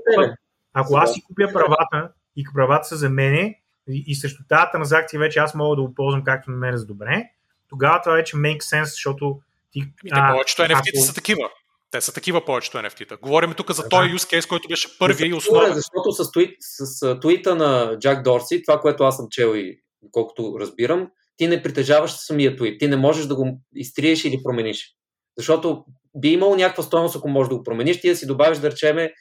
Ако 0.74 0.98
аз 0.98 1.14
си 1.14 1.24
купя 1.24 1.54
правата 1.54 2.12
и 2.36 2.44
правата 2.56 2.88
са 2.88 2.96
за 2.96 3.10
мене, 3.10 3.63
и, 3.90 4.04
и 4.08 4.16
срещу 4.16 4.44
тази 4.50 4.66
транзакция 4.72 5.20
вече 5.20 5.40
аз 5.40 5.56
мога 5.56 5.76
да 5.76 5.82
го 5.82 5.96
ползвам 5.96 6.24
както 6.24 6.52
на 6.52 6.58
мен 6.58 6.78
за 6.78 6.86
добре, 6.86 7.24
тогава 7.70 8.02
това 8.02 8.16
вече 8.16 8.38
make 8.38 8.60
sense, 8.60 8.84
защото 8.84 9.40
ти... 9.72 9.80
И 9.80 10.10
те 10.10 10.22
повечето 10.32 10.62
NFT-та 10.62 10.92
ако... 10.98 11.06
са 11.06 11.14
такива. 11.14 11.50
Те 11.92 12.02
са 12.02 12.14
такива 12.14 12.46
повечето 12.46 12.78
NFT-та. 12.78 13.18
Говорим 13.18 13.54
тук 13.54 13.72
за 13.72 13.84
да. 13.84 13.90
този 13.90 14.10
use 14.10 14.40
case, 14.40 14.50
който 14.50 14.68
беше 14.68 14.98
първия 15.00 15.28
и 15.28 15.34
основен. 15.34 15.74
Защото 15.74 16.12
с, 16.12 16.32
твит, 16.32 16.56
с 16.60 17.20
твита 17.20 17.56
на 17.56 18.00
Джак 18.00 18.24
Дорси, 18.24 18.64
това, 18.68 18.80
което 18.80 19.04
аз 19.04 19.18
съм 19.18 19.28
чел 19.32 19.56
и 19.56 19.80
колкото 20.12 20.58
разбирам, 20.60 21.08
ти 21.38 21.48
не 21.48 21.64
притежаваш 21.64 22.12
самия 22.12 22.56
твит. 22.56 22.80
Ти 22.80 22.88
не 22.88 22.96
можеш 22.96 23.26
да 23.26 23.36
го 23.36 23.60
изтриеш 23.76 24.26
или 24.26 24.44
промениш. 24.44 24.96
Защото 25.38 25.86
би 26.18 26.30
имало 26.30 26.56
някаква 26.56 26.84
стоеност, 26.84 27.16
ако 27.16 27.30
можеш 27.30 27.50
да 27.50 27.58
го 27.58 27.64
промениш, 27.64 28.02
ти 28.02 28.10
да 28.10 28.16
си 28.16 28.28
добавиш, 28.28 28.58
да 28.58 28.72
речеме, 28.72 29.14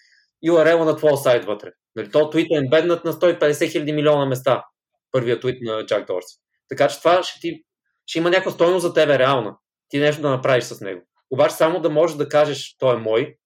URL 0.46 0.84
на 0.84 0.96
твоя 0.96 1.16
сайт 1.16 1.44
вътре. 1.44 1.70
Нали, 1.96 2.10
то 2.10 2.30
твит 2.30 2.50
е 2.50 2.54
ембеднат 2.54 3.04
на 3.04 3.12
150 3.12 3.72
хиляди 3.72 3.92
милиона 3.92 4.26
места. 4.26 4.64
Първият 5.12 5.40
твит 5.40 5.62
на 5.62 5.86
Джак 5.86 6.06
Дорси. 6.06 6.36
Така 6.68 6.88
че 6.88 6.98
това 6.98 7.22
ще, 7.22 7.40
ти, 7.40 7.62
ще 8.06 8.18
има 8.18 8.30
някаква 8.30 8.52
стойност 8.52 8.82
за 8.82 8.94
тебе 8.94 9.18
реална. 9.18 9.56
Ти 9.88 9.98
нещо 9.98 10.22
да 10.22 10.30
направиш 10.30 10.64
с 10.64 10.80
него. 10.80 11.02
Обаче 11.30 11.54
само 11.54 11.80
да 11.80 11.90
можеш 11.90 12.16
да 12.16 12.28
кажеш, 12.28 12.76
той 12.78 12.94
е 12.94 12.98
мой. 12.98 13.36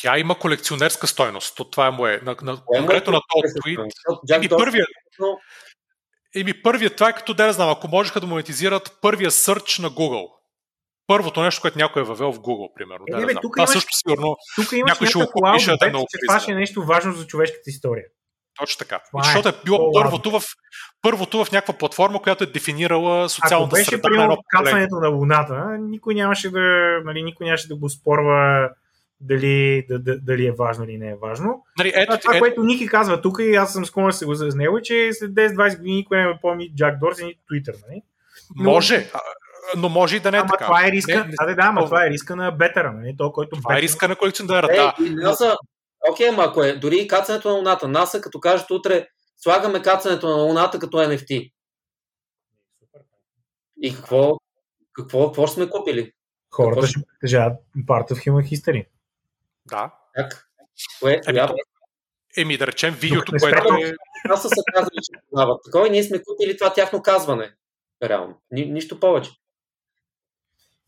Тя 0.00 0.18
има 0.18 0.38
колекционерска 0.38 1.06
стойност. 1.06 1.56
То 1.56 1.64
това 1.64 1.86
е 1.86 1.90
мое. 1.90 2.20
На, 2.22 2.36
на, 2.42 2.52
е 2.52 2.56
конкретно 2.66 3.12
на 3.12 3.20
този 3.28 3.54
твит. 3.62 3.78
Еми, 4.32 4.48
първият, 4.48 4.88
но... 5.18 5.38
Еми, 6.36 6.62
първият, 6.62 6.96
това 6.96 7.08
е 7.08 7.12
като 7.12 7.34
да 7.34 7.46
не 7.46 7.52
знам, 7.52 7.70
ако 7.70 7.88
можеха 7.88 8.20
да 8.20 8.26
монетизират 8.26 8.98
първия 9.02 9.30
сърч 9.30 9.78
на 9.78 9.90
Google 9.90 10.28
първото 11.06 11.42
нещо, 11.42 11.60
което 11.60 11.78
някой 11.78 12.02
е 12.02 12.04
въвел 12.04 12.32
в 12.32 12.38
Google, 12.38 12.74
примерно. 12.74 13.04
Е, 13.08 13.20
да, 13.20 13.26
бе, 13.26 13.34
тук 13.42 13.54
имаш, 13.58 13.70
също 13.70 13.90
сигурно 13.92 14.36
тук 14.56 14.72
имаш 14.72 14.90
някой 14.90 15.06
ще 15.06 15.18
го 15.18 15.26
купише 15.32 15.76
да 15.80 15.88
много 15.88 16.06
че 16.10 16.18
това 16.26 16.40
ще 16.40 16.52
е 16.52 16.54
нещо 16.54 16.82
важно 16.82 17.12
за 17.12 17.26
човешката 17.26 17.70
история. 17.70 18.04
Точно 18.58 18.78
така. 18.78 19.00
Това 19.10 19.20
е 19.20 19.24
защото 19.24 19.48
е 19.48 19.52
било 19.64 19.92
първото 19.92 20.30
в, 20.30 20.42
първото 21.02 21.44
в 21.44 21.52
някаква 21.52 21.74
платформа, 21.74 22.22
която 22.22 22.44
е 22.44 22.46
дефинирала 22.46 23.28
социалната 23.28 23.76
Ако 23.80 24.00
беше 24.00 24.16
на 24.16 24.36
кацането 24.48 24.94
на 24.94 25.08
Луната, 25.08 25.78
никой 25.80 26.14
нямаше 26.14 26.50
да, 26.50 26.98
нали, 27.04 27.22
никой 27.22 27.46
нямаше 27.46 27.68
да 27.68 27.76
го 27.76 27.88
спорва 27.88 28.70
дали, 29.20 29.86
да, 29.88 29.98
да, 29.98 30.20
дали 30.20 30.46
е 30.46 30.52
важно 30.52 30.84
или 30.84 30.98
не 30.98 31.10
е 31.10 31.16
важно. 31.22 31.64
Нали, 31.78 31.92
ето, 31.94 32.18
това, 32.18 32.32
ето, 32.32 32.40
което 32.40 32.62
Ники 32.62 32.86
казва 32.86 33.20
тук 33.20 33.38
и 33.40 33.54
аз 33.54 33.72
съм 33.72 33.86
склонен 33.86 34.10
да 34.10 34.12
се 34.12 34.26
го 34.26 34.34
с 34.34 34.54
него, 34.54 34.78
е, 34.78 34.82
че 34.82 35.10
след 35.12 35.30
10-20 35.30 35.76
години 35.76 35.96
никой 35.96 36.18
не 36.18 36.26
ме 36.26 36.38
помни 36.42 36.74
Джак 36.76 36.98
Дорси, 36.98 37.24
нито 37.24 37.40
Twitter. 37.52 37.74
Нали? 37.88 38.02
Но, 38.56 38.70
Може 38.70 39.10
но 39.76 39.88
може 39.88 40.16
и 40.16 40.20
да 40.20 40.30
не 40.30 40.36
е 40.36 40.40
ама 40.40 40.50
така. 40.50 40.64
Това 40.64 40.86
е 40.86 40.90
риска, 40.90 41.14
не, 41.14 41.24
не, 41.24 41.34
да, 41.46 41.54
да, 41.54 41.62
ама 41.62 41.84
това 41.84 42.06
е 42.06 42.10
риска 42.10 42.36
на 42.36 42.52
бетера, 42.52 42.92
нали? 42.92 43.14
То, 43.18 43.32
който 43.32 43.56
това 43.56 43.78
е 43.78 43.82
риска 43.82 44.08
на 44.08 44.16
колекционера, 44.16 44.66
да. 44.66 44.94
НАСА, 45.00 45.56
окей, 46.10 46.28
ама 46.28 46.44
ако 46.44 46.62
е 46.62 46.72
дори 46.72 46.96
и 46.96 47.08
кацането 47.08 47.48
на 47.48 47.54
Луната, 47.54 47.88
НАСА, 47.88 48.20
като 48.20 48.40
кажат 48.40 48.70
утре, 48.70 49.08
слагаме 49.36 49.82
кацането 49.82 50.28
на 50.28 50.34
Луната 50.34 50.78
като 50.78 50.96
NFT. 50.96 51.52
И 53.82 53.94
какво, 53.94 54.36
какво, 54.92 55.26
какво 55.26 55.46
сме 55.46 55.70
купили? 55.70 56.12
Хората 56.50 56.86
ще 56.86 57.00
притежават 57.06 57.56
part 57.76 58.10
of 58.10 58.30
human 58.30 58.54
history. 58.54 58.86
Да. 59.66 59.90
Как? 60.14 60.48
Кое? 61.00 61.20
Еми, 61.26 61.38
то, 61.38 61.54
еми, 62.36 62.56
да 62.56 62.66
речем 62.66 62.94
видеото, 62.94 63.32
което 63.40 63.74
е... 63.74 63.94
Аз 64.28 64.42
са 64.42 64.48
казали, 64.74 64.96
че 65.02 65.20
продават 65.30 65.60
такова 65.64 65.86
и 65.86 65.90
ние 65.90 66.04
сме 66.04 66.22
купили 66.22 66.56
това 66.56 66.72
тяхно 66.72 67.02
казване. 67.02 67.54
Реално. 68.02 68.40
Ни, 68.50 68.66
нищо 68.66 69.00
повече. 69.00 69.30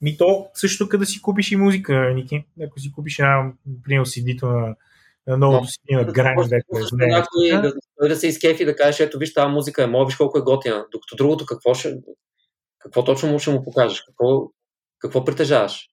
Ми 0.01 0.17
то 0.17 0.49
също 0.55 0.89
като 0.89 1.01
да 1.01 1.07
си 1.07 1.23
купиш 1.23 1.53
и 1.53 1.57
музика, 1.57 2.13
Ники. 2.15 2.45
Ако 2.63 2.81
си 2.81 2.93
купиш 2.93 3.19
една, 3.19 3.53
примерно, 3.85 4.07
CD-то 4.07 4.47
на, 4.47 4.77
на 5.27 5.37
новото 5.37 5.67
си 5.67 5.79
на 5.91 6.05
Грайм, 6.05 6.37
да, 6.37 7.07
някой 7.07 7.51
да, 7.51 7.73
да, 8.01 8.09
да 8.09 8.17
се 8.17 8.29
изкефи 8.29 8.65
да 8.65 8.77
кажеш, 8.77 9.01
ето 9.01 9.19
виж 9.19 9.35
тази 9.35 9.53
музика 9.53 9.83
е 9.83 9.87
моя, 9.87 10.07
виж 10.07 10.17
колко 10.17 10.39
е 10.39 10.43
готина. 10.43 10.87
Докато 10.93 11.17
другото 11.17 11.47
какво 11.47 11.75
ще, 11.75 11.97
какво 12.79 13.05
точно 13.05 13.29
му 13.29 13.39
ще 13.39 13.51
му 13.51 13.65
покажеш? 13.65 14.01
Какво, 14.01 14.51
какво 14.99 15.25
притежаваш? 15.25 15.89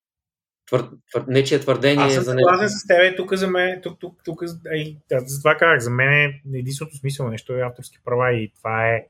Твър, 0.67 0.89
твър, 1.11 1.25
нечие 1.27 1.59
твърдение 1.59 2.05
Аз 2.05 2.13
съм 2.13 2.23
за 2.23 2.35
него. 2.35 2.49
с 2.67 2.87
теб, 2.87 3.17
тук 3.17 3.33
за 3.33 3.47
мен, 3.47 3.81
тук, 3.83 3.99
тук, 3.99 4.21
тук, 4.25 4.43
ай, 4.71 4.97
за 5.11 5.39
това 5.39 5.55
казах, 5.55 5.79
за 5.79 5.89
мен 5.89 6.09
е 6.09 6.41
единственото 6.53 6.97
смисъл 6.97 7.29
нещо 7.29 7.53
е 7.53 7.61
авторски 7.61 7.97
права 8.05 8.33
и 8.33 8.51
това 8.57 8.89
е 8.89 9.05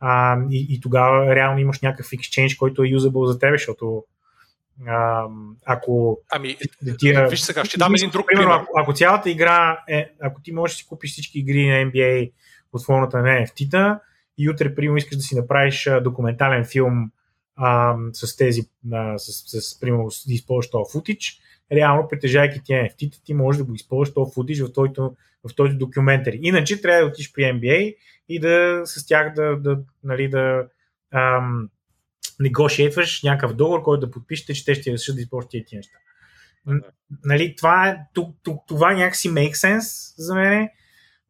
а, 0.00 0.38
и, 0.50 0.66
и 0.70 0.80
тогава 0.80 1.34
реално 1.34 1.58
имаш 1.58 1.80
някакъв 1.80 2.06
exchange, 2.06 2.58
който 2.58 2.82
е 2.82 2.88
юзабъл 2.88 3.26
за 3.26 3.38
тебе, 3.38 3.56
защото 3.56 4.04
а, 4.86 5.26
ако... 5.66 6.18
Ами, 6.30 6.56
тия, 6.98 7.28
виж 7.28 7.40
сега, 7.40 7.64
ще 7.64 7.78
дам 7.78 7.94
един 7.94 8.10
друг 8.10 8.26
пример. 8.26 8.46
Ако, 8.50 8.72
ако 8.78 8.92
цялата 8.92 9.30
игра 9.30 9.84
е, 9.88 10.12
ако 10.22 10.40
ти 10.42 10.52
можеш 10.52 10.76
да 10.76 10.78
си 10.78 10.86
купиш 10.86 11.12
всички 11.12 11.38
игри 11.38 11.66
на 11.66 11.74
NBA 11.74 12.32
под 12.72 12.84
формата 12.84 13.18
на 13.18 13.28
NFT-та 13.28 14.00
и 14.38 14.50
утре, 14.50 14.74
примерно, 14.74 14.96
искаш 14.96 15.16
да 15.16 15.22
си 15.22 15.36
направиш 15.36 15.88
документален 16.02 16.64
филм 16.64 17.10
а, 17.56 17.96
с 18.12 18.36
тези, 18.36 18.62
а, 18.92 19.18
с, 19.18 19.60
с, 19.60 19.80
примерно, 19.80 20.08
да 20.26 20.34
използваш 20.34 20.70
този 20.70 20.92
футич, 20.92 21.38
реално, 21.72 22.08
притежайки 22.08 22.60
тия 22.64 22.84
NFT-та, 22.84 23.18
ти 23.24 23.34
можеш 23.34 23.58
да 23.58 23.64
го 23.64 23.74
използваш 23.74 24.14
този 24.14 24.34
футич 24.34 24.60
в 24.60 24.72
този, 24.72 24.92
в 25.44 25.54
този 25.56 25.74
документари. 25.74 26.38
Иначе 26.42 26.82
трябва 26.82 27.00
да 27.00 27.06
отиш 27.06 27.32
при 27.32 27.42
NBA 27.42 27.96
и 28.28 28.40
да 28.40 28.82
с 28.84 29.06
тях 29.06 29.34
да, 29.34 29.56
да, 29.56 29.78
нали, 30.04 30.28
да 30.28 30.66
ам, 31.14 31.68
негошиетваш 32.40 33.22
някакъв 33.22 33.56
договор, 33.56 33.82
който 33.82 34.06
да 34.06 34.10
подпишете, 34.10 34.54
че 34.54 34.64
те 34.64 34.74
ще 34.74 34.92
решат 34.92 35.16
да 35.16 35.22
използват 35.22 35.50
тия 35.50 35.64
неща. 35.72 35.98
Нали, 37.24 37.56
това, 37.56 37.88
е, 37.88 37.98
това 38.66 38.92
някакси 38.92 39.30
make 39.30 39.52
sense 39.52 40.14
за 40.18 40.34
мен. 40.34 40.68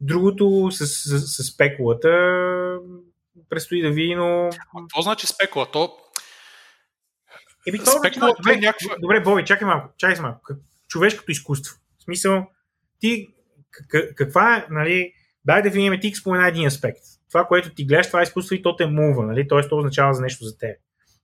Другото 0.00 0.68
с, 0.70 0.86
с, 0.86 1.18
с 1.18 1.52
спекулата 1.52 2.08
предстои 3.50 3.82
да 3.82 3.90
види, 3.90 4.14
но... 4.14 4.46
А 4.46 4.80
какво 4.80 5.02
значи 5.02 5.26
спекула? 5.26 5.70
То... 5.70 5.96
Еми, 7.68 7.78
то, 7.78 7.90
спекула 7.90 8.34
добре, 8.38 8.52
е 8.52 8.56
някаква... 8.56 8.96
добре, 9.00 9.20
Боби, 9.20 9.44
чакай 9.44 9.66
малко, 9.66 9.94
чакай 9.98 10.22
малко. 10.22 10.40
Човешкото 10.88 11.30
изкуство. 11.30 11.76
В 11.98 12.04
смисъл, 12.04 12.46
ти 13.00 13.28
каква 14.16 14.56
е, 14.56 14.66
нали, 14.70 15.12
дай 15.44 15.62
да 15.62 15.70
видим, 15.70 16.00
ти 16.00 16.14
спомена 16.14 16.48
един 16.48 16.66
аспект. 16.66 17.00
Това, 17.28 17.46
което 17.46 17.74
ти 17.74 17.84
гледаш, 17.84 18.06
това 18.06 18.20
е 18.20 18.22
изкуство 18.22 18.54
и 18.54 18.62
то 18.62 18.76
те 18.76 18.86
мува, 18.86 19.26
нали? 19.26 19.48
Тоест, 19.48 19.68
то 19.68 19.76
означава 19.76 20.14
за 20.14 20.22
нещо 20.22 20.44
за 20.44 20.58
теб 20.58 20.76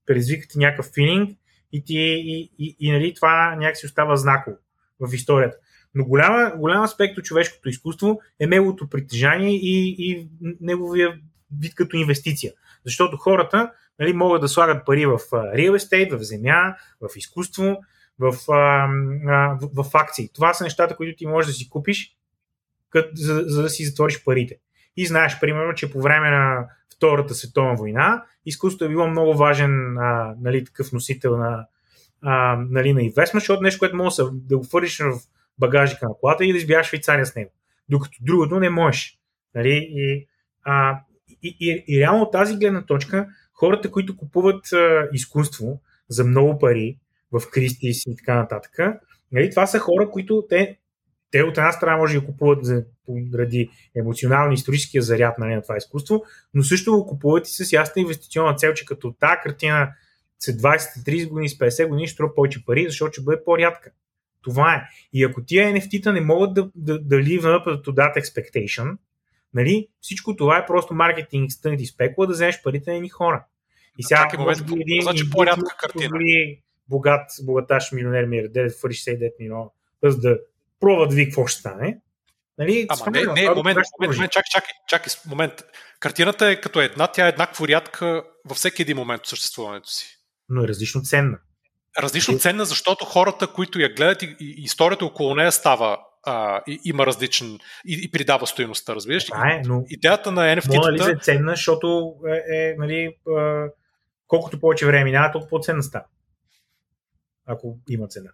предизвика 0.08 0.48
ти 0.48 0.58
някакъв 0.58 0.90
филинг 0.94 1.38
и, 1.72 1.84
ти, 1.84 1.94
и, 1.98 2.50
и, 2.58 2.76
и 2.80 2.92
нали, 2.92 3.14
това 3.14 3.56
някакси 3.56 3.86
остава 3.86 4.16
знаково 4.16 4.56
в 5.00 5.14
историята. 5.14 5.56
Но 5.94 6.04
голяма, 6.04 6.52
голям 6.56 6.82
аспект 6.82 7.18
от 7.18 7.24
човешкото 7.24 7.68
изкуство 7.68 8.20
е 8.40 8.46
неговото 8.46 8.88
притежание 8.88 9.50
и, 9.50 9.96
и 9.98 10.28
неговия 10.60 11.18
вид 11.60 11.74
като 11.74 11.96
инвестиция. 11.96 12.52
Защото 12.84 13.16
хората 13.16 13.70
нали, 13.98 14.12
могат 14.12 14.40
да 14.40 14.48
слагат 14.48 14.86
пари 14.86 15.06
в 15.06 15.18
real 15.30 15.78
estate, 15.78 16.16
в 16.16 16.22
земя, 16.22 16.76
в 17.00 17.16
изкуство, 17.16 17.76
в, 18.18 18.34
а, 18.52 18.88
а, 19.28 19.58
в, 19.62 19.84
в 19.84 19.94
акции. 19.94 20.30
Това 20.34 20.54
са 20.54 20.64
нещата, 20.64 20.96
които 20.96 21.16
ти 21.16 21.26
можеш 21.26 21.50
да 21.50 21.54
си 21.54 21.68
купиш, 21.68 22.16
кът, 22.90 23.10
за, 23.14 23.42
за 23.46 23.62
да 23.62 23.70
си 23.70 23.84
затвориш 23.84 24.24
парите. 24.24 24.58
И 24.96 25.06
знаеш, 25.06 25.40
примерно, 25.40 25.74
че 25.74 25.92
по 25.92 26.02
време 26.02 26.30
на 26.30 26.66
Втората 26.98 27.34
световна 27.34 27.74
война 27.74 28.24
изкуството 28.46 28.84
е 28.84 28.88
било 28.88 29.08
много 29.08 29.34
важен 29.34 29.98
а, 29.98 30.34
нали, 30.40 30.64
такъв 30.64 30.92
носител 30.92 31.36
на, 31.36 31.66
а, 32.22 32.56
нали, 32.70 32.92
на 32.92 33.02
инвестмент, 33.02 33.40
защото 33.42 33.62
нещо, 33.62 33.78
което 33.78 33.96
може 33.96 34.16
да 34.32 34.58
го 34.58 34.64
фъриш 34.64 34.98
в 34.98 35.18
багажика 35.58 36.08
на 36.08 36.14
колата 36.20 36.44
и 36.44 36.52
да 36.52 36.58
избягаш 36.58 36.86
Швейцария 36.86 37.26
с 37.26 37.34
него. 37.34 37.50
Докато 37.88 38.18
другото 38.20 38.60
не 38.60 38.70
можеш. 38.70 39.18
Нали? 39.54 39.88
И, 39.90 40.26
а, 40.64 41.00
и, 41.42 41.56
и, 41.60 41.84
и 41.88 42.00
реално 42.00 42.22
от 42.22 42.32
тази 42.32 42.56
гледна 42.56 42.86
точка, 42.86 43.28
хората, 43.52 43.90
които 43.90 44.16
купуват 44.16 44.72
а, 44.72 45.08
изкуство 45.12 45.80
за 46.08 46.24
много 46.24 46.58
пари 46.58 46.98
в 47.32 47.42
Кристис 47.50 48.06
и 48.06 48.16
така 48.16 48.34
нататък, 48.34 48.78
нали, 49.32 49.50
това 49.50 49.66
са 49.66 49.78
хора, 49.78 50.10
които 50.10 50.46
те, 50.48 50.78
те 51.30 51.42
от 51.42 51.58
една 51.58 51.72
страна 51.72 51.96
може 51.96 52.20
да 52.20 52.26
купуват 52.26 52.64
за, 52.64 52.84
ради 53.34 53.70
емоционално 53.96 54.52
историческия 54.52 55.02
заряд 55.02 55.38
нали, 55.38 55.54
на 55.54 55.62
това 55.62 55.76
изкуство, 55.76 56.24
но 56.54 56.62
също 56.62 56.92
го 56.92 57.06
купуват 57.06 57.48
и 57.48 57.50
с 57.50 57.72
ясна 57.72 58.02
инвестиционна 58.02 58.54
цел, 58.54 58.74
че 58.74 58.84
като 58.84 59.12
тази 59.12 59.36
картина 59.42 59.92
след 60.38 60.56
20-30 60.56 61.28
години, 61.28 61.48
с 61.48 61.58
50 61.58 61.88
години 61.88 62.06
ще 62.06 62.14
струва 62.14 62.34
повече 62.34 62.64
пари, 62.64 62.84
защото 62.88 63.12
ще 63.12 63.22
бъде 63.22 63.44
по-рядка. 63.44 63.90
Това 64.42 64.74
е. 64.74 64.82
И 65.12 65.24
ако 65.24 65.44
тия 65.44 65.72
NFT-та 65.74 66.12
не 66.12 66.20
могат 66.20 66.54
да, 66.54 66.70
да, 66.74 67.00
да 67.00 67.16
live 67.16 67.42
up 67.42 67.64
to 67.66 67.88
that 67.88 68.22
expectation, 68.22 68.96
нали, 69.54 69.88
всичко 70.00 70.36
това 70.36 70.58
е 70.58 70.66
просто 70.66 70.94
маркетинг, 70.94 71.52
стънт 71.52 71.80
и 71.80 71.86
спекула 71.86 72.26
да 72.26 72.32
вземеш 72.32 72.62
парите 72.62 72.90
на 72.90 72.96
едни 72.96 73.08
хора. 73.08 73.44
И 73.98 74.02
сега, 74.02 74.28
е 74.34 74.38
момент, 74.38 74.58
един, 74.60 75.02
значи 75.02 75.30
по-рядка 75.30 75.76
картина. 75.78 76.18
Богат, 76.88 77.30
богаташ 77.42 77.92
милионер 77.92 78.24
милиардер, 78.24 78.70
фърши 78.80 79.10
69 79.10 79.30
милиона, 79.40 79.64
за 80.02 80.20
да 80.20 80.38
пробва 80.80 81.08
да 81.08 81.14
види 81.14 81.30
какво 81.30 81.46
ще 81.46 81.60
стане. 81.60 81.98
Нали, 82.58 82.86
Ама 82.88 83.10
не, 83.10 83.20
не, 83.20 83.26
момент, 83.26 83.56
момент, 83.56 83.78
момент, 84.02 84.32
чакай, 84.32 84.48
чакай, 84.52 84.70
чакай, 84.88 85.12
момент. 85.26 85.52
Картината 86.00 86.46
е 86.46 86.60
като 86.60 86.80
една, 86.80 87.06
тя 87.06 87.26
е 87.26 87.28
еднакво 87.28 87.68
рядка 87.68 88.24
във 88.44 88.56
всеки 88.56 88.82
един 88.82 88.96
момент 88.96 89.20
от 89.20 89.28
съществуването 89.28 89.90
си. 89.90 90.18
Но 90.48 90.64
е 90.64 90.68
различно 90.68 91.02
ценна 91.02 91.38
различно 91.98 92.38
ценна, 92.38 92.64
защото 92.64 93.04
хората, 93.04 93.46
които 93.46 93.80
я 93.80 93.94
гледат 93.94 94.22
и, 94.22 94.36
и 94.40 94.62
историята 94.62 95.04
около 95.04 95.34
нея 95.34 95.52
става 95.52 95.98
а, 96.24 96.62
и, 96.66 96.80
има 96.84 97.06
различен 97.06 97.58
и, 97.86 98.00
и 98.04 98.10
придава 98.10 98.46
стоеността, 98.46 98.94
разбираш? 98.94 99.26
Това 99.26 99.52
е, 99.52 99.62
но 99.66 99.84
идеята 99.88 100.32
на 100.32 100.40
NFT-тата... 100.56 100.76
Мона 100.76 100.92
Лиза 100.92 101.10
е 101.10 101.16
ценна, 101.22 101.50
защото 101.50 102.14
е, 102.28 102.56
е 102.56 102.74
нали, 102.78 103.16
а, 103.38 103.66
колкото 104.26 104.60
повече 104.60 104.86
време 104.86 105.04
минава, 105.04 105.32
толкова 105.32 105.50
по-ценна 105.50 105.82
става. 105.82 106.04
Ако 107.46 107.78
има 107.88 108.08
цена. 108.08 108.30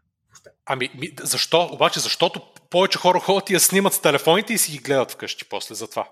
Ами, 0.66 0.90
защо? 1.20 1.68
Обаче, 1.72 2.00
защото 2.00 2.42
повече 2.70 2.98
хора 2.98 3.20
ходят 3.20 3.50
и 3.50 3.54
я 3.54 3.60
снимат 3.60 3.94
с 3.94 4.00
телефоните 4.00 4.52
и 4.52 4.58
си 4.58 4.72
ги 4.72 4.78
гледат 4.78 5.12
вкъщи 5.12 5.44
после 5.48 5.74
за 5.74 5.90
това. 5.90 6.08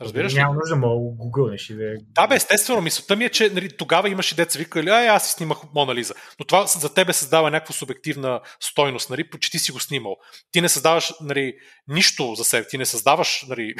Разбираш? 0.00 0.34
Няма 0.34 0.54
нужда, 0.54 0.76
мога 0.76 1.10
да 1.10 1.16
гугълнеш 1.16 1.70
и 1.70 1.74
да... 1.74 1.94
Да, 2.00 2.26
бе, 2.26 2.34
естествено. 2.34 2.80
Мисълта 2.80 3.16
ми 3.16 3.24
е, 3.24 3.28
че 3.28 3.50
нали, 3.50 3.76
тогава 3.76 4.08
имаше 4.08 4.34
деца 4.34 4.58
викали, 4.58 4.90
ай, 4.90 5.08
аз 5.08 5.26
си 5.26 5.32
снимах 5.32 5.58
Мона 5.74 5.94
Лиза. 5.94 6.14
Но 6.38 6.44
това 6.44 6.66
за 6.66 6.94
тебе 6.94 7.12
създава 7.12 7.50
някаква 7.50 7.74
субективна 7.74 8.40
стойност, 8.60 9.10
нали, 9.10 9.30
почти 9.30 9.58
си 9.58 9.72
го 9.72 9.80
снимал. 9.80 10.16
Ти 10.52 10.60
не 10.60 10.68
създаваш 10.68 11.12
нали, 11.20 11.54
нищо 11.88 12.34
за 12.34 12.44
себе, 12.44 12.68
ти 12.68 12.78
не 12.78 12.86
създаваш 12.86 13.44
нали, 13.48 13.74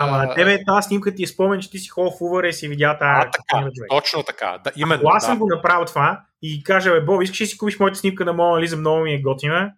Ама 0.00 0.18
на 0.18 0.34
тебе 0.34 0.64
тази 0.64 0.86
снимка 0.86 1.14
ти 1.14 1.22
е 1.22 1.26
спомен, 1.26 1.60
че 1.60 1.70
ти 1.70 1.78
си 1.78 1.88
хол 1.88 2.10
в 2.20 2.48
и 2.48 2.52
си 2.52 2.68
видя 2.68 2.98
тази 2.98 3.28
а, 3.28 3.30
така, 3.30 3.70
точно 3.88 4.22
така. 4.22 4.58
Да, 4.64 4.72
именно, 4.76 5.00
Ако 5.00 5.16
аз 5.16 5.24
съм 5.24 5.34
да. 5.34 5.38
го 5.38 5.46
направил 5.46 5.84
това 5.84 6.20
и 6.42 6.64
кажа, 6.64 6.90
бе, 6.90 7.00
Боб, 7.00 7.22
искаш 7.22 7.40
ли 7.40 7.46
си 7.46 7.58
купиш 7.58 7.78
моята 7.78 7.98
снимка 7.98 8.24
на 8.24 8.32
Мона 8.32 8.60
Лиза, 8.60 8.76
много 8.76 9.00
ми 9.00 9.12
е 9.12 9.20
готина, 9.20 9.72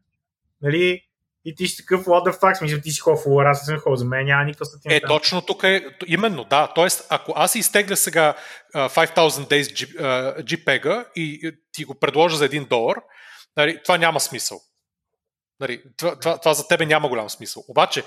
нали, 0.62 1.02
и 1.44 1.54
ти 1.54 1.66
си 1.66 1.76
такъв, 1.76 2.04
what 2.04 2.30
the 2.30 2.40
fuck, 2.40 2.54
смисъл, 2.54 2.80
ти 2.80 2.90
си 2.90 3.00
хол 3.00 3.40
аз 3.40 3.64
съм 3.64 3.78
хол, 3.78 3.96
за 3.96 4.04
мен 4.04 4.26
няма 4.26 4.44
никаква 4.44 4.66
статия. 4.66 4.96
Е, 4.96 5.00
точно 5.00 5.42
тук 5.42 5.62
е, 5.62 5.86
именно, 6.06 6.44
да. 6.44 6.72
Тоест, 6.74 7.06
ако 7.10 7.32
аз 7.36 7.54
изтегля 7.54 7.96
сега 7.96 8.34
uh, 8.74 9.14
5000 9.16 9.28
Days 9.28 9.94
JPEG 10.42 11.06
и 11.16 11.52
ти 11.72 11.84
го 11.84 11.94
предложа 11.94 12.36
за 12.36 12.48
1 12.48 12.68
долар, 12.68 12.96
нали, 13.56 13.80
това 13.84 13.98
няма 13.98 14.20
смисъл. 14.20 14.60
Нали, 15.60 15.82
това, 15.96 16.18
това, 16.18 16.38
това 16.38 16.54
за 16.54 16.68
тебе 16.68 16.86
няма 16.86 17.08
голям 17.08 17.30
смисъл. 17.30 17.64
Обаче, 17.68 18.04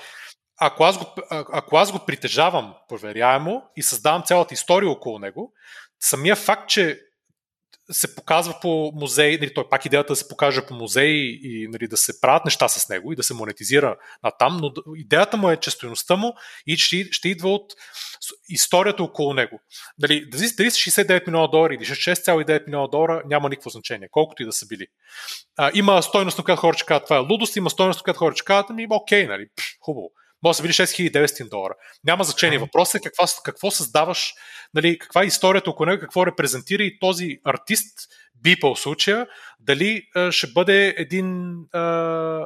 ако 0.57 0.83
аз, 0.83 0.97
го, 0.97 1.05
ако 1.29 1.77
аз 1.77 1.91
го 1.91 1.99
притежавам 1.99 2.73
проверяемо 2.89 3.63
и 3.75 3.83
създавам 3.83 4.23
цялата 4.23 4.53
история 4.53 4.89
около 4.89 5.19
него, 5.19 5.53
самия 5.99 6.35
факт, 6.35 6.69
че 6.69 6.99
се 7.91 8.15
показва 8.15 8.55
по 8.61 8.91
музей, 8.95 9.37
нали, 9.41 9.53
той 9.53 9.69
пак 9.69 9.85
идеята 9.85 10.13
да 10.13 10.15
се 10.15 10.27
покаже 10.27 10.65
по 10.65 10.73
музей 10.73 11.11
и 11.43 11.67
нали, 11.71 11.87
да 11.87 11.97
се 11.97 12.21
правят 12.21 12.45
неща 12.45 12.67
с 12.67 12.89
него 12.89 13.13
и 13.13 13.15
да 13.15 13.23
се 13.23 13.33
монетизира 13.33 13.97
на 14.23 14.31
там, 14.31 14.57
но 14.57 14.71
идеята 14.95 15.37
му 15.37 15.49
е, 15.49 15.57
че 15.57 15.71
стоеността 15.71 16.15
му 16.15 16.33
и 16.67 16.77
ще, 16.77 17.07
ще 17.11 17.29
идва 17.29 17.49
от 17.49 17.73
историята 18.49 19.03
около 19.03 19.33
него. 19.33 19.59
Дали, 19.97 20.29
дали 20.29 20.47
69 20.47 21.27
милиона 21.27 21.47
долара 21.47 21.73
или 21.73 21.85
6,9 21.85 22.67
милиона 22.67 22.87
долара 22.87 23.23
няма 23.25 23.49
никакво 23.49 23.69
значение, 23.69 24.07
колкото 24.11 24.43
и 24.43 24.45
да 24.45 24.51
са 24.51 24.67
били. 24.67 24.87
А, 25.57 25.71
има 25.73 26.03
стойност, 26.03 26.37
на 26.37 26.43
която 26.43 26.61
хора 26.61 26.75
че 26.75 26.85
казват 26.85 27.03
това 27.05 27.15
е 27.15 27.19
лудост, 27.19 27.55
има 27.55 27.69
стойност, 27.69 27.99
на 27.99 28.03
която 28.03 28.19
хора 28.19 28.35
че 28.35 28.45
казват, 28.45 28.69
ами 28.69 28.87
окей, 28.89 29.27
нали, 29.27 29.47
пш, 29.55 29.77
хубаво. 29.81 30.11
Може 30.43 30.51
да 30.51 30.53
са 30.53 30.63
били 30.63 30.73
6900 30.73 31.49
долара. 31.49 31.73
Няма 32.03 32.23
значение. 32.23 32.57
Въпросът 32.57 32.95
е 32.95 33.03
какво, 33.03 33.23
какво 33.43 33.71
създаваш, 33.71 34.33
нали, 34.73 34.99
каква 34.99 35.23
е 35.23 35.25
историята 35.25 35.69
около 35.69 35.85
него, 35.85 36.01
какво 36.01 36.25
репрезентира 36.25 36.83
и 36.83 36.99
този 36.99 37.39
артист, 37.43 38.09
Бипъл 38.43 38.75
случая, 38.75 39.27
дали 39.59 40.03
ще 40.29 40.47
бъде 40.47 40.95
един, 40.97 41.55
а, 41.73 41.79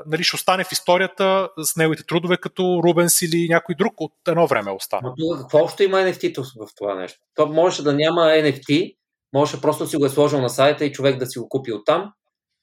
нали, 0.07 0.23
ще 0.23 0.35
остане 0.35 0.63
в 0.63 0.71
историята 0.71 1.49
с 1.57 1.75
неговите 1.75 2.03
трудове 2.05 2.37
като 2.37 2.81
Рубенс 2.83 3.21
или 3.21 3.47
някой 3.49 3.75
друг 3.75 3.93
от 3.97 4.13
едно 4.27 4.47
време 4.47 4.71
остана. 4.71 5.13
Но 5.17 5.37
какво 5.39 5.63
още 5.63 5.83
има 5.83 5.97
NFT 5.97 6.37
в 6.37 6.75
това 6.77 6.95
нещо? 6.95 7.19
То 7.35 7.47
можеше 7.47 7.83
да 7.83 7.93
няма 7.93 8.21
NFT, 8.21 8.95
можеше 9.33 9.61
просто 9.61 9.83
да 9.83 9.89
си 9.89 9.97
го 9.97 10.05
е 10.05 10.09
сложил 10.09 10.41
на 10.41 10.49
сайта 10.49 10.85
и 10.85 10.91
човек 10.91 11.17
да 11.17 11.25
си 11.25 11.39
го 11.39 11.49
купи 11.49 11.73
оттам, 11.73 12.11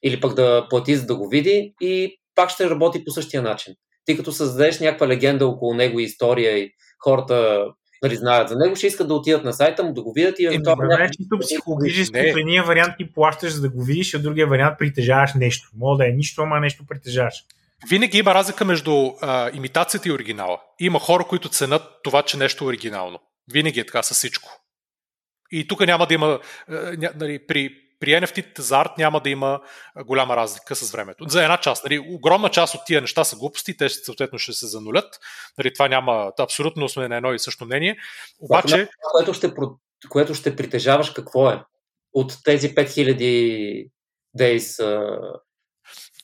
или 0.02 0.20
пък 0.20 0.34
да 0.34 0.66
плати 0.70 0.96
за 0.96 1.06
да 1.06 1.16
го 1.16 1.28
види 1.28 1.74
и 1.80 2.18
пак 2.34 2.50
ще 2.50 2.70
работи 2.70 3.04
по 3.04 3.10
същия 3.10 3.42
начин 3.42 3.74
ти 4.04 4.16
като 4.16 4.32
създадеш 4.32 4.80
някаква 4.80 5.08
легенда 5.08 5.46
около 5.46 5.74
него 5.74 6.00
и 6.00 6.04
история 6.04 6.58
и 6.58 6.70
хората 6.98 7.64
нали, 8.02 8.16
знаят 8.16 8.48
за 8.48 8.56
него, 8.56 8.76
ще 8.76 8.86
искат 8.86 9.08
да 9.08 9.14
отидат 9.14 9.44
на 9.44 9.52
сайта 9.52 9.84
му, 9.84 9.92
да 9.92 10.02
го 10.02 10.12
видят 10.12 10.38
и 10.38 10.46
евентуално. 10.46 10.82
Е, 10.82 10.86
някакъв... 10.86 11.10
чисто 11.16 11.38
психологически, 11.38 12.18
в 12.18 12.38
едния 12.38 12.64
вариант 12.64 12.94
ти 12.98 13.12
плащаш 13.12 13.52
за 13.52 13.60
да 13.60 13.68
го 13.68 13.84
видиш, 13.84 14.14
а 14.14 14.18
в 14.18 14.22
другия 14.22 14.46
вариант 14.46 14.78
притежаваш 14.78 15.34
нещо. 15.34 15.68
Мога 15.76 15.96
да 15.96 16.08
е 16.08 16.12
нищо, 16.12 16.42
ама 16.42 16.60
нещо 16.60 16.84
притежаваш. 16.88 17.34
Винаги 17.88 18.18
има 18.18 18.34
разлика 18.34 18.64
между 18.64 19.12
а, 19.20 19.50
имитацията 19.54 20.08
и 20.08 20.12
оригинала. 20.12 20.60
Има 20.80 20.98
хора, 20.98 21.24
които 21.24 21.48
ценят 21.48 21.82
това, 22.02 22.22
че 22.22 22.36
нещо 22.36 22.64
е 22.64 22.68
оригинално. 22.68 23.18
Винаги 23.52 23.80
е 23.80 23.86
така 23.86 24.02
със 24.02 24.16
всичко. 24.16 24.60
И 25.52 25.68
тук 25.68 25.86
няма 25.86 26.06
да 26.06 26.14
има, 26.14 26.40
а, 26.68 27.10
нали, 27.14 27.46
при, 27.46 27.70
при 28.04 28.10
NFT 28.10 28.58
за 28.60 28.80
арт 28.80 28.98
няма 28.98 29.20
да 29.20 29.30
има 29.30 29.60
голяма 30.04 30.36
разлика 30.36 30.74
с 30.74 30.90
времето. 30.90 31.24
За 31.28 31.42
една 31.42 31.56
част. 31.56 31.84
Нали, 31.84 31.98
огромна 31.98 32.50
част 32.50 32.74
от 32.74 32.80
тия 32.86 33.00
неща 33.00 33.24
са 33.24 33.36
глупости, 33.36 33.76
те 33.76 33.88
съответно 33.88 34.38
ще 34.38 34.52
се 34.52 34.66
занулят. 34.66 35.20
Нали, 35.58 35.72
това 35.72 35.88
няма, 35.88 36.32
абсолютно 36.40 36.88
сме 36.88 37.08
на 37.08 37.16
едно 37.16 37.34
и 37.34 37.38
също 37.38 37.64
мнение. 37.64 37.96
Обаче... 38.40 38.88
Което 39.12 39.34
ще, 39.34 39.52
което 40.08 40.34
ще 40.34 40.56
притежаваш 40.56 41.10
какво 41.10 41.50
е? 41.50 41.62
От 42.12 42.32
тези 42.44 42.74
5000 42.74 43.90
days... 44.38 44.84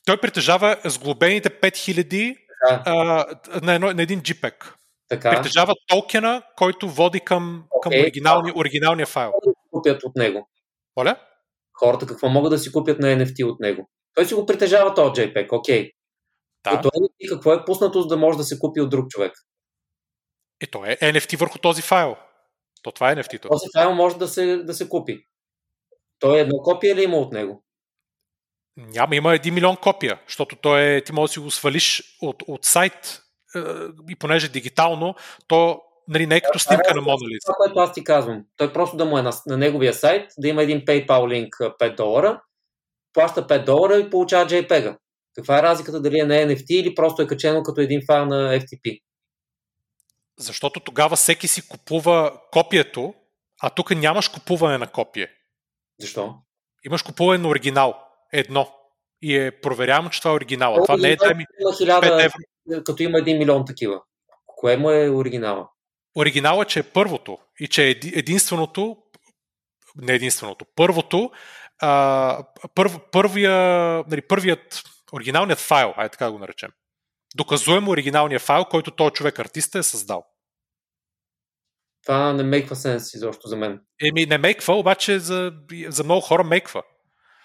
Той 0.05 0.17
притежава 0.17 0.77
сглобените 0.85 1.49
5000 1.49 2.35
да. 2.69 2.83
а, 2.85 3.25
на, 3.61 3.73
едно, 3.73 3.93
на 3.93 4.01
един 4.01 4.21
JPEG. 4.21 4.73
Така. 5.09 5.29
Притежава 5.29 5.73
токена, 5.87 6.41
който 6.57 6.89
води 6.89 7.19
към, 7.19 7.63
okay. 7.69 7.83
към 7.83 7.93
оригиналния, 7.93 8.53
оригиналния 8.57 9.05
файл. 9.05 9.33
Купят 9.71 10.03
от 10.03 10.15
него. 10.15 10.49
Оля? 10.95 11.15
Хората 11.81 12.07
какво 12.07 12.29
могат 12.29 12.51
да 12.51 12.59
си 12.59 12.71
купят 12.71 12.99
на 12.99 13.07
NFT 13.07 13.45
от 13.45 13.59
него. 13.59 13.89
Той 14.15 14.25
си 14.25 14.33
го 14.33 14.45
притежава 14.45 14.93
този 14.93 15.11
JPEG, 15.11 15.47
окей. 15.51 15.83
Okay. 15.83 15.91
Да. 16.63 16.71
Като 16.71 16.89
NFT 16.89 17.29
какво 17.29 17.53
е 17.53 17.65
пуснато, 17.65 18.01
за 18.01 18.07
да 18.07 18.17
може 18.17 18.37
да 18.37 18.43
се 18.43 18.59
купи 18.59 18.81
от 18.81 18.89
друг 18.89 19.09
човек? 19.09 19.33
Е, 20.61 20.67
то 20.67 20.85
е 20.85 20.95
NFT 20.95 21.39
върху 21.39 21.59
този 21.59 21.81
файл. 21.81 22.15
То 22.83 22.91
това 22.91 23.11
е 23.11 23.15
NFT. 23.15 23.41
Този 23.41 23.65
файл 23.77 23.93
може 23.93 24.17
да 24.17 24.27
се, 24.27 24.57
да 24.57 24.73
се 24.73 24.89
купи. 24.89 25.25
Той 26.19 26.37
е 26.37 26.41
едно 26.41 26.57
копие 26.57 26.95
ли 26.95 27.03
има 27.03 27.17
от 27.17 27.33
него? 27.33 27.63
Няма, 28.77 29.15
има 29.15 29.35
един 29.35 29.53
милион 29.53 29.77
копия, 29.77 30.21
защото 30.27 30.55
той 30.55 30.81
е, 30.81 31.03
ти 31.03 31.13
можеш 31.13 31.29
да 31.29 31.33
си 31.33 31.39
го 31.39 31.51
свалиш 31.51 32.17
от, 32.21 32.43
от 32.47 32.65
сайт 32.65 33.21
е, 33.55 33.59
и 34.09 34.15
понеже 34.15 34.49
дигитално, 34.49 35.15
то 35.47 35.81
нали, 36.11 36.27
не 36.27 36.35
е 36.35 36.41
като 36.41 36.59
снимка 36.59 36.95
на 36.95 37.01
Мона 37.01 37.29
Лиза. 37.29 37.45
Това, 37.45 37.55
което 37.57 37.79
аз 37.79 37.93
ти 37.93 38.03
казвам. 38.03 38.45
Той 38.57 38.73
просто 38.73 38.97
да 38.97 39.05
му 39.05 39.17
е 39.17 39.21
на, 39.21 39.33
на 39.47 39.57
неговия 39.57 39.93
сайт, 39.93 40.31
да 40.37 40.47
има 40.47 40.63
един 40.63 40.85
PayPal 40.85 41.29
линк 41.29 41.55
5 41.55 41.95
долара, 41.95 42.41
плаща 43.13 43.47
5 43.47 43.65
долара 43.65 43.97
и 43.97 44.09
получава 44.09 44.45
JPEG. 44.45 44.97
Каква 45.35 45.59
е 45.59 45.63
разликата 45.63 46.01
дали 46.01 46.19
е 46.19 46.25
на 46.25 46.33
NFT 46.33 46.71
или 46.71 46.95
просто 46.95 47.21
е 47.21 47.27
качено 47.27 47.63
като 47.63 47.81
един 47.81 48.01
файл 48.07 48.25
на 48.25 48.59
FTP? 48.59 49.01
Защото 50.39 50.79
тогава 50.79 51.15
всеки 51.15 51.47
си 51.47 51.67
купува 51.67 52.39
копието, 52.51 53.13
а 53.61 53.69
тук 53.69 53.95
нямаш 53.95 54.27
купуване 54.27 54.77
на 54.77 54.87
копие. 54.87 55.27
Защо? 55.99 56.35
Имаш 56.85 57.01
купуване 57.03 57.43
на 57.43 57.47
оригинал. 57.47 57.95
едно. 58.33 58.75
И 59.21 59.37
е 59.37 59.61
проверяемо, 59.61 60.09
че 60.09 60.19
това 60.19 60.31
е 60.31 60.35
оригинала. 60.35 60.83
Това 60.83 60.97
не 60.97 61.11
е 61.11 61.17
5 61.17 62.25
евро. 62.25 62.83
Като 62.83 63.03
има 63.03 63.17
1 63.17 63.37
милион 63.37 63.65
такива. 63.65 64.01
Кое 64.45 64.77
му 64.77 64.89
е 64.89 65.09
оригинала? 65.09 65.69
Оригинала, 66.15 66.65
че 66.65 66.79
е 66.79 66.83
първото 66.83 67.37
и 67.59 67.67
че 67.67 67.87
е 67.87 67.89
единственото, 67.89 68.97
не 69.95 70.13
единственото, 70.13 70.65
първото, 70.75 71.31
а, 71.79 72.43
пър, 72.75 72.89
първия, 73.11 73.51
нали, 74.07 74.21
първият, 74.21 74.83
оригиналният 75.13 75.59
файл, 75.59 75.93
ай 75.97 76.09
така 76.09 76.25
да 76.25 76.31
го 76.31 76.39
наречем. 76.39 76.71
Доказуемо 77.35 77.91
оригиналният 77.91 78.41
файл, 78.41 78.65
който 78.65 78.91
този 78.91 79.13
човек 79.13 79.39
артиста 79.39 79.79
е 79.79 79.83
създал. 79.83 80.25
Това 82.03 82.33
не 82.33 82.43
мейква 82.43 82.75
сенс 82.75 83.13
изобщо 83.13 83.47
за 83.47 83.57
мен. 83.57 83.81
Еми, 84.01 84.25
не 84.25 84.37
мейква, 84.37 84.73
обаче 84.73 85.19
за, 85.19 85.53
за 85.87 86.03
много 86.03 86.21
хора 86.21 86.43
мейква. 86.43 86.83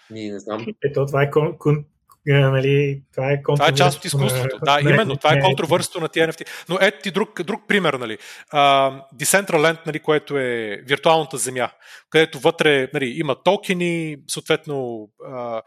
Ни, 0.09 0.29
не 0.29 0.39
знам. 0.39 0.65
Ето, 0.83 1.05
това 1.05 1.23
е 1.23 1.31
кон, 1.31 1.57
кон, 1.57 1.85
нали, 2.27 3.01
това 3.15 3.31
е, 3.31 3.41
това 3.41 3.67
е 3.67 3.73
част 3.73 3.97
от 3.97 4.05
изкуството. 4.05 4.59
Да, 4.65 4.81
не, 4.81 4.91
именно, 4.91 5.17
това 5.17 5.33
е 5.33 5.39
контровърството 5.39 6.01
на 6.01 6.09
тия 6.09 6.27
NFT. 6.27 6.47
Но 6.69 6.77
ето 6.81 7.01
ти 7.03 7.11
друг, 7.11 7.43
друг 7.43 7.61
пример, 7.67 7.93
нали. 7.93 8.17
Uh, 8.53 9.01
Decentraland, 9.15 9.77
нали, 9.85 9.99
което 9.99 10.37
е 10.37 10.81
виртуалната 10.85 11.37
земя, 11.37 11.69
където 12.09 12.39
вътре 12.39 12.89
нали, 12.93 13.13
има 13.17 13.35
токени, 13.43 14.17
съответно 14.27 15.09
uh, 15.29 15.61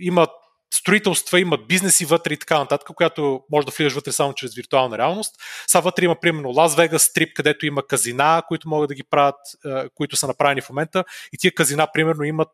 има 0.00 0.26
строителства, 0.74 1.40
имат 1.40 1.68
бизнеси 1.68 2.04
вътре 2.04 2.34
и 2.34 2.36
така 2.36 2.58
нататък, 2.58 2.88
която 2.94 3.40
може 3.52 3.66
да 3.66 3.72
влизаш 3.76 3.92
вътре 3.92 4.12
само 4.12 4.34
чрез 4.34 4.54
виртуална 4.54 4.98
реалност. 4.98 5.34
Сега 5.66 5.80
вътре 5.80 6.04
има 6.04 6.20
примерно 6.20 6.50
Лас 6.50 6.76
Вегас 6.76 7.02
стрип, 7.02 7.34
където 7.34 7.66
има 7.66 7.86
казина, 7.86 8.42
които 8.48 8.68
могат 8.68 8.88
да 8.88 8.94
ги 8.94 9.02
правят, 9.10 9.36
които 9.94 10.16
са 10.16 10.26
направени 10.26 10.60
в 10.60 10.68
момента 10.70 11.04
и 11.32 11.38
тия 11.38 11.54
казина 11.54 11.86
примерно 11.94 12.24
имат 12.24 12.50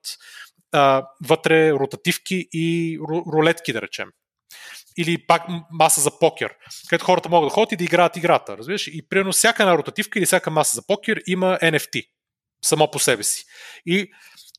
а, 0.72 1.06
вътре 1.28 1.72
ротативки 1.72 2.48
и 2.52 2.98
рулетки, 3.32 3.72
да 3.72 3.82
речем. 3.82 4.08
Или 4.98 5.26
пак 5.26 5.42
маса 5.70 6.00
за 6.00 6.18
покер, 6.18 6.54
където 6.88 7.04
хората 7.04 7.28
могат 7.28 7.48
да 7.48 7.54
ходят 7.54 7.72
и 7.72 7.76
да 7.76 7.84
играят 7.84 8.16
играта. 8.16 8.56
Разбираш? 8.58 8.86
И 8.86 9.08
примерно 9.08 9.32
всяка 9.32 9.62
една 9.62 9.78
ротативка 9.78 10.18
или 10.18 10.26
всяка 10.26 10.50
маса 10.50 10.74
за 10.74 10.86
покер 10.86 11.22
има 11.26 11.58
NFT 11.62 12.06
само 12.64 12.90
по 12.90 12.98
себе 12.98 13.22
си. 13.22 13.44
И 13.86 14.10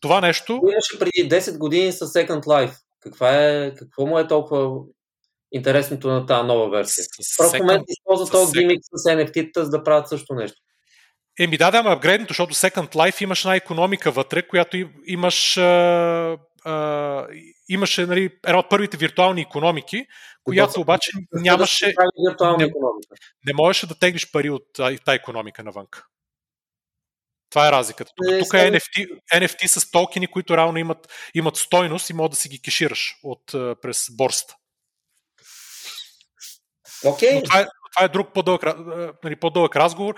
това 0.01 0.21
нещо... 0.21 0.59
Имаше 0.71 0.99
преди 0.99 1.29
10 1.29 1.57
години 1.57 1.91
с 1.91 1.99
Second 1.99 2.43
Life. 2.43 2.75
Каква 2.99 3.45
е, 3.45 3.73
какво 3.75 4.05
му 4.05 4.19
е 4.19 4.27
толкова 4.27 4.81
интересното 5.51 6.07
на 6.07 6.25
тази 6.25 6.47
нова 6.47 6.69
версия? 6.69 7.05
Просто 7.37 7.57
в 7.57 7.59
момента 7.59 7.85
използва 7.87 8.31
този 8.31 8.59
гимик 8.59 8.79
с 8.83 9.03
NFT-та, 9.03 9.63
за 9.63 9.69
да 9.69 9.83
правят 9.83 10.09
също 10.09 10.33
нещо. 10.33 10.57
Еми 11.39 11.57
да, 11.57 11.71
да, 11.71 11.77
ама 11.77 11.91
апгрейдното, 11.91 12.33
защото 12.33 12.53
Second 12.53 12.95
Life 12.95 13.23
имаш 13.23 13.45
една 13.45 13.55
економика 13.55 14.11
вътре, 14.11 14.47
която 14.47 14.77
имаш, 15.05 15.57
а, 15.57 16.37
а, 16.65 17.27
имаше 17.69 18.05
нали, 18.05 18.29
една 18.47 18.59
от 18.59 18.69
първите 18.69 18.97
виртуални 18.97 19.41
економики, 19.41 20.05
която 20.43 20.81
обаче 20.81 21.11
нямаше... 21.33 21.93
Да 22.39 22.57
не, 22.57 22.65
не 23.45 23.53
можеше 23.53 23.87
да 23.87 23.99
теглиш 23.99 24.31
пари 24.31 24.49
от 24.49 24.65
тази 25.05 25.15
економика 25.15 25.63
навън. 25.63 25.87
Това 27.49 27.67
е 27.67 27.71
разликата. 27.71 28.11
Тук, 28.15 28.31
не, 28.31 28.39
тук 28.39 28.53
е 28.53 28.71
NFT, 28.71 29.09
NFT 29.33 29.67
с 29.67 29.91
токени, 29.91 30.27
които 30.27 30.57
реално 30.57 30.77
имат, 30.77 31.29
имат 31.33 31.55
стойност 31.55 32.09
и 32.09 32.13
могат 32.13 32.31
да 32.31 32.37
си 32.37 32.49
ги 32.49 32.61
кешираш 32.61 33.15
от, 33.23 33.43
през 33.81 34.05
борста. 34.17 34.55
Okay. 37.03 37.43
това, 37.43 37.59
е, 37.59 37.65
това 37.95 38.05
е 38.05 38.07
друг 38.07 38.33
по-дълъг, 38.33 38.63
нали, 39.23 39.35
по-дълъг 39.35 39.75
разговор 39.75 40.15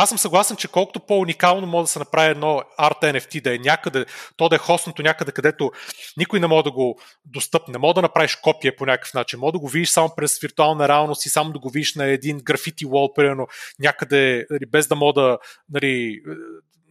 аз 0.00 0.08
съм 0.08 0.18
съгласен, 0.18 0.56
че 0.56 0.68
колкото 0.68 1.00
по-уникално 1.00 1.66
може 1.66 1.84
да 1.84 1.88
се 1.88 1.98
направи 1.98 2.30
едно 2.30 2.62
арт 2.76 2.96
NFT, 3.02 3.42
да 3.42 3.54
е 3.54 3.58
някъде, 3.58 4.06
то 4.36 4.48
да 4.48 4.56
е 4.56 4.58
хостното 4.58 5.02
някъде, 5.02 5.32
където 5.32 5.72
никой 6.16 6.40
не 6.40 6.46
може 6.46 6.64
да 6.64 6.70
го 6.70 7.00
достъпне, 7.24 7.72
не 7.72 7.78
може 7.78 7.94
да 7.94 8.02
направиш 8.02 8.36
копия 8.36 8.76
по 8.76 8.86
някакъв 8.86 9.14
начин, 9.14 9.38
може 9.38 9.52
да 9.52 9.58
го 9.58 9.68
видиш 9.68 9.88
само 9.88 10.14
през 10.16 10.38
виртуална 10.38 10.88
реалност 10.88 11.26
и 11.26 11.28
само 11.28 11.52
да 11.52 11.58
го 11.58 11.70
видиш 11.70 11.94
на 11.94 12.04
един 12.04 12.38
графити 12.38 12.84
вол, 12.84 13.14
примерно, 13.14 13.46
някъде, 13.78 14.46
нали, 14.50 14.66
без 14.66 14.88
да 14.88 14.96
може 14.96 15.14
да, 15.14 15.38
нали, 15.70 16.20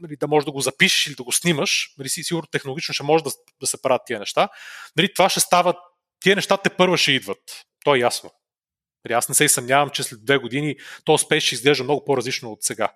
нали, 0.02 0.16
да 0.16 0.28
можеш 0.28 0.46
да 0.46 0.52
го 0.52 0.62
запишеш 0.62 1.08
или 1.08 1.16
да 1.16 1.24
го 1.24 1.32
снимаш, 1.32 1.94
нали, 1.98 2.10
си 2.10 2.24
сигурно 2.24 2.48
технологично 2.52 2.94
ще 2.94 3.04
може 3.04 3.24
да, 3.24 3.32
да 3.62 3.68
се 3.68 3.82
правят 3.82 4.02
тия 4.06 4.20
неща, 4.20 4.50
нали, 4.98 5.14
това 5.14 5.30
ще 5.30 5.40
става, 5.40 5.74
тия 6.20 6.36
неща 6.36 6.58
те 6.58 6.70
първа 6.70 6.98
ще 6.98 7.12
идват. 7.12 7.40
То 7.86 7.96
е 7.96 8.00
ясно. 8.00 8.32
Нали, 9.08 9.14
аз 9.14 9.30
не 9.30 9.36
се 9.36 9.46
и 9.46 9.50
съмнявам, 9.50 9.90
че 9.90 10.04
след 10.04 10.26
две 10.26 10.38
години 10.38 10.76
то 11.06 11.14
успех 11.14 11.44
ще 11.44 11.56
изглежда 11.56 11.84
много 11.84 12.06
по-различно 12.06 12.52
от 12.52 12.64
сега. 12.64 12.88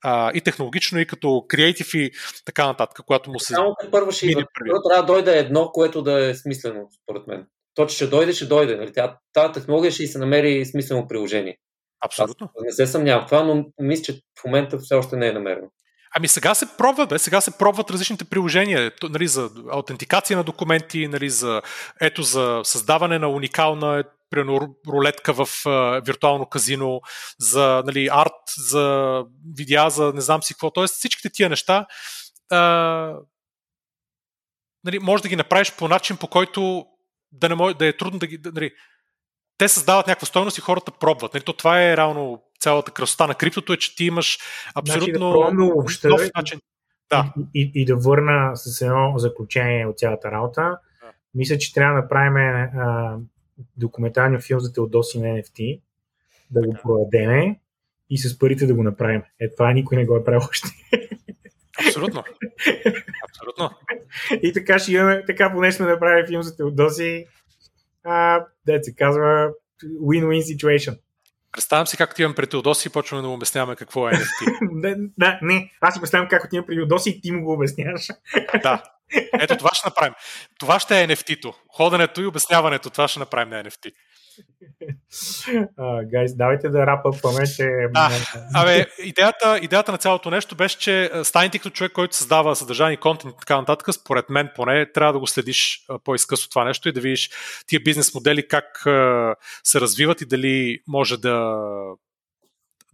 А, 0.00 0.32
и 0.34 0.40
технологично, 0.40 1.00
и 1.00 1.06
като 1.06 1.44
креатив 1.48 1.94
и 1.94 2.10
така 2.44 2.66
нататък, 2.66 3.06
когато 3.06 3.30
му 3.30 3.40
се. 3.40 3.54
Само 3.54 3.76
първо 3.90 4.12
ще 4.12 4.26
идва. 4.26 4.44
Трябва 4.90 5.02
да 5.02 5.06
дойде 5.06 5.38
едно, 5.38 5.70
което 5.72 6.02
да 6.02 6.28
е 6.28 6.34
смислено, 6.34 6.88
според 7.02 7.26
мен. 7.26 7.46
То, 7.74 7.86
че 7.86 7.96
ще 7.96 8.06
дойде, 8.06 8.32
ще 8.32 8.46
дойде. 8.46 8.76
Нали? 8.76 8.92
Тази 9.32 9.52
технология 9.52 9.90
ще 9.90 10.02
и 10.02 10.06
се 10.06 10.18
намери 10.18 10.66
смислено 10.66 11.08
приложение. 11.08 11.58
Абсолютно. 12.04 12.50
Аз 12.56 12.64
не 12.64 12.72
се 12.72 12.86
съмнявам 12.86 13.26
това, 13.26 13.42
но 13.42 13.64
мисля, 13.80 14.02
че 14.02 14.20
в 14.40 14.44
момента 14.44 14.78
все 14.78 14.94
още 14.94 15.16
не 15.16 15.28
е 15.28 15.32
намерено. 15.32 15.68
Ами 16.16 16.28
сега 16.28 16.54
се 16.54 16.76
пробва, 16.78 17.06
бе. 17.06 17.18
сега 17.18 17.40
се 17.40 17.58
пробват 17.58 17.90
различните 17.90 18.24
приложения 18.24 18.92
нали, 19.02 19.28
за 19.28 19.50
аутентикация 19.70 20.36
на 20.36 20.44
документи, 20.44 21.08
нали, 21.08 21.30
за, 21.30 21.62
ето, 22.00 22.22
за 22.22 22.60
създаване 22.64 23.18
на 23.18 23.28
уникална 23.28 24.04
примерно, 24.30 24.76
рулетка 24.88 25.32
в 25.32 25.48
а, 25.66 26.00
виртуално 26.00 26.46
казино, 26.46 27.00
за 27.38 27.82
нали, 27.86 28.08
арт, 28.12 28.32
за 28.56 29.22
видеа, 29.56 29.90
за 29.90 30.12
не 30.14 30.20
знам 30.20 30.42
си 30.42 30.54
какво. 30.54 30.70
Тоест 30.70 30.94
всичките 30.94 31.30
тия 31.30 31.48
неща 31.48 31.86
а, 32.50 32.58
нали, 34.84 34.98
може 34.98 35.22
да 35.22 35.28
ги 35.28 35.36
направиш 35.36 35.72
по 35.72 35.88
начин, 35.88 36.16
по 36.16 36.28
който 36.28 36.86
да, 37.32 37.48
не 37.48 37.54
може, 37.54 37.74
да 37.74 37.86
е 37.86 37.96
трудно 37.96 38.18
да 38.18 38.26
ги... 38.26 38.38
Нали, 38.44 38.70
те 39.58 39.68
създават 39.68 40.06
някаква 40.06 40.26
стойност 40.26 40.58
и 40.58 40.60
хората 40.60 40.92
пробват. 41.00 41.34
Нали, 41.34 41.44
то 41.44 41.52
това 41.52 41.82
е 41.82 41.96
реално 41.96 42.42
цялата 42.60 42.90
красота 42.90 43.26
на 43.26 43.34
криптото, 43.34 43.72
е, 43.72 43.76
че 43.76 43.96
ти 43.96 44.04
имаш 44.04 44.38
абсолютно 44.74 45.04
значи 45.04 45.56
да 45.56 45.64
въобще, 45.64 46.08
нов 46.08 46.20
начин. 46.36 46.60
Да. 47.10 47.32
И, 47.54 47.72
и, 47.74 47.82
и 47.82 47.84
да 47.84 47.96
върна 47.96 48.56
с 48.56 48.82
едно 48.82 49.12
заключение 49.16 49.86
от 49.86 49.98
цялата 49.98 50.30
работа. 50.30 50.62
Да. 50.62 50.78
Мисля, 51.34 51.58
че 51.58 51.72
трябва 51.72 51.94
да 51.94 52.02
направим 52.02 52.36
а, 52.36 53.16
документалния 53.76 54.40
филм 54.40 54.60
за 54.60 54.72
Теодоси 54.72 55.20
на 55.20 55.26
NFT, 55.26 55.80
да 56.50 56.66
го 56.66 56.76
продадеме 56.82 57.60
и 58.10 58.18
с 58.18 58.38
парите 58.38 58.66
да 58.66 58.74
го 58.74 58.82
направим. 58.82 59.22
Е, 59.40 59.50
това 59.50 59.72
никой 59.72 59.96
не 59.96 60.06
го 60.06 60.16
е 60.16 60.24
правил 60.24 60.40
още. 60.50 60.68
Абсолютно. 61.86 62.24
Абсолютно. 63.28 63.70
И 64.42 64.52
така 64.52 64.78
ще 64.78 64.92
имаме, 64.92 65.24
така 65.26 65.52
поне 65.52 65.72
сме 65.72 65.86
направили 65.86 66.26
филм 66.26 66.42
за 66.42 66.56
Теодоси. 66.56 67.26
А, 68.04 68.46
да 68.66 68.78
се 68.82 68.94
казва 68.94 69.50
win-win 69.84 70.56
situation. 70.56 70.98
Представям 71.52 71.86
си 71.86 71.96
как 71.96 72.10
отивам 72.10 72.34
при 72.34 72.46
Теодоси 72.46 72.88
и 72.88 72.90
почваме 72.90 73.22
да 73.22 73.28
му 73.28 73.34
обясняваме 73.34 73.76
какво 73.76 74.08
е 74.08 74.12
NFT. 74.12 74.58
не, 74.72 74.94
да, 75.18 75.38
не, 75.42 75.70
аз 75.80 75.94
си 75.94 76.00
представям 76.00 76.28
как 76.28 76.44
отивам 76.44 76.66
при 76.66 76.74
Теодоси 76.74 77.10
и 77.10 77.20
ти 77.20 77.32
му 77.32 77.44
го 77.44 77.52
обясняваш. 77.52 78.08
да, 78.62 78.82
ето 79.40 79.56
това 79.56 79.70
ще 79.72 79.88
направим. 79.88 80.14
Това 80.58 80.80
ще 80.80 81.02
е 81.02 81.08
NFT-то. 81.08 81.54
Ходенето 81.76 82.22
и 82.22 82.26
обясняването, 82.26 82.90
това 82.90 83.08
ще 83.08 83.18
направим 83.18 83.48
на 83.48 83.64
NFT. 83.64 83.92
Гайс, 86.04 86.32
uh, 86.32 86.36
давайте 86.36 86.68
да 86.68 86.86
рапа 86.86 87.10
че... 87.56 87.70
Да, 87.90 88.10
абе, 88.54 88.86
идеята, 88.98 89.58
идеята 89.62 89.92
на 89.92 89.98
цялото 89.98 90.30
нещо 90.30 90.56
беше, 90.56 90.78
че 90.78 91.10
станете 91.24 91.58
като 91.58 91.70
човек, 91.70 91.92
който 91.92 92.16
създава 92.16 92.56
съдържание, 92.56 92.96
контент 92.96 93.34
и 93.34 93.38
така 93.40 93.56
нататък, 93.56 93.94
според 93.94 94.30
мен 94.30 94.50
поне 94.54 94.92
трябва 94.92 95.12
да 95.12 95.18
го 95.18 95.26
следиш 95.26 95.86
по-изкъсно 96.04 96.50
това 96.50 96.64
нещо 96.64 96.88
и 96.88 96.92
да 96.92 97.00
видиш 97.00 97.30
тия 97.66 97.80
бизнес 97.80 98.14
модели 98.14 98.48
как 98.48 98.82
се 99.64 99.80
развиват 99.80 100.20
и 100.20 100.26
дали 100.26 100.78
може 100.88 101.20
да, 101.20 101.60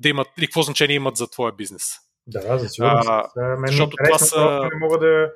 да 0.00 0.08
имат, 0.08 0.28
или 0.38 0.46
какво 0.46 0.62
значение 0.62 0.96
имат 0.96 1.16
за 1.16 1.26
твоя 1.26 1.52
бизнес. 1.52 1.94
Да, 2.26 2.58
за 2.58 2.68
сигурност. 2.68 3.10
Мен 3.36 3.66
защото 3.66 3.96
това 4.04 4.18
са... 4.18 4.60
Не 4.72 4.78
мога 4.80 4.98
да 4.98 5.30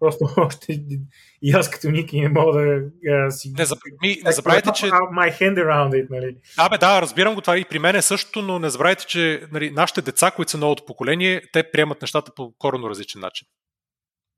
Просто 0.00 0.24
още 0.36 0.80
и 1.42 1.52
аз 1.52 1.70
като 1.70 1.90
Ники 1.90 2.20
не 2.20 2.28
мога 2.28 2.60
да 2.60 2.82
а, 3.10 3.30
си... 3.30 3.52
Не, 3.58 3.64
заб... 3.64 3.78
ми, 4.02 4.20
не 4.24 4.32
забравяйте, 4.32 4.70
че... 4.74 4.86
My 4.86 5.40
hand 5.40 5.54
around 5.54 5.90
it, 5.90 6.06
нали? 6.10 6.36
Да, 6.56 6.68
бе, 6.68 6.78
да, 6.78 7.02
разбирам 7.02 7.34
го 7.34 7.40
това 7.40 7.58
и 7.58 7.64
при 7.64 7.78
мен 7.78 7.96
е 7.96 8.02
същото, 8.02 8.42
но 8.42 8.58
не 8.58 8.70
забравяйте, 8.70 9.06
че 9.06 9.42
нали, 9.52 9.70
нашите 9.70 10.02
деца, 10.02 10.30
които 10.30 10.50
са 10.50 10.58
новото 10.58 10.84
поколение, 10.86 11.42
те 11.52 11.70
приемат 11.70 12.02
нещата 12.02 12.32
по 12.36 12.52
коренно 12.58 12.90
различен 12.90 13.20
начин. 13.20 13.46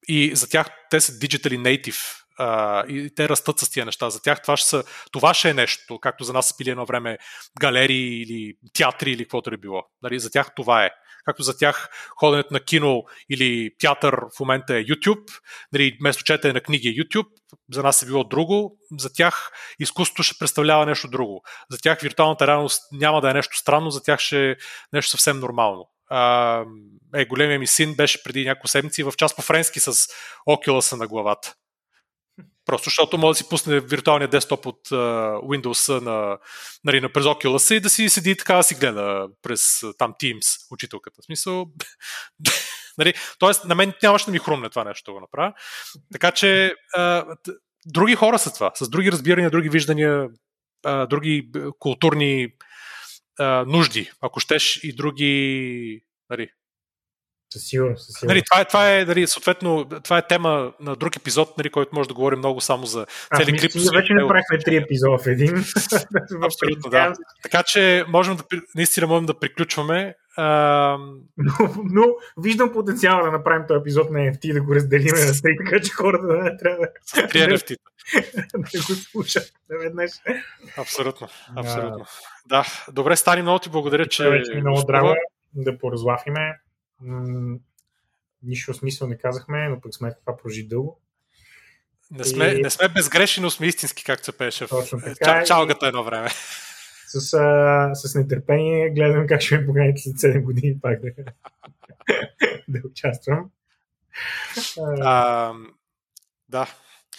И 0.08 0.36
за 0.36 0.49
тях 0.49 0.66
те 0.91 1.00
са 1.00 1.12
digitally 1.12 1.58
native 1.58 2.23
а, 2.39 2.84
и 2.89 3.15
те 3.15 3.28
растат 3.28 3.58
с 3.58 3.70
тия 3.70 3.86
неща. 3.86 4.10
За 4.10 4.23
тях 4.23 4.42
това 4.42 4.57
ще, 4.57 4.68
са, 4.68 4.84
това 5.12 5.34
ще 5.34 5.50
е 5.50 5.55
нещо, 5.55 5.99
както 5.99 6.24
за 6.24 6.32
нас 6.32 6.49
са 6.49 6.55
били 6.58 6.70
едно 6.70 6.86
време 6.86 7.18
галерии 7.60 8.23
или 8.23 8.55
театри 8.73 9.12
или 9.12 9.24
каквото 9.24 9.55
е 9.55 9.57
било. 9.57 9.82
Нали, 10.02 10.18
за 10.18 10.31
тях 10.31 10.55
това 10.57 10.84
е 10.84 10.91
както 11.25 11.42
за 11.42 11.59
тях 11.59 11.89
ходенето 12.20 12.52
на 12.52 12.60
кино 12.60 13.05
или 13.31 13.70
театър 13.78 14.15
в 14.36 14.41
момента 14.41 14.76
е 14.76 14.84
YouTube, 14.84 15.41
нали, 15.73 15.97
вместо 16.01 16.25
четене 16.25 16.55
на 16.55 16.60
книги 16.60 16.89
е 16.89 16.92
YouTube, 16.92 17.28
за 17.73 17.83
нас 17.83 18.02
е 18.02 18.07
било 18.07 18.25
друго, 18.25 18.78
за 18.99 19.12
тях 19.12 19.51
изкуството 19.78 20.23
ще 20.23 20.39
представлява 20.39 20.86
нещо 20.86 21.09
друго. 21.09 21.42
За 21.70 21.78
тях 21.78 22.01
виртуалната 22.01 22.47
реалност 22.47 22.83
няма 22.92 23.20
да 23.20 23.31
е 23.31 23.34
нещо 23.34 23.57
странно, 23.57 23.91
за 23.91 24.02
тях 24.02 24.20
ще 24.20 24.51
е 24.51 24.57
нещо 24.92 25.10
съвсем 25.10 25.39
нормално. 25.41 25.89
Е, 27.15 27.25
големия 27.25 27.59
ми 27.59 27.67
син 27.67 27.94
беше 27.94 28.23
преди 28.23 28.44
няколко 28.44 28.68
седмици 28.68 29.02
в 29.02 29.12
час 29.17 29.36
по-френски 29.36 29.81
с 29.81 29.92
окиласа 30.47 30.97
на 30.97 31.07
главата. 31.07 31.55
Просто 32.66 32.84
защото 32.84 33.18
може 33.18 33.31
да 33.31 33.44
си 33.44 33.49
пусне 33.49 33.81
виртуалния 33.81 34.28
десктоп 34.28 34.66
от 34.66 34.89
uh, 34.89 35.41
Windows 35.41 36.00
на, 36.00 36.39
нали, 36.84 37.00
на 37.00 37.12
през 37.12 37.24
Oculus 37.24 37.74
и 37.74 37.81
да 37.81 37.91
си 37.91 38.08
седи 38.08 38.36
така 38.36 38.57
да 38.57 38.62
си 38.62 38.74
гледа 38.74 39.28
през 39.42 39.81
там 39.99 40.15
Teams 40.23 40.73
учителката. 40.73 41.23
В 41.23 41.24
смисъл, 41.24 41.66
нали, 42.99 43.15
тоест 43.39 43.65
на 43.65 43.74
мен 43.74 43.92
нямаше 44.02 44.26
да 44.26 44.32
ми 44.32 44.39
хрумне 44.39 44.70
това 44.70 44.84
нещо 44.84 45.10
да 45.10 45.15
го 45.15 45.20
направя. 45.20 45.52
Така 46.12 46.31
че 46.31 46.74
uh, 46.97 47.36
други 47.86 48.15
хора 48.15 48.39
са 48.39 48.55
това, 48.55 48.73
с 48.74 48.91
други 48.91 49.12
разбирания, 49.12 49.50
други 49.50 49.68
виждания, 49.68 50.28
uh, 50.86 51.07
други 51.07 51.50
културни 51.78 52.49
uh, 53.41 53.65
нужди, 53.66 54.10
ако 54.20 54.41
щеш, 54.41 54.81
и 54.82 54.94
други 54.94 56.02
нали, 56.31 56.49
със 57.53 57.63
сигурност. 57.63 58.07
Със 58.07 58.15
сигурност. 58.15 58.29
Нали, 58.29 58.43
това, 58.51 58.61
е, 58.61 58.65
това, 58.65 58.99
е, 58.99 59.05
нали, 59.05 59.27
съответно, 59.27 59.85
това 60.05 60.19
е 60.19 60.27
тема 60.27 60.73
на 60.81 60.97
друг 60.97 61.17
епизод, 61.17 61.59
нали, 61.59 61.71
който 61.71 61.95
може 61.95 62.09
да 62.09 62.15
говорим 62.15 62.39
много 62.39 62.61
само 62.61 62.87
за 62.87 63.07
цели 63.37 63.59
клип. 63.59 63.71
Ние 63.75 63.89
вече 63.95 64.15
направихме 64.15 64.59
три 64.59 64.77
епизода 64.77 65.19
в 65.19 65.27
един. 65.27 65.51
Абсолютно, 66.43 66.91
да. 66.91 67.13
Така 67.43 67.63
че 67.63 68.05
можем 68.09 68.37
да, 68.37 68.45
наистина 68.75 69.07
можем 69.07 69.27
да 69.27 69.39
приключваме. 69.39 70.15
А... 70.37 70.47
Но, 71.37 71.53
но 71.85 72.03
виждам 72.37 72.73
потенциала 72.73 73.25
да 73.25 73.31
направим 73.31 73.65
този 73.69 73.81
епизод 73.81 74.11
на 74.11 74.19
NFT, 74.19 74.53
да 74.53 74.63
го 74.63 74.75
разделим 74.75 75.15
на 75.15 75.33
три, 75.43 75.57
така 75.65 75.81
че 75.81 75.93
хората 75.93 76.27
да 76.27 76.37
не 76.37 76.57
трябва 76.57 76.79
да... 76.79 77.29
Три 77.29 77.39
NFT. 77.39 77.77
да 78.53 78.59
го 78.59 78.95
слушат 78.95 79.53
наведнъж. 79.71 80.11
Абсолютно, 80.77 81.29
абсолютно. 81.57 82.07
Да, 82.47 82.65
добре, 82.93 83.17
Стани, 83.17 83.43
много 83.43 83.59
ти 83.59 83.69
благодаря, 83.69 84.07
че... 84.07 84.31
Вече 84.31 84.55
много 84.55 84.83
драго 84.83 85.15
да 85.55 85.79
поразлафиме 85.79 86.59
м- 87.03 87.59
нищо 88.43 88.75
смисъл 88.75 89.09
не 89.09 89.19
казахме, 89.19 89.69
но 89.69 89.81
пък 89.81 89.95
сме 89.95 90.15
това 90.15 90.37
прожи 90.37 90.67
дълго. 90.69 91.01
Не 92.11 92.25
сме, 92.25 92.47
и... 92.47 92.63
не 92.63 92.71
сме 92.71 92.89
безгрешни, 92.89 93.43
но 93.43 93.51
сме 93.51 93.67
истински, 93.67 94.05
както 94.05 94.25
се 94.25 94.33
пеше 94.33 94.67
Точно 94.67 95.01
така, 95.01 95.45
чалгата 95.45 95.87
едно 95.87 96.05
време. 96.05 96.29
С, 97.07 97.35
а, 97.35 97.95
с 97.95 98.15
нетърпение 98.15 98.91
гледам 98.91 99.27
как 99.27 99.41
ще 99.41 99.59
ме 99.59 99.67
поканите 99.67 100.01
след 100.01 100.15
7 100.15 100.43
години 100.43 100.81
пак 100.81 101.01
да, 101.01 101.11
да 102.69 102.81
участвам. 102.85 103.51
А, 105.01 105.53
да, 106.49 106.67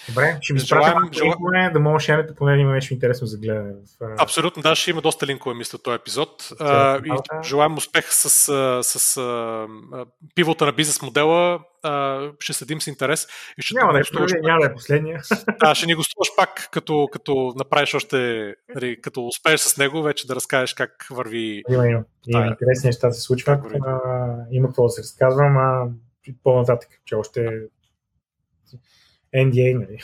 Добре, 0.10 0.38
ще 0.42 0.54
ви 0.54 0.60
желаем, 0.60 0.98
линкове, 1.24 1.70
да 1.74 1.80
мога 1.80 2.00
шерите, 2.00 2.36
поне 2.36 2.62
има 2.62 2.72
нещо 2.72 2.94
интересно 2.94 3.28
за 3.28 3.38
гледане. 3.38 3.74
Абсолютно, 4.20 4.62
да, 4.62 4.76
ще 4.76 4.92
има 4.92 5.02
доста 5.02 5.28
линкове, 5.28 5.56
мисля, 5.56 5.80
този 5.80 5.96
епизод. 5.96 6.50
А, 6.60 6.98
и 7.06 7.12
желаем 7.44 7.78
успех 7.78 8.14
с, 8.14 8.30
с, 8.84 9.00
с 9.00 9.22
пивота 10.36 10.66
на 10.66 10.72
бизнес 10.72 11.02
модела. 11.02 11.60
А, 11.84 12.22
ще 12.40 12.54
следим 12.54 12.82
с 12.82 12.88
интерес. 12.88 13.28
И 13.58 13.62
ще 13.62 13.76
няма 13.76 13.94
нещо, 13.94 14.26
да, 14.26 14.40
няма 14.42 14.60
да 14.60 14.68
е 14.68 14.74
последния. 14.74 15.22
Да, 15.60 15.76
ще 15.76 15.86
ни 15.86 15.96
гостуваш 15.96 16.28
пак, 16.38 16.70
като, 16.72 17.10
като 17.12 17.54
направиш 17.58 17.94
още, 17.94 18.54
нали, 18.76 19.02
като 19.02 19.28
успееш 19.28 19.60
с 19.60 19.78
него, 19.78 20.02
вече 20.02 20.28
да 20.28 20.36
разкажеш 20.36 20.74
как 20.74 21.08
върви. 21.12 21.64
Има, 21.70 21.88
има. 21.88 22.04
има 22.28 22.46
интересни 22.46 22.88
неща 22.88 23.12
се 23.12 23.22
случват. 23.22 23.60
има 24.52 24.68
какво 24.68 24.84
да 24.84 24.90
се 24.90 25.02
разказвам, 25.02 25.58
а 25.58 25.88
по-нататък, 26.44 26.90
че 27.06 27.16
още 27.16 27.50
NDA, 29.36 29.74
нали? 29.74 30.00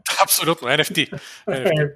Абсолютно, 0.22 0.68
NFT. 0.68 1.20
NFT. 1.48 1.94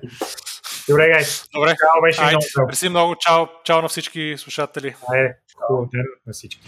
Добре, 0.89 1.09
гай. 1.09 1.25
Добре. 1.55 1.69
Чао, 1.71 2.03
беше 2.03 2.21
Айде, 2.21 2.37
много. 2.57 2.67
Мерси 2.67 2.89
много. 2.89 3.17
Чао, 3.17 3.47
чао 3.65 3.83
на 3.83 3.89
всички 3.89 4.35
слушатели. 4.39 4.95
Айде, 5.09 5.35
хубав 5.61 5.89
ден 5.91 6.05
на 6.27 6.33
всички. 6.33 6.61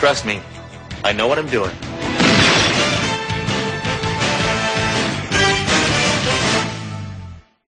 Trust 0.00 0.24
me, 0.24 0.40
I 1.02 1.12
know 1.12 1.26
what 1.26 1.38
I'm 1.38 1.48
doing. 1.48 1.87